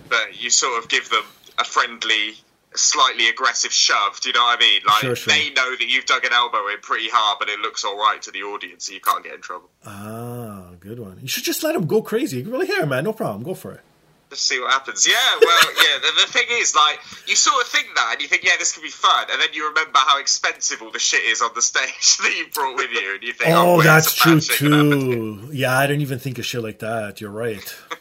but 0.09 0.41
you 0.41 0.49
sort 0.49 0.81
of 0.83 0.89
give 0.89 1.09
them 1.09 1.23
a 1.59 1.63
friendly, 1.63 2.35
slightly 2.75 3.29
aggressive 3.29 3.71
shove. 3.71 4.19
Do 4.21 4.29
you 4.29 4.33
know 4.33 4.41
what 4.43 4.57
I 4.57 4.61
mean? 4.61 4.81
Like 4.85 5.01
Sure, 5.01 5.15
sure. 5.15 5.33
they 5.33 5.49
know 5.51 5.71
that 5.75 5.87
you've 5.87 6.05
dug 6.05 6.25
an 6.25 6.33
elbow 6.33 6.67
in 6.69 6.79
pretty 6.81 7.09
hard, 7.11 7.37
but 7.39 7.49
it 7.49 7.59
looks 7.59 7.83
all 7.85 7.97
right 7.97 8.21
to 8.23 8.31
the 8.31 8.39
audience, 8.43 8.85
so 8.87 8.93
you 8.93 8.99
can't 9.01 9.23
get 9.23 9.33
in 9.35 9.41
trouble. 9.41 9.69
Ah, 9.85 10.71
good 10.79 10.99
one. 10.99 11.19
You 11.21 11.27
should 11.27 11.43
just 11.43 11.63
let 11.63 11.73
them 11.73 11.85
go 11.85 12.01
crazy. 12.01 12.37
You 12.37 12.43
can 12.43 12.51
really, 12.51 12.67
here, 12.67 12.85
man, 12.85 13.03
no 13.03 13.13
problem. 13.13 13.43
Go 13.43 13.53
for 13.53 13.71
it. 13.73 13.81
Just 14.29 14.45
see 14.45 14.59
what 14.59 14.71
happens. 14.71 15.07
Yeah, 15.07 15.15
well, 15.41 15.59
yeah. 15.75 15.99
The, 16.01 16.21
the 16.25 16.31
thing 16.31 16.45
is, 16.51 16.75
like, 16.75 16.99
you 17.27 17.35
sort 17.35 17.61
of 17.61 17.67
think 17.69 17.87
that, 17.95 18.09
and 18.13 18.21
you 18.21 18.27
think, 18.27 18.43
yeah, 18.43 18.53
this 18.59 18.73
could 18.73 18.83
be 18.83 18.89
fun, 18.89 19.27
and 19.31 19.39
then 19.41 19.49
you 19.53 19.69
remember 19.69 19.99
how 19.99 20.19
expensive 20.19 20.81
all 20.81 20.91
the 20.91 20.99
shit 20.99 21.23
is 21.23 21.41
on 21.41 21.51
the 21.55 21.61
stage 21.71 22.17
that 22.17 22.35
you 22.37 22.47
brought 22.53 22.75
with 22.75 22.91
you, 22.91 23.13
and 23.15 23.23
you 23.23 23.31
think, 23.33 23.51
oh, 23.51 23.73
Oh, 23.73 23.77
wait, 23.77 23.85
that's 23.85 24.13
true 24.13 24.33
bad 24.35 24.43
shit 24.43 24.59
gonna 24.69 24.75
happen. 24.83 24.99
too. 25.11 25.49
Yeah, 25.53 25.77
I 25.77 25.87
didn't 25.87 26.01
even 26.01 26.19
think 26.19 26.39
of 26.39 26.45
shit 26.45 26.61
like 26.61 26.79
that. 26.79 27.21
You're 27.21 27.31
right. 27.31 27.75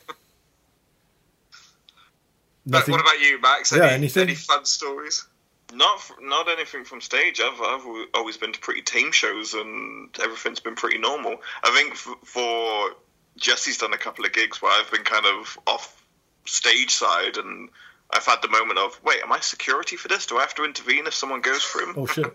But 2.68 2.89
what 2.89 3.01
about 3.01 3.20
you, 3.20 3.41
Max? 3.41 3.70
Yeah, 3.72 3.85
anything? 3.87 4.24
any 4.24 4.35
fun 4.35 4.64
stories? 4.64 5.24
Not 5.72 6.01
not 6.20 6.49
anything 6.49 6.85
from 6.85 7.01
stage. 7.01 7.41
I've 7.41 7.61
I've 7.61 7.87
always 8.14 8.37
been 8.37 8.53
to 8.53 8.59
pretty 8.59 8.83
tame 8.83 9.12
shows, 9.12 9.55
and 9.55 10.09
everything's 10.20 10.61
been 10.61 10.74
pretty 10.74 10.99
normal. 10.99 11.37
I 11.62 11.70
think 11.70 11.93
f- 11.93 12.16
for 12.24 12.91
Jesse's 13.37 13.79
done 13.79 13.93
a 13.93 13.99
couple 13.99 14.24
of 14.24 14.33
gigs 14.33 14.61
where 14.61 14.72
I've 14.72 14.91
been 14.91 15.05
kind 15.05 15.27
of 15.27 15.59
off 15.66 16.05
stage 16.47 16.92
side, 16.94 17.36
and 17.36 17.68
I've 18.11 18.24
had 18.26 18.40
the 18.42 18.49
moment 18.49 18.78
of, 18.78 18.99
wait, 19.05 19.20
am 19.22 19.32
I 19.32 19.40
security 19.40 19.97
for 19.97 20.09
this? 20.09 20.26
Do 20.26 20.36
I 20.38 20.40
have 20.42 20.55
to 20.57 20.64
intervene 20.64 21.07
if 21.07 21.14
someone 21.14 21.40
goes 21.40 21.62
for 21.62 21.80
him? 21.80 21.94
Oh 21.97 22.07
shit. 22.07 22.26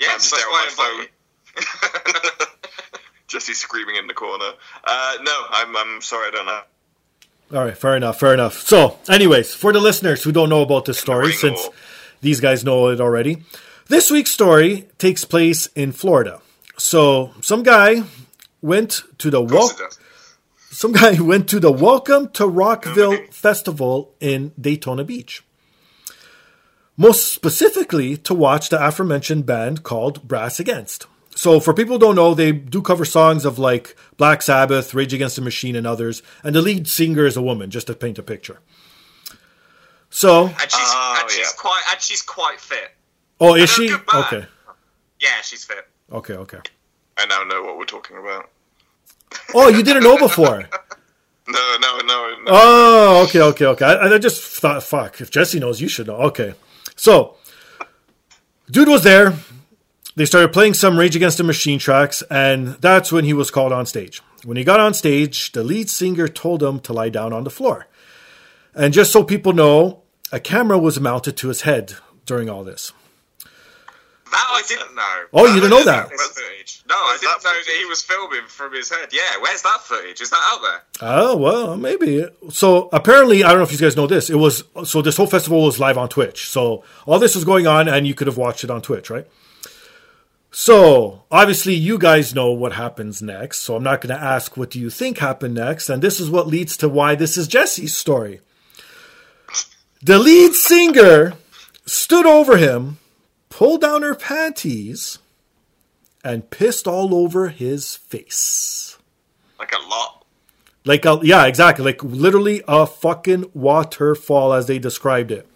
Yeah, 0.00 0.08
I'm 0.08 0.14
that's 0.14 0.32
why 0.32 0.64
I 0.66 0.68
invite 0.68 1.10
you. 2.40 2.46
Jesse 3.28 3.54
screaming 3.54 3.96
in 3.96 4.06
the 4.08 4.14
corner. 4.14 4.50
Uh, 4.84 5.16
no, 5.22 5.32
I'm 5.50 5.76
I'm 5.76 6.00
sorry, 6.02 6.28
I 6.28 6.30
don't 6.32 6.46
know. 6.46 6.60
All 7.58 7.64
right, 7.66 7.76
fair 7.78 7.96
enough, 7.96 8.18
fair 8.18 8.34
enough. 8.34 8.58
So, 8.58 8.98
anyways, 9.08 9.54
for 9.54 9.72
the 9.72 9.78
listeners 9.80 10.22
who 10.24 10.32
don't 10.32 10.48
know 10.48 10.62
about 10.62 10.86
this 10.86 10.98
story, 10.98 11.28
ring 11.28 11.36
since 11.36 11.66
or- 11.66 11.72
these 12.20 12.40
guys 12.40 12.64
know 12.64 12.88
it 12.88 13.00
already, 13.00 13.42
this 13.88 14.10
week's 14.10 14.30
story 14.32 14.88
takes 14.98 15.24
place 15.24 15.66
in 15.76 15.92
Florida. 15.92 16.40
So, 16.78 17.32
some 17.42 17.62
guy 17.62 18.02
went 18.60 19.02
to 19.18 19.30
the 19.30 19.40
Of 19.42 19.50
course 19.50 19.78
wel- 19.78 19.86
it 19.86 19.90
does. 19.90 19.98
Some 20.72 20.92
guy 20.92 21.20
went 21.20 21.48
to 21.50 21.60
the 21.60 21.70
Welcome 21.70 22.30
to 22.30 22.46
Rockville 22.46 23.18
Festival 23.30 24.14
in 24.20 24.52
Daytona 24.60 25.04
Beach. 25.04 25.44
Most 26.96 27.32
specifically 27.32 28.16
to 28.18 28.34
watch 28.34 28.68
the 28.68 28.84
aforementioned 28.84 29.46
band 29.46 29.82
called 29.82 30.26
Brass 30.26 30.58
Against. 30.60 31.06
So 31.34 31.60
for 31.60 31.72
people 31.72 31.94
who 31.94 32.00
don't 32.00 32.14
know, 32.16 32.34
they 32.34 32.52
do 32.52 32.82
cover 32.82 33.04
songs 33.04 33.44
of 33.44 33.58
like 33.58 33.96
Black 34.18 34.42
Sabbath, 34.42 34.92
Rage 34.94 35.14
Against 35.14 35.36
the 35.36 35.42
Machine, 35.42 35.76
and 35.76 35.86
others. 35.86 36.22
And 36.44 36.54
the 36.54 36.60
lead 36.62 36.86
singer 36.88 37.24
is 37.24 37.36
a 37.36 37.42
woman, 37.42 37.70
just 37.70 37.86
to 37.86 37.94
paint 37.94 38.18
a 38.18 38.22
picture. 38.22 38.58
So, 40.10 40.46
And 40.48 40.58
she's, 40.60 40.70
Oh, 40.74 41.18
and 41.20 41.30
she's 41.30 41.38
yeah. 41.40 41.56
quite 41.58 41.82
and 41.90 42.00
she's 42.02 42.22
quite 42.22 42.60
fit. 42.60 42.90
oh, 43.40 43.54
is 43.54 43.70
she? 43.70 43.86
a 43.86 43.90
good 43.96 44.06
band. 44.06 44.24
Okay, 44.26 44.46
Yeah, 45.20 45.40
she's 45.42 45.64
fit. 45.64 45.88
okay, 46.10 46.34
okay. 46.34 46.58
I 47.16 47.24
now 47.26 47.42
know 47.44 47.62
what 47.62 47.78
we're 47.78 47.84
talking 47.86 48.18
about. 48.18 48.50
Oh, 49.54 49.68
you 49.68 49.82
didn't 49.82 50.02
know 50.02 50.18
before. 50.18 50.68
No, 51.48 51.76
no, 51.80 51.98
no, 51.98 52.28
no. 52.44 52.44
Oh, 52.46 53.24
okay, 53.26 53.40
okay, 53.40 53.66
okay. 53.66 53.84
I, 53.84 54.14
I 54.14 54.18
just 54.18 54.40
thought, 54.60 54.82
fuck, 54.84 55.20
if 55.20 55.28
Jesse 55.28 55.58
knows, 55.58 55.80
you 55.80 55.88
should 55.88 56.06
know. 56.06 56.14
Okay. 56.14 56.54
So, 56.94 57.36
dude 58.70 58.88
was 58.88 59.02
there. 59.02 59.34
They 60.14 60.24
started 60.24 60.52
playing 60.52 60.74
some 60.74 60.98
Rage 60.98 61.16
Against 61.16 61.38
the 61.38 61.44
Machine 61.44 61.80
tracks, 61.80 62.22
and 62.30 62.68
that's 62.80 63.10
when 63.10 63.24
he 63.24 63.32
was 63.32 63.50
called 63.50 63.72
on 63.72 63.86
stage. 63.86 64.22
When 64.44 64.56
he 64.56 64.64
got 64.64 64.78
on 64.78 64.94
stage, 64.94 65.50
the 65.52 65.64
lead 65.64 65.90
singer 65.90 66.28
told 66.28 66.62
him 66.62 66.78
to 66.80 66.92
lie 66.92 67.08
down 67.08 67.32
on 67.32 67.44
the 67.44 67.50
floor. 67.50 67.88
And 68.74 68.94
just 68.94 69.10
so 69.10 69.24
people 69.24 69.52
know, 69.52 70.02
a 70.30 70.38
camera 70.38 70.78
was 70.78 71.00
mounted 71.00 71.36
to 71.38 71.48
his 71.48 71.62
head 71.62 71.94
during 72.24 72.48
all 72.48 72.62
this. 72.62 72.92
That 74.32 74.48
I 74.50 74.62
didn't 74.66 74.94
know. 74.94 75.24
Oh, 75.34 75.46
you 75.46 75.60
didn't 75.60 75.70
know 75.70 75.84
that? 75.84 76.08
Footage. 76.08 76.82
No, 76.88 76.94
I 76.94 77.18
didn't 77.20 77.42
that 77.42 77.44
know 77.44 77.52
that 77.52 77.76
he 77.78 77.84
was 77.84 78.02
filming 78.02 78.46
from 78.48 78.72
his 78.72 78.88
head. 78.88 79.10
Yeah, 79.12 79.20
where's 79.40 79.60
that 79.60 79.80
footage? 79.82 80.22
Is 80.22 80.30
that 80.30 80.40
out 80.52 80.62
there? 80.62 80.82
Oh 81.02 81.36
well, 81.36 81.76
maybe. 81.76 82.26
So 82.48 82.88
apparently, 82.92 83.44
I 83.44 83.48
don't 83.48 83.58
know 83.58 83.64
if 83.64 83.72
you 83.72 83.78
guys 83.78 83.94
know 83.94 84.06
this. 84.06 84.30
It 84.30 84.36
was 84.36 84.64
so 84.84 85.02
this 85.02 85.18
whole 85.18 85.26
festival 85.26 85.64
was 85.64 85.78
live 85.78 85.98
on 85.98 86.08
Twitch. 86.08 86.48
So 86.48 86.82
all 87.06 87.18
this 87.18 87.34
was 87.34 87.44
going 87.44 87.66
on, 87.66 87.88
and 87.88 88.06
you 88.06 88.14
could 88.14 88.26
have 88.26 88.38
watched 88.38 88.64
it 88.64 88.70
on 88.70 88.80
Twitch, 88.80 89.10
right? 89.10 89.26
So 90.50 91.24
obviously, 91.30 91.74
you 91.74 91.98
guys 91.98 92.34
know 92.34 92.50
what 92.52 92.72
happens 92.72 93.20
next. 93.20 93.60
So 93.60 93.76
I'm 93.76 93.82
not 93.82 94.00
going 94.00 94.16
to 94.16 94.22
ask 94.22 94.56
what 94.56 94.70
do 94.70 94.80
you 94.80 94.88
think 94.88 95.18
happened 95.18 95.54
next, 95.54 95.90
and 95.90 96.00
this 96.00 96.20
is 96.20 96.30
what 96.30 96.46
leads 96.46 96.76
to 96.78 96.88
why 96.88 97.14
this 97.14 97.36
is 97.36 97.48
Jesse's 97.48 97.94
story. 97.94 98.40
The 100.02 100.18
lead 100.18 100.54
singer 100.54 101.34
stood 101.84 102.26
over 102.26 102.56
him, 102.56 102.98
pulled 103.52 103.82
down 103.82 104.00
her 104.00 104.14
panties, 104.14 105.18
and 106.24 106.48
pissed 106.48 106.88
all 106.88 107.14
over 107.14 107.50
his 107.50 107.96
face. 107.96 108.96
Like 109.58 109.72
a 109.72 109.88
lot. 109.88 110.24
Like 110.86 111.04
a, 111.04 111.20
yeah, 111.22 111.44
exactly. 111.44 111.84
Like 111.84 112.02
literally 112.02 112.62
a 112.66 112.86
fucking 112.86 113.50
waterfall 113.52 114.54
as 114.54 114.68
they 114.68 114.78
described 114.78 115.30
it. 115.30 115.46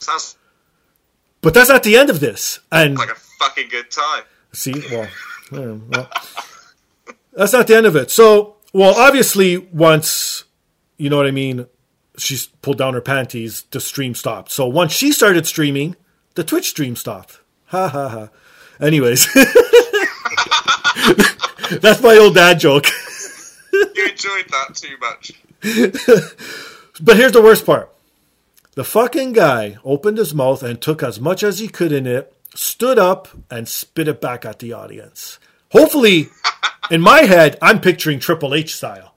Sounds 0.00 0.36
But 1.40 1.54
that's 1.54 1.70
not 1.70 1.82
the 1.82 1.96
end 1.96 2.10
of 2.10 2.20
this. 2.20 2.60
And 2.70 2.98
like 2.98 3.08
a 3.08 3.14
fucking 3.14 3.68
good 3.70 3.90
time. 3.90 4.24
see, 4.52 4.74
well, 4.90 5.08
yeah, 5.50 5.76
well, 5.88 6.10
that's 7.32 7.54
not 7.54 7.66
the 7.66 7.74
end 7.74 7.86
of 7.86 7.96
it. 7.96 8.10
So, 8.10 8.56
well, 8.74 8.94
obviously, 8.96 9.56
once 9.56 10.44
you 10.98 11.08
know 11.08 11.16
what 11.16 11.26
I 11.26 11.30
mean, 11.30 11.66
she's 12.18 12.46
pulled 12.46 12.76
down 12.76 12.92
her 12.92 13.00
panties. 13.00 13.62
The 13.70 13.80
stream 13.80 14.14
stopped. 14.14 14.52
So 14.52 14.66
once 14.66 14.92
she 14.92 15.10
started 15.10 15.46
streaming, 15.46 15.96
the 16.34 16.44
Twitch 16.44 16.70
stream 16.70 16.96
stopped. 16.96 17.40
Ha 17.66 17.88
ha 17.88 18.08
ha. 18.08 18.28
Anyways, 18.80 19.28
that's 21.80 22.02
my 22.02 22.16
old 22.16 22.34
dad 22.34 22.58
joke. 22.60 22.86
You 23.72 24.08
enjoyed 24.08 24.46
that 24.50 24.74
too 24.74 24.96
much. 25.00 25.32
But 27.00 27.16
here's 27.16 27.32
the 27.32 27.42
worst 27.42 27.66
part. 27.66 27.92
The 28.74 28.84
fucking 28.84 29.32
guy 29.32 29.78
opened 29.84 30.18
his 30.18 30.32
mouth 30.32 30.62
and 30.62 30.80
took 30.80 31.02
as 31.02 31.20
much 31.20 31.42
as 31.42 31.58
he 31.58 31.66
could 31.68 31.90
in 31.92 32.06
it, 32.06 32.32
stood 32.54 32.98
up, 32.98 33.28
and 33.50 33.68
spit 33.68 34.06
it 34.06 34.20
back 34.20 34.44
at 34.44 34.60
the 34.60 34.72
audience. 34.72 35.38
Hopefully, 35.72 36.28
in 36.90 37.00
my 37.00 37.22
head, 37.22 37.58
I'm 37.60 37.80
picturing 37.80 38.20
Triple 38.20 38.54
H 38.54 38.76
style. 38.76 39.14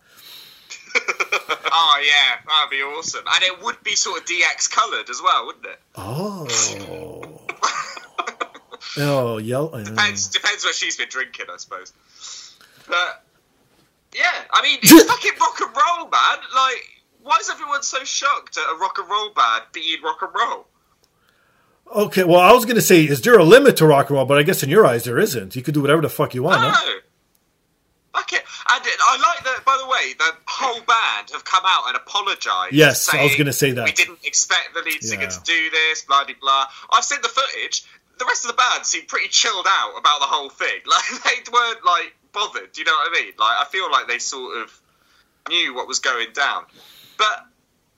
Oh 1.79 2.01
yeah, 2.03 2.37
that'd 2.47 2.71
be 2.71 2.77
awesome, 2.81 3.23
and 3.27 3.43
it 3.43 3.61
would 3.63 3.83
be 3.83 3.95
sort 3.95 4.19
of 4.21 4.25
DX 4.25 4.71
coloured 4.71 5.09
as 5.09 5.21
well, 5.23 5.45
wouldn't 5.45 5.65
it? 5.65 5.79
Oh. 5.95 7.41
Oh, 8.99 9.37
yell. 9.37 9.67
Depends, 9.69 10.27
depends 10.27 10.63
what 10.65 10.73
she's 10.73 10.97
been 10.97 11.09
drinking, 11.09 11.45
I 11.53 11.57
suppose. 11.57 11.93
But 12.87 13.23
yeah, 14.15 14.23
I 14.51 14.63
mean, 14.63 14.79
it's 14.81 15.03
fucking 15.07 15.31
rock 15.39 15.59
and 15.61 15.69
roll, 15.75 16.09
man. 16.09 16.37
Like, 16.55 16.83
why 17.21 17.37
is 17.39 17.49
everyone 17.49 17.83
so 17.83 18.03
shocked 18.03 18.57
at 18.57 18.63
a 18.73 18.75
rock 18.77 18.97
and 18.97 19.07
roll 19.09 19.29
band 19.35 19.65
being 19.71 20.01
rock 20.01 20.19
and 20.23 20.31
roll? 20.33 20.65
Okay, 22.07 22.23
well, 22.23 22.39
I 22.39 22.51
was 22.53 22.65
going 22.65 22.75
to 22.77 22.81
say, 22.81 23.03
is 23.03 23.21
there 23.21 23.37
a 23.37 23.43
limit 23.43 23.77
to 23.77 23.85
rock 23.85 24.09
and 24.09 24.17
roll? 24.17 24.25
But 24.25 24.39
I 24.39 24.43
guess 24.43 24.63
in 24.63 24.69
your 24.69 24.85
eyes, 24.85 25.03
there 25.03 25.19
isn't. 25.19 25.55
You 25.55 25.61
could 25.61 25.75
do 25.75 25.81
whatever 25.81 26.01
the 26.01 26.09
fuck 26.09 26.33
you 26.33 26.41
want, 26.43 26.61
No. 26.61 26.69
huh? 26.73 26.99
Fuck 28.17 28.33
it. 28.33 28.43
And 28.71 28.85
it- 28.85 28.99
I 29.07 29.17
like 29.17 29.43
that, 29.45 29.63
by 29.63 29.77
the 29.77 29.85
way, 29.87 30.13
the 30.17 30.35
whole 30.47 30.81
band 30.81 31.29
have 31.31 31.45
come 31.45 31.63
out 31.65 31.87
and 31.87 31.95
apologised. 31.95 32.73
Yes, 32.73 33.07
I 33.13 33.21
was 33.23 33.35
gonna 33.35 33.53
say 33.53 33.71
that. 33.71 33.85
We 33.85 33.91
didn't 33.91 34.19
expect 34.23 34.73
the 34.73 34.81
lead 34.81 35.03
singer 35.03 35.23
Yeah. 35.23 35.29
to 35.29 35.39
do 35.41 35.69
this, 35.69 36.01
blah, 36.01 36.23
blah, 36.23 36.33
blah. 36.41 36.67
I've 36.91 37.03
seen 37.05 37.21
the 37.21 37.29
footage. 37.29 37.83
The 38.17 38.25
rest 38.25 38.43
of 38.45 38.47
the 38.49 38.55
band 38.57 38.85
seemed 38.85 39.07
pretty 39.07 39.27
chilled 39.27 39.67
out 39.69 39.93
about 39.97 40.19
the 40.19 40.25
whole 40.25 40.49
thing. 40.49 40.81
Like, 40.85 41.23
they 41.23 41.51
weren't, 41.51 41.85
like, 41.85 42.15
bothered. 42.33 42.71
Do 42.71 42.81
you 42.81 42.85
know 42.85 42.93
what 42.93 43.11
I 43.11 43.21
mean? 43.21 43.33
Like, 43.37 43.57
I 43.59 43.65
feel 43.65 43.91
like 43.91 44.07
they 44.07 44.17
sort 44.19 44.57
of 44.57 44.81
knew 45.49 45.75
what 45.75 45.87
was 45.87 45.99
going 45.99 46.33
down. 46.33 46.65
But 47.17 47.45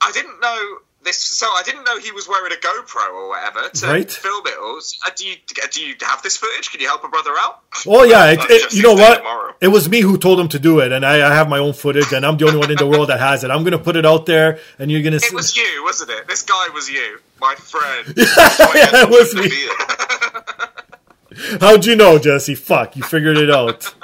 I 0.02 0.12
didn't 0.12 0.38
know 0.40 0.78
this. 1.02 1.16
So 1.16 1.46
I 1.46 1.62
didn't 1.64 1.84
know 1.84 1.98
he 1.98 2.12
was 2.12 2.28
wearing 2.28 2.52
a 2.52 2.56
GoPro 2.56 3.12
or 3.14 3.28
whatever 3.30 3.68
to 3.68 3.86
Right. 3.86 4.10
film 4.10 4.46
it 4.46 4.54
all. 4.60 4.78
Uh, 5.06 5.10
do 5.16 5.26
you 5.26 5.36
do 5.72 5.82
you 5.82 5.94
have 6.02 6.22
this 6.22 6.36
footage? 6.36 6.70
Can 6.70 6.80
you 6.80 6.88
help 6.88 7.04
a 7.04 7.08
brother 7.08 7.30
out? 7.38 7.60
Well, 7.86 8.06
yeah, 8.06 8.26
it, 8.32 8.40
Uh, 8.40 8.44
it- 8.48 8.72
you 8.72 8.82
know 8.82 8.94
what? 8.94 9.18
tomorrow. 9.18 9.54
It 9.60 9.68
was 9.68 9.88
me 9.88 10.00
who 10.00 10.16
told 10.18 10.40
him 10.40 10.48
to 10.48 10.58
do 10.58 10.80
it, 10.80 10.90
and 10.92 11.04
I, 11.04 11.30
I 11.30 11.34
have 11.34 11.48
my 11.48 11.58
own 11.58 11.72
footage, 11.74 12.12
and 12.12 12.24
I'm 12.24 12.36
the 12.38 12.46
only 12.46 12.58
one 12.58 12.70
in 12.70 12.76
the 12.78 12.86
world 12.86 13.08
that 13.10 13.20
has 13.20 13.44
it. 13.44 13.50
I'm 13.50 13.62
going 13.62 13.72
to 13.72 13.78
put 13.78 13.96
it 13.96 14.06
out 14.06 14.24
there, 14.26 14.58
and 14.78 14.90
you're 14.90 15.02
going 15.02 15.18
to 15.18 15.24
It 15.24 15.32
was 15.34 15.54
you, 15.56 15.82
wasn't 15.84 16.10
it? 16.10 16.26
This 16.28 16.42
guy 16.42 16.68
was 16.72 16.88
you, 16.88 17.18
my 17.40 17.54
friend. 17.56 18.06
yeah, 18.16 19.02
it 19.04 19.10
was 19.10 19.34
me. 19.34 19.50
How'd 21.60 21.84
you 21.86 21.96
know, 21.96 22.18
Jesse? 22.18 22.54
Fuck, 22.54 22.96
you 22.96 23.02
figured 23.02 23.36
it 23.36 23.50
out. 23.50 23.94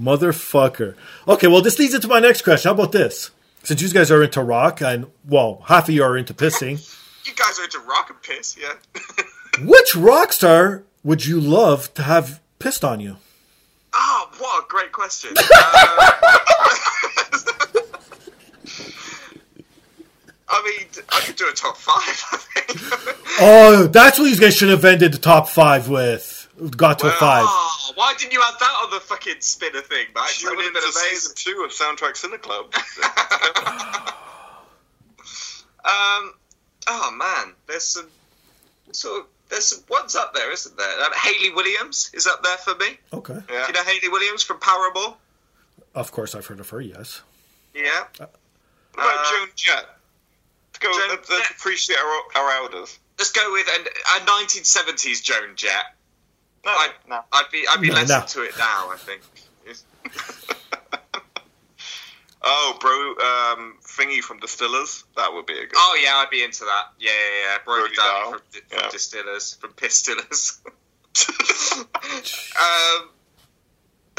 Motherfucker. 0.00 0.94
Okay, 1.28 1.46
well, 1.46 1.62
this 1.62 1.78
leads 1.78 1.94
into 1.94 2.08
my 2.08 2.18
next 2.18 2.42
question. 2.42 2.68
How 2.68 2.74
about 2.74 2.92
this? 2.92 3.30
Since 3.64 3.82
you 3.82 3.88
guys 3.90 4.10
are 4.10 4.22
into 4.22 4.42
rock, 4.42 4.80
and, 4.82 5.06
well, 5.26 5.62
half 5.66 5.88
of 5.88 5.94
you 5.94 6.02
are 6.04 6.16
into 6.16 6.34
pissing, 6.42 6.78
you 7.24 7.32
guys 7.34 7.58
are 7.58 7.64
into 7.64 7.80
rock 7.80 8.10
and 8.10 8.20
piss, 8.22 8.56
yeah. 8.60 8.74
which 9.66 9.96
rock 9.96 10.32
star 10.32 10.84
would 11.02 11.24
you 11.26 11.40
love 11.40 11.92
to 11.94 12.02
have 12.02 12.40
pissed 12.58 12.84
on 12.84 13.00
you? 13.00 13.16
oh, 13.96 14.28
what 14.38 14.64
a 14.64 14.68
great 14.68 14.92
question. 14.92 15.30
Uh, 20.46 20.56
I 20.56 20.62
mean, 20.62 20.86
I 21.08 21.20
could 21.20 21.36
do 21.36 21.48
a 21.48 21.52
top 21.52 21.76
five. 21.76 22.24
I 22.32 22.36
think. 22.36 23.16
Oh, 23.40 23.86
that's 23.90 24.18
what 24.18 24.30
you 24.30 24.36
guys 24.38 24.54
should 24.54 24.68
have 24.68 24.84
ended 24.84 25.12
the 25.12 25.18
top 25.18 25.48
five 25.48 25.88
with. 25.88 26.48
Got 26.76 26.98
to 27.00 27.08
a 27.08 27.10
five. 27.12 27.44
Oh, 27.46 27.73
why 27.94 28.14
didn't 28.18 28.32
you 28.32 28.42
add 28.46 28.54
that 28.60 28.74
on 28.84 28.90
the 28.90 29.00
fucking 29.00 29.40
spinner 29.40 29.80
thing, 29.80 30.06
Max? 30.14 30.42
That 30.42 30.48
Tune 30.48 30.56
would 30.56 30.64
have 30.64 30.74
into 30.74 30.80
been 30.80 30.90
amazing. 30.90 31.32
season 31.32 31.34
two 31.36 31.64
of 31.64 31.70
Soundtrack 31.72 32.16
Cinema 32.16 32.38
Club. 32.38 32.72
Um, 35.86 36.32
oh 36.86 37.10
man, 37.14 37.52
there's 37.66 37.84
some 37.84 38.08
sort 38.92 39.20
of 39.20 39.26
there's 39.50 39.66
some 39.66 39.84
ones 39.90 40.16
up 40.16 40.32
there, 40.34 40.50
isn't 40.50 40.76
there? 40.78 41.00
Um, 41.04 41.12
Hayley 41.14 41.50
Williams 41.54 42.10
is 42.14 42.26
up 42.26 42.42
there 42.42 42.56
for 42.56 42.74
me. 42.76 42.98
Okay. 43.12 43.34
yeah. 43.50 43.66
Do 43.66 43.72
you 43.72 43.72
know 43.74 43.82
Hayley 43.84 44.08
Williams 44.08 44.42
from 44.42 44.60
Paramore? 44.60 45.14
Of 45.94 46.10
course, 46.10 46.34
I've 46.34 46.46
heard 46.46 46.60
of 46.60 46.70
her, 46.70 46.80
yes. 46.80 47.20
Yeah. 47.74 48.04
What 48.16 48.30
about 48.94 49.26
Uh, 49.26 49.30
Joan 49.30 49.48
Jett? 49.54 49.84
Let's 50.68 50.78
go. 50.78 50.92
Joan 50.98 51.08
let's, 51.10 51.28
let's 51.30 51.50
appreciate 51.50 51.98
our, 51.98 52.42
our 52.42 52.50
elders. 52.62 52.98
Let's 53.18 53.32
go 53.32 53.52
with 53.52 53.66
an, 53.78 53.86
a 54.16 54.20
1970s 54.24 55.22
Joan 55.22 55.54
Jett. 55.54 55.93
No, 56.64 56.70
I'd, 56.72 56.90
no. 57.08 57.20
I'd 57.32 57.44
be 57.52 57.64
I'd 57.70 57.80
be 57.80 57.88
No, 57.88 57.94
less 57.94 58.08
no. 58.08 58.20
into 58.20 58.42
it 58.42 58.52
now. 58.58 58.90
I 58.90 58.96
think. 58.98 59.22
Oh, 62.46 62.76
bro, 62.78 62.92
um, 63.62 63.78
thingy 63.82 64.20
from 64.20 64.38
Distillers. 64.38 65.04
That 65.16 65.32
would 65.32 65.46
be 65.46 65.54
a 65.54 65.62
good. 65.62 65.72
Oh 65.76 65.98
yeah, 66.02 66.16
I'd 66.16 66.28
be 66.28 66.44
into 66.44 66.64
that. 66.66 66.88
Yeah, 66.98 67.10
yeah, 67.10 67.52
yeah. 67.52 67.58
Brody 67.64 67.94
Brody 67.94 67.96
Dalle 67.96 68.30
from, 68.32 68.40
from 68.68 68.78
Yeah. 68.82 68.88
Distillers, 68.90 69.54
from 69.54 69.70
Pistillers. 69.72 70.58
um, 71.78 73.08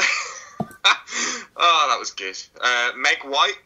oh, 1.56 1.86
that 1.88 1.96
was 2.00 2.10
good. 2.10 2.36
Uh, 2.60 2.90
Meg 2.96 3.18
White. 3.22 3.58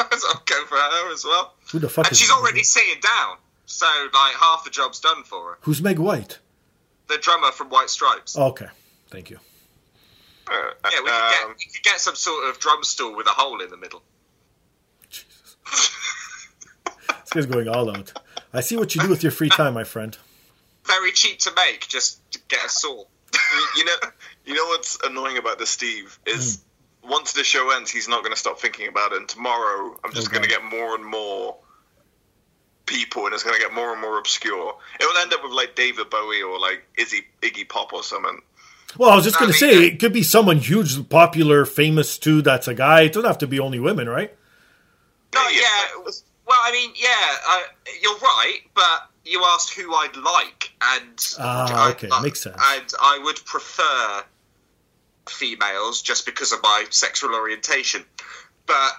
I'll 0.00 0.42
go 0.46 0.64
for 0.66 0.74
her 0.76 1.12
as 1.12 1.24
well. 1.24 1.54
Who 1.70 1.78
the 1.78 1.88
fuck 1.88 2.06
And 2.06 2.12
is 2.12 2.18
she's 2.18 2.32
already 2.32 2.64
sitting 2.64 3.00
down, 3.00 3.36
so 3.66 3.86
like 4.12 4.34
half 4.34 4.64
the 4.64 4.70
job's 4.70 4.98
done 4.98 5.22
for 5.22 5.50
her. 5.50 5.58
Who's 5.60 5.80
Meg 5.80 6.00
White? 6.00 6.40
The 7.10 7.18
drummer 7.18 7.50
from 7.50 7.68
White 7.70 7.90
Stripes. 7.90 8.38
Okay, 8.38 8.68
thank 9.08 9.30
you. 9.30 9.38
Uh, 10.48 10.52
yeah, 10.84 11.00
we 11.02 11.06
could, 11.06 11.10
um, 11.10 11.30
get, 11.32 11.48
we 11.48 11.64
could 11.74 11.82
get 11.82 11.98
some 12.00 12.14
sort 12.14 12.48
of 12.48 12.58
drum 12.60 12.82
stool 12.84 13.16
with 13.16 13.26
a 13.26 13.30
hole 13.30 13.60
in 13.60 13.68
the 13.70 13.76
middle. 13.76 14.02
This 17.32 17.44
guy's 17.46 17.46
going 17.46 17.68
all 17.68 17.88
out. 17.96 18.12
I 18.52 18.60
see 18.60 18.76
what 18.76 18.92
you 18.94 19.00
do 19.02 19.08
with 19.08 19.22
your 19.22 19.30
free 19.30 19.48
time, 19.50 19.74
my 19.74 19.84
friend. 19.84 20.16
Very 20.84 21.12
cheap 21.12 21.38
to 21.40 21.52
make, 21.54 21.86
just 21.86 22.20
to 22.32 22.40
get 22.48 22.64
a 22.64 22.68
saw. 22.68 23.04
you, 23.32 23.66
you 23.76 23.84
know, 23.84 23.92
you 24.44 24.54
know 24.54 24.64
what's 24.64 24.98
annoying 25.04 25.38
about 25.38 25.58
this, 25.60 25.70
Steve, 25.70 26.18
is 26.26 26.64
Hmm. 27.04 27.10
once 27.10 27.32
the 27.34 27.44
show 27.44 27.70
ends, 27.70 27.88
he's 27.90 28.08
not 28.08 28.22
going 28.24 28.32
to 28.32 28.38
stop 28.38 28.58
thinking 28.58 28.88
about 28.88 29.12
it. 29.12 29.18
And 29.18 29.28
tomorrow, 29.28 29.96
I'm 30.04 30.12
just 30.12 30.28
Oh, 30.28 30.30
going 30.32 30.42
to 30.42 30.48
get 30.48 30.64
more 30.64 30.96
and 30.96 31.04
more 31.04 31.56
people, 32.90 33.24
and 33.24 33.32
it's 33.34 33.42
going 33.44 33.54
to 33.54 33.60
get 33.60 33.72
more 33.72 33.92
and 33.92 34.00
more 34.02 34.18
obscure. 34.18 34.74
It 34.98 35.04
will 35.04 35.16
end 35.22 35.32
up 35.32 35.42
with 35.42 35.52
like 35.52 35.74
David 35.76 36.10
Bowie 36.10 36.42
or 36.42 36.58
like 36.58 36.82
Izzy 36.98 37.22
Iggy 37.40 37.68
Pop 37.68 37.92
or 37.92 38.02
something. 38.02 38.40
Well, 38.98 39.10
I 39.10 39.14
was 39.14 39.24
just 39.24 39.38
going 39.38 39.52
to 39.52 39.56
say 39.56 39.76
uh, 39.76 39.80
it 39.82 40.00
could 40.00 40.12
be 40.12 40.24
someone 40.24 40.58
huge, 40.58 41.08
popular, 41.08 41.64
famous 41.64 42.18
too. 42.18 42.42
That's 42.42 42.66
a 42.68 42.74
guy. 42.74 43.02
It 43.02 43.12
doesn't 43.12 43.28
have 43.28 43.38
to 43.38 43.46
be 43.46 43.60
only 43.60 43.78
women, 43.78 44.08
right? 44.08 44.34
No, 45.34 45.42
Yeah, 45.48 45.60
yeah. 45.60 45.60
yeah. 46.04 46.12
Well, 46.46 46.58
I 46.60 46.72
mean, 46.72 46.90
yeah, 46.96 47.36
uh, 47.48 47.60
you're 48.02 48.18
right, 48.18 48.58
but 48.74 49.08
you 49.24 49.44
asked 49.54 49.72
who 49.74 49.94
I'd 49.94 50.16
like, 50.16 50.72
and 50.82 51.34
Ah, 51.38 51.86
I- 51.86 51.90
okay, 51.92 52.08
I- 52.10 52.20
makes 52.22 52.40
sense. 52.42 52.56
And 52.60 52.92
I 53.00 53.20
would 53.22 53.36
prefer 53.44 54.24
females 55.28 56.02
just 56.02 56.26
because 56.26 56.52
of 56.52 56.60
my 56.62 56.86
sexual 56.90 57.34
orientation. 57.36 58.04
But 58.66 58.92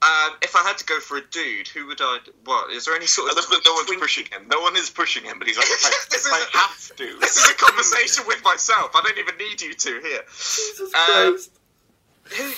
um, 0.00 0.36
if 0.42 0.54
I 0.54 0.62
had 0.62 0.78
to 0.78 0.84
go 0.84 1.00
for 1.00 1.16
a 1.16 1.22
dude, 1.22 1.66
who 1.68 1.86
would 1.88 2.00
I? 2.00 2.18
What 2.44 2.72
is 2.72 2.84
there 2.84 2.94
any 2.94 3.06
sort 3.06 3.28
I 3.28 3.30
of? 3.32 3.36
love 3.36 3.46
that 3.50 3.62
no 3.64 3.72
one's 3.74 3.86
twink- 3.86 4.00
pushing 4.02 4.26
him. 4.26 4.46
No 4.48 4.60
one 4.60 4.76
is 4.76 4.90
pushing 4.90 5.24
him, 5.24 5.38
but 5.38 5.48
he's 5.48 5.56
like, 5.58 5.66
I, 5.66 5.92
This 6.10 6.24
is 6.26 6.32
I 6.32 6.38
a- 6.54 6.56
have 6.58 6.96
to. 6.96 7.18
This 7.20 7.36
is 7.36 7.50
a 7.50 7.54
conversation 7.54 8.24
with 8.26 8.42
myself. 8.44 8.92
I 8.94 9.00
don't 9.02 9.18
even 9.18 9.36
need 9.38 9.60
you 9.60 9.74
to 9.74 10.00
here. 10.00 10.22
Jesus 10.28 10.94
Um, 10.94 11.38
Who, 12.36 12.52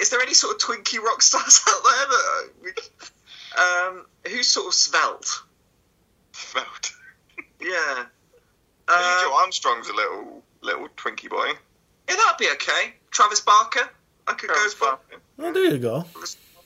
is 0.00 0.10
there 0.10 0.20
any 0.20 0.34
sort 0.34 0.54
of 0.56 0.60
Twinkie 0.60 0.98
rock 0.98 1.22
stars 1.22 1.60
out 1.68 1.82
there 1.82 2.06
that 2.08 2.90
uh, 3.56 3.88
um, 3.90 4.06
who's 4.28 4.48
sort 4.48 4.66
of 4.66 4.74
svelte? 4.74 5.40
Felt. 6.32 6.92
Yeah. 7.60 8.04
Uh, 8.88 9.20
Joe 9.22 9.34
Armstrong's 9.40 9.88
a 9.88 9.94
little 9.94 10.42
little 10.62 10.88
Twinkie 10.96 11.30
boy. 11.30 11.52
yeah, 12.08 12.16
that'd 12.16 12.36
be 12.38 12.48
okay. 12.54 12.92
Travis 13.12 13.40
Barker, 13.40 13.88
I 14.26 14.32
could 14.32 14.50
Travis 14.50 14.74
go 14.74 14.78
for. 14.78 14.86
Barker. 14.86 15.22
Oh, 15.38 15.52
there 15.52 15.64
you 15.72 15.78
go. 15.78 16.04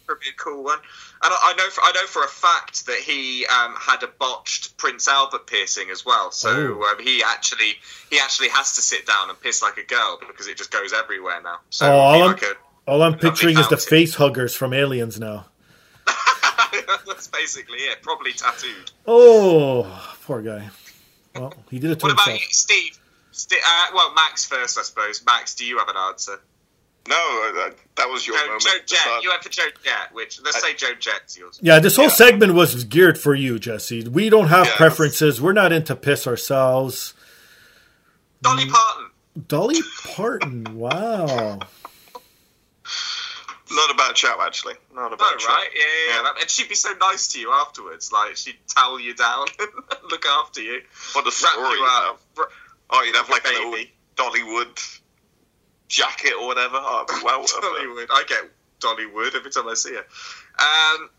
Would 0.09 0.20
be 0.20 0.28
a 0.28 0.32
cool 0.34 0.62
one. 0.62 0.78
And 0.78 1.32
I, 1.32 1.36
I 1.42 1.54
know, 1.57 1.68
for, 1.70 1.80
I 1.82 1.92
know 1.92 2.07
for 2.07 2.22
a 2.22 2.28
fact 2.28 2.86
that 2.86 2.98
he 2.98 3.44
um, 3.46 3.74
had 3.74 4.02
a 4.02 4.07
botched 4.07 4.76
Prince 4.76 5.09
Albert 5.09 5.46
piercing 5.46 5.90
as 5.90 6.04
well. 6.07 6.30
So 6.30 6.82
um, 6.84 6.98
he 7.02 7.22
actually, 7.26 7.72
he 8.11 8.18
actually 8.20 8.48
has 8.50 8.76
to 8.76 8.82
sit 8.82 9.07
down 9.07 9.30
and 9.30 9.40
piss 9.40 9.62
like 9.62 9.78
a 9.78 9.82
girl 9.84 10.20
because 10.26 10.46
it 10.46 10.57
just 10.57 10.70
goes 10.70 10.92
everywhere 10.92 11.42
now. 11.42 11.59
So 11.70 11.86
Oh, 11.86 11.98
all 11.98 12.26
like 12.26 12.42
I'm- 12.44 12.54
All 12.86 13.02
I'm 13.02 13.18
picturing 13.18 13.59
is 13.59 13.68
the 13.68 13.76
face 13.76 14.14
huggers 14.14 14.54
from 14.54 14.72
Aliens 14.72 15.18
now. 15.18 15.46
that's 17.07 17.26
basically 17.28 17.78
it. 17.78 18.00
Probably 18.02 18.32
tattooed. 18.32 18.90
Oh, 19.07 20.16
poor 20.22 20.40
guy. 20.42 20.68
Well, 21.34 21.52
he 21.70 21.78
did 21.78 21.90
it 21.90 21.98
to 22.00 22.07
What 22.07 22.12
about 22.12 22.26
you, 22.28 22.46
Steve? 22.50 22.98
Sti 23.32 23.57
uh, 23.57 23.90
well, 23.94 24.14
Max 24.14 24.44
first, 24.46 24.78
I 24.78 24.82
suppose. 24.82 25.22
Max, 25.26 25.54
do 25.54 25.66
you 25.66 25.78
have 25.78 25.88
an 25.88 25.96
answer? 25.96 26.40
No, 27.09 27.16
uh, 27.16 27.70
that 27.96 28.09
was 28.09 28.26
your 28.26 28.36
Joe, 28.38 28.46
moment. 28.46 28.62
Joe 28.62 28.70
to 28.78 28.84
Jet. 28.86 29.22
You 29.22 29.28
went 29.30 29.42
for 29.42 29.48
Joan 29.50 29.66
Jett, 29.84 30.12
which 30.12 30.40
let's 30.42 30.61
say 30.61 30.74
Joan 30.74 30.96
Jett's 30.98 31.36
yours. 31.38 31.59
Yeah, 31.62 31.78
this 31.78 31.96
whole 31.96 32.07
Yeah. 32.07 32.11
segment 32.14 32.54
was 32.54 32.84
geared 32.84 33.18
for 33.18 33.34
you, 33.34 33.59
Jesse. 33.59 34.09
We 34.09 34.28
don't 34.28 34.48
have 34.48 34.66
Yeah. 34.66 34.76
preferences. 34.76 35.40
We're 35.40 35.52
not 35.52 35.72
into 35.72 35.94
piss 35.96 36.26
ourselves. 36.26 37.14
Dolly 38.42 38.64
Mm. 38.66 38.72
Parton. 38.72 39.11
Dolly 39.48 39.80
Parton. 40.04 40.64
Wow. 40.76 41.59
Not 43.68 43.90
a 43.90 43.94
bad 43.94 44.14
chat, 44.14 44.36
actually. 44.40 44.74
Not 44.94 45.09
a 45.09 45.11
No, 45.11 45.16
bad 45.16 45.38
chat. 45.38 45.48
right? 45.48 45.68
Yeah, 45.74 45.80
yeah, 45.82 46.14
yeah. 46.16 46.22
Yeah. 46.22 46.40
And 46.40 46.50
she'd 46.50 46.68
be 46.68 46.74
so 46.76 46.92
nice 47.00 47.28
to 47.28 47.40
you 47.40 47.52
afterwards. 47.52 48.12
Like 48.12 48.36
she'd 48.36 48.59
towel 48.68 49.00
you 49.00 49.12
down, 49.14 49.46
look 50.11 50.24
after 50.24 50.62
you, 50.62 50.82
What 51.12 51.26
a 51.26 51.32
story. 51.32 51.57
you 51.70 51.84
you'd 51.84 51.88
up. 51.88 52.20
Oh, 52.90 53.02
you'd 53.02 53.16
have 53.16 53.28
like 53.28 53.44
a 53.44 53.48
little 53.48 53.72
Baby. 53.72 53.92
Dollywood 54.16 54.98
jacket 55.89 56.32
or 56.41 56.47
whatever. 56.47 56.76
Oh, 56.78 57.05
it'd 57.09 57.20
be 57.20 57.24
well 57.24 57.41
worth 57.41 57.53
it. 57.57 57.62
Dollywood. 57.62 58.07
I 58.11 58.24
get 58.28 58.45
Dollywood 58.80 59.34
every 59.37 59.51
time 59.51 59.68
I 59.68 59.74
see 59.74 59.95
her. 59.95 60.05
Um, 60.59 61.11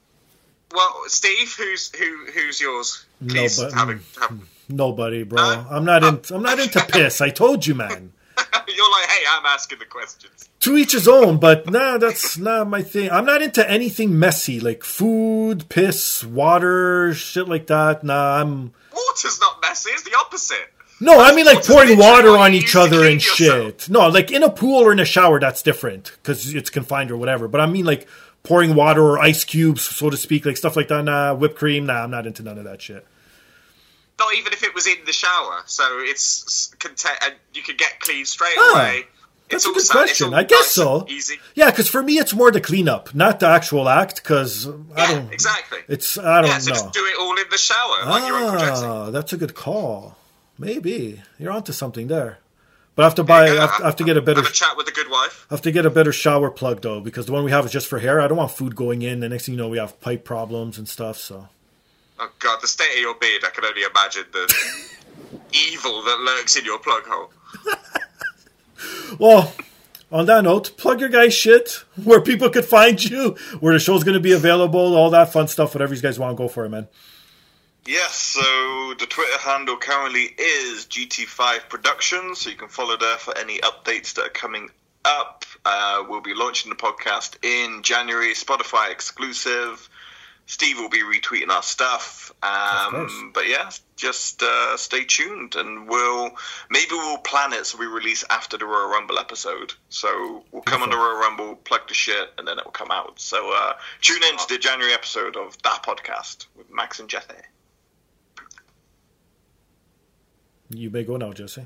well, 0.74 1.04
Steve, 1.08 1.54
who's 1.58 1.96
who? 1.96 2.26
Who's 2.34 2.60
yours? 2.60 3.06
No, 3.22 3.34
Please 3.34 3.60
but- 3.62 3.74
have, 3.74 3.90
a, 3.90 3.94
have 4.20 4.40
Nobody, 4.70 5.24
bro. 5.24 5.42
Huh? 5.42 5.64
I'm 5.70 5.86
not 5.86 6.04
in. 6.04 6.20
I'm 6.36 6.44
not 6.44 6.60
into 6.60 6.80
piss. 6.86 7.22
I 7.22 7.30
told 7.30 7.66
you, 7.66 7.76
man. 7.76 8.12
You're 8.68 8.92
like, 8.92 9.10
hey, 9.10 9.24
I'm 9.32 9.46
asking 9.46 9.80
the 9.80 9.86
questions. 9.86 10.50
To 10.60 10.76
each 10.76 10.92
his 10.92 11.08
own, 11.08 11.38
but 11.40 11.70
nah, 11.70 11.98
that's 11.98 12.38
not 12.38 12.68
my 12.68 12.82
thing. 12.82 13.10
I'm 13.10 13.26
not 13.26 13.42
into 13.42 13.68
anything 13.70 14.20
messy 14.20 14.60
like 14.60 14.84
food, 14.84 15.70
piss, 15.70 16.24
water, 16.24 17.14
shit 17.14 17.48
like 17.48 17.68
that. 17.68 18.04
Nah, 18.04 18.42
I'm. 18.42 18.74
Water's 18.94 19.40
not 19.40 19.60
messy. 19.62 19.92
It's 19.92 20.04
the 20.04 20.16
opposite. 20.20 20.70
No, 21.00 21.20
I 21.20 21.34
mean 21.36 21.46
like 21.46 21.64
pouring 21.64 21.98
water 21.98 22.30
on 22.38 22.54
each 22.54 22.76
other 22.76 23.06
and 23.06 23.16
yourself. 23.24 23.38
shit. 23.38 23.90
No, 23.90 24.08
like 24.08 24.32
in 24.32 24.42
a 24.44 24.50
pool 24.50 24.78
or 24.84 24.92
in 24.92 25.00
a 25.00 25.06
shower, 25.06 25.40
that's 25.40 25.62
different 25.62 26.12
because 26.22 26.54
it's 26.56 26.70
confined 26.72 27.12
or 27.12 27.18
whatever. 27.18 27.48
But 27.48 27.62
I 27.62 27.68
mean 27.68 27.86
like 27.86 28.08
pouring 28.44 28.74
water 28.76 29.04
or 29.04 29.20
ice 29.20 29.44
cubes, 29.44 29.84
so 29.84 30.10
to 30.10 30.18
speak, 30.18 30.46
like 30.46 30.58
stuff 30.58 30.76
like 30.76 30.88
that. 30.88 31.04
Nah, 31.04 31.34
whipped 31.36 31.56
cream. 31.58 31.86
Nah, 31.86 32.04
I'm 32.04 32.12
not 32.12 32.26
into 32.26 32.42
none 32.42 32.58
of 32.58 32.64
that 32.64 32.82
shit. 32.82 33.06
Not 34.20 34.34
even 34.36 34.52
if 34.54 34.64
it 34.64 34.74
was 34.74 34.88
in 34.88 34.96
the 35.06 35.14
shower. 35.14 35.62
So 35.68 35.84
it's 36.00 36.74
and 37.24 37.36
you 37.54 37.62
could 37.62 37.78
get 37.78 38.00
clean 38.00 38.26
straight 38.26 38.56
Ah, 38.58 38.72
away. 38.74 39.04
that's 39.50 39.66
It's 39.66 39.66
a 39.66 39.74
good 39.74 39.82
sa- 39.84 40.00
it's 40.02 40.18
question. 40.18 40.34
I 40.34 40.44
guess 40.46 40.60
nice 40.62 40.72
so. 40.74 41.06
Easy. 41.08 41.36
Yeah, 41.54 41.70
because 41.70 41.88
for 41.88 42.02
me, 42.02 42.18
it's 42.18 42.34
more 42.34 42.50
the 42.50 42.60
cleanup, 42.60 43.14
not 43.14 43.40
the 43.40 43.48
actual 43.48 43.88
act. 43.88 44.16
Because 44.24 44.68
I 44.68 44.72
Yeah, 44.98 45.12
don't. 45.14 45.32
exactly. 45.32 45.80
It's 45.88 46.18
I 46.18 46.42
don't 46.42 46.50
Yeah, 46.50 46.58
so 46.58 46.70
know. 46.72 46.76
just 46.76 46.94
do 46.94 47.06
it 47.06 47.16
all 47.20 47.38
in 47.38 47.46
the 47.52 47.58
shower, 47.60 48.06
like 48.08 48.24
Ah, 48.24 49.10
that's 49.12 49.32
a 49.34 49.38
good 49.38 49.54
call. 49.54 50.18
Maybe 50.58 51.22
you're 51.38 51.52
onto 51.52 51.72
something 51.72 52.08
there. 52.08 52.40
But 52.96 53.04
I 53.04 53.06
have 53.06 53.16
to 53.16 53.24
buy. 53.24 53.44
I 53.44 53.56
have, 53.56 53.72
I 53.80 53.86
have 53.86 53.96
to 53.98 54.04
get 54.04 54.18
a 54.18 54.22
better. 54.22 54.42
Have 54.42 54.50
a 54.50 54.54
chat 54.54 54.76
with 54.76 54.88
a 54.88 54.92
good 54.92 55.10
wife. 55.10 55.46
I 55.52 55.54
have 55.54 55.62
to 55.62 55.72
get 55.72 55.86
a 55.86 55.90
better 55.92 56.12
shower 56.12 56.50
plug 56.50 56.82
though, 56.82 57.00
because 57.00 57.28
the 57.28 57.32
one 57.32 57.44
we 57.44 57.52
have 57.52 57.64
is 57.66 57.72
just 57.72 57.86
for 57.86 58.00
hair. 58.00 58.20
I 58.20 58.28
don't 58.28 58.38
want 58.38 58.52
food 58.52 58.76
going 58.76 59.04
in. 59.04 59.20
The 59.20 59.30
next 59.30 59.46
thing 59.46 59.54
you 59.54 59.60
know, 59.60 59.70
we 59.70 59.78
have 59.78 60.02
pipe 60.02 60.24
problems 60.24 60.80
and 60.80 60.90
stuff. 60.90 61.18
So 61.18 61.48
Oh 62.20 62.32
god, 62.40 62.60
the 62.62 62.68
state 62.68 62.96
of 62.96 63.00
your 63.00 63.14
beard, 63.16 63.44
I 63.46 63.50
can 63.50 63.64
only 63.64 63.84
imagine 63.84 64.24
the 64.32 64.52
evil 65.72 66.02
that 66.02 66.20
lurks 66.20 66.56
in 66.56 66.66
your 66.66 66.80
plug 66.80 67.04
hole. 67.06 67.32
Well, 69.20 69.54
on 70.12 70.28
that 70.28 70.44
note, 70.44 70.78
plug 70.78 71.00
your 71.00 71.10
guys' 71.10 71.34
shit 71.34 71.84
where 72.04 72.22
people 72.22 72.50
could 72.50 72.66
find 72.66 73.04
you, 73.04 73.36
where 73.60 73.74
the 73.74 73.80
show's 73.80 74.04
going 74.04 74.14
to 74.14 74.22
be 74.22 74.34
available, 74.34 74.96
all 74.96 75.10
that 75.10 75.34
fun 75.34 75.48
stuff, 75.48 75.74
whatever 75.74 75.96
you 75.96 76.02
guys 76.02 76.20
want 76.20 76.38
to 76.38 76.42
go 76.42 76.48
for 76.48 76.64
it, 76.66 76.70
man. 76.70 76.88
Yes, 77.88 78.16
so 78.16 78.94
the 79.00 79.06
Twitter 79.06 79.38
handle 79.38 79.78
currently 79.78 80.24
is 80.24 80.88
GT5 80.88 81.70
Productions, 81.70 82.42
so 82.42 82.50
you 82.50 82.58
can 82.58 82.68
follow 82.68 82.98
there 82.98 83.16
for 83.16 83.36
any 83.38 83.60
updates 83.60 84.16
that 84.16 84.26
are 84.26 84.30
coming 84.30 84.70
up. 85.06 85.46
Uh, 85.64 86.04
we'll 86.10 86.20
be 86.20 86.34
launching 86.34 86.70
the 86.70 86.76
podcast 86.76 87.38
in 87.46 87.84
January, 87.84 88.34
Spotify 88.34 88.92
exclusive. 88.92 89.90
Steve 90.48 90.78
will 90.80 90.90
be 90.90 91.02
retweeting 91.02 91.50
our 91.50 91.64
stuff. 91.64 92.34
Um, 92.44 93.32
but 93.34 93.48
yeah, 93.48 93.70
just 93.96 94.44
uh, 94.44 94.76
stay 94.76 95.06
tuned, 95.06 95.56
and 95.56 95.88
we'll 95.88 96.32
maybe 96.70 96.92
we'll 96.92 97.20
plan 97.20 97.54
it 97.54 97.66
so 97.68 97.78
we 97.78 97.86
release 97.86 98.26
after 98.30 98.58
the 98.58 98.66
Royal 98.66 98.90
Rumble 98.90 99.18
episode. 99.18 99.74
So 99.88 100.44
we'll 100.52 100.62
come 100.64 100.84
on 100.84 100.90
the 100.90 100.98
Royal 100.98 101.20
Rumble, 101.20 101.56
plug 101.56 101.88
the 101.88 101.94
shit, 101.94 102.34
and 102.38 102.46
then 102.46 102.60
it 102.60 102.66
will 102.66 102.72
come 102.74 102.92
out. 102.92 103.22
So 103.22 103.54
uh, 103.56 103.74
tune 104.02 104.24
in 104.30 104.38
to 104.40 104.46
the 104.50 104.58
January 104.58 104.94
episode 104.94 105.38
of 105.38 105.58
that 105.64 105.84
podcast 105.84 106.48
with 106.58 106.70
Max 106.70 107.00
and 107.00 107.08
Jesse. 107.08 107.34
You 110.70 110.90
may 110.90 111.04
go 111.04 111.18
now, 111.18 111.32
Jesse. 111.34 111.66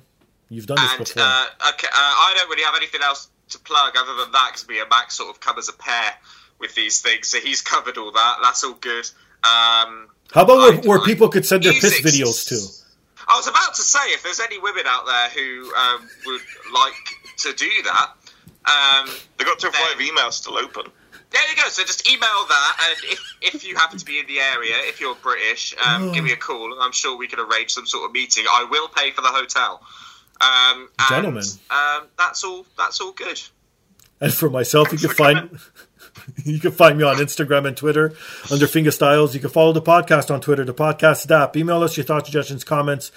You've 0.49 0.66
done 0.68 0.78
this 0.78 0.91
And 0.91 0.99
before. 0.99 1.24
uh, 1.24 1.45
okay, 1.74 1.88
uh, 1.88 1.91
I 1.95 2.34
don't 2.38 2.49
really 2.49 2.64
have 2.64 2.76
anything 2.76 3.02
else 3.02 3.30
to 3.49 3.60
plug 3.60 3.93
other 3.97 4.16
than 4.16 4.32
that 4.32 4.49
because 4.52 4.68
me 4.68 4.80
and 4.80 4.89
Max 4.89 5.16
sort 5.16 5.30
of 5.30 5.39
come 5.39 5.58
as 5.58 5.70
a 5.70 5.74
pair 5.74 6.14
with 6.60 6.76
these 6.76 7.02
things. 7.02 7.28
So 7.28 7.39
he's 7.39 7.62
covered 7.62 7.97
all 7.97 8.12
that. 8.12 8.38
That's 8.43 8.64
all 8.64 8.74
good. 8.74 9.06
Um, 9.43 10.08
How 10.34 10.43
about 10.43 10.58
where, 10.58 10.74
I- 10.74 10.82
where 10.88 10.99
I- 10.99 11.06
people 11.06 11.30
could 11.30 11.45
send 11.45 11.64
their 11.64 11.74
piss 11.74 12.02
videos 12.02 12.47
to? 12.49 12.56
I 13.28 13.38
was 13.38 13.47
about 13.47 13.74
to 13.76 13.82
say 13.82 13.99
if 14.10 14.24
there's 14.24 14.39
any 14.41 14.58
women 14.60 14.84
out 14.86 15.06
there 15.06 15.30
who 15.30 15.74
um, 15.76 16.10
would 16.26 16.41
like 16.74 16.93
to 17.39 17.54
do 17.54 17.70
that. 17.84 18.12
Um, 18.66 19.10
They 19.38 19.45
got 19.45 19.58
till 19.60 19.72
five 19.72 19.97
emails 19.97 20.34
still 20.34 20.58
open. 20.58 20.91
There 21.32 21.41
you 21.49 21.55
go. 21.55 21.69
So 21.69 21.84
just 21.84 22.09
email 22.11 22.27
that, 22.49 22.77
and 22.89 23.11
if, 23.11 23.38
if 23.41 23.65
you 23.65 23.75
happen 23.75 23.97
to 23.97 24.05
be 24.05 24.19
in 24.19 24.27
the 24.27 24.39
area, 24.39 24.75
if 24.82 24.99
you're 24.99 25.15
British, 25.15 25.73
um, 25.86 26.11
give 26.11 26.23
me 26.23 26.34
a 26.34 26.38
call, 26.38 26.73
and 26.73 26.82
I'm 26.82 26.91
sure 26.91 27.17
we 27.17 27.27
can 27.27 27.39
arrange 27.39 27.71
some 27.71 27.86
sort 27.86 28.05
of 28.05 28.11
meeting. 28.11 28.45
I 28.49 28.67
will 28.69 28.89
pay 28.89 29.11
for 29.11 29.21
the 29.21 29.29
hotel. 29.29 29.82
Um, 30.41 30.89
and, 30.99 31.09
Gentlemen. 31.09 31.43
um, 31.69 32.07
that's 32.17 32.43
all. 32.43 32.65
That's 32.77 32.99
all 32.99 33.13
good. 33.13 33.41
And 34.19 34.34
for 34.34 34.49
myself, 34.49 34.91
you 34.91 34.97
can 34.97 35.09
find 35.09 35.59
you 36.43 36.59
can 36.59 36.71
find 36.71 36.97
me 36.97 37.03
on 37.03 37.15
Instagram 37.17 37.67
and 37.67 37.77
Twitter 37.77 38.13
under 38.51 38.67
Finger 38.67 38.91
Styles. 38.91 39.34
You 39.34 39.39
can 39.39 39.49
follow 39.49 39.71
the 39.71 39.82
podcast 39.82 40.34
on 40.34 40.41
Twitter, 40.41 40.65
the 40.65 40.73
podcast 40.73 41.29
app. 41.32 41.55
Email 41.55 41.82
us 41.84 41.95
your 41.97 42.05
thoughts, 42.05 42.27
suggestions, 42.27 42.63
comments, 42.63 43.11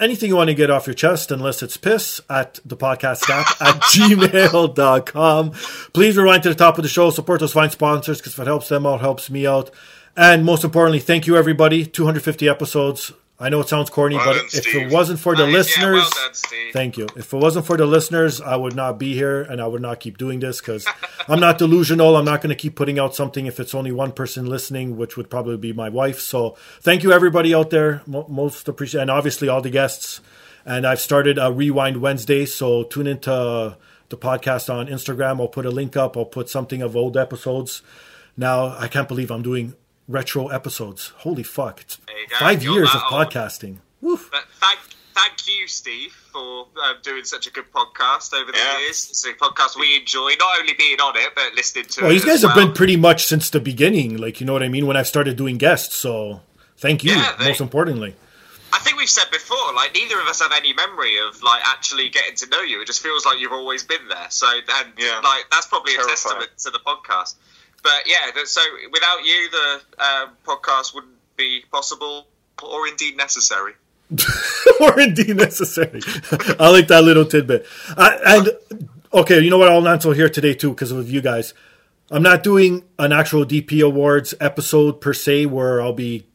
anything 0.00 0.28
you 0.30 0.36
want 0.36 0.48
to 0.48 0.54
get 0.54 0.70
off 0.70 0.86
your 0.86 0.94
chest, 0.94 1.30
unless 1.30 1.62
it's 1.62 1.76
piss 1.76 2.20
at 2.28 2.58
the 2.64 2.76
podcast 2.76 3.28
app 3.30 3.60
at 3.60 3.80
gmail.com. 3.82 5.50
Please 5.92 6.16
rewind 6.16 6.42
to 6.44 6.48
the 6.48 6.54
top 6.54 6.78
of 6.78 6.82
the 6.82 6.88
show. 6.88 7.10
Support 7.10 7.40
those 7.40 7.52
fine 7.52 7.70
sponsors 7.70 8.18
because 8.18 8.32
if 8.32 8.38
it 8.38 8.46
helps 8.46 8.68
them 8.68 8.86
out, 8.86 9.00
helps 9.00 9.30
me 9.30 9.46
out. 9.46 9.70
And 10.16 10.44
most 10.44 10.64
importantly, 10.64 11.00
thank 11.00 11.26
you 11.26 11.36
everybody. 11.36 11.86
250 11.86 12.48
episodes. 12.48 13.12
I 13.42 13.48
know 13.48 13.60
it 13.60 13.68
sounds 13.70 13.88
corny, 13.88 14.16
Well 14.16 14.26
but 14.26 14.32
done, 14.34 14.44
if 14.44 14.50
Steve. 14.50 14.76
it 14.76 14.92
wasn't 14.92 15.18
for 15.18 15.34
the 15.34 15.44
Nice. 15.46 15.52
Yeah, 15.52 15.58
listeners, 15.86 16.10
well 16.14 16.28
done, 16.28 16.72
thank 16.74 16.98
you. 16.98 17.06
If 17.16 17.32
it 17.32 17.36
wasn't 17.38 17.64
for 17.64 17.78
the 17.78 17.86
listeners, 17.86 18.38
I 18.40 18.54
would 18.54 18.76
not 18.76 18.98
be 18.98 19.14
here 19.14 19.40
and 19.40 19.62
I 19.62 19.66
would 19.66 19.80
not 19.80 19.98
keep 19.98 20.18
doing 20.18 20.40
this 20.40 20.60
because 20.60 20.86
I'm 21.26 21.40
not 21.40 21.56
delusional. 21.56 22.16
I'm 22.16 22.26
not 22.26 22.42
going 22.42 22.50
to 22.50 22.54
keep 22.54 22.76
putting 22.76 22.98
out 22.98 23.14
something 23.14 23.46
if 23.46 23.58
it's 23.58 23.74
only 23.74 23.92
one 23.92 24.12
person 24.12 24.44
listening, 24.44 24.98
which 24.98 25.16
would 25.16 25.30
probably 25.30 25.56
be 25.56 25.72
my 25.72 25.88
wife. 25.88 26.20
So 26.20 26.56
thank 26.82 27.02
you, 27.02 27.12
everybody 27.12 27.54
out 27.54 27.70
there. 27.70 28.02
Mo- 28.06 28.26
most 28.28 28.68
appreciate, 28.68 29.00
and 29.00 29.10
obviously 29.10 29.48
all 29.48 29.62
the 29.62 29.70
guests. 29.70 30.20
And 30.66 30.86
I've 30.86 31.00
started 31.00 31.38
a 31.38 31.50
Rewind 31.50 32.02
Wednesday, 32.02 32.44
so 32.44 32.82
tune 32.84 33.06
into 33.06 33.76
the 34.10 34.16
podcast 34.18 34.72
on 34.72 34.86
Instagram. 34.88 35.40
I'll 35.40 35.48
put 35.48 35.64
a 35.64 35.70
link 35.70 35.96
up. 35.96 36.14
I'll 36.16 36.26
put 36.26 36.50
something 36.50 36.82
of 36.82 36.94
old 36.94 37.16
episodes. 37.16 37.80
Now 38.36 38.76
I 38.78 38.86
can't 38.86 39.08
believe 39.08 39.30
I'm 39.30 39.42
doing 39.42 39.74
retro 40.10 40.48
episodes. 40.48 41.12
Holy 41.18 41.42
fuck! 41.42 41.80
It's 41.80 41.96
There 42.06 42.18
you 42.20 42.26
go. 42.28 42.36
5 42.36 42.62
You're 42.62 42.74
years 42.74 42.94
of 42.94 43.02
old. 43.10 43.28
podcasting. 43.30 43.78
Woof. 44.00 44.28
But 44.30 44.44
thank, 44.60 44.78
thank 45.14 45.46
you, 45.46 45.66
Steve, 45.68 46.12
for 46.32 46.66
uh, 46.82 46.94
doing 47.02 47.24
such 47.24 47.46
a 47.46 47.50
good 47.52 47.70
podcast 47.72 48.32
over 48.34 48.50
the 48.50 48.58
Yeah. 48.58 48.78
years. 48.80 49.08
It's 49.10 49.24
a 49.26 49.32
podcast 49.34 49.78
we 49.78 49.96
enjoy, 49.96 50.32
not 50.38 50.60
only 50.60 50.72
being 50.74 51.00
on 51.00 51.16
it, 51.16 51.34
but 51.34 51.54
listening 51.54 51.84
to 51.86 52.00
Well, 52.02 52.10
it. 52.10 52.14
these 52.14 52.24
guys 52.24 52.34
as 52.36 52.42
have 52.42 52.56
well. 52.56 52.66
been 52.66 52.74
pretty 52.74 52.96
much 52.96 53.24
since 53.26 53.50
the 53.50 53.60
beginning. 53.60 54.16
Like, 54.16 54.40
you 54.40 54.46
know 54.46 54.52
what 54.52 54.62
I 54.62 54.68
mean? 54.68 54.86
When 54.86 54.96
I 54.96 55.02
started 55.02 55.36
doing 55.36 55.58
guests. 55.58 55.94
So 55.96 56.40
thank 56.78 57.04
you, 57.04 57.12
Yeah, 57.12 57.36
they- 57.38 57.48
most 57.48 57.60
importantly. 57.60 58.16
I 58.72 58.78
think 58.78 58.96
we've 58.98 59.10
said 59.10 59.28
before, 59.32 59.74
like 59.74 59.92
neither 59.94 60.20
of 60.20 60.28
us 60.28 60.40
have 60.40 60.52
any 60.52 60.72
memory 60.72 61.18
of 61.18 61.42
like 61.42 61.60
actually 61.66 62.08
getting 62.08 62.36
to 62.36 62.46
know 62.50 62.62
you. 62.62 62.80
It 62.80 62.86
just 62.86 63.02
feels 63.02 63.26
like 63.26 63.38
you've 63.40 63.52
always 63.52 63.82
been 63.82 64.06
there. 64.08 64.28
So 64.30 64.46
and 64.48 64.92
Yeah. 64.96 65.20
like 65.24 65.46
that's 65.50 65.66
probably 65.66 65.96
a 65.96 66.04
testament 66.04 66.50
to 66.58 66.70
the 66.70 66.78
podcast. 66.78 67.34
But 67.82 68.02
yeah, 68.06 68.30
so 68.44 68.60
without 68.92 69.24
you, 69.24 69.50
the 69.50 69.80
um, 70.04 70.30
podcast 70.46 70.94
wouldn't 70.94 71.14
be 71.36 71.62
possible 71.72 72.26
or 72.62 72.86
indeed 72.88 73.16
necessary. 73.16 73.72
or 74.80 75.00
indeed 75.00 75.36
necessary. 75.36 76.00
I 76.58 76.70
like 76.70 76.88
that 76.88 77.02
little 77.04 77.24
tidbit. 77.24 77.66
I, 77.96 78.18
and 78.26 78.88
okay, 79.12 79.40
you 79.40 79.50
know 79.50 79.58
what? 79.58 79.68
I'll 79.68 79.86
answer 79.88 80.12
here 80.12 80.28
today 80.28 80.54
too 80.54 80.70
because 80.70 80.90
of 80.90 81.10
you 81.10 81.20
guys. 81.20 81.54
I'm 82.10 82.22
not 82.22 82.42
doing 82.42 82.84
an 82.98 83.12
actual 83.12 83.44
DP 83.44 83.84
Awards 83.84 84.34
episode 84.40 85.00
per 85.00 85.12
se 85.12 85.46
where 85.46 85.80
I'll 85.80 85.92
be 85.92 86.26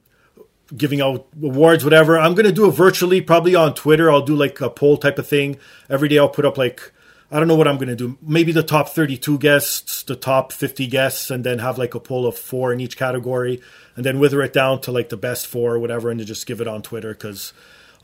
giving 0.76 1.02
out 1.02 1.28
awards, 1.44 1.84
whatever. 1.84 2.18
I'm 2.18 2.34
going 2.34 2.46
to 2.46 2.52
do 2.52 2.68
it 2.68 2.72
virtually, 2.72 3.22
probably 3.22 3.56
on 3.56 3.74
Twitter. 3.74 4.10
I'll 4.10 4.22
do 4.22 4.36
like 4.36 4.62
a 4.62 4.70
poll 4.70 4.98
type 4.98 5.20
of 5.20 5.28
thing. 5.28 5.58
Every 5.90 6.08
day 6.08 6.18
I'll 6.18 6.30
put 6.30 6.46
up 6.46 6.58
like, 6.58 6.94
I 7.36 7.40
don't 7.40 7.50
know 7.50 7.56
what 7.56 7.68
I'm 7.68 7.76
going 7.76 7.90
to 7.90 7.98
do. 7.98 8.18
Maybe 8.22 8.54
the 8.54 8.64
top 8.64 8.88
32 8.88 9.40
guests, 9.40 10.04
the 10.04 10.16
top 10.16 10.54
50 10.54 10.88
guests, 10.88 11.30
and 11.30 11.44
then 11.44 11.60
have 11.60 11.78
like 11.78 11.94
a 11.94 12.00
poll 12.00 12.26
of 12.26 12.40
four 12.40 12.72
in 12.72 12.80
each 12.80 12.96
category, 12.96 13.62
and 13.98 14.06
then 14.06 14.22
wither 14.22 14.42
it 14.42 14.54
down 14.54 14.80
to 14.82 14.92
like 14.94 15.10
the 15.10 15.18
best 15.18 15.46
four 15.46 15.76
or 15.76 15.80
whatever, 15.80 16.10
and 16.10 16.18
to 16.22 16.26
just 16.26 16.46
give 16.46 16.62
it 16.62 16.68
on 16.70 16.82
Twitter 16.82 17.14
because 17.14 17.52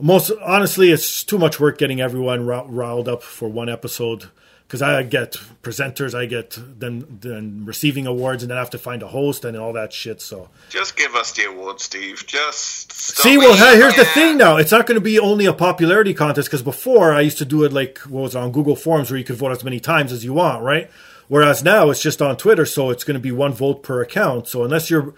most 0.02 0.34
honestly, 0.44 0.92
it's 0.92 1.24
too 1.24 1.38
much 1.38 1.62
work 1.62 1.78
getting 1.78 2.02
everyone 2.02 2.46
ri- 2.46 2.66
riled 2.68 3.08
up 3.08 3.24
for 3.24 3.48
one 3.48 3.70
episode. 3.70 4.26
Because 4.72 4.82
I 4.82 5.04
get 5.04 5.34
presenters, 5.64 6.18
I 6.18 6.28
get 6.28 6.58
then 6.58 7.06
then 7.20 7.66
receiving 7.66 8.08
awards, 8.08 8.42
and 8.42 8.50
then 8.50 8.58
I 8.58 8.62
have 8.62 8.70
to 8.70 8.78
find 8.78 9.04
a 9.04 9.08
host 9.10 9.44
and 9.44 9.58
all 9.58 9.74
that 9.74 9.92
shit. 9.92 10.22
So 10.22 10.48
Just 10.70 10.96
give 10.96 11.14
us 11.14 11.34
the 11.34 11.44
award, 11.44 11.82
Steve. 11.82 12.26
Just 12.26 12.90
See, 12.94 13.38
well, 13.38 13.54
hey, 13.54 13.76
here's 13.76 13.98
the 13.98 14.06
thing 14.06 14.38
now. 14.38 14.56
It's 14.56 14.72
not 14.72 14.88
going 14.88 14.96
to 14.96 15.04
be 15.04 15.20
only 15.20 15.46
a 15.46 15.52
popularity 15.52 16.14
contest 16.14 16.48
because 16.48 16.62
before 16.64 17.12
I 17.12 17.20
used 17.20 17.38
to 17.40 17.46
do 17.46 17.66
it 17.66 17.74
like, 17.74 17.98
what 18.08 18.22
was 18.22 18.34
it, 18.34 18.38
on 18.38 18.54
Google 18.54 18.78
Forms 18.78 19.12
where 19.12 19.18
you 19.18 19.26
could 19.26 19.36
vote 19.36 19.52
as 19.52 19.62
many 19.62 19.82
times 19.82 20.14
as 20.14 20.24
you 20.24 20.32
want, 20.32 20.64
right? 20.64 20.90
Whereas 21.28 21.66
now 21.66 21.90
it's 21.90 22.02
just 22.02 22.22
on 22.22 22.38
Twitter, 22.38 22.66
so 22.66 22.92
it's 22.92 23.04
going 23.04 23.16
to 23.16 23.20
be 23.20 23.34
one 23.34 23.52
vote 23.52 23.84
per 23.84 24.02
account. 24.02 24.48
So 24.48 24.64
unless 24.64 24.90
you're, 24.90 25.14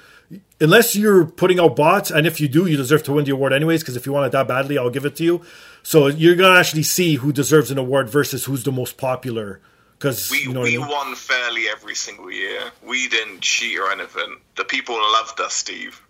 unless 0.60 0.96
you're 0.96 1.26
putting 1.26 1.60
out 1.60 1.76
bots, 1.76 2.10
and 2.12 2.26
if 2.28 2.40
you 2.42 2.48
do, 2.48 2.66
you 2.66 2.78
deserve 2.78 3.04
to 3.04 3.14
win 3.14 3.26
the 3.26 3.32
award 3.32 3.54
anyways. 3.54 3.82
Because 3.82 3.96
if 3.96 4.06
you 4.06 4.14
want 4.14 4.26
it 4.28 4.32
that 4.32 4.48
badly, 4.48 4.78
I'll 4.78 4.90
give 4.90 5.06
it 5.06 5.16
to 5.18 5.24
you. 5.24 5.42
So 5.84 6.08
you're 6.08 6.36
going 6.36 6.52
to 6.54 6.60
actually 6.60 6.84
see 6.84 7.16
who 7.16 7.32
deserves 7.34 7.72
an 7.72 7.78
award 7.78 8.10
versus 8.10 8.46
who's 8.46 8.64
the 8.64 8.72
most 8.72 8.98
popular. 8.98 9.60
Because 9.98 10.30
We, 10.32 10.40
you 10.40 10.54
know 10.54 10.62
we 10.62 10.76
I 10.76 10.80
mean? 10.80 10.88
won 10.88 11.16
fairly 11.16 11.68
every 11.70 11.96
single 11.96 12.32
year. 12.32 12.72
We 12.86 13.08
didn't 13.08 13.42
cheat 13.42 13.78
or 13.80 13.92
anything. 13.92 14.38
The 14.56 14.66
people 14.66 14.96
loved 14.96 15.40
us, 15.40 15.54
Steve. 15.54 16.02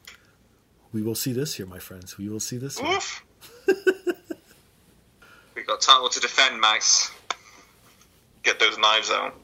we 0.92 1.02
will 1.04 1.16
see 1.16 1.34
this 1.34 1.56
here, 1.56 1.66
my 1.66 1.80
friends. 1.80 2.18
We 2.18 2.28
will 2.30 2.40
see 2.40 2.58
this. 2.58 2.80
Oof. 2.80 3.24
We've 5.56 5.68
got 5.68 5.82
title 5.82 6.10
to 6.10 6.20
defend, 6.20 6.60
Max. 6.60 7.12
Get 8.44 8.60
those 8.60 8.78
knives 8.78 9.10
out. 9.12 9.36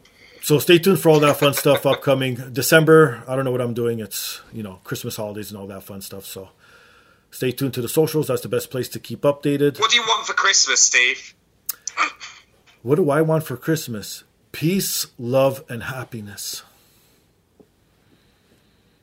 So 0.41 0.57
stay 0.59 0.79
tuned 0.79 0.99
for 0.99 1.09
all 1.09 1.19
that 1.19 1.37
fun 1.37 1.53
stuff 1.53 1.85
upcoming 1.85 2.35
December. 2.53 3.23
I 3.27 3.35
don't 3.35 3.45
know 3.45 3.51
what 3.51 3.61
I'm 3.61 3.73
doing. 3.73 3.99
It's 3.99 4.41
you 4.53 4.63
know 4.63 4.79
Christmas 4.83 5.15
holidays 5.15 5.51
and 5.51 5.59
all 5.59 5.67
that 5.67 5.83
fun 5.83 6.01
stuff. 6.01 6.25
So 6.25 6.49
stay 7.31 7.51
tuned 7.51 7.73
to 7.75 7.81
the 7.81 7.89
socials. 7.89 8.27
That's 8.27 8.41
the 8.41 8.49
best 8.49 8.71
place 8.71 8.89
to 8.89 8.99
keep 8.99 9.21
updated. 9.21 9.79
What 9.79 9.91
do 9.91 9.97
you 9.97 10.03
want 10.03 10.25
for 10.25 10.33
Christmas, 10.33 10.81
Steve? 10.81 11.33
What 12.81 12.95
do 12.95 13.09
I 13.09 13.21
want 13.21 13.43
for 13.43 13.57
Christmas? 13.57 14.23
Peace, 14.53 15.07
love, 15.19 15.65
and 15.67 15.83
happiness. 15.83 16.63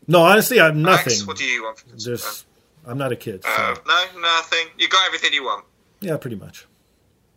No, 0.09 0.23
honestly, 0.23 0.59
I'm 0.59 0.81
nothing. 0.81 1.13
Max, 1.13 1.27
what 1.27 1.37
do 1.37 1.45
you 1.45 1.63
want 1.63 1.77
for 1.79 1.85
Christmas? 1.91 2.05
There's, 2.05 2.45
I'm 2.87 2.97
not 2.97 3.13
a 3.13 3.17
kid. 3.17 3.43
So, 3.45 3.51
Uh, 3.51 3.75
No, 3.87 4.21
nothing. 4.21 4.69
You 4.79 4.89
got 4.89 5.07
everything 5.07 5.35
you 5.35 5.45
want. 5.45 5.67
yeah, 6.01 6.17
pretty 6.17 6.37
much. 6.37 6.65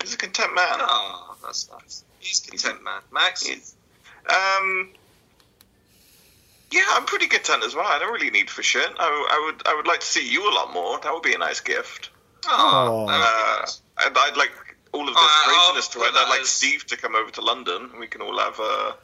He's 0.02 0.14
a 0.14 0.18
content 0.18 0.56
man. 0.56 0.78
Oh, 0.80 1.36
that's 1.44 1.70
nice. 1.72 2.06
He's 2.20 2.40
content, 2.40 2.84
man. 2.86 3.02
Max? 3.12 3.44
He's- 3.46 3.76
Um. 4.30 4.90
Yeah, 6.72 6.84
I'm 6.90 7.06
pretty 7.06 7.26
content 7.28 7.64
as 7.64 7.74
well. 7.76 7.88
I 7.88 7.98
don't 7.98 8.14
really 8.14 8.30
need 8.30 8.48
for 8.50 8.62
shit. 8.62 8.88
I, 9.00 9.08
I 9.08 9.46
would, 9.52 9.68
I 9.68 9.74
would 9.76 9.88
like 9.88 10.02
to 10.02 10.06
see 10.06 10.30
you 10.32 10.48
a 10.52 10.54
lot 10.54 10.72
more. 10.72 11.00
That 11.00 11.12
would 11.12 11.24
be 11.24 11.34
a 11.34 11.38
nice 11.40 11.60
gift. 11.62 12.12
Oh, 12.48 13.08
that 13.08 13.18
would 13.18 13.24
be 13.24 13.24
Uh, 13.24 13.60
nice. 13.62 13.82
and 14.06 14.16
I'd 14.18 14.38
like 14.38 14.52
all 14.92 15.02
of 15.02 15.08
this 15.08 15.16
Oh, 15.18 15.66
craziness 15.74 15.88
to 15.88 15.98
put 15.98 16.08
it. 16.10 16.14
I'd 16.16 16.30
like 16.30 16.42
as- 16.42 16.50
Steve 16.50 16.86
to 16.88 16.96
come 16.98 17.16
over 17.16 17.32
to 17.32 17.42
London, 17.42 17.90
and 17.92 18.00
we 18.00 18.06
can 18.06 18.22
all 18.22 18.38
have 18.38 18.60
a 18.60 18.96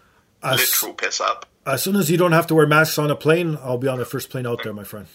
As, 0.43 0.59
literal 0.59 0.93
piss 0.93 1.19
up. 1.19 1.47
as 1.65 1.81
soon 1.81 1.95
as 1.95 2.11
you 2.11 2.17
don't 2.17 2.33
have 2.33 2.45
to 2.47 2.55
wear 2.55 2.67
masks 2.67 2.99
on 2.99 3.09
a 3.09 3.15
plane, 3.15 3.57
I'll 3.63 3.79
be 3.79 3.87
on 3.87 3.97
the 3.97 4.05
first 4.05 4.29
plane 4.29 4.45
out 4.45 4.61
there, 4.61 4.71
my 4.73 4.83
friend. 4.83 5.07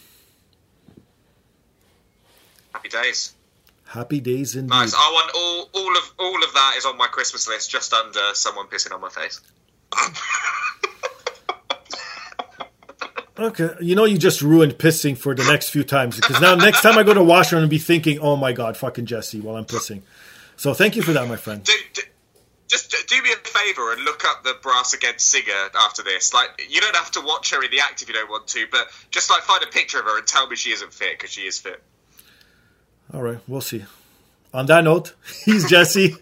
Happy 2.72 2.88
days. 2.88 3.32
Happy 3.86 4.20
days 4.20 4.54
indeed. 4.56 4.70
Nice. 4.70 4.94
I 4.94 4.98
want 5.12 5.30
all, 5.34 5.68
all 5.82 5.96
of 5.96 6.12
all 6.18 6.44
of 6.44 6.52
that 6.54 6.74
is 6.78 6.84
on 6.84 6.96
my 6.96 7.06
Christmas 7.08 7.48
list, 7.48 7.70
just 7.70 7.92
under 7.92 8.34
someone 8.34 8.66
pissing 8.66 8.92
on 8.92 9.00
my 9.00 9.08
face. 9.08 9.40
Okay, 13.38 13.70
you 13.80 13.94
know 13.94 14.04
you 14.04 14.18
just 14.18 14.42
ruined 14.42 14.74
pissing 14.74 15.16
for 15.16 15.34
the 15.34 15.44
next 15.44 15.70
few 15.70 15.82
times 15.82 16.16
because 16.16 16.42
now 16.42 16.54
next 16.56 16.82
time 16.82 16.98
I 16.98 17.02
go 17.02 17.14
to 17.14 17.24
washroom, 17.24 17.60
I'm 17.60 17.62
gonna 17.62 17.70
be 17.70 17.78
thinking, 17.78 18.18
"Oh 18.18 18.36
my 18.36 18.52
god, 18.52 18.76
fucking 18.76 19.06
Jesse," 19.06 19.40
while 19.40 19.56
I'm 19.56 19.64
pissing. 19.64 20.02
So 20.56 20.74
thank 20.74 20.94
you 20.94 21.00
for 21.00 21.14
that, 21.14 21.26
my 21.26 21.36
friend. 21.36 21.64
Do, 21.64 21.72
do, 21.94 22.02
just 22.68 22.94
do 23.08 23.22
me 23.22 23.30
a 23.32 23.48
favour 23.48 23.92
and 23.92 24.04
look 24.04 24.24
up 24.26 24.44
the 24.44 24.54
Brass 24.62 24.92
Against 24.92 25.30
singer 25.30 25.70
after 25.74 26.02
this. 26.02 26.34
Like, 26.34 26.66
you 26.68 26.80
don't 26.82 26.94
have 26.94 27.10
to 27.12 27.20
watch 27.22 27.50
her 27.50 27.64
in 27.64 27.70
the 27.70 27.80
act 27.80 28.02
if 28.02 28.08
you 28.08 28.14
don't 28.14 28.30
want 28.30 28.46
to, 28.48 28.66
but 28.70 28.88
just 29.10 29.30
like 29.30 29.40
find 29.42 29.62
a 29.64 29.68
picture 29.68 29.98
of 29.98 30.04
her 30.04 30.18
and 30.18 30.26
tell 30.26 30.46
me 30.46 30.54
she 30.54 30.70
isn't 30.70 30.92
fit 30.92 31.18
because 31.18 31.30
she 31.30 31.42
is 31.42 31.58
fit. 31.58 31.82
All 33.12 33.22
right, 33.22 33.38
we'll 33.48 33.60
see. 33.60 33.84
On 34.52 34.66
that 34.66 34.84
note, 34.84 35.14
he's 35.44 35.68
Jesse, 35.68 36.14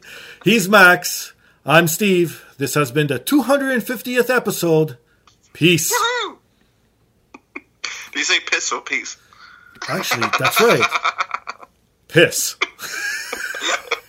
he's 0.45 0.69
Max, 0.69 1.33
I'm 1.67 1.89
Steve. 1.89 2.45
This 2.59 2.75
has 2.75 2.91
been 2.91 3.07
the 3.07 3.21
250th 3.21 4.29
episode. 4.35 4.99
Peace. 5.53 5.93
Woo-hoo! 5.93 6.39
Do 7.55 8.19
you 8.19 8.25
say 8.25 8.41
piss 8.41 8.73
or 8.73 8.81
peace? 8.81 9.17
Actually, 9.89 10.29
that's 10.41 10.61
right. 10.61 10.83
Piss. 12.09 12.57